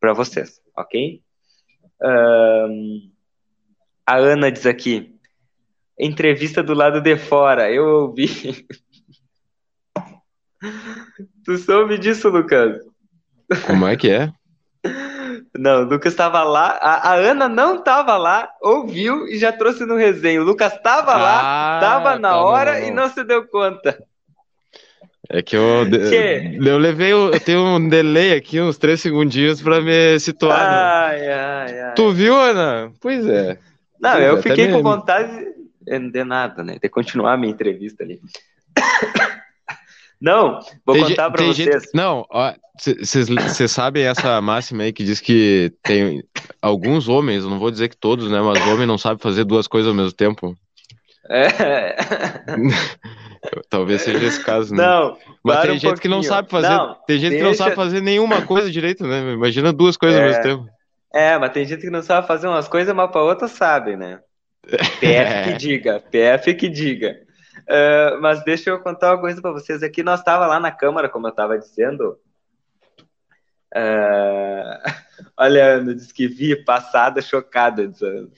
para 0.00 0.12
vocês, 0.12 0.60
ok? 0.76 1.22
Um, 2.00 3.10
a 4.06 4.16
Ana 4.16 4.50
diz 4.50 4.66
aqui, 4.66 5.14
entrevista 5.98 6.62
do 6.62 6.74
lado 6.74 7.00
de 7.00 7.16
fora, 7.16 7.70
eu 7.70 7.86
ouvi. 7.86 8.28
tu 11.44 11.58
soube 11.58 11.98
disso, 11.98 12.28
Lucas? 12.28 12.78
Como 13.66 13.86
é 13.86 13.96
que 13.96 14.10
é? 14.10 14.32
Não, 15.56 15.82
o 15.82 15.84
Lucas 15.84 16.12
estava 16.12 16.42
lá, 16.44 16.78
a, 16.80 17.10
a, 17.10 17.14
Ana 17.14 17.48
não 17.48 17.78
estava 17.78 18.16
lá, 18.16 18.48
ouviu 18.62 19.26
e 19.26 19.38
já 19.38 19.52
trouxe 19.52 19.84
no 19.84 19.96
resenho. 19.96 20.42
O 20.42 20.44
Lucas 20.44 20.74
estava 20.74 21.12
ah, 21.12 21.18
lá, 21.18 21.76
estava 21.76 22.18
na 22.18 22.30
tá 22.30 22.36
hora 22.36 22.80
e 22.80 22.90
não 22.90 23.08
se 23.08 23.24
deu 23.24 23.46
conta. 23.48 23.98
É 25.30 25.42
que 25.42 25.54
eu, 25.54 25.84
que? 25.90 26.58
eu 26.66 26.78
levei, 26.78 27.12
eu 27.12 27.38
tenho 27.38 27.60
um 27.60 27.88
delay 27.88 28.32
aqui, 28.32 28.58
uns 28.60 28.78
três 28.78 29.00
segundinhos 29.00 29.60
para 29.60 29.78
me 29.80 30.18
situar. 30.18 30.58
Ai, 30.58 31.30
ai, 31.30 31.80
ai. 31.80 31.94
Tu 31.94 32.12
viu, 32.12 32.34
Ana? 32.34 32.90
Pois 32.98 33.26
é. 33.26 33.58
Não, 34.00 34.12
pois 34.12 34.24
eu 34.24 34.38
é, 34.38 34.42
fiquei 34.42 34.72
com 34.72 34.82
vontade 34.82 35.48
de 35.84 36.24
nada, 36.24 36.64
né? 36.64 36.78
De 36.80 36.88
continuar 36.88 37.34
a 37.34 37.36
minha 37.36 37.52
entrevista 37.52 38.02
ali. 38.02 38.20
Não, 40.20 40.58
vou 40.84 40.96
tem 40.96 41.04
contar 41.04 41.30
para 41.30 41.44
vocês. 41.44 41.56
Gente, 41.56 41.90
não, 41.94 42.26
vocês 42.76 43.70
sabem 43.70 44.02
essa 44.02 44.40
máxima 44.42 44.82
aí 44.82 44.92
que 44.92 45.04
diz 45.04 45.20
que 45.20 45.72
tem 45.80 46.24
alguns 46.60 47.08
homens, 47.08 47.44
não 47.44 47.60
vou 47.60 47.70
dizer 47.70 47.88
que 47.88 47.96
todos, 47.96 48.28
né? 48.28 48.40
Mas 48.40 48.60
homem 48.66 48.84
não 48.84 48.98
sabe 48.98 49.22
fazer 49.22 49.44
duas 49.44 49.68
coisas 49.68 49.88
ao 49.88 49.94
mesmo 49.94 50.10
tempo. 50.10 50.56
É. 51.30 51.94
Talvez 53.68 54.02
seja 54.02 54.24
esse 54.24 54.44
caso, 54.44 54.74
né? 54.74 54.82
Não, 54.82 55.16
mas 55.42 55.60
tem 55.60 55.70
um 55.70 55.74
gente 55.74 55.82
pouquinho. 55.82 56.02
que 56.02 56.08
não 56.08 56.22
sabe 56.22 56.50
fazer. 56.50 56.68
Não, 56.68 56.94
tem 57.06 57.18
gente 57.18 57.30
deixa... 57.30 57.44
que 57.44 57.50
não 57.50 57.54
sabe 57.54 57.74
fazer 57.74 58.00
nenhuma 58.00 58.42
coisa 58.42 58.70
direito, 58.70 59.06
né? 59.06 59.32
Imagina 59.32 59.72
duas 59.72 59.96
coisas 59.96 60.18
é... 60.18 60.22
ao 60.22 60.28
mesmo 60.28 60.42
tempo. 60.42 60.78
É, 61.12 61.38
mas 61.38 61.52
tem 61.52 61.64
gente 61.64 61.80
que 61.80 61.90
não 61.90 62.02
sabe 62.02 62.26
fazer 62.26 62.48
umas 62.48 62.68
coisas, 62.68 62.94
mas 62.94 63.10
para 63.10 63.22
outra 63.22 63.48
sabe, 63.48 63.96
né? 63.96 64.20
PF 65.00 65.44
que 65.44 65.52
diga, 65.56 66.00
PF 66.10 66.54
que 66.54 66.68
diga. 66.68 67.16
Uh, 67.68 68.20
mas 68.20 68.42
deixa 68.44 68.70
eu 68.70 68.80
contar 68.80 69.14
uma 69.14 69.20
coisa 69.20 69.40
para 69.40 69.52
vocês 69.52 69.82
aqui. 69.82 70.02
Nós 70.02 70.20
estava 70.20 70.46
lá 70.46 70.60
na 70.60 70.70
Câmara, 70.70 71.08
como 71.08 71.26
eu 71.26 71.30
estava 71.30 71.58
dizendo. 71.58 72.18
Uh, 73.74 74.92
olha, 75.36 75.64
Ana 75.76 75.94
disse 75.94 76.12
que 76.12 76.26
vi 76.26 76.56
passada 76.64 77.20
chocada. 77.20 77.86
Dizendo. 77.86 78.30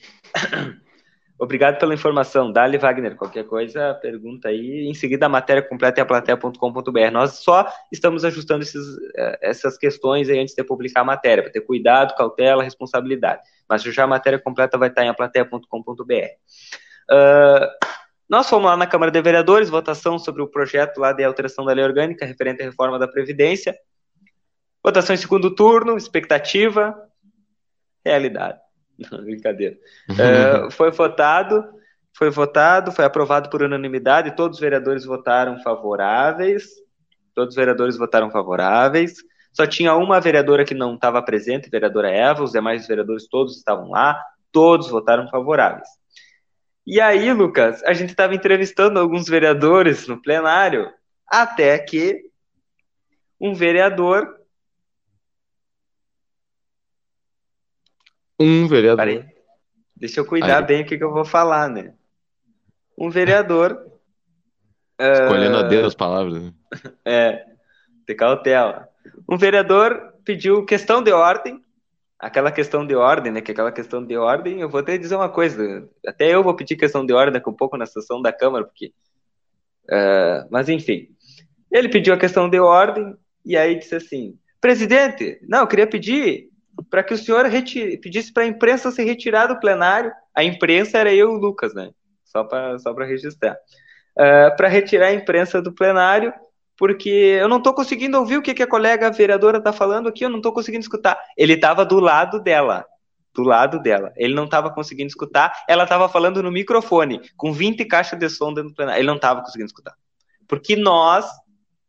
Obrigado 1.41 1.79
pela 1.79 1.95
informação. 1.95 2.51
Dali 2.51 2.77
Wagner, 2.77 3.15
qualquer 3.15 3.45
coisa, 3.45 3.95
pergunta 3.95 4.49
aí. 4.49 4.85
Em 4.87 4.93
seguida, 4.93 5.25
a 5.25 5.29
matéria 5.29 5.63
completa 5.63 5.99
é 5.99 6.03
a 6.03 6.05
plateia.com.br. 6.05 7.11
Nós 7.11 7.39
só 7.39 7.67
estamos 7.91 8.23
ajustando 8.23 8.61
esses, 8.61 8.85
eh, 9.17 9.39
essas 9.41 9.75
questões 9.75 10.29
aí 10.29 10.37
antes 10.37 10.53
de 10.53 10.63
publicar 10.63 11.01
a 11.01 11.03
matéria, 11.03 11.41
para 11.41 11.51
ter 11.51 11.61
cuidado, 11.61 12.15
cautela, 12.15 12.61
responsabilidade. 12.61 13.41
Mas 13.67 13.81
já 13.81 14.03
a 14.03 14.07
matéria 14.07 14.37
completa 14.37 14.77
vai 14.77 14.89
estar 14.89 15.03
em 15.03 15.09
aplateia.com.br. 15.09 16.13
Uh, 17.09 17.87
nós 18.29 18.47
fomos 18.47 18.69
lá 18.69 18.77
na 18.77 18.85
Câmara 18.85 19.11
de 19.11 19.19
Vereadores, 19.19 19.67
votação 19.67 20.19
sobre 20.19 20.43
o 20.43 20.47
projeto 20.47 20.99
lá 20.99 21.11
de 21.11 21.23
alteração 21.23 21.65
da 21.65 21.73
lei 21.73 21.83
orgânica 21.83 22.23
referente 22.23 22.61
à 22.61 22.65
reforma 22.65 22.99
da 22.99 23.07
Previdência. 23.07 23.75
Votação 24.83 25.15
em 25.15 25.17
segundo 25.17 25.55
turno, 25.55 25.97
expectativa, 25.97 26.95
realidade. 28.05 28.59
Não, 29.11 29.23
brincadeira. 29.23 29.77
é, 30.09 30.69
foi 30.71 30.91
votado, 30.91 31.63
foi 32.15 32.29
votado, 32.29 32.91
foi 32.91 33.05
aprovado 33.05 33.49
por 33.49 33.63
unanimidade, 33.63 34.35
todos 34.35 34.57
os 34.57 34.61
vereadores 34.61 35.05
votaram 35.05 35.61
favoráveis, 35.61 36.69
todos 37.33 37.53
os 37.53 37.55
vereadores 37.55 37.97
votaram 37.97 38.29
favoráveis, 38.29 39.15
só 39.53 39.65
tinha 39.65 39.95
uma 39.95 40.19
vereadora 40.19 40.65
que 40.65 40.73
não 40.73 40.95
estava 40.95 41.21
presente, 41.21 41.67
a 41.67 41.71
vereadora 41.71 42.09
Eva, 42.09 42.43
os 42.43 42.51
demais 42.51 42.87
vereadores 42.87 43.27
todos 43.27 43.57
estavam 43.57 43.89
lá, 43.89 44.21
todos 44.51 44.89
votaram 44.89 45.27
favoráveis. 45.29 45.87
E 46.85 46.99
aí, 46.99 47.31
Lucas, 47.31 47.83
a 47.83 47.93
gente 47.93 48.09
estava 48.09 48.33
entrevistando 48.33 48.99
alguns 48.99 49.27
vereadores 49.27 50.07
no 50.07 50.21
plenário, 50.21 50.91
até 51.27 51.77
que 51.79 52.21
um 53.39 53.53
vereador. 53.53 54.40
Um 58.41 58.67
vereador. 58.67 58.97
Parei. 58.97 59.25
Deixa 59.95 60.19
eu 60.19 60.25
cuidar 60.25 60.59
aí. 60.59 60.65
bem 60.65 60.81
o 60.81 60.85
que, 60.85 60.97
que 60.97 61.03
eu 61.03 61.13
vou 61.13 61.25
falar, 61.25 61.69
né? 61.69 61.93
Um 62.97 63.09
vereador. 63.09 63.85
Escolhendo 64.99 65.57
uh... 65.57 65.59
a 65.59 65.63
Deus 65.63 65.87
as 65.87 65.95
palavras. 65.95 66.41
Né? 66.41 66.53
É, 67.05 67.45
ter 68.05 68.15
cautela. 68.15 68.87
Um 69.29 69.37
vereador 69.37 70.13
pediu 70.23 70.65
questão 70.65 71.03
de 71.03 71.11
ordem 71.11 71.61
aquela 72.21 72.51
questão 72.51 72.85
de 72.85 72.95
ordem, 72.95 73.31
né? 73.31 73.41
Que 73.41 73.51
aquela 73.51 73.71
questão 73.71 74.05
de 74.05 74.15
ordem, 74.15 74.61
eu 74.61 74.69
vou 74.69 74.79
até 74.79 74.95
dizer 74.97 75.15
uma 75.15 75.27
coisa. 75.27 75.89
Até 76.05 76.33
eu 76.33 76.43
vou 76.43 76.55
pedir 76.55 76.75
questão 76.75 77.03
de 77.03 77.11
ordem 77.11 77.33
daqui 77.33 77.49
um 77.49 77.53
pouco 77.53 77.75
na 77.75 77.87
sessão 77.87 78.21
da 78.21 78.31
Câmara, 78.31 78.63
porque. 78.63 78.93
Uh, 79.85 80.47
mas 80.51 80.69
enfim. 80.69 81.09
Ele 81.71 81.89
pediu 81.89 82.13
a 82.13 82.17
questão 82.17 82.47
de 82.47 82.59
ordem 82.59 83.15
e 83.43 83.57
aí 83.57 83.79
disse 83.79 83.95
assim: 83.95 84.37
presidente, 84.61 85.39
não, 85.49 85.61
eu 85.61 85.67
queria 85.67 85.87
pedir 85.87 86.50
para 86.91 87.01
que 87.01 87.15
o 87.15 87.17
senhor 87.17 87.45
retire, 87.47 87.97
pedisse 87.97 88.31
para 88.31 88.43
a 88.43 88.47
imprensa 88.47 88.91
se 88.91 89.03
retirar 89.03 89.47
do 89.47 89.59
plenário. 89.59 90.11
A 90.35 90.43
imprensa 90.43 90.99
era 90.99 91.11
eu 91.11 91.31
e 91.31 91.35
o 91.35 91.39
Lucas, 91.39 91.73
né? 91.73 91.89
Só 92.25 92.43
para 92.43 92.77
só 92.77 92.93
registrar. 92.93 93.57
Uh, 94.15 94.55
para 94.55 94.67
retirar 94.67 95.07
a 95.07 95.13
imprensa 95.13 95.59
do 95.59 95.73
plenário 95.73 96.31
porque 96.81 97.09
eu 97.09 97.47
não 97.47 97.57
estou 97.57 97.75
conseguindo 97.75 98.17
ouvir 98.17 98.37
o 98.37 98.41
que, 98.41 98.55
que 98.55 98.63
a 98.63 98.67
colega 98.67 99.11
vereadora 99.11 99.59
está 99.59 99.71
falando 99.71 100.09
aqui, 100.09 100.25
eu 100.25 100.29
não 100.31 100.37
estou 100.37 100.51
conseguindo 100.51 100.81
escutar. 100.81 101.15
Ele 101.37 101.53
estava 101.53 101.85
do 101.85 101.99
lado 101.99 102.41
dela, 102.41 102.87
do 103.35 103.43
lado 103.43 103.79
dela. 103.79 104.11
Ele 104.17 104.33
não 104.33 104.45
estava 104.45 104.71
conseguindo 104.73 105.07
escutar, 105.07 105.63
ela 105.67 105.83
estava 105.83 106.09
falando 106.09 106.41
no 106.41 106.51
microfone, 106.51 107.21
com 107.37 107.53
20 107.53 107.85
caixas 107.85 108.17
de 108.17 108.27
som 108.29 108.51
dentro 108.51 108.71
do 108.71 108.75
plenário. 108.75 108.99
Ele 108.99 109.07
não 109.07 109.17
estava 109.17 109.41
conseguindo 109.41 109.67
escutar. 109.67 109.93
Porque 110.47 110.75
nós 110.75 111.27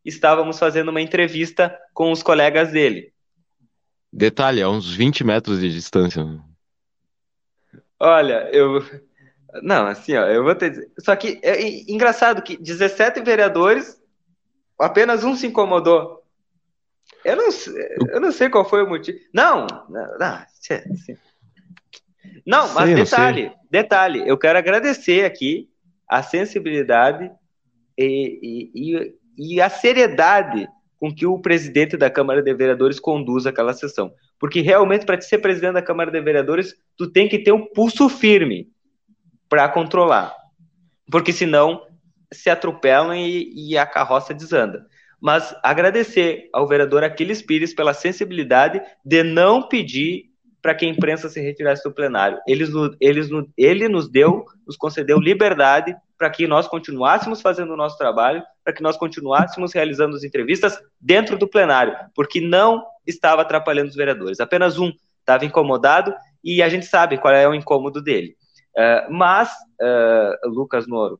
estávamos 0.04 0.58
fazendo 0.58 0.90
uma 0.90 1.00
entrevista 1.00 1.74
com 1.94 2.12
os 2.12 2.22
colegas 2.22 2.70
dele. 2.70 3.11
Detalhe, 4.12 4.60
a 4.60 4.68
uns 4.68 4.94
20 4.94 5.24
metros 5.24 5.60
de 5.60 5.72
distância. 5.72 6.22
Olha, 7.98 8.48
eu. 8.52 8.84
Não, 9.62 9.86
assim, 9.86 10.16
ó, 10.16 10.26
eu 10.26 10.44
vou 10.44 10.54
ter. 10.54 10.90
Só 10.98 11.16
que 11.16 11.40
é 11.42 11.90
engraçado 11.90 12.42
que 12.42 12.56
17 12.56 13.20
vereadores 13.22 14.00
apenas 14.78 15.24
um 15.24 15.34
se 15.34 15.46
incomodou. 15.46 16.22
Eu 17.24 17.36
não, 17.36 17.48
eu 18.10 18.20
não 18.20 18.32
sei 18.32 18.48
qual 18.48 18.68
foi 18.68 18.82
o 18.82 18.88
motivo. 18.88 19.18
Não, 19.32 19.66
não, 19.88 20.18
não, 20.18 20.44
não 22.46 22.74
mas 22.74 22.94
detalhe, 22.94 23.52
detalhe, 23.70 24.26
eu 24.26 24.36
quero 24.36 24.58
agradecer 24.58 25.24
aqui 25.24 25.68
a 26.08 26.22
sensibilidade 26.22 27.30
e, 27.96 28.70
e, 28.74 29.14
e, 29.38 29.60
a 29.60 29.70
seriedade 29.70 30.68
com 31.02 31.12
que 31.12 31.26
o 31.26 31.36
presidente 31.36 31.96
da 31.96 32.08
Câmara 32.08 32.40
de 32.40 32.54
Vereadores 32.54 33.00
conduz 33.00 33.44
aquela 33.44 33.72
sessão. 33.72 34.14
Porque 34.38 34.60
realmente, 34.60 35.04
para 35.04 35.20
ser 35.20 35.38
presidente 35.38 35.72
da 35.72 35.82
Câmara 35.82 36.12
de 36.12 36.20
Vereadores, 36.20 36.76
tu 36.96 37.10
tem 37.10 37.28
que 37.28 37.40
ter 37.40 37.50
um 37.50 37.66
pulso 37.66 38.08
firme 38.08 38.68
para 39.48 39.68
controlar. 39.68 40.32
Porque 41.10 41.32
senão 41.32 41.84
se 42.32 42.48
atropelam 42.48 43.16
e, 43.16 43.52
e 43.52 43.76
a 43.76 43.84
carroça 43.84 44.32
desanda. 44.32 44.86
Mas 45.20 45.52
agradecer 45.60 46.48
ao 46.52 46.68
vereador 46.68 47.02
Aquiles 47.02 47.42
Pires 47.42 47.74
pela 47.74 47.94
sensibilidade 47.94 48.80
de 49.04 49.24
não 49.24 49.60
pedir 49.60 50.26
para 50.62 50.72
que 50.72 50.86
a 50.86 50.88
imprensa 50.88 51.28
se 51.28 51.40
retirasse 51.40 51.82
do 51.82 51.92
plenário. 51.92 52.38
Eles, 52.46 52.70
eles, 53.00 53.28
ele 53.58 53.88
nos 53.88 54.08
deu, 54.08 54.44
nos 54.64 54.76
concedeu 54.76 55.18
liberdade 55.18 55.96
para 56.22 56.30
que 56.30 56.46
nós 56.46 56.68
continuássemos 56.68 57.40
fazendo 57.40 57.72
o 57.72 57.76
nosso 57.76 57.98
trabalho, 57.98 58.44
para 58.62 58.72
que 58.72 58.80
nós 58.80 58.96
continuássemos 58.96 59.72
realizando 59.72 60.14
as 60.14 60.22
entrevistas 60.22 60.78
dentro 61.00 61.36
do 61.36 61.48
plenário, 61.48 61.96
porque 62.14 62.40
não 62.40 62.80
estava 63.04 63.42
atrapalhando 63.42 63.88
os 63.88 63.96
vereadores. 63.96 64.38
Apenas 64.38 64.78
um 64.78 64.92
estava 65.18 65.44
incomodado 65.44 66.14
e 66.44 66.62
a 66.62 66.68
gente 66.68 66.86
sabe 66.86 67.18
qual 67.18 67.34
é 67.34 67.48
o 67.48 67.56
incômodo 67.56 68.00
dele. 68.00 68.36
Uh, 68.76 69.12
mas, 69.12 69.50
uh, 69.80 70.48
Lucas 70.48 70.86
Moro, 70.86 71.18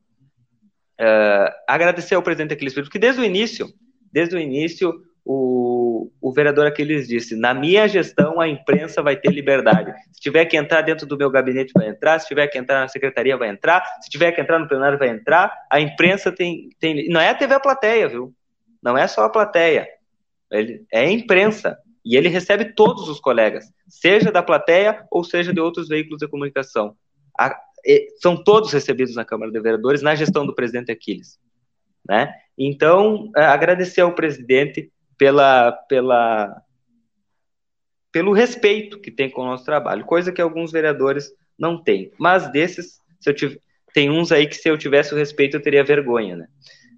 uh, 1.01 1.51
agradecer 1.67 2.15
ao 2.15 2.23
presidente 2.23 2.53
Aquiles 2.53 2.73
Filho, 2.73 2.85
porque 2.85 2.97
desde 2.97 3.19
o 3.19 3.25
início, 3.25 3.67
desde 4.09 4.37
o 4.37 4.39
início, 4.39 4.93
o, 5.25 5.82
o 6.21 6.31
vereador 6.31 6.67
Aquiles 6.67 7.07
disse: 7.07 7.35
na 7.35 7.53
minha 7.53 7.87
gestão 7.87 8.39
a 8.39 8.47
imprensa 8.47 9.01
vai 9.01 9.15
ter 9.15 9.31
liberdade. 9.31 9.93
Se 10.11 10.21
tiver 10.21 10.45
que 10.45 10.57
entrar 10.57 10.81
dentro 10.81 11.05
do 11.05 11.17
meu 11.17 11.29
gabinete, 11.29 11.71
vai 11.73 11.87
entrar. 11.87 12.19
Se 12.19 12.27
tiver 12.27 12.47
que 12.47 12.57
entrar 12.57 12.81
na 12.81 12.87
secretaria, 12.87 13.37
vai 13.37 13.49
entrar. 13.49 13.83
Se 14.01 14.09
tiver 14.09 14.31
que 14.31 14.41
entrar 14.41 14.59
no 14.59 14.67
plenário, 14.67 14.97
vai 14.97 15.09
entrar. 15.09 15.53
A 15.69 15.79
imprensa 15.79 16.31
tem. 16.31 16.69
tem 16.79 17.07
não 17.09 17.19
é 17.19 17.29
a 17.29 17.35
TV 17.35 17.53
a 17.53 17.59
plateia, 17.59 18.07
viu? 18.07 18.33
Não 18.81 18.97
é 18.97 19.07
só 19.07 19.23
a 19.23 19.29
plateia. 19.29 19.87
Ele, 20.51 20.85
é 20.91 21.01
a 21.01 21.11
imprensa. 21.11 21.77
E 22.05 22.17
ele 22.17 22.27
recebe 22.27 22.73
todos 22.73 23.07
os 23.07 23.19
colegas, 23.19 23.71
seja 23.87 24.29
da 24.29 24.43
plateia 24.43 25.05
ou 25.09 25.23
seja 25.23 25.53
de 25.53 25.59
outros 25.61 25.87
veículos 25.87 26.19
de 26.19 26.27
comunicação. 26.27 26.95
A, 27.39 27.57
são 28.21 28.41
todos 28.41 28.71
recebidos 28.71 29.15
na 29.15 29.25
Câmara 29.25 29.51
de 29.51 29.59
Vereadores 29.59 30.01
na 30.01 30.15
gestão 30.15 30.45
do 30.45 30.53
presidente 30.53 30.91
Aquiles. 30.91 31.39
Né? 32.07 32.33
Então, 32.57 33.31
é, 33.35 33.45
agradecer 33.45 34.01
ao 34.01 34.13
presidente 34.13 34.91
pela, 35.17 35.71
pela, 35.71 36.61
pelo 38.11 38.33
respeito 38.33 38.99
que 38.99 39.11
tem 39.11 39.29
com 39.29 39.41
o 39.41 39.45
nosso 39.45 39.65
trabalho, 39.65 40.05
coisa 40.05 40.31
que 40.31 40.41
alguns 40.41 40.71
vereadores 40.71 41.31
não 41.57 41.81
têm. 41.81 42.11
Mas 42.19 42.51
desses, 42.51 42.99
se 43.19 43.29
eu 43.29 43.33
tive, 43.33 43.59
tem 43.93 44.09
uns 44.09 44.31
aí 44.31 44.47
que 44.47 44.55
se 44.55 44.69
eu 44.69 44.77
tivesse 44.77 45.13
o 45.13 45.17
respeito 45.17 45.57
eu 45.57 45.61
teria 45.61 45.83
vergonha, 45.83 46.35
né? 46.35 46.47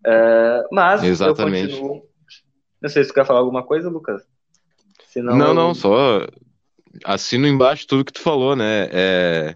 Uh, 0.06 0.68
mas 0.72 1.04
Exatamente. 1.04 1.74
eu 1.74 1.80
continuo. 1.80 2.06
Não 2.82 2.90
sei 2.90 3.04
se 3.04 3.10
tu 3.10 3.16
quer 3.16 3.26
falar 3.26 3.40
alguma 3.40 3.64
coisa, 3.64 3.90
Lucas. 3.90 4.22
Senão 5.08 5.36
não, 5.36 5.48
eu... 5.48 5.54
não, 5.54 5.74
só 5.74 6.28
assino 7.04 7.48
embaixo 7.48 7.88
tudo 7.88 8.06
que 8.06 8.14
tu 8.14 8.22
falou, 8.22 8.56
né? 8.56 8.88
É, 8.92 9.56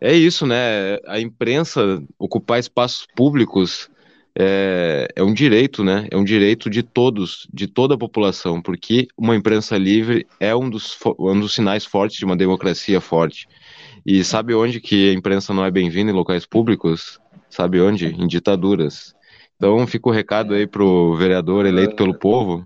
é 0.00 0.12
isso, 0.14 0.46
né? 0.46 0.98
A 1.06 1.20
imprensa 1.20 2.02
ocupar 2.18 2.58
espaços 2.58 3.06
públicos 3.14 3.90
é, 4.40 5.08
é 5.16 5.22
um 5.22 5.34
direito, 5.34 5.82
né? 5.82 6.06
É 6.12 6.16
um 6.16 6.22
direito 6.22 6.70
de 6.70 6.80
todos, 6.80 7.48
de 7.52 7.66
toda 7.66 7.96
a 7.96 7.98
população, 7.98 8.62
porque 8.62 9.08
uma 9.18 9.34
imprensa 9.34 9.76
livre 9.76 10.28
é 10.38 10.54
um 10.54 10.70
dos, 10.70 10.96
um 11.18 11.40
dos 11.40 11.54
sinais 11.54 11.84
fortes 11.84 12.18
de 12.18 12.24
uma 12.24 12.36
democracia 12.36 13.00
forte. 13.00 13.48
E 14.06 14.22
sabe 14.22 14.54
onde 14.54 14.80
que 14.80 15.10
a 15.10 15.12
imprensa 15.12 15.52
não 15.52 15.64
é 15.64 15.70
bem-vinda 15.72 16.12
em 16.12 16.14
locais 16.14 16.46
públicos? 16.46 17.18
Sabe 17.50 17.80
onde? 17.80 18.06
Em 18.06 18.28
ditaduras. 18.28 19.12
Então 19.56 19.84
fica 19.88 20.08
o 20.08 20.12
recado 20.12 20.54
aí 20.54 20.68
pro 20.68 21.16
vereador 21.16 21.66
eleito 21.66 21.96
pelo 21.96 22.14
povo, 22.14 22.64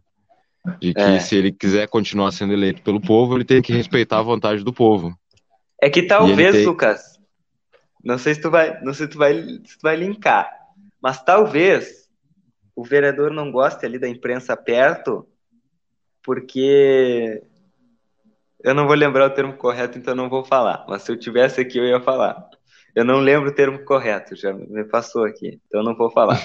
de 0.79 0.93
que 0.93 1.01
é. 1.01 1.21
se 1.21 1.37
ele 1.37 1.51
quiser 1.51 1.89
continuar 1.89 2.33
sendo 2.33 2.53
eleito 2.53 2.83
pelo 2.83 3.01
povo, 3.01 3.35
ele 3.35 3.47
tem 3.47 3.63
que 3.63 3.73
respeitar 3.73 4.19
a 4.19 4.23
vontade 4.23 4.63
do 4.63 4.75
povo. 4.75 5.17
É 5.81 5.89
que 5.89 6.03
talvez, 6.03 6.53
tem... 6.55 6.67
Lucas, 6.67 7.19
não 8.05 8.19
sei 8.19 8.35
se 8.35 8.43
tu 8.43 8.51
vai, 8.51 8.79
não 8.83 8.93
sei 8.93 9.07
se 9.07 9.13
tu 9.13 9.19
vai, 9.19 9.43
se 9.43 9.79
tu 9.79 9.83
vai 9.83 9.97
linkar, 9.97 10.62
mas 11.03 11.23
talvez 11.23 12.09
o 12.77 12.85
vereador 12.85 13.33
não 13.33 13.51
goste 13.51 13.85
ali 13.85 13.99
da 13.99 14.09
imprensa 14.09 14.57
perto, 14.57 15.29
porque 16.23 17.43
eu 18.63 18.73
não 18.75 18.87
vou 18.87 18.95
lembrar 18.95 19.27
o 19.27 19.35
termo 19.35 19.57
correto, 19.57 19.99
então 19.99 20.15
não 20.15 20.31
vou 20.31 20.45
falar. 20.45 20.87
Mas 20.89 21.03
se 21.03 21.11
eu 21.11 21.19
tivesse 21.19 21.61
aqui, 21.61 21.79
eu 21.79 21.85
ia 21.85 22.01
falar. 22.01 22.49
Eu 22.95 23.05
não 23.05 23.19
lembro 23.19 23.51
o 23.51 23.55
termo 23.55 23.85
correto, 23.85 24.37
já 24.37 24.53
me 24.53 24.85
passou 24.85 25.25
aqui, 25.25 25.61
então 25.67 25.83
não 25.83 25.97
vou 25.97 26.11
falar. 26.11 26.39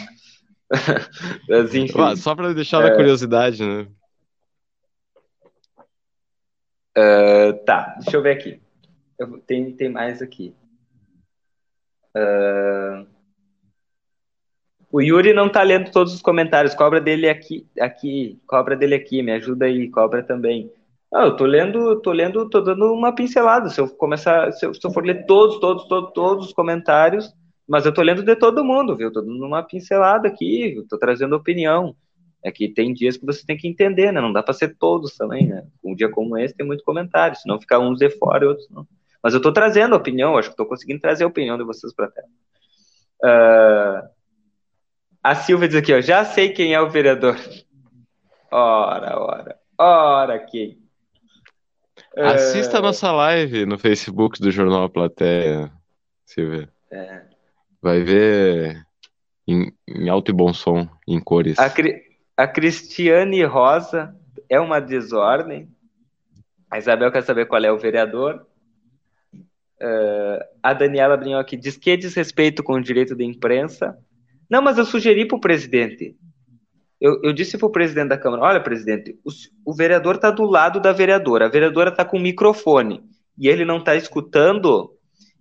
Mas, 1.48 1.76
enfim, 1.76 2.02
ah, 2.02 2.16
só 2.16 2.36
para 2.36 2.54
deixar 2.54 2.84
é... 2.84 2.90
na 2.90 2.96
curiosidade, 2.96 3.64
né? 3.64 3.88
Uh, 6.98 7.54
tá, 7.64 7.96
deixa 8.00 8.18
eu 8.18 8.24
ver 8.24 8.32
aqui. 8.32 8.62
Eu, 9.20 9.40
tem, 9.40 9.72
tem 9.72 9.90
mais 9.90 10.22
aqui. 10.22 10.56
Uh... 12.16 13.17
O 14.92 15.02
Yuri 15.02 15.34
não 15.34 15.50
tá 15.50 15.62
lendo 15.64 15.92
todos 15.92 16.14
os 16.14 16.22
comentários. 16.22 16.74
Cobra 16.74 17.02
dele 17.02 17.28
aqui, 17.28 17.66
aqui, 17.80 18.40
cobra 18.48 18.76
dele 18.76 18.96
aqui, 18.96 19.22
me 19.22 19.32
ajuda 19.34 19.66
aí, 19.66 19.90
cobra 19.90 20.24
também. 20.24 20.72
Não, 21.12 21.24
eu 21.24 21.36
tô 21.36 21.46
lendo, 21.46 22.00
tô 22.02 22.12
lendo, 22.12 22.50
tô 22.50 22.62
dando 22.62 22.94
uma 22.94 23.14
pincelada. 23.14 23.70
Se 23.70 23.80
eu 23.80 23.90
começar, 23.90 24.52
se 24.54 24.66
eu, 24.66 24.74
se 24.74 24.86
eu 24.86 24.92
for 24.92 25.06
ler 25.06 25.26
todos, 25.26 25.60
todos, 25.60 25.88
todos, 25.88 26.12
todos 26.14 26.46
os 26.48 26.54
comentários, 26.54 27.34
mas 27.68 27.86
eu 27.86 27.94
tô 27.94 28.02
lendo 28.02 28.24
de 28.24 28.36
todo 28.36 28.64
mundo, 28.64 28.96
viu? 28.96 29.12
Tô 29.12 29.22
dando 29.22 29.46
uma 29.46 29.64
pincelada 29.64 30.28
aqui, 30.28 30.82
tô 30.90 30.98
trazendo 30.98 31.36
opinião. 31.36 31.96
É 32.44 32.52
que 32.52 32.70
tem 32.70 32.94
dias 32.94 33.18
que 33.18 33.26
você 33.26 33.46
tem 33.46 33.58
que 33.58 33.68
entender, 33.68 34.12
né? 34.12 34.22
Não 34.22 34.32
dá 34.32 34.42
para 34.42 34.54
ser 34.54 34.76
todos 34.78 35.18
também, 35.18 35.48
né? 35.48 35.66
Um 35.84 35.96
dia 35.96 36.10
como 36.10 36.38
esse 36.38 36.56
tem 36.56 36.66
muito 36.66 36.84
comentário, 36.84 37.36
senão 37.36 37.60
ficar 37.60 37.80
uns 37.80 38.00
de 38.00 38.10
fora 38.12 38.46
e 38.46 38.48
outros 38.48 38.70
não. 38.70 38.88
Mas 39.22 39.34
eu 39.34 39.42
tô 39.42 39.52
trazendo 39.52 39.96
opinião, 39.96 40.38
acho 40.38 40.52
que 40.52 40.56
tô 40.56 40.66
conseguindo 40.66 41.02
trazer 41.02 41.24
a 41.24 41.28
opinião 41.28 41.58
de 41.58 41.64
vocês 41.64 41.94
para 41.94 42.10
tela. 42.10 42.28
Uh, 43.24 44.17
a 45.28 45.36
Silvia 45.36 45.68
diz 45.68 45.76
aqui, 45.76 45.94
ó, 45.94 46.00
já 46.00 46.24
sei 46.24 46.54
quem 46.54 46.74
é 46.74 46.80
o 46.80 46.90
vereador. 46.90 47.36
Ora, 48.50 49.20
ora, 49.20 49.60
ora 49.78 50.40
quem? 50.40 50.80
Assista 52.16 52.78
a 52.78 52.82
nossa 52.82 53.12
live 53.12 53.66
no 53.66 53.78
Facebook 53.78 54.40
do 54.40 54.50
Jornal 54.52 54.86
A 54.86 54.90
Plateia, 54.90 55.70
Silvia. 56.26 56.70
É. 56.90 57.24
Vai 57.82 58.04
ver 58.04 58.82
em, 59.46 59.70
em, 59.86 60.08
alto 60.08 60.32
e 60.32 60.34
bom 60.34 60.54
som, 60.54 60.88
em 61.06 61.20
cores. 61.20 61.60
A, 61.60 61.74
a 62.38 62.48
Cristiane 62.48 63.44
Rosa 63.44 64.16
é 64.48 64.58
uma 64.62 64.80
desordem. 64.80 65.70
A 66.72 66.78
Isabel 66.78 67.12
quer 67.12 67.24
saber 67.24 67.48
qual 67.48 67.62
é 67.66 67.72
o 67.72 67.78
vereador. 67.78 68.48
Uh, 69.34 70.40
a 70.64 70.74
Daniela 70.74 71.20
aqui 71.38 71.58
diz 71.58 71.76
que 71.76 71.98
desrespeito 71.98 72.64
com 72.64 72.76
o 72.76 72.82
direito 72.82 73.14
da 73.14 73.26
imprensa. 73.26 73.98
Não, 74.50 74.62
mas 74.62 74.78
eu 74.78 74.86
sugeri 74.86 75.28
para 75.28 75.38
o 75.38 75.42
presidente. 75.42 76.16
Eu, 77.00 77.22
eu 77.24 77.34
disse 77.34 77.58
para 77.58 77.68
o 77.68 77.72
presidente 77.72 78.10
da 78.10 78.18
Câmara: 78.18 78.44
olha, 78.44 78.60
presidente, 78.62 79.18
o, 79.24 79.30
o 79.66 79.74
vereador 79.74 80.16
está 80.16 80.32
do 80.32 80.46
lado 80.46 80.80
da 80.80 80.92
vereadora. 80.92 81.46
A 81.46 81.50
vereadora 81.50 81.90
está 81.90 82.04
com 82.04 82.18
o 82.18 82.22
microfone 82.22 83.04
e 83.38 83.48
ele 83.48 83.66
não 83.66 83.78
está 83.78 83.96
escutando. 83.96 84.92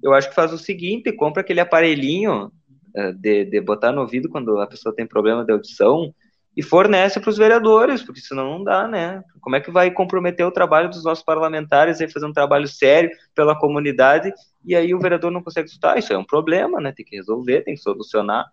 Eu 0.03 0.13
acho 0.13 0.29
que 0.29 0.35
faz 0.35 0.53
o 0.53 0.59
seguinte: 0.59 1.13
compra 1.13 1.41
aquele 1.41 1.61
aparelhinho 1.61 2.53
uh, 2.97 3.13
de, 3.15 3.45
de 3.45 3.61
botar 3.61 3.93
no 3.93 4.03
ouvido 4.03 4.29
quando 4.29 4.61
a 4.61 4.67
pessoa 4.67 4.95
tem 4.95 5.07
problema 5.07 5.45
de 5.45 5.53
audição 5.53 6.13
e 6.57 6.63
fornece 6.63 7.21
para 7.21 7.29
os 7.29 7.37
vereadores, 7.37 8.03
porque 8.03 8.21
senão 8.21 8.59
não 8.59 8.65
dá, 8.65 8.89
né? 8.89 9.23
Como 9.41 9.55
é 9.55 9.61
que 9.61 9.71
vai 9.71 9.91
comprometer 9.91 10.45
o 10.47 10.51
trabalho 10.51 10.89
dos 10.89 11.05
nossos 11.05 11.23
parlamentares 11.23 12.01
e 12.01 12.09
fazer 12.09 12.25
um 12.25 12.33
trabalho 12.33 12.67
sério 12.67 13.11
pela 13.35 13.55
comunidade 13.55 14.33
e 14.65 14.75
aí 14.75 14.95
o 14.95 14.99
vereador 14.99 15.31
não 15.31 15.43
consegue 15.43 15.69
escutar? 15.69 15.99
Isso 15.99 16.15
é 16.15 16.19
um 16.19 16.25
problema, 16.25 16.81
né? 16.81 16.93
Tem 16.97 17.05
que 17.05 17.17
resolver, 17.17 17.61
tem 17.61 17.75
que 17.75 17.81
solucionar. 17.81 18.47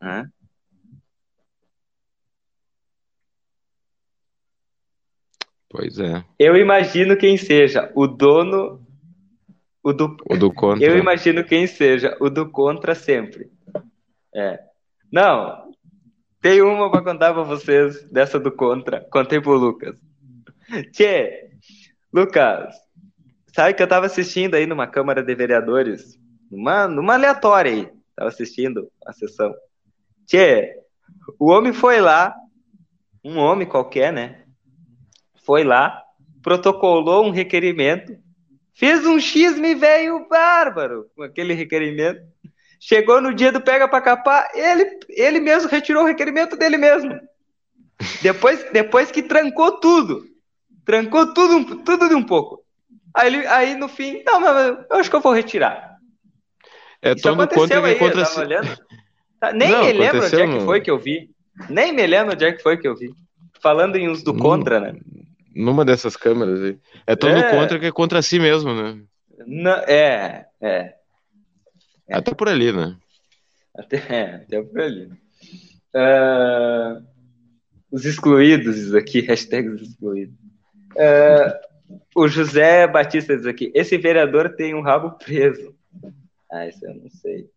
Né? 0.00 0.30
Pois 5.68 5.98
é. 5.98 6.24
Eu 6.38 6.56
imagino 6.56 7.16
quem 7.16 7.36
seja 7.36 7.90
o 7.94 8.06
dono. 8.06 8.84
O 9.82 9.92
do, 9.92 10.16
o 10.28 10.36
do 10.36 10.52
contra. 10.52 10.84
Eu 10.84 10.98
imagino 10.98 11.44
quem 11.44 11.66
seja 11.66 12.16
o 12.20 12.28
do 12.28 12.50
contra 12.50 12.94
sempre. 12.94 13.50
É. 14.34 14.58
Não, 15.12 15.70
tem 16.40 16.62
uma 16.62 16.90
para 16.90 17.02
contar 17.02 17.34
para 17.34 17.42
vocês 17.42 18.04
dessa 18.10 18.38
do 18.38 18.52
contra. 18.52 19.00
Contei 19.10 19.40
pro 19.40 19.52
Lucas. 19.52 19.96
Tchê, 20.92 21.50
Lucas, 22.12 22.74
sabe 23.54 23.74
que 23.74 23.82
eu 23.82 23.88
tava 23.88 24.06
assistindo 24.06 24.54
aí 24.54 24.66
numa 24.66 24.86
Câmara 24.86 25.22
de 25.22 25.34
Vereadores, 25.34 26.18
numa, 26.50 26.86
numa 26.88 27.14
aleatória 27.14 27.72
aí, 27.72 27.88
tava 28.14 28.28
assistindo 28.28 28.90
a 29.04 29.12
sessão. 29.12 29.54
Tchê, 30.26 30.74
o 31.38 31.50
homem 31.50 31.72
foi 31.72 32.00
lá, 32.00 32.34
um 33.24 33.38
homem 33.38 33.66
qualquer, 33.66 34.12
né? 34.12 34.44
Foi 35.44 35.62
lá, 35.62 36.02
protocolou 36.42 37.24
um 37.24 37.30
requerimento, 37.30 38.16
fez 38.74 39.06
um 39.06 39.18
xisme 39.18 39.74
velho 39.74 40.26
bárbaro 40.28 41.06
com 41.14 41.22
aquele 41.22 41.54
requerimento. 41.54 42.20
Chegou 42.78 43.20
no 43.20 43.32
dia 43.32 43.50
do 43.50 43.60
pega 43.60 43.88
para 43.88 44.02
capar, 44.02 44.50
ele, 44.54 44.98
ele 45.08 45.40
mesmo 45.40 45.70
retirou 45.70 46.02
o 46.02 46.06
requerimento 46.06 46.56
dele 46.56 46.76
mesmo. 46.76 47.18
Depois, 48.20 48.64
depois 48.72 49.10
que 49.10 49.22
trancou 49.22 49.80
tudo. 49.80 50.24
Trancou 50.84 51.32
tudo, 51.32 51.82
tudo 51.82 52.08
de 52.08 52.14
um 52.14 52.22
pouco. 52.22 52.62
Aí, 53.14 53.46
aí 53.46 53.74
no 53.74 53.88
fim, 53.88 54.22
não, 54.24 54.40
mas 54.40 54.78
eu 54.90 54.96
acho 54.98 55.08
que 55.08 55.16
eu 55.16 55.20
vou 55.20 55.32
retirar. 55.32 55.96
É 57.00 57.12
Isso 57.12 57.22
todo 57.22 57.48
contra 57.48 57.80
que 57.82 57.94
contra 57.98 58.24
si. 58.24 58.46
Tá, 58.46 58.76
nem 59.52 59.70
não, 59.70 59.84
me 59.84 59.92
lembro 59.92 60.24
onde 60.24 60.40
é 60.40 60.46
que 60.46 60.60
foi 60.60 60.80
que 60.80 60.90
eu 60.90 60.98
vi. 60.98 61.30
Nem 61.68 61.92
me 61.92 62.06
lembro 62.06 62.34
onde 62.34 62.44
é 62.44 62.52
que 62.52 62.62
foi 62.62 62.76
que 62.76 62.86
eu 62.86 62.96
vi. 62.96 63.12
Falando 63.60 63.96
em 63.96 64.08
uns 64.08 64.22
do 64.22 64.36
contra, 64.36 64.80
né? 64.80 64.94
Numa 65.54 65.84
dessas 65.84 66.16
câmeras 66.16 66.62
aí. 66.62 66.78
É 67.06 67.16
todo 67.16 67.36
é... 67.36 67.50
contra 67.50 67.78
que 67.78 67.86
é 67.86 67.92
contra 67.92 68.22
si 68.22 68.38
mesmo, 68.38 68.74
né? 68.74 69.00
Não, 69.46 69.72
é, 69.72 70.46
é. 70.60 70.94
É. 72.08 72.16
Até 72.16 72.34
por 72.34 72.48
ali, 72.48 72.72
né? 72.72 72.96
Até, 73.76 73.96
é, 74.08 74.34
até 74.36 74.62
por 74.62 74.80
ali. 74.80 75.10
Uh, 75.94 77.04
os 77.90 78.04
excluídos 78.04 78.94
aqui, 78.94 79.20
hashtag 79.26 79.68
os 79.68 79.82
excluídos. 79.82 80.36
Uh, 80.92 81.66
o 82.14 82.28
José 82.28 82.86
Batista 82.86 83.36
diz 83.36 83.46
aqui: 83.46 83.72
esse 83.74 83.98
vereador 83.98 84.54
tem 84.56 84.74
um 84.74 84.82
rabo 84.82 85.12
preso. 85.18 85.74
Ah, 86.50 86.66
isso 86.66 86.84
eu 86.84 86.94
não 86.94 87.10
sei. 87.10 87.50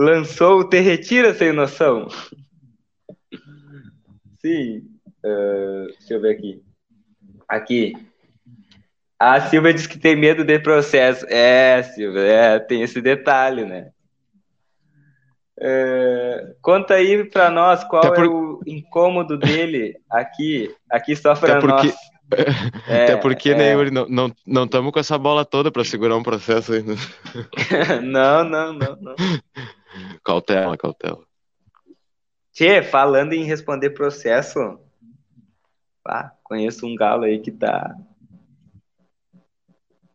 Lançou 0.00 0.60
o 0.60 0.64
Te 0.64 0.80
Retira 0.80 1.34
Sem 1.34 1.52
Noção. 1.52 2.08
Sim. 4.40 4.78
Uh, 5.22 5.88
deixa 5.98 6.14
eu 6.14 6.20
ver 6.22 6.36
aqui. 6.36 6.62
Aqui. 7.46 7.92
A 9.18 9.42
Silvia 9.42 9.74
diz 9.74 9.86
que 9.86 9.98
tem 9.98 10.16
medo 10.16 10.42
de 10.42 10.58
processo. 10.58 11.26
É, 11.28 11.82
Silvia, 11.82 12.22
é, 12.22 12.58
tem 12.58 12.80
esse 12.80 13.02
detalhe, 13.02 13.66
né? 13.66 13.90
É, 15.60 16.54
conta 16.62 16.94
aí 16.94 17.22
para 17.22 17.50
nós 17.50 17.84
qual 17.84 18.14
por... 18.14 18.24
é 18.24 18.26
o 18.26 18.60
incômodo 18.66 19.36
dele 19.36 19.98
aqui, 20.10 20.74
aqui 20.90 21.14
só 21.14 21.34
para 21.34 21.60
porque... 21.60 21.88
nós. 21.88 21.94
É, 22.86 23.02
Até 23.02 23.16
porque, 23.16 23.56
né, 23.56 23.70
é... 23.70 23.72
Yuri, 23.72 23.90
não 23.90 24.04
estamos 24.04 24.36
não, 24.46 24.82
não 24.84 24.92
com 24.92 25.00
essa 25.00 25.18
bola 25.18 25.44
toda 25.44 25.68
para 25.72 25.82
segurar 25.82 26.16
um 26.16 26.22
processo 26.22 26.72
ainda. 26.72 26.94
não, 28.04 28.44
não, 28.44 28.72
não, 28.72 28.96
não. 29.00 29.14
Cautela, 30.24 30.76
cautela. 30.76 31.24
Tchê, 32.52 32.82
falando 32.82 33.32
em 33.32 33.44
responder 33.44 33.90
processo, 33.90 34.78
pá, 36.02 36.36
conheço 36.42 36.86
um 36.86 36.94
galo 36.94 37.24
aí 37.24 37.40
que 37.40 37.50
tá. 37.50 37.96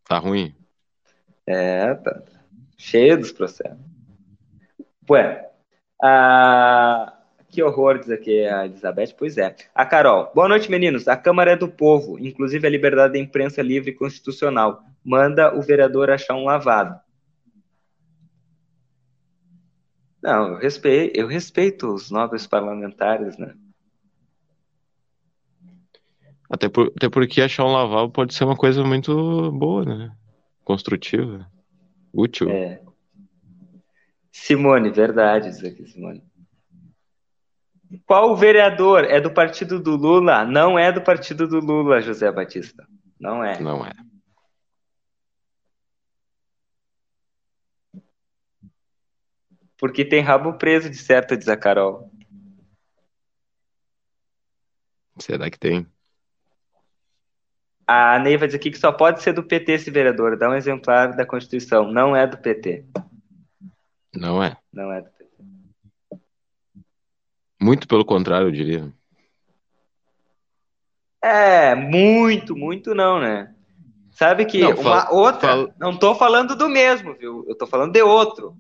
Tá 0.08 0.18
ruim. 0.18 0.56
É, 1.48 1.94
tá. 1.96 2.22
Cheio 2.78 3.18
dos 3.18 3.32
processos. 3.32 3.80
Ué, 5.10 5.50
ah, 6.02 7.16
que 7.50 7.64
horror, 7.64 8.00
diz 8.00 8.10
aqui 8.10 8.46
a 8.46 8.66
Elizabeth. 8.66 9.14
Pois 9.18 9.38
é. 9.38 9.56
A 9.74 9.86
Carol. 9.86 10.32
Boa 10.36 10.48
noite, 10.48 10.70
meninos. 10.70 11.08
A 11.08 11.16
Câmara 11.16 11.52
é 11.52 11.56
do 11.56 11.70
povo, 11.70 12.20
inclusive 12.20 12.68
a 12.68 12.70
liberdade 12.70 13.14
da 13.14 13.20
imprensa 13.20 13.62
livre 13.62 13.92
e 13.92 13.96
constitucional. 13.96 14.84
Manda 15.04 15.56
o 15.56 15.62
vereador 15.62 16.10
achar 16.10 16.36
um 16.36 16.44
lavado. 16.44 17.00
Não, 20.26 20.54
eu 20.54 20.58
respeito, 20.58 21.20
eu 21.20 21.28
respeito 21.28 21.94
os 21.94 22.10
nobres 22.10 22.48
parlamentares, 22.48 23.38
né? 23.38 23.54
Até, 26.50 26.68
por, 26.68 26.92
até 26.98 27.08
porque 27.08 27.44
achar 27.44 27.64
um 27.64 27.72
lavabo 27.72 28.12
pode 28.12 28.34
ser 28.34 28.44
uma 28.44 28.56
coisa 28.56 28.84
muito 28.84 29.52
boa, 29.52 29.86
né? 29.86 30.12
Construtiva, 30.64 31.48
útil. 32.12 32.50
É. 32.50 32.82
Simone, 34.32 34.90
verdade 34.90 35.50
isso 35.50 35.68
aqui, 35.68 35.86
Simone. 35.86 36.24
Qual 38.08 38.36
vereador 38.36 39.04
é 39.04 39.22
do 39.22 39.32
partido 39.32 39.80
do 39.80 39.96
Lula? 39.96 40.44
Não 40.44 40.78
é 40.78 40.92
do 40.92 41.02
partido 41.02 41.48
do 41.48 41.60
Lula, 41.60 42.02
José 42.02 42.32
Batista. 42.32 42.84
Não 43.20 43.44
é. 43.44 43.60
Não 43.60 43.86
é. 43.86 43.92
Porque 49.78 50.06
tem 50.06 50.22
rabo 50.22 50.54
preso, 50.54 50.90
de 50.90 50.98
certo, 50.98 51.36
diz 51.36 51.48
a 51.48 51.58
Carol. 51.58 52.10
Será 55.20 55.50
que 55.50 55.60
tem? 55.60 55.88
A 57.88 58.18
Neiva 58.20 58.48
diz 58.48 58.56
aqui 58.56 58.72
que 58.72 58.80
só 58.80 58.92
pode 58.92 59.22
ser 59.22 59.34
do 59.34 59.44
PT 59.44 59.74
esse 59.74 59.92
vereador. 59.92 60.38
Dá 60.38 60.50
um 60.50 60.56
exemplar 60.56 61.16
da 61.16 61.26
Constituição. 61.26 61.92
Não 61.92 62.16
é 62.16 62.26
do 62.26 62.38
PT. 62.38 62.86
Não 64.16 64.44
é. 64.44 64.58
Não 64.74 64.92
é 64.92 65.02
do 65.02 65.10
PT. 65.12 65.36
Muito 67.62 67.88
pelo 67.88 68.04
contrário, 68.04 68.48
eu 68.48 68.52
diria. 68.52 68.92
É, 71.22 71.76
muito, 71.76 72.56
muito 72.56 72.96
não, 72.96 73.20
né? 73.20 73.54
Sabe 74.12 74.46
que 74.46 74.60
não, 74.60 74.72
uma 74.72 75.02
fal, 75.02 75.16
outra. 75.16 75.48
Fal... 75.50 75.74
Não 75.78 75.98
tô 75.98 76.16
falando 76.16 76.56
do 76.56 76.70
mesmo, 76.70 77.14
viu? 77.16 77.46
Eu 77.48 77.56
tô 77.56 77.68
falando 77.68 77.92
de 77.92 78.02
outro. 78.02 78.56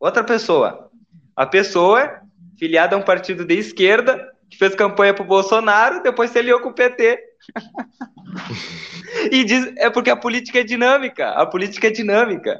Outra 0.00 0.22
pessoa. 0.22 0.90
A 1.34 1.46
pessoa 1.46 2.20
filiada 2.58 2.96
a 2.96 2.98
um 2.98 3.02
partido 3.02 3.44
de 3.44 3.54
esquerda 3.54 4.28
que 4.50 4.56
fez 4.56 4.74
campanha 4.74 5.14
pro 5.14 5.24
Bolsonaro, 5.24 6.02
depois 6.02 6.30
se 6.30 6.38
aliou 6.38 6.60
com 6.60 6.70
o 6.70 6.74
PT. 6.74 7.18
e 9.30 9.44
diz, 9.44 9.72
é 9.76 9.90
porque 9.90 10.10
a 10.10 10.16
política 10.16 10.60
é 10.60 10.64
dinâmica. 10.64 11.30
A 11.30 11.46
política 11.46 11.88
é 11.88 11.90
dinâmica. 11.90 12.58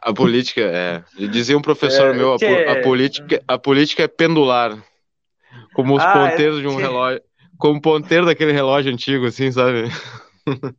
A 0.00 0.12
política 0.12 0.60
é. 0.60 1.02
Dizia 1.28 1.58
um 1.58 1.62
professor 1.62 2.10
é, 2.10 2.12
meu, 2.12 2.34
a, 2.34 2.36
é... 2.40 2.70
a, 2.70 2.82
política, 2.82 3.42
a 3.46 3.58
política 3.58 4.04
é 4.04 4.08
pendular. 4.08 4.78
Como 5.74 5.96
os 5.96 6.02
ah, 6.02 6.12
ponteiros 6.12 6.58
é... 6.58 6.62
de 6.62 6.68
um 6.68 6.76
relógio. 6.76 7.20
Como 7.58 7.78
o 7.78 7.82
ponteiro 7.82 8.26
daquele 8.26 8.52
relógio 8.52 8.92
antigo, 8.92 9.26
assim, 9.26 9.50
sabe? 9.50 9.90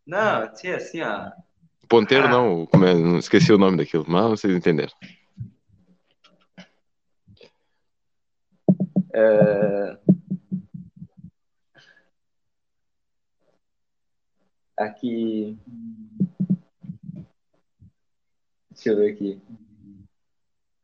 Não, 0.08 0.52
tinha 0.54 0.78
assim, 0.78 1.02
ó. 1.02 1.30
Ponteiro 1.90 2.26
ah. 2.26 2.30
não, 2.30 2.68
é, 2.74 3.18
esqueci 3.18 3.52
o 3.52 3.58
nome 3.58 3.78
daquilo, 3.78 4.06
mas 4.08 4.24
vocês 4.40 4.56
entenderam. 4.56 4.94
É... 9.20 9.98
Aqui. 14.78 15.58
Deixa 18.72 18.90
eu 18.92 18.96
ver 18.96 19.12
aqui. 19.12 19.42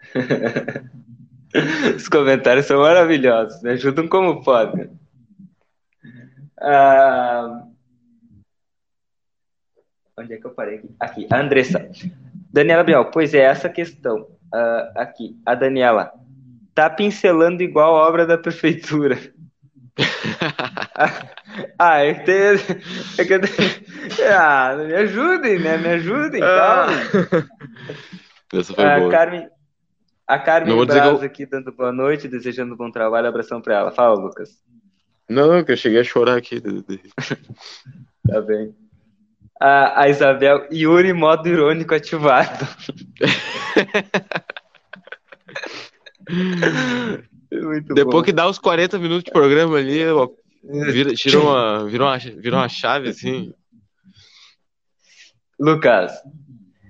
Os 1.96 2.10
comentários 2.10 2.66
são 2.66 2.82
maravilhosos, 2.82 3.62
me 3.64 3.70
ajudam 3.72 4.10
como 4.10 4.44
podem. 4.44 4.90
Ah, 6.60 7.66
onde 10.18 10.34
é 10.34 10.38
que 10.38 10.46
eu 10.46 10.52
parei 10.54 10.80
aqui? 10.80 10.96
Aqui, 11.00 11.28
a 11.32 11.40
Andressa. 11.40 11.90
Daniela 12.52 12.84
Biel, 12.84 13.06
pois 13.12 13.34
é, 13.34 13.40
essa 13.40 13.70
questão. 13.70 14.24
Uh, 14.54 14.92
aqui, 14.96 15.40
a 15.46 15.56
Daniela. 15.56 16.25
Tá 16.76 16.90
pincelando 16.90 17.64
igual 17.64 17.96
a 17.96 18.06
obra 18.06 18.28
da 18.28 18.38
prefeitura. 18.38 19.18
ah, 21.80 22.00
é 22.00 22.14
que, 22.14 22.32
é 23.18 23.26
que 23.26 23.36
ah, 24.24 24.76
me 24.76 24.94
ajudem, 24.94 25.58
né? 25.58 25.78
Me 25.78 25.88
ajudem, 25.88 26.42
ah. 26.44 26.88
Essa 28.54 28.74
foi 28.74 28.84
a 28.84 29.00
boa. 29.00 29.10
Carmen, 29.10 29.48
a 30.28 30.38
Carmen 30.38 30.86
Braz 30.86 31.22
eu... 31.22 31.26
aqui 31.26 31.46
dando 31.46 31.72
boa 31.72 31.94
noite, 31.94 32.28
desejando 32.28 32.76
bom 32.76 32.92
trabalho, 32.92 33.30
abração 33.30 33.62
para 33.62 33.76
ela. 33.76 33.92
Fala, 33.92 34.16
Lucas. 34.16 34.62
Não, 35.30 35.48
não, 35.48 35.64
que 35.64 35.72
eu 35.72 35.78
cheguei 35.78 36.02
a 36.02 36.04
chorar 36.04 36.38
aqui. 36.38 36.60
tá 38.28 38.42
bem. 38.42 38.76
A, 39.62 40.02
a 40.02 40.10
Isabel, 40.10 40.68
Yuri, 40.74 41.14
modo 41.14 41.48
irônico 41.48 41.96
ativado. 41.96 42.68
Muito 47.52 47.94
Depois 47.94 48.16
bom. 48.16 48.24
que 48.24 48.32
dá 48.32 48.48
os 48.48 48.58
40 48.60 48.98
minutos 48.98 49.24
de 49.24 49.32
programa 49.32 49.78
ali, 49.78 50.00
vira, 50.92 51.14
tira 51.14 51.40
uma, 51.40 51.86
vira, 51.86 52.04
uma, 52.04 52.18
vira 52.18 52.56
uma 52.58 52.70
chave 52.70 53.10
assim. 53.10 53.54
Lucas, 55.60 56.12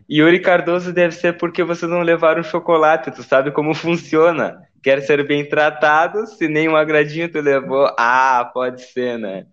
Yuri 0.10 0.40
Cardoso 0.40 0.94
deve 0.94 1.14
ser 1.14 1.38
porque 1.38 1.64
vocês 1.64 1.90
não 1.90 2.02
levaram 2.02 2.44
chocolate, 2.44 3.12
tu 3.12 3.24
sabe 3.24 3.52
como 3.52 3.74
funciona. 3.74 4.62
Quer 4.82 5.02
ser 5.02 5.26
bem 5.26 5.48
tratado, 5.48 6.28
se 6.28 6.48
nem 6.48 6.70
um 6.70 6.76
agradinho 6.76 7.32
tu 7.32 7.42
levou. 7.42 7.92
Ah, 7.98 8.50
pode 8.54 8.82
ser, 8.82 9.18
né? 9.18 9.48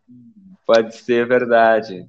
Pode 0.67 0.95
ser 0.95 1.27
verdade. 1.27 2.07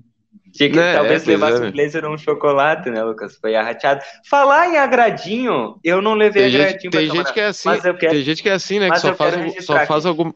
Tinha 0.53 0.69
que 0.69 0.75
né? 0.75 0.93
talvez 0.93 1.27
é, 1.27 1.31
levasse 1.31 1.63
é. 1.63 1.65
um 1.65 1.71
blazer 1.71 2.05
ou 2.05 2.13
um 2.13 2.17
chocolate, 2.17 2.89
né, 2.91 3.03
Lucas? 3.03 3.35
Foi 3.37 3.55
arrateado. 3.55 4.01
Falar 4.29 4.69
em 4.69 4.77
agradinho, 4.77 5.79
eu 5.83 5.99
não 6.01 6.13
levei 6.13 6.43
tem 6.43 6.55
agradinho 6.55 6.91
gente, 6.91 6.91
Tem 6.91 7.09
gente 7.09 7.33
que 7.33 7.39
é 7.39 7.45
assim, 7.47 7.69
quero, 7.81 7.97
tem 7.97 8.21
gente 8.21 8.43
que 8.43 8.49
é 8.49 8.53
assim, 8.53 8.79
né? 8.79 8.91
Que 8.91 8.99
só 8.99 9.15
faz, 9.15 9.65
só 9.65 9.85
faz 9.85 10.05
algum. 10.05 10.31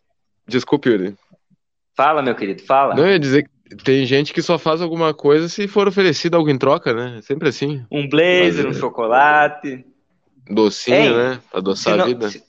Desculpe, 0.48 0.90
Yuri. 0.90 1.16
Fala, 1.96 2.24
meu 2.24 2.34
querido, 2.34 2.64
fala. 2.64 2.96
Não, 2.96 3.06
eu 3.06 3.12
ia 3.12 3.20
dizer 3.20 3.44
que 3.44 3.76
tem 3.84 4.06
gente 4.06 4.34
que 4.34 4.42
só 4.42 4.58
faz 4.58 4.82
alguma 4.82 5.14
coisa 5.14 5.48
se 5.48 5.68
for 5.68 5.88
oferecido 5.88 6.36
algo 6.36 6.50
em 6.50 6.58
troca, 6.58 6.94
né? 6.94 7.20
Sempre 7.22 7.50
assim. 7.50 7.86
Um 7.92 8.10
blazer, 8.10 8.66
Mas, 8.66 8.66
um 8.66 8.70
é... 8.70 8.82
chocolate. 8.82 9.86
Docinho, 10.50 10.96
Ei, 10.96 11.14
né? 11.14 11.40
Pra 11.52 11.60
adoçar 11.60 11.98
não, 11.98 12.06
a 12.06 12.08
vida. 12.08 12.30
Se, 12.30 12.44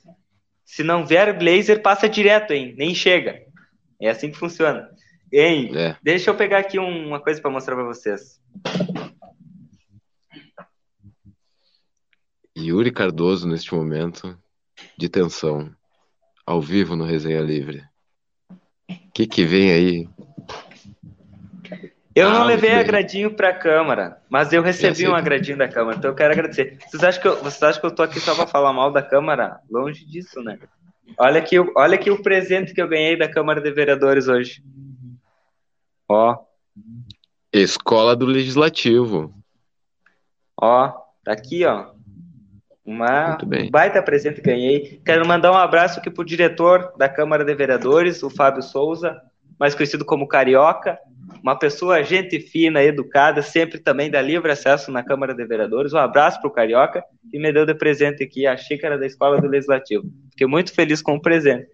se, 0.65 0.83
não 0.83 1.05
vier 1.05 1.37
blazer, 1.37 1.83
passa 1.83 2.09
direto, 2.09 2.53
hein? 2.53 2.75
Nem 2.79 2.95
chega. 2.95 3.43
É 4.01 4.09
assim 4.09 4.31
que 4.31 4.39
funciona. 4.39 4.89
Hein? 5.33 5.71
É. 5.77 5.97
Deixa 6.03 6.31
eu 6.31 6.35
pegar 6.35 6.59
aqui 6.59 6.79
uma 6.79 7.21
coisa 7.21 7.41
para 7.41 7.51
mostrar 7.51 7.75
para 7.75 7.85
vocês. 7.85 8.41
Yuri 12.57 12.91
Cardoso, 12.91 13.47
neste 13.47 13.75
momento 13.75 14.37
de 14.97 15.09
tensão, 15.09 15.71
ao 16.45 16.61
vivo 16.61 16.97
no 16.97 17.05
Resenha 17.05 17.41
Livre. 17.41 17.85
O 18.91 18.95
que, 19.13 19.27
que 19.27 19.45
vem 19.45 19.71
aí? 19.71 20.09
Eu 22.15 22.31
não 22.31 22.43
ah, 22.43 22.47
levei 22.47 22.73
agradinho 22.73 23.31
para 23.33 23.51
a 23.51 23.55
Câmara, 23.55 24.21
mas 24.29 24.53
eu 24.53 24.61
recebi 24.61 25.07
um 25.07 25.15
agradinho 25.15 25.57
da 25.57 25.69
Câmara, 25.69 25.97
então 25.97 26.11
eu 26.11 26.17
quero 26.17 26.33
agradecer. 26.33 26.77
Vocês 26.89 27.05
acham 27.05 27.23
que 27.23 27.29
eu, 27.29 27.37
vocês 27.37 27.63
acham 27.63 27.81
que 27.81 27.87
eu 27.87 27.95
tô 27.95 28.03
aqui 28.03 28.19
só 28.19 28.35
para 28.35 28.47
falar 28.47 28.73
mal 28.73 28.91
da 28.91 29.03
Câmara? 29.03 29.61
Longe 29.71 30.05
disso, 30.05 30.43
né? 30.43 30.59
Olha 31.17 31.39
aqui, 31.39 31.57
olha 31.77 31.95
aqui 31.95 32.11
o 32.11 32.21
presente 32.21 32.75
que 32.75 32.83
eu 32.83 32.89
ganhei 32.89 33.17
da 33.17 33.29
Câmara 33.29 33.61
de 33.61 33.71
Vereadores 33.71 34.27
hoje. 34.27 34.63
Ó. 36.09 36.39
Escola 37.53 38.17
do 38.17 38.25
Legislativo. 38.27 39.33
Ó, 40.61 40.89
tá 41.25 41.33
aqui, 41.33 41.65
ó. 41.65 41.91
Uma 42.85 43.29
Muito 43.29 43.47
bem. 43.47 43.71
baita 43.71 44.03
presente 44.03 44.37
que 44.37 44.49
ganhei. 44.49 45.01
Quero 45.05 45.27
mandar 45.27 45.53
um 45.53 45.57
abraço 45.57 46.01
aqui 46.01 46.11
pro 46.11 46.25
diretor 46.25 46.95
da 46.97 47.09
Câmara 47.09 47.45
de 47.45 47.55
Vereadores, 47.55 48.23
o 48.23 48.31
Fábio 48.31 48.63
Souza, 48.63 49.21
mais 49.61 49.75
conhecido 49.75 50.07
como 50.07 50.27
Carioca. 50.27 50.99
Uma 51.43 51.55
pessoa 51.59 52.03
gente 52.03 52.41
fina, 52.41 52.83
educada, 52.83 53.43
sempre 53.43 53.79
também 53.79 54.11
dá 54.11 54.23
livre 54.23 54.51
acesso 54.51 54.91
na 54.91 55.03
Câmara 55.03 55.35
de 55.35 55.45
Vereadores. 55.45 55.93
Um 55.93 55.99
abraço 55.99 56.41
pro 56.41 56.51
Carioca, 56.51 57.05
que 57.31 57.39
me 57.39 57.53
deu 57.53 57.67
de 57.67 57.75
presente 57.75 58.25
aqui 58.25 58.47
a 58.47 58.57
xícara 58.57 58.97
da 58.97 59.05
Escola 59.05 59.39
do 59.39 59.47
Legislativo. 59.47 60.05
Fiquei 60.31 60.47
muito 60.47 60.73
feliz 60.73 61.03
com 61.03 61.17
o 61.17 61.21
presente. 61.21 61.69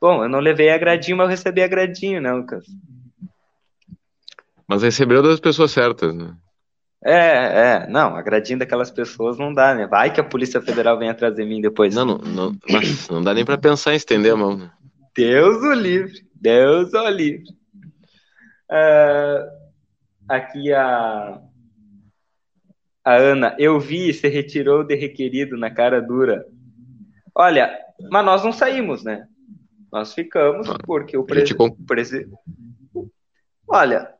Bom, 0.00 0.22
eu 0.22 0.28
não 0.28 0.38
levei 0.38 0.70
agradinho, 0.70 1.16
mas 1.16 1.24
eu 1.24 1.30
recebi 1.30 1.62
agradinho, 1.62 2.20
né, 2.20 2.32
Lucas? 2.32 2.64
Mas 4.68 4.82
recebeu 4.82 5.22
das 5.22 5.40
pessoas 5.40 5.70
certas, 5.70 6.14
né? 6.14 6.36
É, 7.04 7.84
é, 7.84 7.86
não, 7.88 8.16
agradinho 8.16 8.58
daquelas 8.58 8.90
pessoas 8.90 9.38
não 9.38 9.54
dá, 9.54 9.74
né? 9.74 9.86
Vai 9.86 10.12
que 10.12 10.20
a 10.20 10.24
Polícia 10.24 10.60
Federal 10.60 10.98
vem 10.98 11.08
atrás 11.08 11.34
de 11.34 11.44
mim 11.44 11.60
depois. 11.60 11.94
Não, 11.94 12.04
não, 12.04 12.18
não, 12.18 12.56
mas 12.68 13.08
não 13.08 13.22
dá 13.22 13.32
nem 13.32 13.44
pra 13.44 13.56
pensar 13.56 13.92
em 13.92 13.96
estender 13.96 14.32
a 14.32 14.36
mão, 14.36 14.56
né? 14.56 14.70
Deus 15.14 15.62
o 15.62 15.72
livre, 15.72 16.26
Deus 16.34 16.92
o 16.92 17.08
livre. 17.08 17.44
Ah, 18.68 19.46
aqui 20.28 20.72
a, 20.72 21.40
a 23.04 23.14
Ana, 23.14 23.54
eu 23.58 23.78
vi, 23.78 24.12
se 24.12 24.26
retirou 24.28 24.82
de 24.82 24.96
requerido 24.96 25.56
na 25.56 25.70
cara 25.70 26.02
dura. 26.02 26.44
Olha, 27.34 27.78
mas 28.10 28.24
nós 28.24 28.44
não 28.44 28.52
saímos, 28.52 29.04
né? 29.04 29.28
Nós 29.92 30.12
ficamos 30.12 30.68
porque 30.84 31.16
o 31.16 31.24
presidente. 31.24 31.56
Olha, 33.68 34.15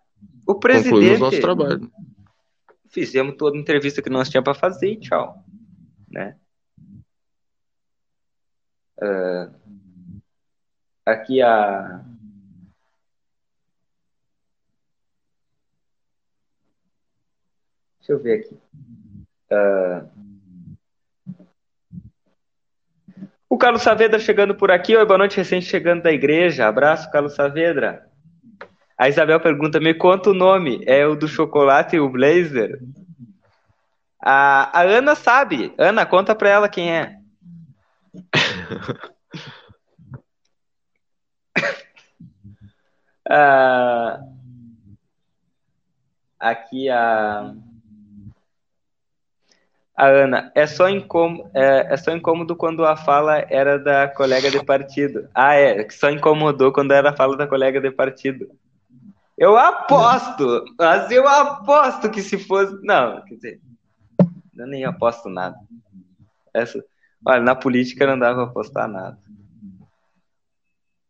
o 0.46 0.54
concluímos 0.54 0.60
presidente. 0.60 1.18
nosso 1.18 1.40
trabalho. 1.40 1.90
Fizemos 2.88 3.36
toda 3.36 3.56
a 3.56 3.60
entrevista 3.60 4.00
que 4.00 4.08
nós 4.08 4.28
tínhamos 4.28 4.44
para 4.44 4.54
fazer 4.54 4.92
e 4.92 5.00
tchau. 5.00 5.44
Né? 6.08 6.36
Ah, 9.00 9.50
aqui 11.04 11.42
a. 11.42 12.04
Deixa 17.98 18.12
eu 18.12 18.22
ver 18.22 18.40
aqui. 18.40 18.56
Ah, 19.50 20.06
o 23.48 23.58
Carlos 23.58 23.82
Saavedra 23.82 24.18
chegando 24.18 24.54
por 24.54 24.70
aqui. 24.70 24.96
Oi, 24.96 25.04
boa 25.04 25.18
noite, 25.18 25.36
recente 25.36 25.66
chegando 25.66 26.02
da 26.02 26.12
igreja. 26.12 26.66
Abraço, 26.66 27.10
Carlos 27.10 27.34
Saavedra. 27.34 28.10
A 28.98 29.08
Isabel 29.08 29.40
pergunta: 29.40 29.78
me 29.80 29.94
conta 29.94 30.30
o 30.30 30.34
nome. 30.34 30.82
É 30.86 31.06
o 31.06 31.14
do 31.14 31.28
chocolate 31.28 31.96
e 31.96 32.00
o 32.00 32.08
blazer? 32.08 32.80
A, 34.22 34.80
a 34.80 34.82
Ana 34.82 35.14
sabe. 35.14 35.72
Ana, 35.78 36.06
conta 36.06 36.34
pra 36.34 36.48
ela 36.48 36.68
quem 36.68 36.90
é. 36.90 37.16
Ah, 43.28 44.20
aqui 46.38 46.88
a. 46.88 47.54
A 49.96 50.08
Ana, 50.08 50.52
é 50.54 50.66
só, 50.66 50.88
incômodo, 50.90 51.50
é, 51.54 51.94
é 51.94 51.96
só 51.96 52.10
incômodo 52.14 52.54
quando 52.54 52.84
a 52.84 52.96
fala 52.96 53.38
era 53.48 53.78
da 53.78 54.06
colega 54.06 54.50
de 54.50 54.62
partido. 54.62 55.26
Ah, 55.34 55.54
é, 55.54 55.88
só 55.88 56.10
incomodou 56.10 56.70
quando 56.70 56.92
era 56.92 57.10
a 57.10 57.16
fala 57.16 57.34
da 57.36 57.46
colega 57.46 57.80
de 57.80 57.90
partido. 57.90 58.46
Eu 59.36 59.56
aposto, 59.56 60.64
mas 60.78 61.10
eu 61.10 61.28
aposto 61.28 62.10
que 62.10 62.22
se 62.22 62.38
fosse. 62.38 62.74
Não, 62.82 63.22
quer 63.24 63.34
dizer, 63.34 63.60
eu 64.56 64.66
nem 64.66 64.84
aposto 64.84 65.28
nada. 65.28 65.56
Essa, 66.54 66.82
olha, 67.24 67.42
na 67.42 67.54
política 67.54 68.06
não 68.06 68.18
dá 68.18 68.32
pra 68.32 68.44
apostar 68.44 68.88
nada. 68.88 69.18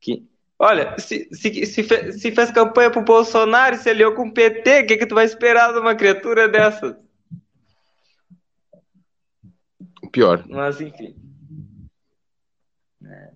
Que, 0.00 0.28
olha, 0.58 0.98
se, 0.98 1.28
se, 1.32 1.66
se, 1.66 1.82
fe- 1.84 2.12
se 2.12 2.32
fez 2.32 2.50
campanha 2.50 2.90
pro 2.90 3.02
Bolsonaro 3.02 3.76
e 3.76 3.78
se 3.78 3.90
aliou 3.90 4.12
com 4.14 4.26
o 4.26 4.34
PT, 4.34 4.80
o 4.82 4.86
que, 4.88 4.96
que 4.96 5.06
tu 5.06 5.14
vai 5.14 5.24
esperar 5.24 5.72
de 5.72 5.78
uma 5.78 5.94
criatura 5.94 6.48
dessas? 6.48 6.96
O 10.02 10.10
pior. 10.10 10.44
Mas 10.48 10.80
enfim. 10.80 11.14
É. 13.04 13.30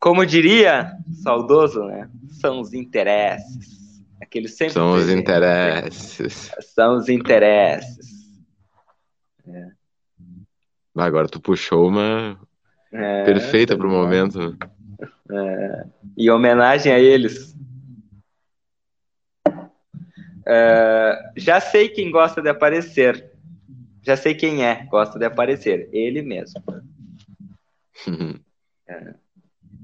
Como 0.00 0.24
diria 0.24 0.92
saudoso, 1.22 1.84
né? 1.84 2.08
São 2.40 2.60
os 2.60 2.72
interesses. 2.72 3.75
Sempre 4.48 4.70
São 4.70 4.90
os 4.92 5.04
presentes. 5.04 5.22
interesses. 5.22 6.50
São 6.74 6.96
os 6.96 7.08
interesses. 7.08 8.16
Ah, 9.48 11.04
Agora 11.04 11.28
tu 11.28 11.38
puxou 11.40 11.88
uma 11.88 12.40
É, 12.92 13.24
perfeita 13.24 13.76
pro 13.76 13.90
momento. 13.90 14.56
né? 15.28 15.90
Em 16.16 16.30
homenagem 16.30 16.92
a 16.92 16.98
eles. 16.98 17.54
É, 20.46 21.32
já 21.36 21.60
sei 21.60 21.88
quem 21.88 22.10
gosta 22.10 22.40
de 22.40 22.48
aparecer. 22.48 23.30
Já 24.02 24.16
sei 24.16 24.34
quem 24.34 24.64
é, 24.64 24.86
gosta 24.86 25.18
de 25.18 25.24
aparecer. 25.24 25.88
Ele 25.92 26.22
mesmo. 26.22 26.62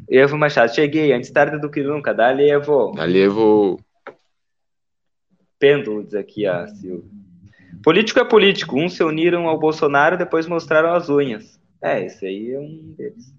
Evo 0.09 0.37
Machado, 0.37 0.74
cheguei 0.74 1.12
antes 1.12 1.30
tarde 1.30 1.59
do 1.61 1.70
que 1.70 1.83
nunca. 1.83 2.12
Dali, 2.14 2.49
Evo. 2.51 2.99
Ali 2.99 3.18
eu 3.20 3.33
vou. 3.33 3.80
Pêndulo, 5.62 6.02
diz 6.02 6.14
aqui 6.14 6.44
a 6.44 6.66
Silvia. 6.66 7.08
Político 7.84 8.18
é 8.18 8.24
político. 8.24 8.76
Uns 8.76 8.94
se 8.94 9.04
uniram 9.04 9.46
ao 9.46 9.56
Bolsonaro, 9.56 10.18
depois 10.18 10.48
mostraram 10.48 10.92
as 10.92 11.08
unhas. 11.08 11.56
É, 11.80 12.04
esse 12.04 12.26
aí 12.26 12.50
é 12.50 12.58
um 12.58 12.92
deles. 12.98 13.32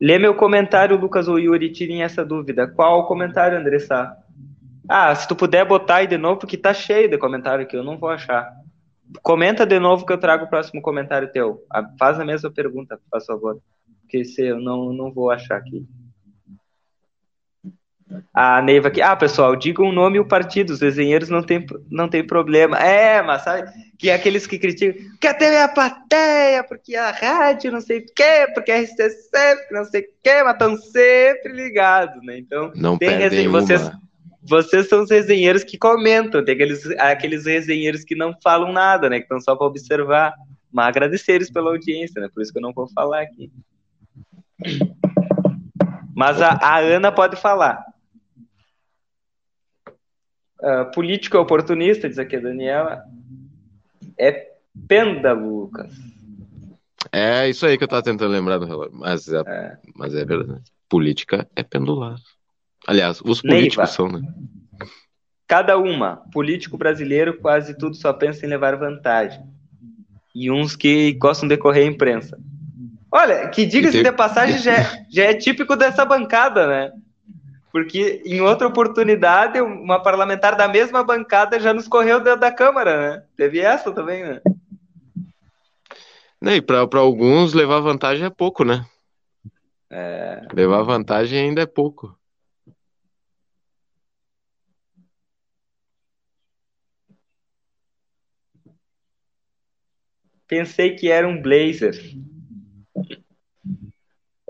Lê 0.00 0.16
meu 0.16 0.32
comentário, 0.36 0.96
Lucas 0.96 1.26
ou 1.26 1.40
Yuri, 1.40 1.72
tirem 1.72 2.04
essa 2.04 2.24
dúvida. 2.24 2.68
Qual 2.68 3.00
o 3.00 3.06
comentário, 3.08 3.58
Andressa? 3.58 4.16
Ah, 4.88 5.12
se 5.12 5.26
tu 5.26 5.34
puder 5.34 5.64
botar 5.66 5.96
aí 5.96 6.06
de 6.06 6.16
novo, 6.16 6.38
porque 6.38 6.56
tá 6.56 6.72
cheio 6.72 7.10
de 7.10 7.18
comentário 7.18 7.64
aqui, 7.64 7.76
eu 7.76 7.82
não 7.82 7.98
vou 7.98 8.10
achar. 8.10 8.48
Comenta 9.24 9.66
de 9.66 9.80
novo 9.80 10.06
que 10.06 10.12
eu 10.12 10.18
trago 10.18 10.44
o 10.44 10.48
próximo 10.48 10.80
comentário 10.80 11.32
teu. 11.32 11.66
Ah, 11.68 11.84
Faz 11.98 12.20
a 12.20 12.24
mesma 12.24 12.48
pergunta, 12.48 12.96
por 13.10 13.20
favor. 13.26 13.60
Porque 14.02 14.24
se 14.24 14.46
eu 14.46 14.60
não, 14.60 14.92
não 14.92 15.12
vou 15.12 15.32
achar 15.32 15.56
aqui. 15.56 15.84
A 18.32 18.62
Neiva 18.62 18.88
aqui. 18.88 19.02
Ah, 19.02 19.14
pessoal, 19.16 19.54
digam 19.56 19.86
o 19.86 19.92
nome 19.92 20.16
e 20.16 20.20
o 20.20 20.24
partido. 20.24 20.70
Os 20.70 20.78
desenheiros 20.78 21.28
não 21.28 21.42
tem, 21.42 21.64
não 21.90 22.08
tem 22.08 22.26
problema. 22.26 22.78
É, 22.78 23.20
mas 23.22 23.42
sabe? 23.42 23.70
Que 23.98 24.08
é 24.10 24.14
aqueles 24.14 24.46
que 24.46 24.58
criticam. 24.58 25.04
Que 25.20 25.26
a 25.26 25.34
TV 25.34 25.54
é 25.56 25.62
a 25.62 25.68
plateia, 25.68 26.64
porque 26.64 26.94
a 26.96 27.10
rádio 27.10 27.70
não 27.72 27.80
sei 27.80 27.98
o 27.98 28.06
quê, 28.14 28.46
porque 28.54 28.70
a 28.72 28.80
RCC, 28.80 29.66
não 29.70 29.84
sei 29.84 30.00
o 30.02 30.04
quê, 30.22 30.42
mas 30.42 30.52
estão 30.54 30.76
sempre 30.76 31.52
ligados, 31.52 32.24
né? 32.24 32.38
Então, 32.38 32.72
Não 32.74 32.96
Tem 32.96 33.10
resenha, 33.18 33.48
vocês- 33.50 33.90
vocês 34.42 34.88
são 34.88 35.02
os 35.02 35.10
resenheiros 35.10 35.62
que 35.64 35.76
comentam. 35.76 36.42
Tem 36.44 36.54
aqueles, 36.54 36.86
aqueles 36.98 37.44
resenheiros 37.44 38.04
que 38.04 38.14
não 38.14 38.34
falam 38.42 38.72
nada, 38.72 39.10
né? 39.10 39.16
Que 39.18 39.24
estão 39.24 39.40
só 39.40 39.54
para 39.54 39.66
observar. 39.66 40.32
Mas 40.72 40.88
agradecer 40.88 41.32
eles 41.32 41.50
pela 41.50 41.70
audiência, 41.70 42.20
né? 42.20 42.28
Por 42.32 42.42
isso 42.42 42.52
que 42.52 42.58
eu 42.58 42.62
não 42.62 42.72
vou 42.72 42.88
falar 42.94 43.22
aqui. 43.22 43.50
Mas 46.14 46.40
a, 46.42 46.58
a 46.60 46.78
Ana 46.78 47.12
pode 47.12 47.36
falar. 47.36 47.84
Ah, 50.62 50.84
político 50.86 51.36
é 51.36 51.40
oportunista, 51.40 52.08
diz 52.08 52.18
aqui 52.18 52.36
a 52.36 52.40
Daniela. 52.40 53.04
É 54.18 54.52
pêndulo, 54.88 55.60
Lucas. 55.60 55.92
É 57.12 57.48
isso 57.48 57.64
aí 57.64 57.78
que 57.78 57.84
eu 57.84 57.88
tava 57.88 58.02
tentando 58.02 58.32
lembrar 58.32 58.58
do 58.58 58.66
relógio. 58.66 58.92
Mas 58.94 59.28
é, 59.28 59.78
mas 59.94 60.14
é 60.14 60.24
verdade. 60.24 60.62
Política 60.88 61.48
é 61.54 61.62
pendular. 61.62 62.16
Aliás, 62.86 63.20
os 63.24 63.42
Neiva. 63.42 63.58
políticos 63.58 63.90
são, 63.90 64.08
né? 64.08 64.20
Cada 65.46 65.78
uma. 65.78 66.22
Político 66.32 66.76
brasileiro 66.76 67.38
quase 67.38 67.76
tudo 67.76 67.94
só 67.96 68.12
pensa 68.12 68.44
em 68.44 68.48
levar 68.48 68.76
vantagem. 68.76 69.42
E 70.34 70.50
uns 70.50 70.76
que 70.76 71.12
gostam 71.14 71.48
de 71.48 71.56
correr 71.56 71.82
a 71.82 71.86
imprensa. 71.86 72.38
Olha, 73.10 73.48
que 73.48 73.64
diga-se 73.64 74.02
tem- 74.02 74.02
de 74.02 74.12
passagem 74.12 74.58
já 74.58 74.74
é, 74.74 75.06
já 75.10 75.24
é 75.24 75.34
típico 75.34 75.74
dessa 75.76 76.04
bancada, 76.04 76.66
né? 76.66 76.92
Porque 77.70 78.22
em 78.24 78.40
outra 78.40 78.66
oportunidade, 78.66 79.60
uma 79.60 80.02
parlamentar 80.02 80.56
da 80.56 80.66
mesma 80.66 81.04
bancada 81.04 81.60
já 81.60 81.72
nos 81.72 81.86
correu 81.86 82.20
da, 82.20 82.34
da 82.34 82.50
Câmara, 82.50 82.98
né? 82.98 83.24
Teve 83.36 83.60
essa 83.60 83.92
também, 83.92 84.24
né? 84.24 84.40
E 86.56 86.62
pra 86.62 86.86
alguns, 86.94 87.52
levar 87.52 87.80
vantagem 87.80 88.24
é 88.24 88.30
pouco, 88.30 88.64
né? 88.64 88.86
É, 89.90 90.46
Levar 90.52 90.82
vantagem 90.82 91.38
ainda 91.38 91.62
é 91.62 91.66
pouco. 91.66 92.18
pensei 100.48 100.96
que 100.96 101.10
era 101.10 101.28
um 101.28 101.40
blazer. 101.40 101.94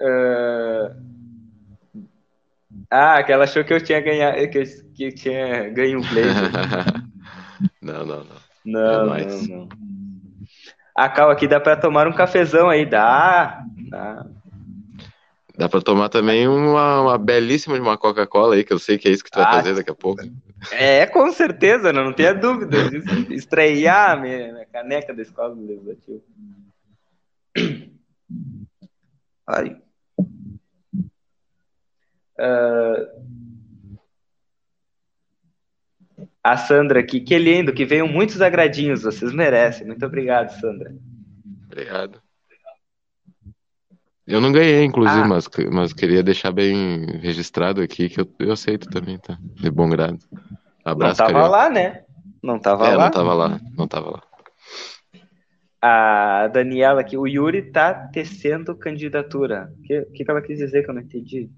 Ah, 0.00 0.96
Ah, 2.90 3.22
que 3.22 3.32
ela 3.32 3.44
achou 3.44 3.64
que 3.64 3.72
eu 3.72 3.82
tinha 3.82 4.00
ganhado, 4.00 4.48
que 4.48 4.58
eu, 4.58 4.64
que 4.94 5.04
eu 5.04 5.14
tinha 5.14 5.68
ganho 5.70 5.98
um 5.98 6.02
blazer. 6.08 6.50
não, 7.82 8.06
não, 8.06 8.24
não. 8.24 8.48
Não, 8.64 9.14
é 9.14 9.24
não, 9.24 9.42
não. 9.42 9.68
A 10.94 11.08
Cal 11.08 11.30
aqui 11.30 11.46
dá 11.46 11.60
pra 11.60 11.76
tomar 11.76 12.08
um 12.08 12.12
cafezão 12.12 12.68
aí, 12.68 12.84
dá. 12.84 13.62
Dá, 13.88 14.26
dá 15.56 15.68
pra 15.68 15.80
tomar 15.80 16.08
também 16.08 16.48
uma, 16.48 17.02
uma 17.02 17.18
belíssima 17.18 17.76
de 17.76 17.80
uma 17.80 17.96
Coca-Cola 17.96 18.54
aí, 18.54 18.64
que 18.64 18.72
eu 18.72 18.78
sei 18.78 18.98
que 18.98 19.08
é 19.08 19.12
isso 19.12 19.22
que 19.22 19.30
tu 19.30 19.38
vai 19.38 19.46
ah, 19.46 19.52
fazer 19.52 19.74
daqui 19.74 19.90
a 19.90 19.94
pouco. 19.94 20.22
É, 20.72 21.06
com 21.06 21.30
certeza, 21.30 21.92
não, 21.92 22.06
não 22.06 22.12
tenha 22.12 22.34
dúvida. 22.34 22.76
Estrear 23.30 24.20
minha, 24.20 24.52
minha 24.52 24.66
caneca 24.66 25.14
da 25.14 25.22
escola 25.22 25.54
do 25.54 25.66
legislativo. 25.66 26.22
Ai. 29.46 29.76
Uh, 32.38 33.18
a 36.42 36.56
Sandra 36.56 37.00
aqui, 37.00 37.20
que 37.20 37.36
lindo, 37.38 37.72
que 37.72 37.84
veio 37.84 38.06
muitos 38.08 38.40
agradinhos, 38.40 39.02
vocês 39.02 39.32
merecem. 39.32 39.86
Muito 39.86 40.04
obrigado, 40.06 40.50
Sandra. 40.60 40.94
Obrigado. 41.66 42.22
Eu 44.26 44.40
não 44.40 44.52
ganhei, 44.52 44.84
inclusive, 44.84 45.22
ah. 45.22 45.26
mas, 45.26 45.48
mas 45.72 45.92
queria 45.92 46.22
deixar 46.22 46.52
bem 46.52 47.06
registrado 47.20 47.80
aqui 47.80 48.10
que 48.10 48.20
eu, 48.20 48.28
eu 48.38 48.52
aceito 48.52 48.88
também, 48.88 49.18
tá? 49.18 49.38
De 49.40 49.70
bom 49.70 49.88
grado. 49.88 50.18
Abraço, 50.84 51.22
Não 51.22 51.26
tava 51.26 51.32
carioca. 51.32 51.48
lá, 51.48 51.70
né? 51.70 52.04
Não 52.42 52.58
tava 52.58 52.86
é, 52.86 52.96
lá. 52.96 53.04
Não 53.04 53.10
tava 53.10 53.34
lá, 53.34 53.60
não 53.76 53.88
tava 53.88 54.10
lá. 54.10 54.22
A 55.80 56.48
Daniela 56.48 57.00
aqui, 57.00 57.16
o 57.16 57.26
Yuri 57.26 57.70
tá 57.70 57.94
tecendo 57.94 58.74
candidatura. 58.74 59.72
O 59.78 59.82
que, 59.82 60.02
que, 60.06 60.24
que 60.24 60.30
ela 60.30 60.42
quis 60.42 60.58
dizer 60.58 60.82
que 60.82 60.90
eu 60.90 60.94
não 60.94 61.02
entendi? 61.02 61.48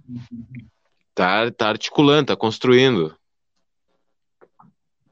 Tá, 1.15 1.51
tá 1.51 1.69
articulando, 1.69 2.27
tá 2.27 2.37
construindo. 2.37 3.15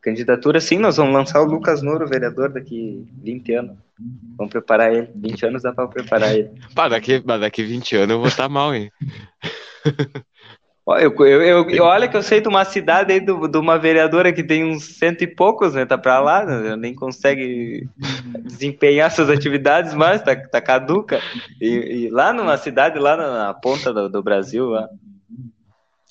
Candidatura, 0.01 0.61
sim, 0.61 0.79
nós 0.79 0.97
vamos 0.97 1.13
lançar 1.13 1.41
o 1.41 1.45
Lucas 1.45 1.83
Noro, 1.83 2.07
vereador, 2.07 2.51
daqui 2.51 3.07
20 3.23 3.55
anos. 3.55 3.77
Vamos 4.37 4.53
preparar 4.53 4.93
ele. 4.95 5.11
20 5.15 5.47
anos 5.47 5.63
dá 5.63 5.73
pra 5.73 5.89
preparar 5.89 6.37
ele. 6.37 6.51
Pá, 6.75 6.89
daqui, 6.89 7.21
daqui 7.21 7.65
20 7.65 7.97
anos 7.97 8.11
eu 8.11 8.19
vou 8.19 8.29
estar 8.29 8.49
mal, 8.49 8.75
hein? 8.75 8.91
Eu, 10.97 11.15
eu, 11.27 11.69
eu, 11.69 11.85
olha 11.85 12.09
que 12.09 12.17
eu 12.17 12.23
sei 12.23 12.41
de 12.41 12.49
uma 12.49 12.65
cidade 12.65 13.13
aí 13.13 13.21
do, 13.21 13.47
de 13.47 13.59
uma 13.59 13.79
vereadora 13.79 14.33
que 14.33 14.43
tem 14.43 14.65
uns 14.65 14.97
cento 14.97 15.23
e 15.23 15.27
poucos, 15.27 15.75
né? 15.75 15.85
Tá 15.85 15.99
pra 15.99 16.19
lá, 16.19 16.47
né, 16.47 16.77
nem 16.77 16.95
consegue 16.95 17.87
desempenhar 18.43 19.11
suas 19.11 19.29
atividades 19.29 19.93
mais, 19.93 20.23
tá, 20.23 20.35
tá 20.35 20.63
caduca. 20.63 21.21
E, 21.61 21.67
e, 21.67 22.11
lá 22.11 22.33
numa 22.33 22.57
cidade, 22.57 22.99
lá 22.99 23.17
na, 23.19 23.47
na 23.49 23.55
ponta 23.55 23.93
do, 23.93 24.09
do, 24.09 24.23
Brasil, 24.23 24.71
lá. 24.71 24.89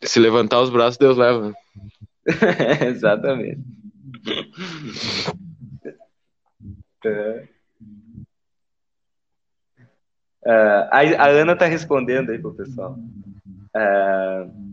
Se 0.04 0.20
levantar 0.20 0.62
os 0.62 0.70
braços, 0.70 0.98
Deus 0.98 1.18
leva. 1.18 1.54
Exatamente. 2.86 3.62
É. 7.04 7.48
Uh, 10.46 10.88
a, 10.92 11.00
a, 11.00 11.28
Ana 11.30 11.56
tá 11.56 11.66
respondendo 11.66 12.30
aí 12.30 12.38
pro 12.38 12.54
pessoal. 12.54 12.96
Uh, 13.76 14.67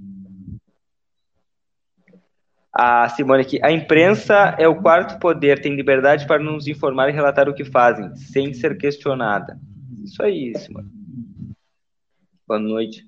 a 2.75 3.09
Simone 3.09 3.43
aqui. 3.43 3.61
A 3.63 3.71
imprensa 3.71 4.57
é 4.59 4.67
o 4.67 4.83
quarto 4.83 5.19
poder, 5.21 5.61
tem 5.61 5.77
liberdade 5.77 6.27
para 6.27 6.43
nos 6.43 6.67
informar 6.67 7.09
e 7.09 7.13
relatar 7.13 7.49
o 7.49 7.55
que 7.55 7.65
fazem, 7.65 8.15
sem 8.17 8.53
ser 8.53 8.77
questionada. 8.77 9.59
Isso 10.03 10.23
aí, 10.23 10.53
Simone. 10.59 10.89
Boa 12.47 12.59
noite. 12.59 13.07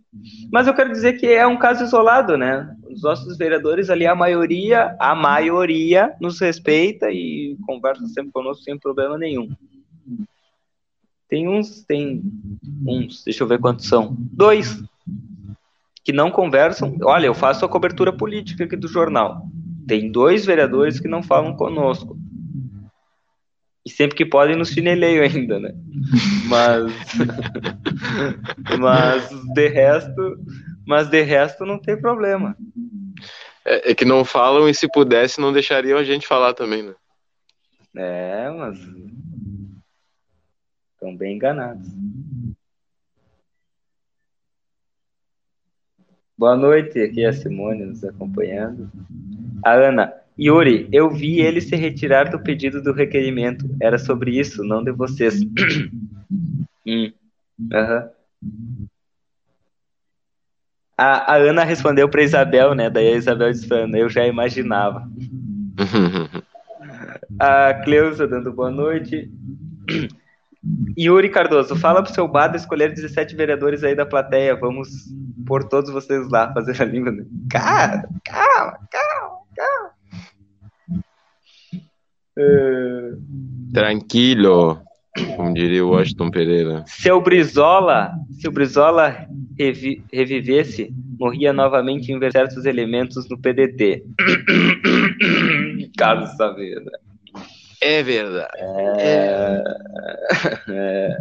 Mas 0.50 0.66
eu 0.66 0.74
quero 0.74 0.90
dizer 0.90 1.14
que 1.14 1.26
é 1.26 1.46
um 1.46 1.58
caso 1.58 1.84
isolado, 1.84 2.38
né? 2.38 2.74
Os 2.88 3.02
nossos 3.02 3.36
vereadores 3.36 3.90
ali, 3.90 4.06
a 4.06 4.14
maioria, 4.14 4.96
a 4.98 5.14
maioria 5.14 6.14
nos 6.20 6.40
respeita 6.40 7.10
e 7.10 7.56
conversa 7.66 8.06
sempre 8.06 8.32
conosco 8.32 8.62
sem 8.62 8.78
problema 8.78 9.18
nenhum. 9.18 9.48
Tem 11.28 11.48
uns, 11.48 11.84
tem 11.84 12.22
uns, 12.86 13.24
deixa 13.24 13.42
eu 13.42 13.48
ver 13.48 13.58
quantos 13.58 13.86
são. 13.86 14.16
Dois 14.16 14.82
que 16.06 16.12
não 16.12 16.30
conversam. 16.30 16.96
Olha, 17.02 17.26
eu 17.26 17.34
faço 17.34 17.64
a 17.64 17.68
cobertura 17.68 18.12
política 18.12 18.62
aqui 18.62 18.76
do 18.76 18.86
jornal. 18.86 19.44
Tem 19.86 20.10
dois 20.10 20.44
vereadores 20.44 20.98
que 20.98 21.08
não 21.08 21.22
falam 21.22 21.54
conosco. 21.54 22.18
E 23.84 23.90
sempre 23.90 24.16
que 24.16 24.26
podem 24.26 24.56
nos 24.56 24.70
chineleio 24.70 25.22
ainda, 25.22 25.60
né? 25.60 25.72
Mas. 26.48 26.92
mas 28.80 29.30
de 29.54 29.68
resto. 29.68 30.38
Mas 30.84 31.08
de 31.08 31.22
resto 31.22 31.64
não 31.64 31.78
tem 31.78 32.00
problema. 32.00 32.56
É, 33.64 33.90
é, 33.90 33.94
que 33.94 34.04
não 34.04 34.24
falam 34.24 34.68
e 34.68 34.74
se 34.74 34.88
pudesse 34.88 35.40
não 35.40 35.52
deixariam 35.52 35.98
a 35.98 36.04
gente 36.04 36.26
falar 36.26 36.52
também, 36.52 36.82
né? 36.82 36.94
É, 37.96 38.50
mas. 38.50 38.78
Estão 40.94 41.16
bem 41.16 41.36
enganados. 41.36 41.88
Boa 46.38 46.56
noite, 46.56 47.00
aqui 47.00 47.24
é 47.24 47.28
a 47.28 47.32
Simone 47.32 47.86
nos 47.86 48.04
acompanhando. 48.04 48.90
A 49.64 49.72
Ana, 49.72 50.12
Yuri, 50.38 50.88
eu 50.92 51.10
vi 51.10 51.40
ele 51.40 51.60
se 51.60 51.74
retirar 51.76 52.30
do 52.30 52.38
pedido 52.38 52.82
do 52.82 52.92
requerimento. 52.92 53.68
Era 53.80 53.98
sobre 53.98 54.38
isso, 54.38 54.62
não 54.62 54.84
de 54.84 54.92
vocês. 54.92 55.40
hum. 56.86 57.12
uhum. 57.58 58.10
a, 60.96 61.34
a, 61.34 61.36
Ana 61.36 61.64
respondeu 61.64 62.08
para 62.08 62.22
Isabel, 62.22 62.74
né? 62.74 62.90
Daí 62.90 63.08
a 63.08 63.16
Isabel 63.16 63.50
disse 63.50 63.68
eu 63.94 64.08
já 64.08 64.26
imaginava. 64.26 65.08
a 67.40 67.74
Cleusa 67.82 68.26
dando 68.26 68.52
boa 68.52 68.70
noite. 68.70 69.30
Yuri 70.98 71.30
Cardoso, 71.30 71.76
fala 71.76 72.02
pro 72.02 72.12
seu 72.12 72.26
Bada 72.26 72.56
escolher 72.56 72.92
17 72.92 73.36
vereadores 73.36 73.84
aí 73.84 73.94
da 73.94 74.04
plateia. 74.04 74.56
Vamos 74.56 74.88
pôr 75.46 75.64
todos 75.68 75.90
vocês 75.90 76.28
lá 76.28 76.52
fazer 76.52 76.80
a 76.82 76.84
língua. 76.84 77.12
Cara, 77.50 78.08
calma, 78.24 78.78
calma, 78.90 79.38
calma. 79.56 79.90
Uh... 79.90 81.80
Tranquilo, 83.72 84.80
como 85.36 85.54
diria 85.54 85.84
o 85.84 85.90
Washington 85.90 86.30
Pereira. 86.30 86.84
Se 86.86 87.10
o 87.10 87.20
Brizola, 87.20 88.12
se 88.38 88.46
o 88.46 88.52
Brizola 88.52 89.26
revi 89.58 90.02
revivesse, 90.12 90.92
morria 91.18 91.52
novamente 91.52 92.12
em 92.12 92.30
certos 92.30 92.66
elementos 92.66 93.28
no 93.28 93.38
PDT. 93.38 94.04
Carlos 95.96 96.30
Saavedra. 96.36 96.98
É 97.80 98.02
verdade. 98.02 98.52
É... 98.98 99.62
é... 100.68 101.18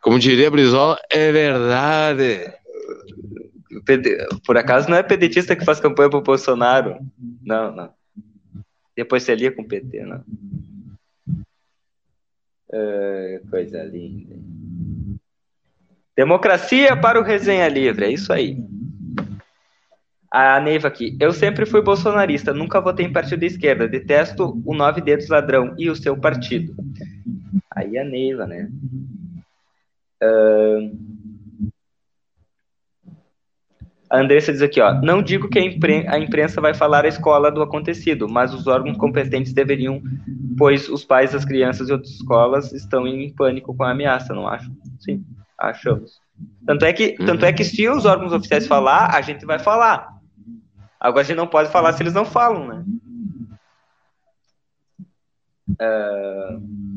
Como 0.00 0.18
diria 0.18 0.50
Brizola, 0.50 0.98
é 1.10 1.32
verdade. 1.32 2.52
Por 4.44 4.56
acaso 4.56 4.88
não 4.88 4.96
é 4.96 5.02
pedetista 5.02 5.56
que 5.56 5.64
faz 5.64 5.80
campanha 5.80 6.10
pro 6.10 6.20
Bolsonaro? 6.20 6.96
Não, 7.42 7.74
não. 7.74 7.90
Depois 8.96 9.22
você 9.22 9.34
lia 9.34 9.52
com 9.52 9.62
o 9.62 9.68
PT, 9.68 10.04
não. 10.04 10.24
É, 12.72 13.40
coisa 13.50 13.82
linda. 13.84 14.36
Democracia 16.16 16.96
para 16.96 17.20
o 17.20 17.22
Resenha 17.22 17.68
Livre, 17.68 18.06
é 18.06 18.10
isso 18.10 18.32
aí. 18.32 18.58
A 20.32 20.58
Neiva 20.60 20.88
aqui. 20.88 21.16
Eu 21.20 21.30
sempre 21.32 21.66
fui 21.66 21.82
bolsonarista, 21.82 22.54
nunca 22.54 22.80
votei 22.80 23.06
em 23.06 23.12
partido 23.12 23.40
de 23.40 23.46
esquerda. 23.46 23.86
Detesto 23.86 24.60
o 24.64 24.74
Nove 24.74 25.00
Dedos 25.02 25.28
Ladrão 25.28 25.74
e 25.78 25.90
o 25.90 25.96
seu 25.96 26.18
partido. 26.18 26.74
Aí 27.70 27.98
a 27.98 28.04
Neiva, 28.04 28.46
né? 28.46 28.70
Uh... 30.22 31.25
A 34.08 34.20
Andressa 34.20 34.52
diz 34.52 34.62
aqui, 34.62 34.80
ó. 34.80 34.94
Não 35.00 35.22
digo 35.22 35.48
que 35.48 35.58
a, 35.58 35.62
impren 35.62 36.06
a 36.08 36.18
imprensa 36.18 36.60
vai 36.60 36.72
falar 36.72 37.04
a 37.04 37.08
escola 37.08 37.50
do 37.50 37.62
acontecido, 37.62 38.28
mas 38.28 38.54
os 38.54 38.66
órgãos 38.66 38.96
competentes 38.96 39.52
deveriam, 39.52 40.00
pois 40.56 40.88
os 40.88 41.04
pais 41.04 41.32
das 41.32 41.44
crianças 41.44 41.88
e 41.88 41.92
outras 41.92 42.12
escolas 42.12 42.72
estão 42.72 43.06
em 43.06 43.32
pânico 43.34 43.74
com 43.74 43.82
a 43.82 43.90
ameaça, 43.90 44.32
não 44.32 44.46
acho? 44.46 44.70
Sim, 45.00 45.24
achamos. 45.58 46.20
Tanto 46.64 46.84
é 46.84 46.92
que, 46.92 47.12
tanto 47.12 47.44
é 47.44 47.52
que 47.52 47.64
se 47.64 47.88
os 47.88 48.04
órgãos 48.04 48.32
oficiais 48.32 48.66
falar, 48.66 49.14
a 49.14 49.20
gente 49.22 49.44
vai 49.44 49.58
falar. 49.58 50.14
Agora 51.00 51.22
a 51.22 51.24
gente 51.24 51.36
não 51.36 51.46
pode 51.46 51.70
falar 51.70 51.92
se 51.92 52.02
eles 52.02 52.14
não 52.14 52.24
falam, 52.24 52.66
né? 52.68 52.84
Uh... 55.80 56.95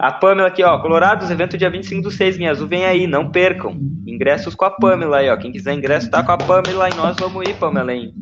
A 0.00 0.10
Pamela 0.10 0.48
aqui, 0.48 0.64
ó. 0.64 0.78
Colorados, 0.78 1.30
evento 1.30 1.58
dia 1.58 1.68
25 1.68 2.04
do 2.04 2.10
6, 2.10 2.38
minha 2.38 2.50
azul, 2.50 2.66
vem 2.66 2.86
aí, 2.86 3.06
não 3.06 3.30
percam. 3.30 3.78
Ingressos 4.06 4.54
com 4.54 4.64
a 4.64 4.70
Pamela 4.70 5.18
aí, 5.18 5.28
ó. 5.28 5.36
Quem 5.36 5.52
quiser 5.52 5.74
ingresso, 5.74 6.10
tá 6.10 6.22
com 6.22 6.32
a 6.32 6.38
Pamela 6.38 6.88
e 6.88 6.94
nós 6.94 7.14
vamos 7.20 7.46
ir, 7.46 7.54
Pamela, 7.56 7.92
hein? 7.92 8.14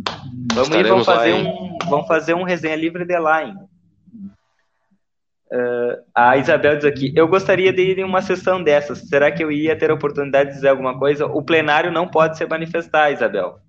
Vamos 0.52 0.68
Estaremos 0.70 0.88
ir, 0.88 0.90
vamos 0.90 1.06
fazer, 1.06 1.32
lá, 1.34 1.38
um, 1.38 1.78
vamos 1.88 2.08
fazer 2.08 2.34
um 2.34 2.42
resenha 2.42 2.74
livre 2.74 3.04
de 3.04 3.16
lá, 3.16 3.44
hein? 3.44 3.54
Uh, 5.52 6.02
a 6.12 6.36
Isabel 6.36 6.74
diz 6.74 6.84
aqui: 6.84 7.12
Eu 7.14 7.28
gostaria 7.28 7.72
de 7.72 7.80
ir 7.80 8.00
em 8.00 8.04
uma 8.04 8.22
sessão 8.22 8.60
dessas. 8.60 8.98
Será 9.08 9.30
que 9.30 9.44
eu 9.44 9.52
ia 9.52 9.78
ter 9.78 9.92
a 9.92 9.94
oportunidade 9.94 10.50
de 10.50 10.56
dizer 10.56 10.68
alguma 10.68 10.98
coisa? 10.98 11.26
O 11.26 11.44
plenário 11.44 11.92
não 11.92 12.08
pode 12.08 12.36
se 12.36 12.44
manifestar, 12.44 13.12
Isabel. 13.12 13.60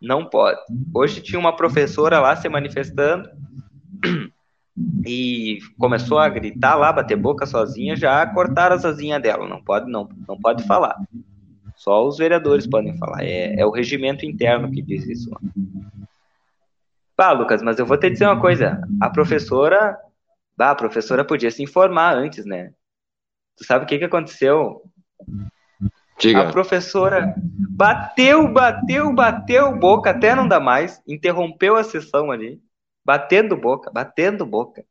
Não 0.00 0.24
pode. 0.24 0.60
Hoje 0.94 1.20
tinha 1.20 1.40
uma 1.40 1.56
professora 1.56 2.20
lá 2.20 2.36
se 2.36 2.48
manifestando 2.48 3.28
e 5.06 5.58
começou 5.78 6.18
a 6.18 6.28
gritar 6.28 6.74
lá, 6.76 6.92
bater 6.92 7.16
boca 7.16 7.46
sozinha, 7.46 7.96
já 7.96 8.26
cortaram 8.26 8.76
as 8.76 8.84
asinhas 8.84 9.20
dela. 9.20 9.48
Não 9.48 9.62
pode, 9.62 9.90
não, 9.90 10.08
não 10.26 10.38
pode 10.38 10.64
falar. 10.64 10.96
Só 11.76 12.06
os 12.06 12.18
vereadores 12.18 12.66
podem 12.66 12.96
falar. 12.96 13.22
É, 13.22 13.60
é 13.60 13.66
o 13.66 13.70
regimento 13.70 14.24
interno 14.24 14.70
que 14.70 14.82
diz 14.82 15.06
isso. 15.06 15.30
Pá, 17.16 17.32
Lucas, 17.32 17.62
mas 17.62 17.78
eu 17.78 17.86
vou 17.86 17.98
te 17.98 18.10
dizer 18.10 18.26
uma 18.26 18.40
coisa. 18.40 18.80
A 19.00 19.10
professora 19.10 19.98
Bah, 20.56 20.70
a 20.70 20.74
professora 20.74 21.24
podia 21.24 21.50
se 21.50 21.62
informar 21.62 22.14
antes, 22.14 22.44
né? 22.44 22.72
Tu 23.56 23.64
sabe 23.64 23.84
o 23.84 23.88
que, 23.88 23.98
que 23.98 24.04
aconteceu? 24.04 24.82
Diga. 26.18 26.48
A 26.48 26.52
professora 26.52 27.34
bateu, 27.70 28.46
bateu, 28.52 29.12
bateu 29.12 29.76
boca, 29.76 30.10
até 30.10 30.34
não 30.34 30.46
dá 30.46 30.60
mais, 30.60 31.02
interrompeu 31.06 31.74
a 31.76 31.82
sessão 31.82 32.30
ali, 32.30 32.60
batendo 33.04 33.56
boca, 33.56 33.90
batendo 33.90 34.46
boca. 34.46 34.84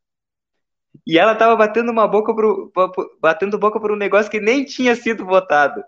E 1.05 1.17
ela 1.17 1.35
tava 1.35 1.55
batendo 1.55 1.91
uma 1.91 2.07
boca 2.07 2.33
pro, 2.33 2.71
batendo 3.19 3.57
boca 3.57 3.79
por 3.79 3.91
um 3.91 3.95
negócio 3.95 4.29
que 4.31 4.39
nem 4.39 4.65
tinha 4.65 4.95
sido 4.95 5.25
votado. 5.25 5.83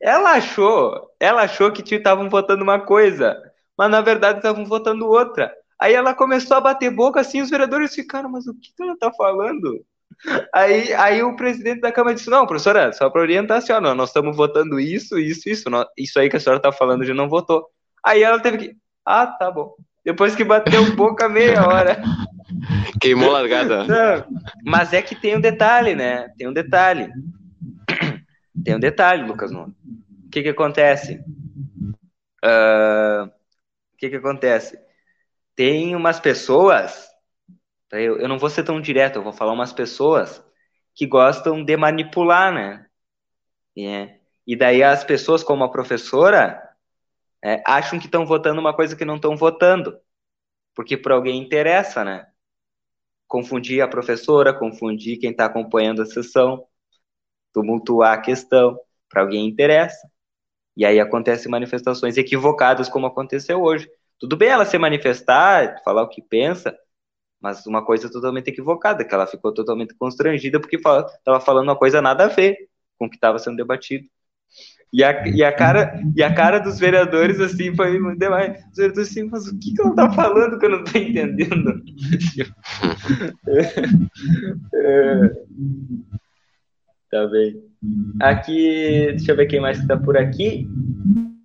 Ela 0.00 0.32
achou, 0.32 1.10
ela 1.20 1.42
achou 1.42 1.72
que 1.72 1.82
estavam 1.94 2.28
votando 2.28 2.62
uma 2.62 2.80
coisa, 2.80 3.36
mas 3.76 3.90
na 3.90 4.00
verdade 4.00 4.38
estavam 4.38 4.64
votando 4.64 5.06
outra. 5.06 5.52
Aí 5.78 5.94
ela 5.94 6.14
começou 6.14 6.56
a 6.56 6.60
bater 6.60 6.90
boca 6.90 7.20
assim, 7.20 7.42
os 7.42 7.50
vereadores 7.50 7.94
ficaram, 7.94 8.30
mas 8.30 8.46
o 8.46 8.54
que, 8.54 8.72
ela 8.80 8.96
tá 8.98 9.12
falando? 9.12 9.84
Aí, 10.54 10.92
aí 10.94 11.22
o 11.22 11.36
presidente 11.36 11.80
da 11.80 11.92
Câmara 11.92 12.14
disse: 12.14 12.30
Não, 12.30 12.46
professora, 12.46 12.92
só 12.92 13.10
para 13.10 13.20
orientar 13.20 13.58
a 13.58 13.60
senhora, 13.60 13.94
nós 13.94 14.10
estamos 14.10 14.36
votando 14.36 14.80
isso, 14.80 15.18
isso, 15.18 15.48
isso. 15.48 15.68
Isso 15.96 16.18
aí 16.18 16.30
que 16.30 16.36
a 16.36 16.40
senhora 16.40 16.60
tá 16.60 16.72
falando 16.72 17.04
já 17.04 17.12
não 17.14 17.28
votou. 17.28 17.68
Aí 18.04 18.22
ela 18.22 18.40
teve 18.40 18.58
que. 18.58 18.76
Ah, 19.04 19.26
tá 19.26 19.50
bom. 19.50 19.74
Depois 20.06 20.34
que 20.34 20.42
bateu 20.42 20.96
boca 20.96 21.28
meia 21.28 21.66
hora. 21.66 22.00
Queimou 23.02 23.30
largada. 23.30 23.84
Não, 23.84 24.26
mas 24.64 24.94
é 24.94 25.02
que 25.02 25.14
tem 25.14 25.36
um 25.36 25.40
detalhe, 25.40 25.94
né? 25.94 26.30
Tem 26.38 26.48
um 26.48 26.52
detalhe. 26.52 27.10
Tem 28.64 28.74
um 28.74 28.80
detalhe, 28.80 29.22
Lucas 29.22 29.50
Nuno. 29.50 29.76
O 30.26 30.30
que 30.30 30.42
que 30.42 30.48
acontece? 30.48 31.20
Uh, 32.42 33.26
o 33.26 33.98
que 33.98 34.08
que 34.08 34.16
acontece? 34.16 34.78
tem 35.56 35.96
umas 35.96 36.20
pessoas, 36.20 37.08
eu, 37.90 38.18
eu 38.18 38.28
não 38.28 38.38
vou 38.38 38.50
ser 38.50 38.62
tão 38.62 38.78
direto, 38.78 39.16
eu 39.16 39.22
vou 39.22 39.32
falar 39.32 39.52
umas 39.52 39.72
pessoas 39.72 40.44
que 40.94 41.06
gostam 41.06 41.64
de 41.64 41.76
manipular, 41.76 42.52
né? 42.52 42.86
É. 43.76 44.18
E 44.46 44.54
daí 44.54 44.82
as 44.82 45.02
pessoas, 45.02 45.42
como 45.42 45.64
a 45.64 45.70
professora, 45.70 46.62
é, 47.46 47.62
acham 47.64 47.96
que 47.96 48.06
estão 48.06 48.26
votando 48.26 48.60
uma 48.60 48.74
coisa 48.74 48.96
que 48.96 49.04
não 49.04 49.16
estão 49.16 49.36
votando, 49.36 49.96
porque 50.74 50.96
para 50.96 51.14
alguém 51.14 51.40
interessa, 51.40 52.04
né? 52.04 52.26
Confundir 53.28 53.80
a 53.82 53.88
professora, 53.88 54.52
confundir 54.52 55.18
quem 55.20 55.30
está 55.30 55.46
acompanhando 55.46 56.02
a 56.02 56.06
sessão, 56.06 56.66
tumultuar 57.52 58.14
a 58.14 58.20
questão, 58.20 58.76
para 59.08 59.22
alguém 59.22 59.46
interessa. 59.46 60.10
E 60.76 60.84
aí 60.84 60.98
acontecem 60.98 61.50
manifestações 61.50 62.16
equivocadas, 62.16 62.88
como 62.88 63.06
aconteceu 63.06 63.62
hoje. 63.62 63.88
Tudo 64.18 64.36
bem 64.36 64.48
ela 64.48 64.66
se 64.66 64.76
manifestar, 64.76 65.82
falar 65.84 66.02
o 66.02 66.08
que 66.08 66.22
pensa, 66.22 66.76
mas 67.40 67.64
uma 67.66 67.84
coisa 67.84 68.10
totalmente 68.10 68.48
equivocada, 68.48 69.04
que 69.04 69.14
ela 69.14 69.26
ficou 69.26 69.54
totalmente 69.54 69.94
constrangida 69.94 70.60
porque 70.60 70.76
estava 70.76 71.40
falando 71.40 71.68
uma 71.68 71.78
coisa 71.78 72.02
nada 72.02 72.24
a 72.24 72.28
ver 72.28 72.68
com 72.98 73.06
o 73.06 73.10
que 73.10 73.16
estava 73.16 73.38
sendo 73.38 73.56
debatido. 73.56 74.08
E 74.96 75.04
a, 75.04 75.28
e, 75.28 75.44
a 75.44 75.52
cara, 75.52 76.00
e 76.16 76.22
a 76.22 76.34
cara 76.34 76.58
dos 76.58 76.78
vereadores, 76.78 77.38
assim, 77.38 77.76
foi 77.76 77.92
demais. 78.16 78.64
Os 78.70 78.76
vereadores 78.76 79.10
assim, 79.10 79.24
mas 79.24 79.46
o 79.46 79.58
que, 79.58 79.74
que 79.74 79.82
ela 79.82 79.94
tá 79.94 80.10
falando 80.10 80.58
que 80.58 80.64
eu 80.64 80.70
não 80.70 80.84
tô 80.84 80.96
entendendo? 80.96 81.82
é, 84.72 85.28
tá 87.12 87.26
bem. 87.26 87.62
Aqui, 88.22 89.08
deixa 89.10 89.32
eu 89.32 89.36
ver 89.36 89.48
quem 89.48 89.60
mais 89.60 89.78
está 89.78 89.98
por 89.98 90.16
aqui. 90.16 90.66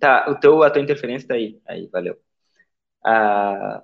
Tá, 0.00 0.30
o 0.30 0.34
teu, 0.34 0.62
a 0.62 0.70
tua 0.70 0.80
interferência 0.80 1.28
tá 1.28 1.34
aí. 1.34 1.60
Aí, 1.68 1.90
valeu. 1.92 2.16
Ah, 3.04 3.82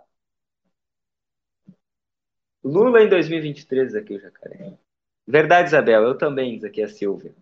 Lula 2.65 3.03
em 3.03 3.09
2023, 3.11 3.95
aqui 3.95 4.15
o 4.15 4.21
Jacaré. 4.21 4.79
Verdade, 5.27 5.69
Isabel, 5.69 6.05
eu 6.05 6.17
também, 6.17 6.55
diz 6.55 6.65
aqui 6.65 6.81
a 6.81 6.89
Silvia. 6.89 7.35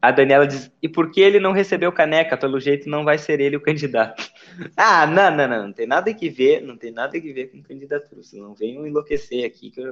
A 0.00 0.10
Daniela 0.10 0.46
diz, 0.46 0.70
e 0.82 0.88
por 0.88 1.10
que 1.10 1.20
ele 1.20 1.40
não 1.40 1.52
recebeu 1.52 1.90
caneca? 1.90 2.36
Pelo 2.36 2.60
jeito 2.60 2.88
não 2.88 3.04
vai 3.04 3.18
ser 3.18 3.40
ele 3.40 3.56
o 3.56 3.62
candidato. 3.62 4.22
ah, 4.76 5.06
não, 5.06 5.34
não, 5.34 5.48
não, 5.48 5.66
não 5.66 5.72
tem 5.72 5.86
nada 5.86 6.12
que 6.12 6.28
ver, 6.28 6.60
não 6.62 6.76
tem 6.76 6.92
nada 6.92 7.20
que 7.20 7.32
ver 7.32 7.50
com 7.50 7.62
candidatura. 7.62 8.22
Vocês 8.22 8.40
não 8.40 8.54
venham 8.54 8.86
enlouquecer 8.86 9.44
aqui 9.44 9.70
que 9.70 9.80
eu... 9.80 9.90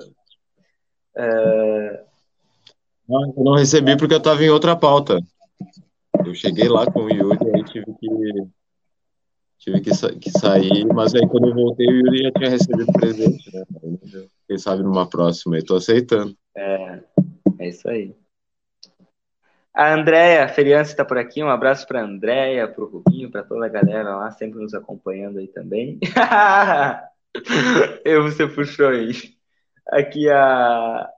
Uh... 1.17 2.05
Não, 3.09 3.35
eu 3.37 3.45
não 3.45 3.55
recebi 3.55 3.97
porque 3.97 4.15
eu 4.15 4.19
estava 4.19 4.43
em 4.43 4.51
outra 4.51 4.77
pauta. 4.77 5.21
Eu 6.25 6.35
cheguei 6.35 6.69
lá 6.69 6.87
com 6.87 7.01
o 7.01 7.11
Yuri 7.11 7.39
e 7.59 7.65
tive 7.65 7.95
que 7.99 8.09
tive 9.59 9.81
que, 9.81 9.95
sa 9.95 10.15
que, 10.15 10.31
sair, 10.31 10.87
mas 10.87 11.15
aí 11.15 11.27
quando 11.27 11.49
eu 11.49 11.55
voltei 11.55 11.87
o 11.87 11.97
Yuri 11.99 12.25
já 12.25 12.33
tinha 12.33 12.51
recebido 12.51 12.93
presente, 12.93 13.51
né? 13.55 13.65
Quem 14.47 14.59
sabe 14.59 14.83
numa 14.83 15.09
próxima, 15.09 15.57
eu 15.57 15.65
tô 15.65 15.77
aceitando. 15.77 16.37
É, 16.55 17.01
é 17.59 17.69
isso 17.69 17.89
aí. 17.89 18.15
A 19.75 19.93
Andréia 19.93 20.49
Feriança 20.49 20.93
está 20.93 21.05
por 21.05 21.19
aqui, 21.19 21.43
um 21.43 21.49
abraço 21.49 21.87
para 21.87 22.01
a 22.01 22.05
Andréia, 22.05 22.69
para 22.69 22.85
o 22.85 22.87
Rubinho, 22.87 23.31
para 23.31 23.43
toda 23.43 23.67
a 23.67 23.69
galera 23.69 24.17
lá, 24.17 24.31
sempre 24.31 24.61
nos 24.61 24.73
acompanhando 24.73 25.39
aí 25.39 25.49
também. 25.49 25.99
eu, 28.05 28.23
você 28.23 28.47
puxou 28.47 28.89
aí. 28.89 29.11
Aqui 29.89 30.31
a, 30.31 31.09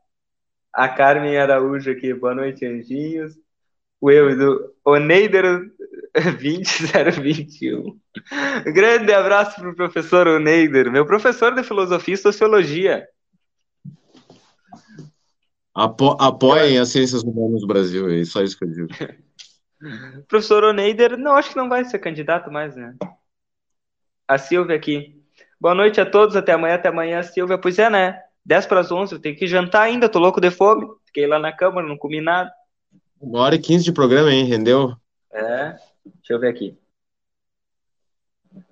a 0.73 0.89
Carmen 0.89 1.37
Araújo 1.37 1.91
aqui, 1.91 2.15
boa 2.15 2.35
noite, 2.35 2.65
anjinhos 2.65 3.37
o 4.01 4.11
erro 4.11 4.37
do 4.37 4.75
Oneider 4.85 5.71
20021. 6.39 7.99
Grande 8.73 9.13
abraço 9.13 9.61
para 9.61 9.71
o 9.71 9.75
professor 9.75 10.27
Oneider, 10.27 10.91
meu 10.91 11.07
professor 11.07 11.55
de 11.55 11.63
filosofia 11.63 12.15
e 12.15 12.19
sociologia. 12.19 13.07
Apo 15.77 16.17
apoiem 16.19 16.79
as 16.79 16.89
ciências 16.89 17.23
humanas 17.23 17.61
no 17.61 17.69
Brasil, 17.69 18.11
é 18.11 18.25
só 18.25 18.43
isso 18.43 18.59
que 18.59 18.65
eu 18.65 18.71
digo. 18.71 18.89
professor 20.27 20.65
Oneider, 20.65 21.19
não, 21.19 21.37
acho 21.37 21.51
que 21.51 21.57
não 21.57 21.69
vai 21.69 21.85
ser 21.85 21.99
candidato 21.99 22.51
mais, 22.51 22.75
né? 22.75 22.95
A 24.27 24.39
Silvia 24.39 24.75
aqui. 24.75 25.23
Boa 25.61 25.75
noite 25.75 26.01
a 26.01 26.11
todos, 26.11 26.35
até 26.35 26.53
amanhã, 26.53 26.77
até 26.77 26.89
amanhã, 26.89 27.23
Silvia. 27.23 27.59
Pois 27.59 27.79
é, 27.79 27.91
né? 27.91 28.19
10 28.43 28.65
para 28.65 28.81
as 28.81 28.91
11, 28.91 29.17
eu 29.17 29.19
tenho 29.21 29.37
que 29.37 29.47
jantar 29.47 29.83
ainda, 29.83 30.09
tô 30.09 30.19
louco 30.19 30.41
de 30.41 30.51
fome. 30.51 30.87
Fiquei 31.05 31.27
lá 31.27 31.39
na 31.39 31.53
Câmara, 31.53 31.87
não 31.87 31.99
comi 31.99 32.23
nada. 32.23 32.51
Uma 33.21 33.41
hora 33.41 33.57
e 33.57 33.59
quinze 33.59 33.85
de 33.85 33.93
programa, 33.93 34.33
hein? 34.33 34.47
Rendeu? 34.47 34.97
É. 35.31 35.77
Deixa 36.07 36.33
eu 36.33 36.41
ver 36.41 36.49
aqui. 36.49 36.75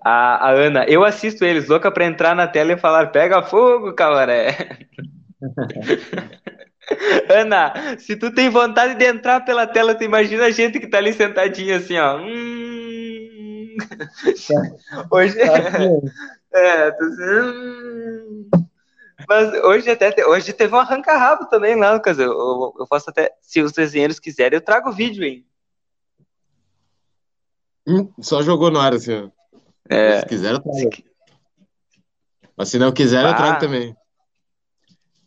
A, 0.03 0.47
a 0.47 0.51
Ana, 0.53 0.85
eu 0.85 1.03
assisto 1.03 1.45
eles, 1.45 1.67
louca 1.67 1.91
pra 1.91 2.05
entrar 2.05 2.35
na 2.35 2.47
tela 2.47 2.71
e 2.71 2.77
falar: 2.77 3.11
pega 3.11 3.43
fogo, 3.43 3.93
camaré. 3.93 4.87
Ana, 7.29 7.97
se 7.99 8.15
tu 8.15 8.31
tem 8.31 8.49
vontade 8.49 8.95
de 8.95 9.05
entrar 9.05 9.41
pela 9.41 9.65
tela, 9.67 9.95
tu 9.95 10.03
imagina 10.03 10.45
a 10.45 10.51
gente 10.51 10.79
que 10.79 10.87
tá 10.87 10.97
ali 10.97 11.13
sentadinha 11.13 11.77
assim, 11.77 11.97
ó. 11.97 12.17
Hum... 12.17 13.75
Hoje. 15.11 15.37
é, 16.53 16.91
tu... 16.91 17.03
hum... 17.03 18.49
Mas 19.27 19.53
hoje 19.63 19.89
até 19.89 20.13
hoje 20.27 20.53
teve 20.53 20.75
um 20.75 20.79
arranca-rabo 20.79 21.45
também 21.45 21.75
lá, 21.75 21.93
Lucas. 21.93 22.19
Eu, 22.19 22.31
eu, 22.31 22.73
eu, 22.79 22.87
posso 22.87 23.09
até, 23.09 23.33
se 23.41 23.61
os 23.61 23.71
desenheiros 23.71 24.19
quiserem, 24.19 24.57
eu 24.57 24.61
trago 24.61 24.89
o 24.89 24.93
vídeo, 24.93 25.23
hein? 25.23 25.45
Hum, 27.87 28.11
só 28.19 28.41
jogou 28.41 28.69
no 28.69 28.79
ar, 28.79 28.93
assim, 28.93 29.31
É. 29.89 30.19
Se 30.19 30.25
quiser, 30.27 30.53
eu 30.53 30.59
trago. 30.59 30.89
Mas 32.57 32.69
se 32.69 32.77
não 32.77 32.91
quiser, 32.91 33.25
ah, 33.25 33.29
eu 33.29 33.35
trago 33.35 33.59
também. 33.59 33.95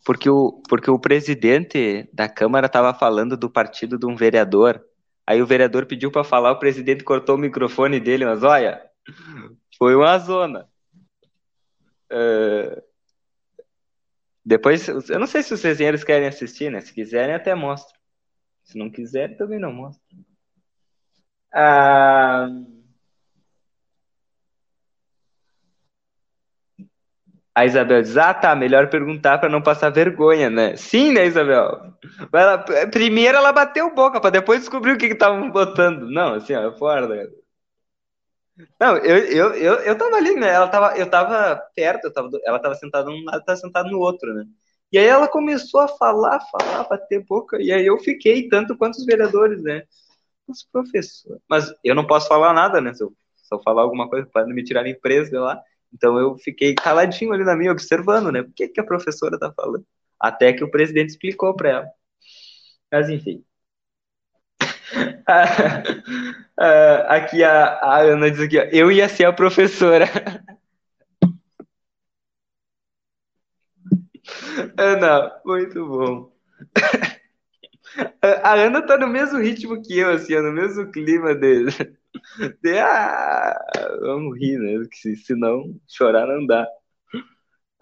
Porque 0.05 0.29
o, 0.29 0.61
porque 0.67 0.89
o 0.89 0.99
presidente 0.99 2.09
da 2.13 2.27
Câmara 2.29 2.67
estava 2.67 2.93
falando 2.93 3.37
do 3.37 3.49
partido 3.49 3.97
de 3.97 4.05
um 4.05 4.15
vereador. 4.15 4.83
Aí 5.25 5.41
o 5.41 5.45
vereador 5.45 5.85
pediu 5.85 6.11
para 6.11 6.23
falar, 6.23 6.51
o 6.51 6.59
presidente 6.59 7.03
cortou 7.03 7.35
o 7.35 7.39
microfone 7.39 7.99
dele, 7.99 8.25
mas 8.25 8.43
olha, 8.43 8.81
foi 9.77 9.95
uma 9.95 10.17
zona. 10.17 10.67
Uh, 12.11 12.81
depois, 14.43 14.87
eu 14.87 15.19
não 15.19 15.27
sei 15.27 15.43
se 15.43 15.53
os 15.53 15.61
desenheiros 15.61 16.03
querem 16.03 16.27
assistir, 16.27 16.71
né? 16.71 16.81
Se 16.81 16.91
quiserem, 16.91 17.35
até 17.35 17.53
mostro. 17.53 17.95
Se 18.63 18.77
não 18.77 18.89
quiserem, 18.89 19.37
também 19.37 19.59
não 19.59 19.71
mostro. 19.71 20.01
Ah... 21.53 22.47
A 27.59 27.65
Isabel 27.65 28.01
diz: 28.01 28.15
Ah, 28.15 28.33
tá, 28.33 28.55
melhor 28.55 28.89
perguntar 28.89 29.37
para 29.37 29.49
não 29.49 29.61
passar 29.61 29.89
vergonha, 29.89 30.49
né? 30.49 30.77
Sim, 30.77 31.11
né, 31.11 31.25
Isabel? 31.25 31.93
Ela, 32.31 32.57
primeiro 32.89 33.37
ela 33.37 33.51
bateu 33.51 33.93
boca, 33.93 34.21
para 34.21 34.29
depois 34.29 34.61
descobrir 34.61 34.93
o 34.93 34.97
que 34.97 35.07
estavam 35.07 35.51
botando. 35.51 36.09
Não, 36.09 36.35
assim, 36.35 36.53
ó, 36.55 36.71
fora. 36.77 37.05
Né? 37.05 37.27
Não, 38.79 38.95
eu, 38.97 39.17
eu, 39.25 39.53
eu, 39.55 39.73
eu 39.81 39.97
tava 39.97 40.15
ali, 40.15 40.35
né? 40.35 40.47
Ela 40.53 40.69
tava, 40.69 40.97
eu 40.97 41.09
tava 41.09 41.61
perto, 41.75 42.05
eu 42.05 42.13
tava, 42.13 42.29
ela 42.45 42.59
tava 42.59 42.75
sentada 42.75 43.09
num 43.09 43.25
lado, 43.25 43.43
tava 43.43 43.57
sentada 43.57 43.89
no 43.89 43.99
outro, 43.99 44.33
né? 44.33 44.45
E 44.89 44.97
aí 44.97 45.05
ela 45.05 45.27
começou 45.27 45.81
a 45.81 45.87
falar, 45.89 46.39
falar, 46.51 46.87
bater 46.87 47.25
boca, 47.25 47.61
e 47.61 47.73
aí 47.73 47.85
eu 47.85 47.97
fiquei, 47.99 48.47
tanto 48.47 48.77
quanto 48.77 48.95
os 48.95 49.05
vereadores, 49.05 49.61
né? 49.61 49.83
Os 50.47 50.63
professores. 50.63 51.41
Mas 51.49 51.73
eu 51.83 51.93
não 51.93 52.07
posso 52.07 52.29
falar 52.29 52.53
nada, 52.53 52.79
né? 52.79 52.93
Se 52.93 53.03
eu, 53.03 53.13
se 53.35 53.53
eu 53.53 53.61
falar 53.61 53.81
alguma 53.81 54.09
coisa, 54.09 54.25
podem 54.31 54.53
me 54.55 54.63
tirar 54.63 54.87
empresa 54.87 55.41
lá. 55.41 55.61
Então 55.93 56.17
eu 56.17 56.37
fiquei 56.37 56.73
caladinho 56.75 57.33
ali 57.33 57.43
na 57.43 57.55
minha, 57.55 57.71
observando, 57.71 58.31
né? 58.31 58.41
O 58.41 58.51
que, 58.51 58.67
que 58.67 58.79
a 58.79 58.83
professora 58.83 59.39
tá 59.39 59.51
falando? 59.55 59.85
Até 60.19 60.53
que 60.53 60.63
o 60.63 60.71
presidente 60.71 61.09
explicou 61.09 61.55
para 61.55 61.69
ela. 61.69 61.87
Mas 62.91 63.09
enfim. 63.09 63.43
aqui 67.07 67.43
a, 67.43 67.65
a, 67.79 67.99
Ana 68.01 68.29
diz 68.31 68.39
aqui, 68.41 68.59
ó, 68.59 68.63
eu 68.71 68.91
ia 68.91 69.07
ser 69.09 69.25
a 69.25 69.33
professora. 69.33 70.05
Ana, 74.77 75.31
muito 75.45 75.85
bom. 75.85 76.31
A 78.21 78.53
Ana 78.53 78.85
tá 78.85 78.97
no 78.97 79.07
mesmo 79.07 79.39
ritmo 79.39 79.81
que 79.81 79.97
eu, 79.97 80.11
assim, 80.11 80.35
no 80.35 80.51
mesmo 80.51 80.91
clima 80.91 81.33
dele. 81.33 81.71
De, 82.61 82.77
ah, 82.77 83.57
vamos 84.01 84.37
rir, 84.37 84.59
né? 84.59 84.77
Porque 84.77 85.15
senão 85.15 85.79
chorar 85.87 86.27
não 86.27 86.45
dá. 86.45 86.67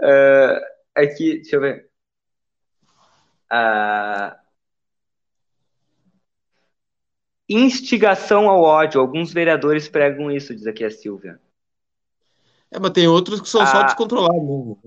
Uh, 0.02 0.62
aqui, 0.96 1.36
deixa 1.36 1.56
eu 1.56 1.62
ver. 1.62 1.90
Uh, 3.52 4.36
instigação 7.50 8.50
ao 8.50 8.62
ódio. 8.62 9.02
Alguns 9.02 9.34
vereadores 9.34 9.88
pregam 9.88 10.32
isso, 10.32 10.56
diz 10.56 10.68
aqui 10.68 10.84
a 10.84 10.92
Silvia. 10.92 11.40
É, 12.72 12.80
mas 12.80 12.92
tem 12.92 13.08
outros 13.08 13.40
que 13.42 13.50
são 13.50 13.66
só 13.66 13.78
ah. 13.78 13.84
descontrolados. 13.84 14.78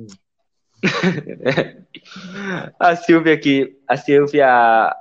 a 2.79 2.97
Silvia 2.97 3.35
aqui, 3.35 3.79
a 3.87 3.97
Silvia 3.97 4.97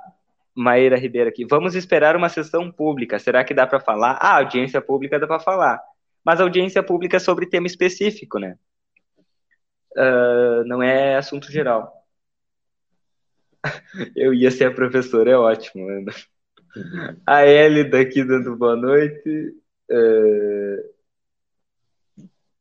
Maíra 0.54 0.96
Ribeiro 0.96 1.28
aqui. 1.28 1.44
Vamos 1.44 1.74
esperar 1.74 2.16
uma 2.16 2.28
sessão 2.28 2.70
pública. 2.70 3.18
Será 3.18 3.44
que 3.44 3.54
dá 3.54 3.66
para 3.66 3.80
falar? 3.80 4.18
Ah, 4.20 4.36
audiência 4.36 4.80
pública 4.80 5.18
dá 5.18 5.26
para 5.26 5.40
falar. 5.40 5.80
Mas 6.24 6.40
audiência 6.40 6.82
pública 6.82 7.16
é 7.16 7.20
sobre 7.20 7.46
tema 7.46 7.66
específico, 7.66 8.38
né? 8.38 8.56
Uh, 9.96 10.64
não 10.66 10.82
é 10.82 11.16
assunto 11.16 11.50
geral. 11.50 12.06
Eu 14.14 14.32
ia 14.32 14.50
ser 14.50 14.66
a 14.66 14.74
professora, 14.74 15.30
é 15.30 15.36
ótimo. 15.36 15.88
Ana. 15.88 16.12
A 17.26 17.46
Ellie 17.46 17.84
daqui 17.84 18.22
dando 18.24 18.56
boa 18.56 18.76
noite. 18.76 19.56
Uh, 19.90 20.94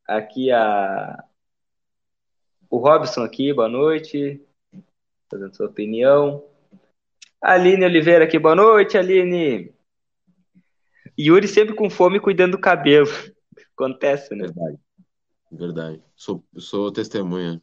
aqui 0.07 0.51
a. 0.51 1.23
O 2.69 2.77
Robson 2.77 3.23
aqui, 3.23 3.53
boa 3.53 3.69
noite. 3.69 4.41
Fazendo 5.29 5.55
sua 5.55 5.67
opinião. 5.67 6.48
Aline 7.41 7.85
Oliveira 7.85 8.25
aqui, 8.25 8.37
boa 8.37 8.55
noite, 8.55 8.97
Aline. 8.97 9.73
Yuri 11.17 11.47
sempre 11.47 11.73
com 11.73 11.89
fome 11.89 12.19
cuidando 12.19 12.51
do 12.51 12.59
cabelo. 12.59 13.07
Acontece, 13.75 14.35
né? 14.35 14.45
Verdade. 14.45 14.79
Verdade. 15.51 16.03
Sou, 16.15 16.43
sou 16.57 16.91
testemunha. 16.91 17.61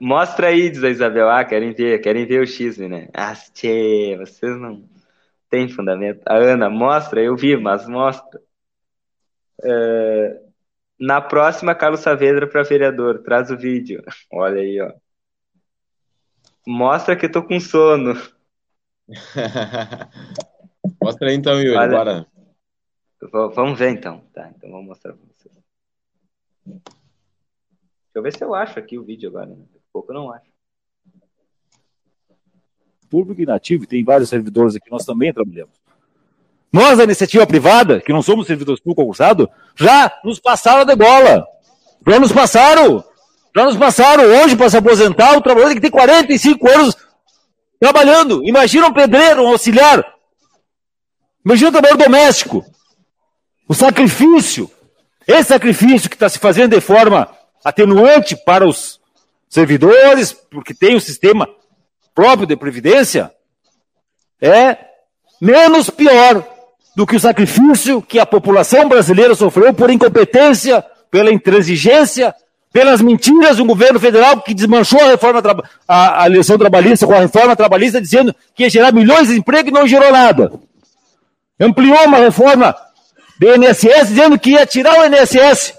mostra 0.00 0.48
aí, 0.48 0.68
diz 0.68 0.84
a 0.84 0.90
Isabel. 0.90 1.30
Ah, 1.30 1.44
querem 1.44 1.72
ver, 1.72 2.00
querem 2.00 2.26
ver 2.26 2.42
o 2.42 2.46
X, 2.46 2.76
né? 2.78 3.08
Ah, 3.14 3.34
tchê, 3.34 4.16
vocês 4.18 4.60
não 4.60 4.86
têm 5.48 5.68
fundamento. 5.68 6.20
A 6.26 6.36
Ana, 6.36 6.68
mostra, 6.68 7.22
eu 7.22 7.34
vi, 7.34 7.56
mas 7.56 7.88
mostra. 7.88 8.40
É, 9.64 10.40
na 11.00 11.20
próxima, 11.20 11.74
Carlos 11.74 12.00
Saavedra 12.00 12.46
para 12.46 12.62
vereador. 12.62 13.22
Traz 13.22 13.50
o 13.50 13.56
vídeo. 13.56 14.02
Olha 14.30 14.60
aí, 14.60 14.80
ó. 14.80 14.92
Mostra 16.66 17.16
que 17.16 17.24
eu 17.26 17.32
tô 17.32 17.42
com 17.42 17.58
sono. 17.58 18.14
Mostra 21.02 21.28
aí 21.28 21.34
então, 21.36 21.60
Yuri, 21.60 21.76
Olha, 21.76 21.96
bora. 21.96 22.26
Vamos 23.54 23.78
ver 23.78 23.90
então. 23.90 24.20
Tá, 24.32 24.50
então 24.56 24.70
vamos 24.70 24.86
mostrar 24.86 25.12
pra 25.12 25.22
vocês. 25.26 25.54
Deixa 26.64 26.82
eu 28.14 28.22
ver 28.22 28.36
se 28.36 28.44
eu 28.44 28.54
acho 28.54 28.78
aqui 28.78 28.98
o 28.98 29.04
vídeo 29.04 29.28
agora. 29.28 29.46
Né? 29.46 29.56
pouco 29.92 30.12
eu 30.12 30.14
não 30.14 30.32
acho. 30.32 30.44
Público 33.08 33.40
inativo, 33.40 33.86
tem 33.86 34.04
vários 34.04 34.28
servidores 34.28 34.74
aqui, 34.74 34.90
nós 34.90 35.04
também 35.04 35.32
trabalhamos. 35.32 35.74
Nós, 36.72 36.98
da 36.98 37.04
iniciativa 37.04 37.46
privada, 37.46 38.00
que 38.00 38.12
não 38.12 38.20
somos 38.20 38.46
servidores 38.46 38.80
públicos 38.80 39.02
concursados, 39.02 39.46
já 39.76 40.12
nos 40.24 40.40
passaram 40.40 40.84
de 40.84 40.94
bola. 40.96 41.46
Já 42.06 42.20
nos 42.20 42.32
passaram. 42.32 43.04
Já 43.54 43.64
nos 43.64 43.76
passaram. 43.76 44.24
Hoje, 44.24 44.56
para 44.56 44.68
se 44.68 44.76
aposentar, 44.76 45.36
o 45.36 45.40
trabalhador 45.40 45.72
tem 45.72 45.80
que 45.80 45.88
ter 45.88 45.90
45 45.90 46.68
anos 46.68 47.05
trabalhando. 47.78 48.42
Imagina 48.44 48.86
um 48.86 48.92
pedreiro, 48.92 49.44
um 49.44 49.48
auxiliar. 49.48 50.04
Imagina 51.44 51.68
um 51.68 51.72
trabalhador 51.72 52.04
doméstico. 52.04 52.64
O 53.68 53.74
sacrifício. 53.74 54.70
Esse 55.26 55.48
sacrifício 55.48 56.08
que 56.08 56.16
está 56.16 56.28
se 56.28 56.38
fazendo 56.38 56.74
de 56.74 56.80
forma 56.80 57.28
atenuante 57.64 58.36
para 58.36 58.66
os 58.66 59.00
servidores, 59.48 60.32
porque 60.32 60.72
tem 60.72 60.94
o 60.94 60.96
um 60.98 61.00
sistema 61.00 61.48
próprio 62.14 62.46
de 62.46 62.56
previdência, 62.56 63.32
é 64.40 64.76
menos 65.40 65.90
pior 65.90 66.46
do 66.96 67.06
que 67.06 67.16
o 67.16 67.20
sacrifício 67.20 68.00
que 68.00 68.18
a 68.18 68.26
população 68.26 68.88
brasileira 68.88 69.34
sofreu 69.34 69.74
por 69.74 69.90
incompetência, 69.90 70.84
pela 71.10 71.32
intransigência 71.32 72.34
pelas 72.76 73.00
mentiras 73.00 73.56
do 73.56 73.64
governo 73.64 73.98
federal 73.98 74.42
que 74.42 74.52
desmanchou 74.52 75.00
a 75.00 75.06
reforma 75.06 75.40
a, 75.88 76.24
a 76.24 76.26
eleição 76.26 76.58
trabalhista 76.58 77.06
com 77.06 77.14
a 77.14 77.20
reforma 77.20 77.56
trabalhista, 77.56 78.02
dizendo 78.02 78.36
que 78.54 78.64
ia 78.64 78.68
gerar 78.68 78.92
milhões 78.92 79.28
de 79.28 79.38
emprego 79.38 79.70
e 79.70 79.72
não 79.72 79.86
gerou 79.86 80.12
nada. 80.12 80.52
Ampliou 81.58 82.04
uma 82.04 82.18
reforma 82.18 82.76
do 83.40 83.48
INSS 83.48 84.08
dizendo 84.08 84.38
que 84.38 84.50
ia 84.50 84.66
tirar 84.66 85.00
o 85.00 85.06
INSS, 85.06 85.72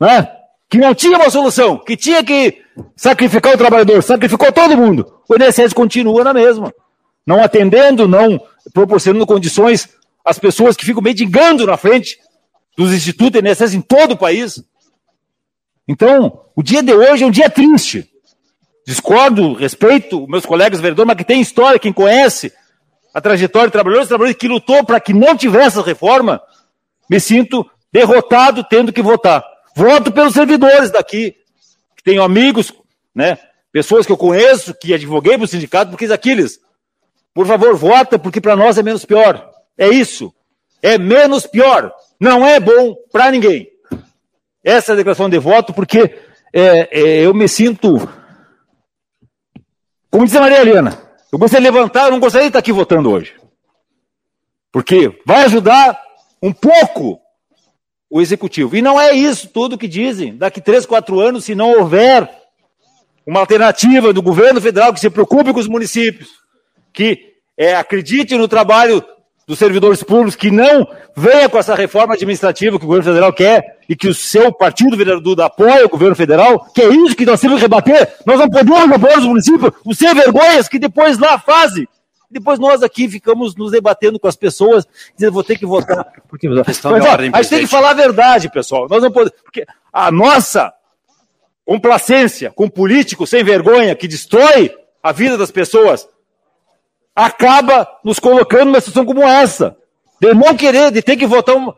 né? 0.00 0.26
que 0.66 0.78
não 0.78 0.94
tinha 0.94 1.18
uma 1.18 1.28
solução, 1.28 1.76
que 1.76 1.94
tinha 1.94 2.24
que 2.24 2.56
sacrificar 2.96 3.52
o 3.52 3.58
trabalhador, 3.58 4.02
sacrificou 4.02 4.50
todo 4.50 4.78
mundo. 4.78 5.20
O 5.28 5.34
INSS 5.34 5.74
continua 5.74 6.24
na 6.24 6.32
mesma, 6.32 6.72
não 7.26 7.44
atendendo, 7.44 8.08
não 8.08 8.40
proporcionando 8.72 9.26
condições 9.26 9.90
às 10.24 10.38
pessoas 10.38 10.74
que 10.74 10.86
ficam 10.86 11.02
mendigando 11.02 11.66
na 11.66 11.76
frente 11.76 12.18
dos 12.78 12.94
institutos 12.94 13.42
INSS 13.42 13.74
em 13.74 13.82
todo 13.82 14.12
o 14.12 14.16
país. 14.16 14.64
Então, 15.88 16.40
o 16.54 16.62
dia 16.62 16.82
de 16.82 16.92
hoje 16.92 17.22
é 17.22 17.26
um 17.26 17.30
dia 17.30 17.48
triste. 17.48 18.10
Discordo, 18.86 19.54
respeito 19.54 20.26
meus 20.28 20.44
colegas 20.44 20.80
vereadores, 20.80 21.06
mas 21.06 21.16
que 21.16 21.24
tem 21.24 21.40
história, 21.40 21.78
quem 21.78 21.92
conhece 21.92 22.52
a 23.12 23.20
trajetória 23.20 23.68
de 23.68 23.72
trabalhadores, 23.72 24.08
trabalhadores 24.08 24.38
que 24.38 24.48
lutou 24.48 24.84
para 24.84 25.00
que 25.00 25.12
não 25.12 25.36
tivesse 25.36 25.78
essa 25.78 25.82
reforma, 25.82 26.40
me 27.08 27.18
sinto 27.18 27.68
derrotado 27.92 28.64
tendo 28.64 28.92
que 28.92 29.00
votar. 29.00 29.44
Voto 29.74 30.12
pelos 30.12 30.34
servidores 30.34 30.90
daqui, 30.90 31.34
que 31.96 32.02
tenho 32.02 32.22
amigos, 32.22 32.72
né, 33.14 33.38
pessoas 33.72 34.06
que 34.06 34.12
eu 34.12 34.16
conheço, 34.16 34.74
que 34.74 34.92
advoguei 34.92 35.34
para 35.34 35.44
o 35.44 35.48
sindicato, 35.48 35.90
porque 35.90 36.04
Aquiles, 36.06 36.60
por 37.32 37.46
favor, 37.46 37.74
vota, 37.76 38.18
porque 38.18 38.40
para 38.40 38.56
nós 38.56 38.78
é 38.78 38.82
menos 38.82 39.04
pior. 39.04 39.50
É 39.76 39.88
isso. 39.88 40.32
É 40.82 40.98
menos 40.98 41.46
pior. 41.46 41.92
Não 42.20 42.46
é 42.46 42.58
bom 42.60 42.94
para 43.12 43.30
ninguém 43.30 43.75
essa 44.66 44.96
declaração 44.96 45.30
de 45.30 45.38
voto, 45.38 45.72
porque 45.72 46.18
é, 46.52 46.88
é, 46.90 47.24
eu 47.24 47.32
me 47.32 47.48
sinto. 47.48 48.08
Como 50.10 50.24
disse 50.24 50.36
a 50.36 50.40
Maria 50.40 50.60
Helena, 50.60 51.00
eu 51.32 51.38
gostaria 51.38 51.70
de 51.70 51.76
levantar, 51.76 52.06
eu 52.06 52.10
não 52.10 52.18
gostaria 52.18 52.46
de 52.46 52.48
estar 52.48 52.58
aqui 52.58 52.72
votando 52.72 53.08
hoje. 53.08 53.36
Porque 54.72 55.20
vai 55.24 55.44
ajudar 55.44 55.96
um 56.42 56.52
pouco 56.52 57.20
o 58.10 58.20
executivo. 58.20 58.76
E 58.76 58.82
não 58.82 59.00
é 59.00 59.12
isso 59.12 59.48
tudo 59.48 59.78
que 59.78 59.86
dizem. 59.86 60.36
Daqui 60.36 60.60
três, 60.60 60.84
quatro 60.84 61.20
anos, 61.20 61.44
se 61.44 61.54
não 61.54 61.78
houver 61.78 62.28
uma 63.24 63.40
alternativa 63.40 64.12
do 64.12 64.20
governo 64.20 64.60
federal 64.60 64.92
que 64.92 65.00
se 65.00 65.10
preocupe 65.10 65.52
com 65.52 65.60
os 65.60 65.68
municípios, 65.68 66.28
que 66.92 67.34
é, 67.56 67.76
acredite 67.76 68.36
no 68.36 68.48
trabalho 68.48 69.04
dos 69.46 69.58
servidores 69.58 70.02
públicos 70.02 70.34
que 70.34 70.50
não 70.50 70.86
venha 71.16 71.48
com 71.48 71.56
essa 71.56 71.74
reforma 71.74 72.14
administrativa 72.14 72.78
que 72.78 72.84
o 72.84 72.88
governo 72.88 73.10
federal 73.10 73.32
quer 73.32 73.78
e 73.88 73.94
que 73.94 74.08
o 74.08 74.14
seu 74.14 74.52
partido 74.52 74.96
vereador 74.96 75.40
apoia 75.40 75.86
o 75.86 75.88
governo 75.88 76.16
federal, 76.16 76.64
que 76.74 76.82
é 76.82 76.88
isso 76.88 77.14
que 77.14 77.24
nós 77.24 77.40
temos 77.40 77.56
que 77.56 77.62
rebater. 77.62 78.12
Nós 78.26 78.40
não 78.40 78.50
podemos 78.50 78.92
apoiar 78.92 79.18
os 79.18 79.24
municípios, 79.24 79.70
os 79.84 79.96
sem 79.96 80.12
vergonhas 80.12 80.66
que 80.66 80.80
depois 80.80 81.18
lá 81.18 81.38
fazem. 81.38 81.86
Depois 82.28 82.58
nós 82.58 82.82
aqui 82.82 83.08
ficamos 83.08 83.54
nos 83.54 83.70
debatendo 83.70 84.18
com 84.18 84.26
as 84.26 84.34
pessoas, 84.34 84.84
dizendo, 85.14 85.32
vou 85.32 85.44
ter 85.44 85.56
que 85.56 85.64
votar. 85.64 86.04
Porque... 86.28 86.48
Mas, 86.48 86.82
ó, 86.84 86.92
a 87.32 87.42
gente 87.42 87.48
tem 87.48 87.60
que 87.60 87.66
falar 87.68 87.90
a 87.90 87.94
verdade, 87.94 88.50
pessoal. 88.50 88.88
Nós 88.90 89.00
não 89.00 89.12
podemos. 89.12 89.40
Porque 89.44 89.64
a 89.92 90.10
nossa 90.10 90.72
complacência 91.64 92.50
com 92.50 92.68
político 92.68 93.26
sem 93.26 93.44
vergonha 93.44 93.94
que 93.94 94.08
destrói 94.08 94.74
a 95.00 95.12
vida 95.12 95.38
das 95.38 95.52
pessoas, 95.52 96.08
acaba 97.16 97.88
nos 98.04 98.18
colocando 98.18 98.66
numa 98.66 98.80
situação 98.80 99.06
como 99.06 99.22
essa. 99.22 99.74
De 100.20 100.34
não 100.34 100.54
querer, 100.54 100.92
de 100.92 101.00
ter 101.00 101.16
que 101.16 101.26
votar 101.26 101.56
um, 101.56 101.72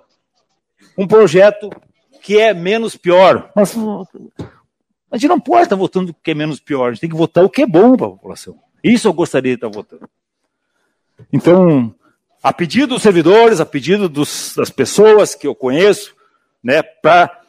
um 0.98 1.06
projeto 1.06 1.70
que 2.20 2.38
é 2.38 2.52
menos 2.52 2.96
pior. 2.96 3.50
Mas 3.54 3.76
a 5.10 5.16
gente 5.16 5.28
não 5.28 5.38
pode 5.38 5.62
estar 5.62 5.76
votando 5.76 6.10
o 6.10 6.14
que 6.14 6.32
é 6.32 6.34
menos 6.34 6.58
pior, 6.58 6.88
a 6.88 6.92
gente 6.92 7.00
tem 7.00 7.10
que 7.10 7.16
votar 7.16 7.44
o 7.44 7.48
que 7.48 7.62
é 7.62 7.66
bom 7.66 7.96
para 7.96 8.06
a 8.06 8.10
população. 8.10 8.58
Isso 8.82 9.06
eu 9.06 9.12
gostaria 9.12 9.52
de 9.52 9.64
estar 9.64 9.68
votando. 9.68 10.08
Então, 11.32 11.94
a 12.42 12.52
pedido 12.52 12.88
dos 12.88 13.02
servidores, 13.02 13.60
a 13.60 13.66
pedido 13.66 14.08
dos, 14.08 14.54
das 14.56 14.70
pessoas 14.70 15.34
que 15.34 15.46
eu 15.46 15.54
conheço, 15.54 16.14
né, 16.62 16.82
para 16.82 17.40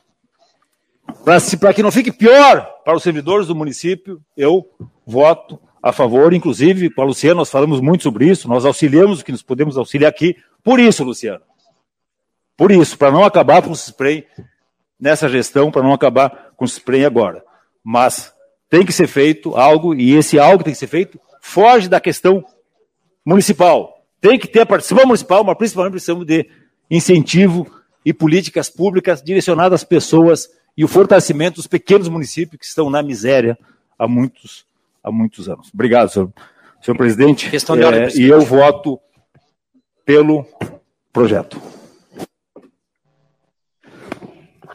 que 1.76 1.84
não 1.84 1.92
fique 1.92 2.12
pior 2.12 2.62
para 2.84 2.96
os 2.96 3.04
servidores 3.04 3.48
do 3.48 3.56
município, 3.56 4.22
eu 4.36 4.68
voto 5.06 5.60
a 5.82 5.92
favor, 5.92 6.34
inclusive 6.34 6.90
com 6.90 7.02
a 7.02 7.06
Luciana, 7.06 7.36
nós 7.36 7.50
falamos 7.50 7.80
muito 7.80 8.04
sobre 8.04 8.30
isso, 8.30 8.48
nós 8.48 8.66
auxiliamos 8.66 9.22
o 9.22 9.26
que 9.26 9.32
nos 9.32 9.42
podemos 9.42 9.78
auxiliar 9.78 10.10
aqui, 10.10 10.36
por 10.64 10.80
isso, 10.80 11.04
Luciano. 11.04 11.42
Por 12.58 12.72
isso, 12.72 12.98
para 12.98 13.12
não 13.12 13.24
acabar 13.24 13.62
com 13.62 13.70
o 13.70 13.76
spray 13.76 14.26
nessa 15.00 15.30
gestão, 15.30 15.72
para 15.72 15.82
não 15.82 15.94
acabar 15.94 16.52
com 16.58 16.66
o 16.66 16.68
spray 16.68 17.06
agora. 17.06 17.42
Mas 17.82 18.34
tem 18.70 18.86
que 18.86 18.92
ser 18.92 19.08
feito 19.08 19.56
algo, 19.56 19.96
e 19.96 20.14
esse 20.14 20.38
algo 20.38 20.64
tem 20.64 20.74
que 20.74 20.80
ser 20.80 20.88
feito, 20.88 21.20
foge 21.40 21.88
da 21.88 22.02
questão 22.02 22.44
municipal. 23.26 24.04
Tem 24.20 24.38
que 24.38 24.48
ter 24.48 24.62
a 24.62 24.66
participação 24.66 25.08
municipal, 25.08 25.44
mas 25.44 25.58
principalmente 25.58 25.94
precisamos 25.94 26.26
de 26.26 26.50
incentivo 26.92 27.66
e 28.04 28.14
políticas 28.14 28.70
públicas 28.70 29.22
direcionadas 29.22 29.82
às 29.82 29.88
pessoas 29.88 30.50
e 30.76 30.84
o 30.84 30.88
fortalecimento 30.88 31.56
dos 31.56 31.68
pequenos 31.68 32.10
municípios 32.10 32.60
que 32.60 32.66
estão 32.66 32.90
na 32.90 33.02
miséria 33.02 33.58
há 33.98 34.08
muitos, 34.08 34.66
há 35.04 35.12
muitos 35.12 35.50
anos. 35.50 35.70
Obrigado, 35.74 36.10
senhor, 36.10 36.32
senhor 36.82 36.98
presidente. 36.98 37.50
Questão 37.50 37.76
de 37.76 37.84
ordem, 37.84 38.02
é, 38.02 38.04
presidente. 38.06 38.28
E 38.28 38.32
eu 38.32 38.42
voto 38.42 39.00
pelo 40.06 40.46
projeto. 41.12 41.62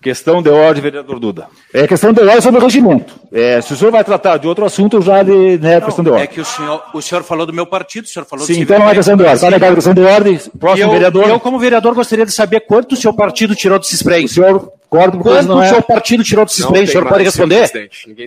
Questão 0.05 0.43
de 0.43 0.51
ordem, 0.51 0.83
vereador 0.83 1.19
Duda. 1.19 1.47
É 1.73 1.89
questão 1.89 2.13
de 2.13 2.21
ordem 2.21 2.39
sobre 2.43 2.61
o 2.61 2.63
regimento. 2.63 3.19
É, 3.33 3.59
se 3.63 3.73
o 3.73 3.77
senhor 3.77 3.91
vai 3.91 4.05
tratar 4.05 4.37
de 4.37 4.47
outro 4.47 4.63
assunto, 4.67 5.01
já 5.01 5.23
de, 5.23 5.57
né, 5.57 5.81
não, 5.81 5.87
questão 5.87 6.05
de 6.05 6.11
ordem. 6.11 6.25
É 6.25 6.27
que 6.27 6.43
o 6.43 6.45
senhor, 6.45 6.83
o 6.93 7.01
senhor 7.01 7.25
falou 7.25 7.47
do 7.47 7.55
meu 7.55 7.67
partido, 7.67 8.05
o 8.05 8.09
senhor 8.09 8.27
falou 8.27 8.45
Sim, 8.45 8.61
então 8.61 8.79
não 8.79 8.87
é 8.87 8.95
questão 8.95 9.17
de 9.17 9.23
ordem. 9.23 9.35
Está 9.35 9.51
negado 9.51 9.73
a 9.73 9.75
questão 9.77 9.95
de 9.95 10.03
ordem. 10.03 10.39
Próximo 10.61 10.89
eu, 10.89 10.93
vereador. 10.93 11.27
Eu, 11.27 11.41
como 11.41 11.59
vereador, 11.59 11.95
gostaria 11.95 12.27
de 12.27 12.33
saber 12.33 12.61
quanto 12.61 12.93
o 12.93 12.97
seu 12.97 13.15
partido 13.15 13.55
tirou 13.55 13.79
desses 13.79 14.03
prêmios. 14.03 14.33
O 14.33 14.35
senhor 14.35 14.73
concorda 14.91 15.17
Quanto 15.17 15.49
não 15.49 15.57
o 15.57 15.63
é... 15.63 15.71
seu 15.71 15.81
partido 15.81 16.23
tirou 16.23 16.45
desses 16.45 16.67
prêmios? 16.67 16.91
O 16.91 16.93
senhor 16.93 17.09
pode 17.09 17.25
responder? 17.25 17.91
Ninguém... 18.07 18.27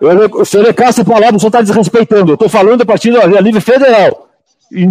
Eu, 0.00 0.40
o 0.40 0.44
senhor 0.44 0.66
é 0.66 0.72
caça 0.72 1.04
palavra, 1.04 1.36
o 1.36 1.40
senhor 1.40 1.48
está 1.48 1.60
desrespeitando. 1.60 2.32
Eu 2.32 2.34
estou 2.34 2.48
falando 2.48 2.78
do 2.78 2.86
partido 2.86 3.20
a 3.20 3.42
nível 3.42 3.60
federal. 3.60 4.28
E... 4.70 4.86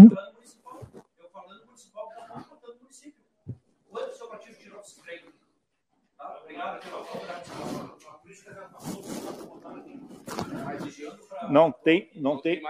Não 11.49 11.71
tem, 11.71 12.09
não 12.15 12.37
tem. 12.37 12.61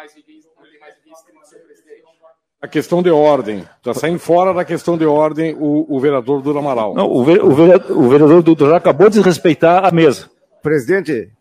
A 2.61 2.67
questão 2.67 3.01
de 3.01 3.09
ordem. 3.09 3.67
Está 3.77 3.93
saindo 3.93 4.19
fora 4.19 4.53
da 4.53 4.63
questão 4.63 4.97
de 4.97 5.05
ordem 5.05 5.55
o, 5.55 5.85
o 5.89 5.99
vereador 5.99 6.41
Duda 6.41 6.59
Amaral. 6.59 6.93
Não, 6.93 7.09
o, 7.09 7.23
ver, 7.23 7.43
o, 7.43 7.51
vereador, 7.51 7.97
o 7.97 8.09
vereador 8.09 8.43
Duda 8.43 8.69
já 8.69 8.77
acabou 8.77 9.09
de 9.09 9.15
desrespeitar 9.15 9.85
a 9.85 9.91
mesa. 9.91 10.29
Presidente. 10.61 11.31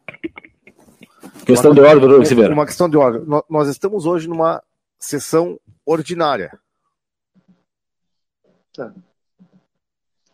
Questão 1.47 1.71
uma, 1.71 1.77
de 1.77 1.81
ordem, 1.81 2.01
vereador 2.01 2.27
Silveira. 2.27 2.53
Uma 2.53 2.67
questão 2.67 2.91
de 2.91 2.97
ordem. 2.97 3.23
Nós 3.49 3.69
estamos 3.69 4.05
hoje 4.05 4.29
numa 4.29 4.61
sessão 4.99 5.61
ordinária. 5.87 6.59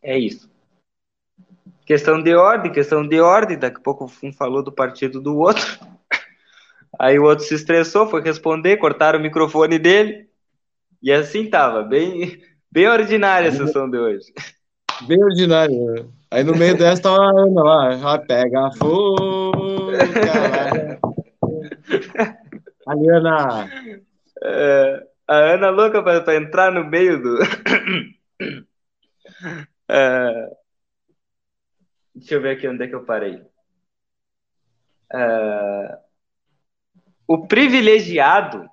É 0.02 0.18
isso. 0.18 0.51
Questão 1.84 2.22
de 2.22 2.34
ordem, 2.34 2.72
questão 2.72 3.06
de 3.06 3.20
ordem. 3.20 3.59
Daqui 3.59 3.76
a 3.76 3.82
pouco 3.82 4.10
um 4.22 4.32
falou 4.32 4.62
do 4.62 4.72
partido 4.72 5.20
do 5.20 5.36
outro. 5.36 5.62
Aí 6.98 7.18
o 7.18 7.24
outro 7.24 7.44
se 7.44 7.55
estressou, 7.55 8.09
foi 8.09 8.22
responder, 8.22 8.78
cortaram 8.78 9.18
o 9.18 9.22
microfone 9.22 9.78
dele. 9.78 10.30
E 11.02 11.12
assim 11.12 11.44
tava, 11.51 11.82
bem, 11.82 12.40
bem 12.70 12.89
ordinária 12.89 13.51
a 13.51 13.52
sessão 13.52 13.90
de 13.90 13.98
hoje. 13.98 14.32
Bem 15.06 15.22
ordinária. 15.22 15.76
Aí 16.30 16.43
no 16.43 16.56
meio 16.56 16.74
dessa 16.78 17.02
tava 17.02 17.22
a 17.22 17.28
Ana 17.28 17.62
lá, 17.62 17.97
já 17.98 18.18
pega 18.18 18.70
fogo. 18.78 19.72
Ali, 22.86 23.08
Ana. 23.10 23.68
É, 24.42 25.06
a 25.28 25.36
Ana 25.36 25.70
louca 25.70 26.02
para 26.02 26.36
entrar 26.36 26.72
no 26.72 26.84
meio 26.84 27.22
do. 27.22 27.38
É, 29.88 30.50
deixa 32.14 32.34
eu 32.34 32.40
ver 32.40 32.56
aqui 32.56 32.66
onde 32.66 32.84
é 32.84 32.88
que 32.88 32.94
eu 32.94 33.04
parei. 33.04 33.44
É, 35.12 35.98
o 37.26 37.46
privilegiado 37.46 38.70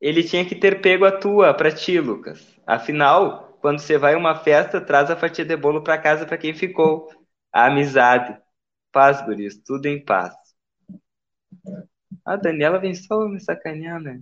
ele 0.00 0.22
tinha 0.22 0.44
que 0.44 0.54
ter 0.54 0.80
pego 0.80 1.04
a 1.04 1.12
tua 1.12 1.52
para 1.54 1.72
ti, 1.72 1.98
Lucas. 1.98 2.56
Afinal, 2.66 3.58
quando 3.60 3.80
você 3.80 3.98
vai 3.98 4.14
a 4.14 4.18
uma 4.18 4.34
festa, 4.34 4.80
traz 4.80 5.10
a 5.10 5.16
fatia 5.16 5.44
de 5.44 5.56
bolo 5.56 5.82
para 5.82 5.98
casa 5.98 6.24
para 6.24 6.38
quem 6.38 6.54
ficou. 6.54 7.08
A 7.52 7.66
amizade. 7.66 8.38
Paz, 8.92 9.24
guris, 9.24 9.58
tudo 9.64 9.86
em 9.86 10.04
paz. 10.04 10.34
A 12.24 12.36
Daniela 12.36 12.78
vem 12.78 12.94
só 12.94 13.26
me 13.28 13.40
sacanear, 13.40 14.00
né? 14.00 14.20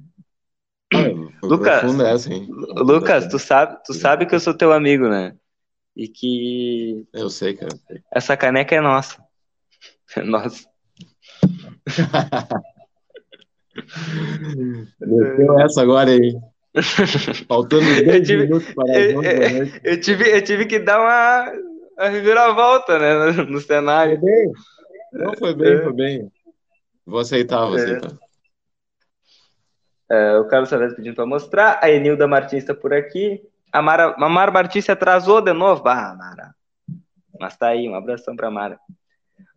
Lucas, 1.42 2.00
essa, 2.00 2.30
Lucas, 2.76 3.26
tu 3.28 3.38
sabe, 3.38 3.78
tu 3.84 3.92
sabe 3.92 4.26
que 4.26 4.34
eu 4.34 4.40
sou 4.40 4.54
teu 4.54 4.72
amigo, 4.72 5.08
né? 5.08 5.36
E 5.96 6.08
que. 6.08 7.06
Eu 7.12 7.28
sei, 7.30 7.54
cara. 7.54 7.76
Essa 8.12 8.36
caneca 8.36 8.74
é 8.74 8.80
nossa. 8.80 9.22
É 10.16 10.22
nossa. 10.22 10.68
Desceu 15.00 15.60
essa 15.60 15.82
agora 15.82 16.10
aí. 16.10 16.36
Faltando 17.48 17.84
10 18.04 18.28
minutos 18.28 18.74
para 18.74 19.00
eu, 19.00 19.22
eu, 19.22 19.70
eu, 19.82 20.00
tive, 20.00 20.30
eu 20.30 20.42
tive 20.42 20.66
que 20.66 20.78
dar 20.78 21.00
uma, 21.00 21.50
uma 21.96 22.08
reviravolta 22.08 22.98
né, 22.98 23.32
no, 23.32 23.44
no 23.52 23.60
cenário. 23.60 24.18
Foi 24.20 24.30
bem. 24.30 24.52
Não, 25.12 25.34
foi 25.34 25.54
bem, 25.54 25.72
é. 25.72 25.82
foi 25.82 25.92
bem. 25.92 26.32
Vou 27.06 27.20
aceitar, 27.20 27.66
vou 27.66 27.78
é. 27.78 27.82
aceitar. 27.82 28.12
É, 30.10 30.36
o 30.38 30.46
Carlos 30.46 30.68
Salles 30.68 30.94
pedindo 30.94 31.16
para 31.16 31.26
mostrar. 31.26 31.80
A 31.82 31.90
Enilda 31.90 32.28
Martins 32.28 32.62
está 32.62 32.74
por 32.74 32.92
aqui. 32.92 33.42
A 33.72 33.82
Mara, 33.82 34.14
a 34.16 34.28
Mara 34.28 34.52
Martins 34.52 34.84
se 34.84 34.92
atrasou 34.92 35.40
de 35.40 35.52
novo. 35.52 35.82
Ah, 35.86 36.14
Mara. 36.16 36.54
Mas 37.40 37.56
tá 37.56 37.68
aí, 37.68 37.88
um 37.88 37.94
abração 37.94 38.36
para 38.36 38.50
Mara. 38.50 38.78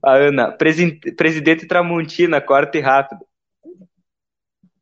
A 0.03 0.13
Ana, 0.13 0.51
presidente 0.51 1.67
Tramontina, 1.67 2.41
corte 2.41 2.79
rápido. 2.79 3.25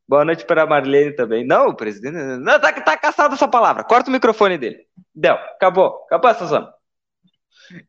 Boa 0.08 0.24
noite 0.24 0.46
para 0.46 0.62
a 0.62 0.66
Marlene 0.66 1.12
também. 1.12 1.46
Não, 1.46 1.74
presidente. 1.74 2.14
Não, 2.14 2.58
tá, 2.58 2.72
tá 2.72 2.96
caçado 2.96 3.34
essa 3.34 3.46
palavra. 3.46 3.84
Corta 3.84 4.08
o 4.08 4.12
microfone 4.12 4.56
dele. 4.56 4.86
Deu, 5.14 5.34
acabou. 5.34 6.02
Acabou 6.06 6.30
essa 6.30 6.46
zona. 6.46 6.72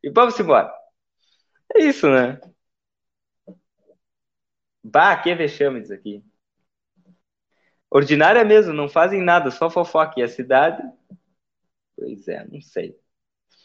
E 0.03 0.09
vamos 0.09 0.39
embora. 0.39 0.71
É 1.75 1.83
isso, 1.83 2.09
né? 2.09 2.39
Bah, 4.83 5.15
que 5.17 5.33
vexame 5.35 5.81
isso 5.81 5.93
aqui. 5.93 6.23
Ordinária 7.91 8.43
mesmo, 8.43 8.73
não 8.73 8.87
fazem 8.87 9.21
nada, 9.21 9.51
só 9.51 9.69
fofoca. 9.69 10.19
E 10.19 10.23
a 10.23 10.27
cidade? 10.27 10.81
Pois 11.95 12.27
é, 12.27 12.45
não 12.49 12.61
sei. 12.61 12.95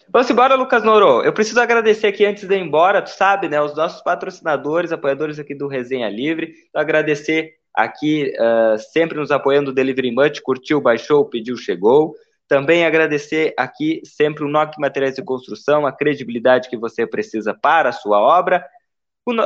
Vamos 0.08 0.28
embora, 0.30 0.54
Lucas 0.54 0.82
Noro. 0.82 1.22
Eu 1.22 1.32
preciso 1.32 1.60
agradecer 1.60 2.08
aqui 2.08 2.26
antes 2.26 2.46
de 2.46 2.54
ir 2.54 2.60
embora, 2.60 3.00
tu 3.00 3.10
sabe, 3.10 3.48
né? 3.48 3.60
Os 3.60 3.74
nossos 3.74 4.02
patrocinadores, 4.02 4.92
apoiadores 4.92 5.38
aqui 5.38 5.54
do 5.54 5.66
Resenha 5.66 6.08
Livre. 6.08 6.54
Então, 6.68 6.80
agradecer 6.80 7.54
aqui 7.72 8.32
uh, 8.38 8.78
sempre 8.78 9.18
nos 9.18 9.30
apoiando 9.30 9.70
o 9.70 9.74
Delivery 9.74 10.10
Much, 10.10 10.40
curtiu, 10.42 10.80
baixou, 10.80 11.24
pediu, 11.24 11.56
chegou. 11.56 12.14
Também 12.54 12.86
agradecer 12.86 13.52
aqui 13.58 14.00
sempre 14.04 14.44
o 14.44 14.48
NOC 14.48 14.78
Materiais 14.78 15.16
de 15.16 15.24
Construção, 15.24 15.84
a 15.84 15.90
credibilidade 15.90 16.68
que 16.68 16.76
você 16.76 17.04
precisa 17.04 17.52
para 17.52 17.88
a 17.88 17.92
sua 17.92 18.20
obra. 18.20 18.64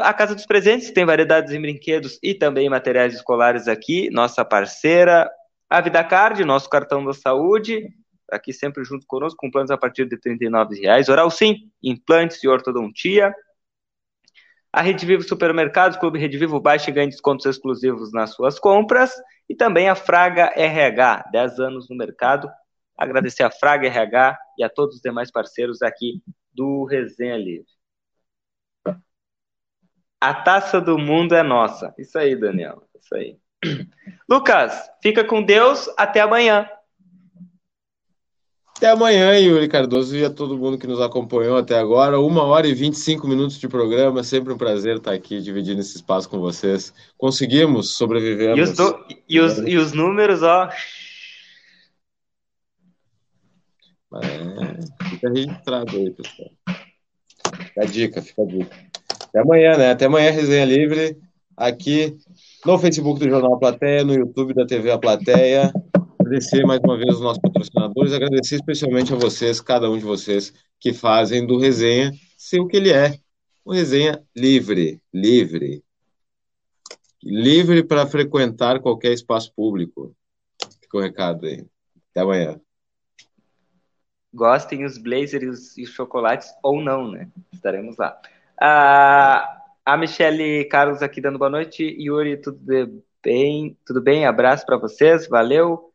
A 0.02 0.12
Casa 0.12 0.34
dos 0.34 0.44
Presentes 0.44 0.90
tem 0.90 1.06
variedades 1.06 1.54
em 1.54 1.58
brinquedos 1.58 2.18
e 2.22 2.34
também 2.34 2.68
materiais 2.68 3.14
escolares 3.14 3.66
aqui, 3.66 4.10
nossa 4.10 4.44
parceira. 4.44 5.26
A 5.70 5.80
VidaCard, 5.80 6.44
nosso 6.44 6.68
cartão 6.68 7.02
da 7.02 7.14
saúde, 7.14 7.88
aqui 8.30 8.52
sempre 8.52 8.84
junto 8.84 9.06
conosco, 9.06 9.38
com 9.38 9.50
planos 9.50 9.70
a 9.70 9.78
partir 9.78 10.04
de 10.04 10.16
R$ 10.22 10.66
reais. 10.78 11.08
Oral 11.08 11.30
Sim, 11.30 11.70
implantes 11.82 12.44
e 12.44 12.48
ortodontia. 12.48 13.32
A 14.70 14.82
Rede 14.82 15.06
Vivo 15.06 15.22
Supermercados, 15.22 15.96
Clube 15.96 16.18
Rede 16.18 16.36
Vivo, 16.36 16.60
baixe 16.60 16.90
e 16.90 16.92
ganhe 16.92 17.08
descontos 17.08 17.46
exclusivos 17.46 18.12
nas 18.12 18.34
suas 18.34 18.58
compras. 18.58 19.14
E 19.48 19.54
também 19.54 19.88
a 19.88 19.94
Fraga 19.94 20.52
RH, 20.54 21.30
10 21.32 21.58
anos 21.58 21.88
no 21.88 21.96
mercado. 21.96 22.50
Agradecer 22.98 23.44
a 23.44 23.50
Fraga 23.50 23.86
RH 23.86 24.36
e 24.58 24.64
a 24.64 24.68
todos 24.68 24.96
os 24.96 25.00
demais 25.00 25.30
parceiros 25.30 25.82
aqui 25.82 26.20
do 26.52 26.84
Resenha 26.84 27.36
Livre. 27.36 27.66
A 30.20 30.34
taça 30.34 30.80
do 30.80 30.98
mundo 30.98 31.32
é 31.32 31.44
nossa. 31.44 31.94
Isso 31.96 32.18
aí, 32.18 32.34
Daniel. 32.34 32.82
Isso 33.00 33.14
aí. 33.14 33.36
Lucas, 34.28 34.90
fica 35.00 35.22
com 35.22 35.40
Deus. 35.40 35.88
Até 35.96 36.20
amanhã. 36.20 36.68
Até 38.76 38.90
amanhã, 38.90 39.36
Yuri 39.36 39.68
Cardoso 39.68 40.16
e 40.16 40.24
a 40.24 40.30
todo 40.30 40.56
mundo 40.56 40.78
que 40.78 40.86
nos 40.86 41.00
acompanhou 41.00 41.56
até 41.56 41.78
agora. 41.78 42.20
Uma 42.20 42.44
hora 42.44 42.66
e 42.66 42.74
25 42.74 43.28
minutos 43.28 43.58
de 43.58 43.68
programa. 43.68 44.24
Sempre 44.24 44.52
um 44.52 44.58
prazer 44.58 44.96
estar 44.96 45.12
aqui 45.12 45.40
dividindo 45.40 45.80
esse 45.80 45.96
espaço 45.96 46.28
com 46.28 46.40
vocês. 46.40 46.92
Conseguimos, 47.16 47.96
sobrevivemos. 47.96 48.58
E 48.58 48.62
os, 48.62 48.76
do... 48.76 49.06
e 49.28 49.40
os, 49.40 49.58
e 49.58 49.76
os 49.76 49.92
números, 49.92 50.42
ó. 50.42 50.68
É, 54.14 55.08
fica 55.08 55.28
registrado 55.28 55.96
aí, 55.96 56.10
pessoal. 56.10 56.50
Fica 57.66 57.82
a 57.82 57.84
dica, 57.84 58.22
fica 58.22 58.42
a 58.42 58.46
dica. 58.46 58.76
Até 59.24 59.40
amanhã, 59.40 59.76
né? 59.76 59.90
Até 59.90 60.06
amanhã, 60.06 60.30
resenha 60.30 60.64
livre. 60.64 61.16
Aqui 61.56 62.16
no 62.64 62.78
Facebook 62.78 63.18
do 63.18 63.28
Jornal 63.28 63.58
Plateia, 63.58 64.04
no 64.04 64.14
YouTube 64.14 64.54
da 64.54 64.64
TV 64.64 64.90
A 64.90 64.98
Plateia 64.98 65.72
agradecer 66.28 66.64
mais 66.66 66.80
uma 66.84 66.96
vez 66.98 67.14
os 67.14 67.20
nossos 67.22 67.40
patrocinadores, 67.40 68.12
agradecer 68.12 68.56
especialmente 68.56 69.12
a 69.12 69.16
vocês, 69.16 69.60
cada 69.60 69.90
um 69.90 69.96
de 69.96 70.04
vocês, 70.04 70.52
que 70.78 70.92
fazem 70.92 71.46
do 71.46 71.58
Resenha 71.58 72.12
ser 72.36 72.60
o 72.60 72.68
que 72.68 72.76
ele 72.76 72.92
é. 72.92 73.18
Um 73.64 73.72
resenha 73.72 74.22
livre, 74.34 75.02
livre. 75.12 75.82
Livre 77.22 77.82
para 77.82 78.06
frequentar 78.06 78.80
qualquer 78.80 79.12
espaço 79.12 79.52
público. 79.54 80.14
Fica 80.80 80.96
o 80.96 81.00
um 81.00 81.02
recado 81.02 81.46
aí. 81.46 81.66
Até 82.10 82.20
amanhã. 82.20 82.60
Gostem 84.38 84.84
os 84.84 84.96
blazers 84.96 85.76
e 85.76 85.82
os 85.82 85.90
chocolates 85.90 86.48
ou 86.62 86.80
não, 86.80 87.10
né? 87.10 87.28
Estaremos 87.52 87.96
lá. 87.96 88.16
Ah, 88.60 89.64
a 89.84 89.96
Michele 89.96 90.64
Carlos 90.66 91.02
aqui 91.02 91.20
dando 91.20 91.40
boa 91.40 91.50
noite. 91.50 91.82
Yuri, 91.82 92.36
tudo 92.36 92.60
bem? 93.20 93.76
Tudo 93.84 94.00
bem? 94.00 94.26
Abraço 94.26 94.64
para 94.64 94.76
vocês. 94.76 95.26
Valeu 95.26 95.92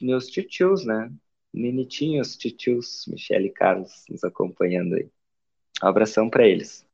meus 0.00 0.26
titios, 0.26 0.84
né? 0.84 1.10
Minitinhos 1.52 2.36
titios, 2.36 3.06
Michele 3.08 3.46
e 3.46 3.52
Carlos 3.52 4.04
nos 4.10 4.22
acompanhando 4.22 4.96
aí. 4.96 5.08
Um 5.82 5.86
abração 5.86 6.28
para 6.28 6.46
eles. 6.46 6.86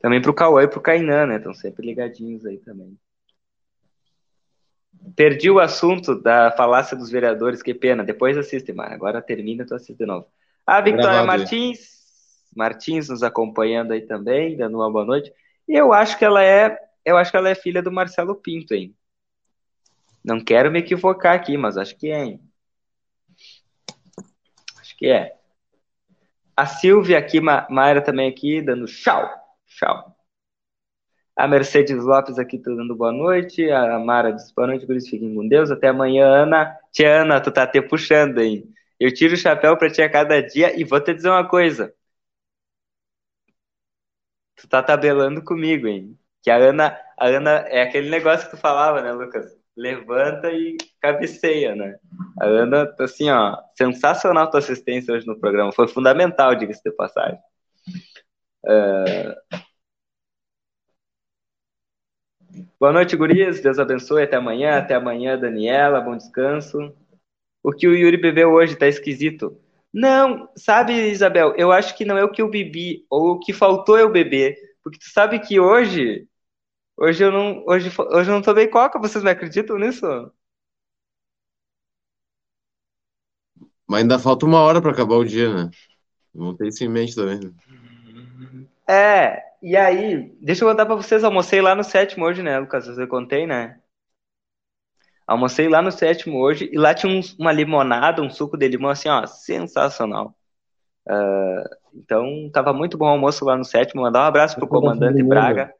Também 0.00 0.20
pro 0.20 0.34
Cauã 0.34 0.64
e 0.64 0.68
pro 0.68 0.80
Kainan, 0.80 1.26
né? 1.26 1.36
Estão 1.36 1.54
sempre 1.54 1.86
ligadinhos 1.86 2.44
aí 2.44 2.58
também. 2.58 2.98
Perdi 5.16 5.50
o 5.50 5.58
assunto 5.58 6.20
da 6.20 6.50
falácia 6.52 6.96
dos 6.96 7.10
vereadores, 7.10 7.62
que 7.62 7.74
pena. 7.74 8.04
Depois 8.04 8.36
assiste, 8.36 8.72
Mara. 8.72 8.94
Agora 8.94 9.22
termina, 9.22 9.64
tu 9.64 9.74
assiste 9.74 9.98
de 9.98 10.06
novo. 10.06 10.26
A 10.66 10.80
Victoria 10.80 11.24
Martins, 11.24 12.00
Martins 12.54 13.08
nos 13.08 13.22
acompanhando 13.22 13.92
aí 13.92 14.02
também, 14.02 14.56
dando 14.56 14.76
uma 14.76 14.90
boa 14.90 15.04
noite. 15.04 15.32
E 15.66 15.74
eu 15.74 15.92
acho 15.92 16.18
que 16.18 16.24
ela 16.24 16.42
é, 16.42 16.78
eu 17.04 17.16
acho 17.16 17.30
que 17.30 17.36
ela 17.36 17.48
é 17.48 17.54
filha 17.54 17.82
do 17.82 17.90
Marcelo 17.90 18.34
Pinto, 18.34 18.74
hein? 18.74 18.94
Não 20.22 20.38
quero 20.38 20.70
me 20.70 20.80
equivocar 20.80 21.34
aqui, 21.34 21.56
mas 21.56 21.76
acho 21.76 21.96
que 21.96 22.10
é. 22.10 22.24
Hein? 22.24 22.40
Acho 24.78 24.96
que 24.96 25.08
é. 25.08 25.34
A 26.56 26.66
Silvia 26.66 27.18
aqui, 27.18 27.40
Mayra 27.40 28.02
também 28.02 28.28
aqui, 28.28 28.60
dando 28.60 28.84
tchau. 28.84 29.28
Tchau. 29.66 30.14
A 31.40 31.48
Mercedes 31.48 32.04
Lopes 32.04 32.38
aqui 32.38 32.58
dando 32.58 32.94
boa 32.94 33.10
noite. 33.10 33.70
A 33.70 33.98
Mara 33.98 34.30
diz 34.30 34.52
boa 34.52 34.66
noite, 34.68 34.86
por 34.86 35.00
fiquem 35.00 35.34
com 35.34 35.48
Deus. 35.48 35.70
Até 35.70 35.88
amanhã, 35.88 36.26
Ana. 36.26 36.76
Tia 36.92 37.22
Ana, 37.22 37.40
tu 37.40 37.50
tá 37.50 37.62
até 37.62 37.80
puxando, 37.80 38.38
hein? 38.40 38.68
Eu 38.98 39.12
tiro 39.12 39.32
o 39.32 39.36
chapéu 39.38 39.74
pra 39.76 39.90
ti 39.90 40.02
a 40.02 40.10
cada 40.10 40.42
dia 40.42 40.78
e 40.78 40.84
vou 40.84 41.00
te 41.00 41.14
dizer 41.14 41.30
uma 41.30 41.48
coisa. 41.48 41.94
Tu 44.56 44.68
tá 44.68 44.82
tabelando 44.82 45.42
comigo, 45.42 45.86
hein? 45.86 46.18
Que 46.42 46.50
a 46.50 46.56
Ana, 46.56 46.98
a 47.18 47.26
Ana 47.26 47.50
é 47.68 47.82
aquele 47.82 48.10
negócio 48.10 48.50
que 48.50 48.56
tu 48.56 48.60
falava, 48.60 49.00
né, 49.00 49.12
Lucas? 49.12 49.58
levanta 49.76 50.52
e 50.52 50.76
cabeceia, 51.00 51.74
né? 51.74 51.96
A 52.38 52.44
Ana, 52.44 52.94
assim, 53.00 53.30
ó, 53.30 53.56
sensacional 53.78 54.50
tua 54.50 54.58
assistência 54.58 55.14
hoje 55.14 55.26
no 55.26 55.40
programa. 55.40 55.72
Foi 55.72 55.88
fundamental, 55.88 56.54
diga-se 56.54 56.82
de 56.84 56.90
passagem. 56.92 57.38
Uh... 58.66 59.69
Boa 62.78 62.92
noite, 62.92 63.16
gurias. 63.16 63.60
Deus 63.60 63.78
abençoe. 63.78 64.22
Até 64.22 64.36
amanhã. 64.36 64.78
Até 64.78 64.94
amanhã, 64.94 65.38
Daniela. 65.38 66.00
Bom 66.00 66.16
descanso. 66.16 66.92
O 67.62 67.72
que 67.72 67.86
o 67.86 67.94
Yuri 67.94 68.16
bebeu 68.16 68.52
hoje 68.52 68.76
tá 68.76 68.86
esquisito. 68.86 69.56
Não, 69.92 70.48
sabe, 70.56 70.92
Isabel, 71.10 71.54
eu 71.56 71.72
acho 71.72 71.96
que 71.96 72.04
não 72.04 72.16
é 72.16 72.24
o 72.24 72.30
que 72.30 72.40
eu 72.40 72.48
bebi, 72.48 73.04
ou 73.10 73.32
o 73.32 73.40
que 73.40 73.52
faltou 73.52 73.98
eu 73.98 74.10
beber. 74.10 74.56
Porque 74.82 74.98
tu 74.98 75.10
sabe 75.10 75.40
que 75.40 75.58
hoje 75.58 76.28
Hoje 77.00 77.24
eu 77.24 77.32
não, 77.32 77.64
hoje, 77.66 77.90
hoje 77.98 78.30
eu 78.30 78.34
não 78.34 78.42
tomei 78.42 78.68
coca, 78.68 78.98
vocês 78.98 79.24
me 79.24 79.30
acreditam 79.30 79.78
nisso? 79.78 80.04
Mas 83.88 84.02
ainda 84.02 84.18
falta 84.18 84.44
uma 84.44 84.60
hora 84.60 84.82
para 84.82 84.92
acabar 84.92 85.14
o 85.14 85.24
dia, 85.24 85.50
né? 85.50 85.70
Vamos 86.34 86.58
ter 86.58 86.68
isso 86.68 86.84
em 86.84 86.90
mente 86.90 87.14
também. 87.14 87.40
Né? 87.40 88.66
É, 88.86 89.42
e 89.62 89.76
aí, 89.76 90.36
deixa 90.40 90.64
eu 90.64 90.68
contar 90.68 90.86
para 90.86 90.94
vocês, 90.94 91.22
almocei 91.22 91.60
lá 91.60 91.74
no 91.74 91.84
sétimo 91.84 92.24
hoje, 92.24 92.42
né, 92.42 92.58
Lucas? 92.58 92.86
Eu 92.86 93.08
contei, 93.08 93.46
né? 93.46 93.78
Almocei 95.26 95.68
lá 95.68 95.80
no 95.80 95.92
sétimo 95.92 96.40
hoje 96.40 96.68
e 96.72 96.76
lá 96.76 96.92
tinha 96.92 97.12
um, 97.12 97.20
uma 97.38 97.52
limonada, 97.52 98.20
um 98.20 98.28
suco 98.28 98.56
de 98.56 98.66
limão 98.66 98.90
assim, 98.90 99.08
ó, 99.08 99.24
sensacional. 99.26 100.34
Uh, 101.06 101.68
então, 101.94 102.50
tava 102.52 102.72
muito 102.72 102.98
bom 102.98 103.06
o 103.06 103.10
almoço 103.10 103.44
lá 103.44 103.56
no 103.56 103.64
sétimo. 103.64 104.02
Mandar 104.02 104.22
um 104.24 104.26
abraço 104.26 104.56
pro 104.56 104.66
comandante 104.66 105.22
Braga. 105.22 105.72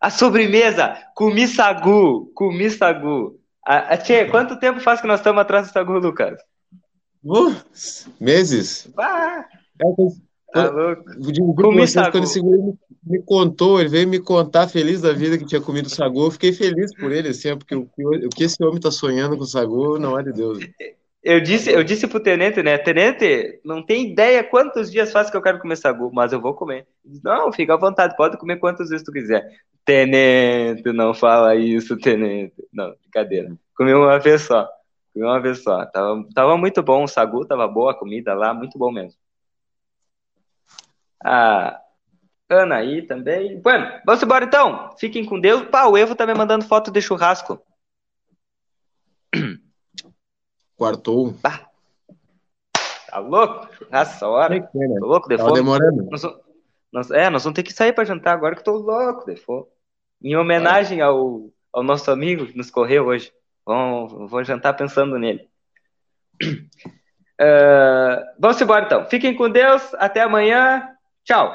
A 0.00 0.10
sobremesa, 0.10 0.96
comi 1.14 1.48
sagu, 1.48 2.30
comi 2.34 2.70
sagu. 2.70 3.40
A, 3.66 3.94
a, 3.94 3.96
tchê, 3.96 4.26
quanto 4.26 4.58
tempo 4.58 4.78
faz 4.78 5.00
que 5.00 5.06
nós 5.08 5.18
estamos 5.18 5.40
atrás 5.40 5.66
do 5.66 5.72
sagu, 5.72 5.98
Lucas? 5.98 6.40
Uh, 7.24 7.56
meses. 8.20 8.88
Ah, 8.96 9.44
é, 9.80 10.27
tá 10.52 10.70
louco. 10.70 11.04
Comi 11.54 11.86
sagu. 11.86 12.12
Quando 12.12 12.24
esse 12.24 12.42
me, 12.42 12.74
me 13.04 13.22
contou, 13.22 13.80
ele 13.80 13.88
veio 13.88 14.08
me 14.08 14.18
contar 14.18 14.68
feliz 14.68 15.00
da 15.02 15.12
vida 15.12 15.38
que 15.38 15.44
tinha 15.44 15.60
comido 15.60 15.88
sagu, 15.88 16.26
eu 16.26 16.30
fiquei 16.30 16.52
feliz 16.52 16.94
por 16.94 17.12
ele, 17.12 17.28
assim, 17.28 17.56
porque 17.56 17.74
o, 17.74 17.88
o 17.98 18.28
que 18.28 18.44
esse 18.44 18.62
homem 18.64 18.80
tá 18.80 18.90
sonhando 18.90 19.36
com 19.36 19.44
sagu, 19.44 19.98
não 19.98 20.18
é 20.18 20.22
de 20.22 20.32
Deus. 20.32 20.58
Eu 21.22 21.40
disse, 21.40 21.70
eu 21.70 21.82
disse 21.82 22.06
pro 22.06 22.20
tenente, 22.20 22.62
né? 22.62 22.78
Tenente, 22.78 23.60
não 23.64 23.84
tem 23.84 24.12
ideia 24.12 24.42
quantos 24.44 24.90
dias 24.90 25.10
faz 25.10 25.28
que 25.28 25.36
eu 25.36 25.42
quero 25.42 25.58
comer 25.58 25.76
sagu, 25.76 26.10
mas 26.12 26.32
eu 26.32 26.40
vou 26.40 26.54
comer. 26.54 26.86
Não, 27.22 27.52
fica 27.52 27.74
à 27.74 27.76
vontade, 27.76 28.16
pode 28.16 28.38
comer 28.38 28.56
quantas 28.56 28.88
vezes 28.88 29.04
tu 29.04 29.12
quiser. 29.12 29.44
Tenente, 29.84 30.90
não 30.92 31.12
fala 31.12 31.56
isso, 31.56 31.98
tenente. 31.98 32.54
Não, 32.72 32.94
brincadeira. 33.02 33.52
Comi 33.76 33.92
uma 33.92 34.18
vez 34.18 34.42
só. 34.42 34.68
Comi 35.12 35.26
uma 35.26 35.40
vez 35.40 35.62
só. 35.62 35.84
Tava, 35.86 36.24
tava 36.34 36.56
muito 36.56 36.82
bom, 36.82 37.02
o 37.02 37.08
sagu 37.08 37.44
tava 37.44 37.66
boa 37.66 37.90
a 37.90 37.94
comida 37.94 38.32
lá, 38.32 38.54
muito 38.54 38.78
bom 38.78 38.92
mesmo. 38.92 39.18
A 41.24 41.80
Ana 42.48 42.76
aí 42.76 43.02
também. 43.02 43.60
Bueno, 43.60 43.86
vamos 44.06 44.22
embora 44.22 44.44
então. 44.44 44.96
Fiquem 44.98 45.24
com 45.24 45.38
Deus. 45.38 45.68
Pá, 45.68 45.86
o 45.86 45.96
Evo 45.96 46.14
tá 46.14 46.26
me 46.26 46.34
mandando 46.34 46.64
foto 46.64 46.90
de 46.90 47.02
churrasco. 47.02 47.60
Quartou. 50.76 51.32
Bah. 51.42 51.68
Tá 53.10 53.18
louco? 53.18 53.68
Essa 53.90 54.28
hora. 54.28 54.60
Tô 54.60 55.06
louco, 55.06 55.28
de 55.28 55.36
Tá 55.36 55.50
demorando. 55.50 56.08
Nós, 56.10 56.22
nós, 56.92 57.10
é, 57.10 57.28
nós 57.28 57.44
vamos 57.44 57.56
ter 57.56 57.62
que 57.62 57.72
sair 57.72 57.92
pra 57.92 58.04
jantar 58.04 58.34
agora 58.34 58.54
que 58.54 58.60
eu 58.60 58.64
tô 58.64 58.72
louco, 58.76 59.26
de 59.26 59.36
fome. 59.36 59.66
Em 60.22 60.36
homenagem 60.36 61.00
ao, 61.00 61.50
ao 61.72 61.82
nosso 61.82 62.10
amigo 62.10 62.46
que 62.46 62.56
nos 62.56 62.70
correu 62.70 63.06
hoje. 63.06 63.32
Vamos, 63.66 64.30
vou 64.30 64.44
jantar 64.44 64.74
pensando 64.74 65.18
nele. 65.18 65.48
Uh, 66.42 68.24
vamos 68.40 68.60
embora 68.60 68.86
então. 68.86 69.04
Fiquem 69.06 69.36
com 69.36 69.50
Deus. 69.50 69.94
Até 69.94 70.22
amanhã. 70.22 70.97
Tchau. 71.28 71.52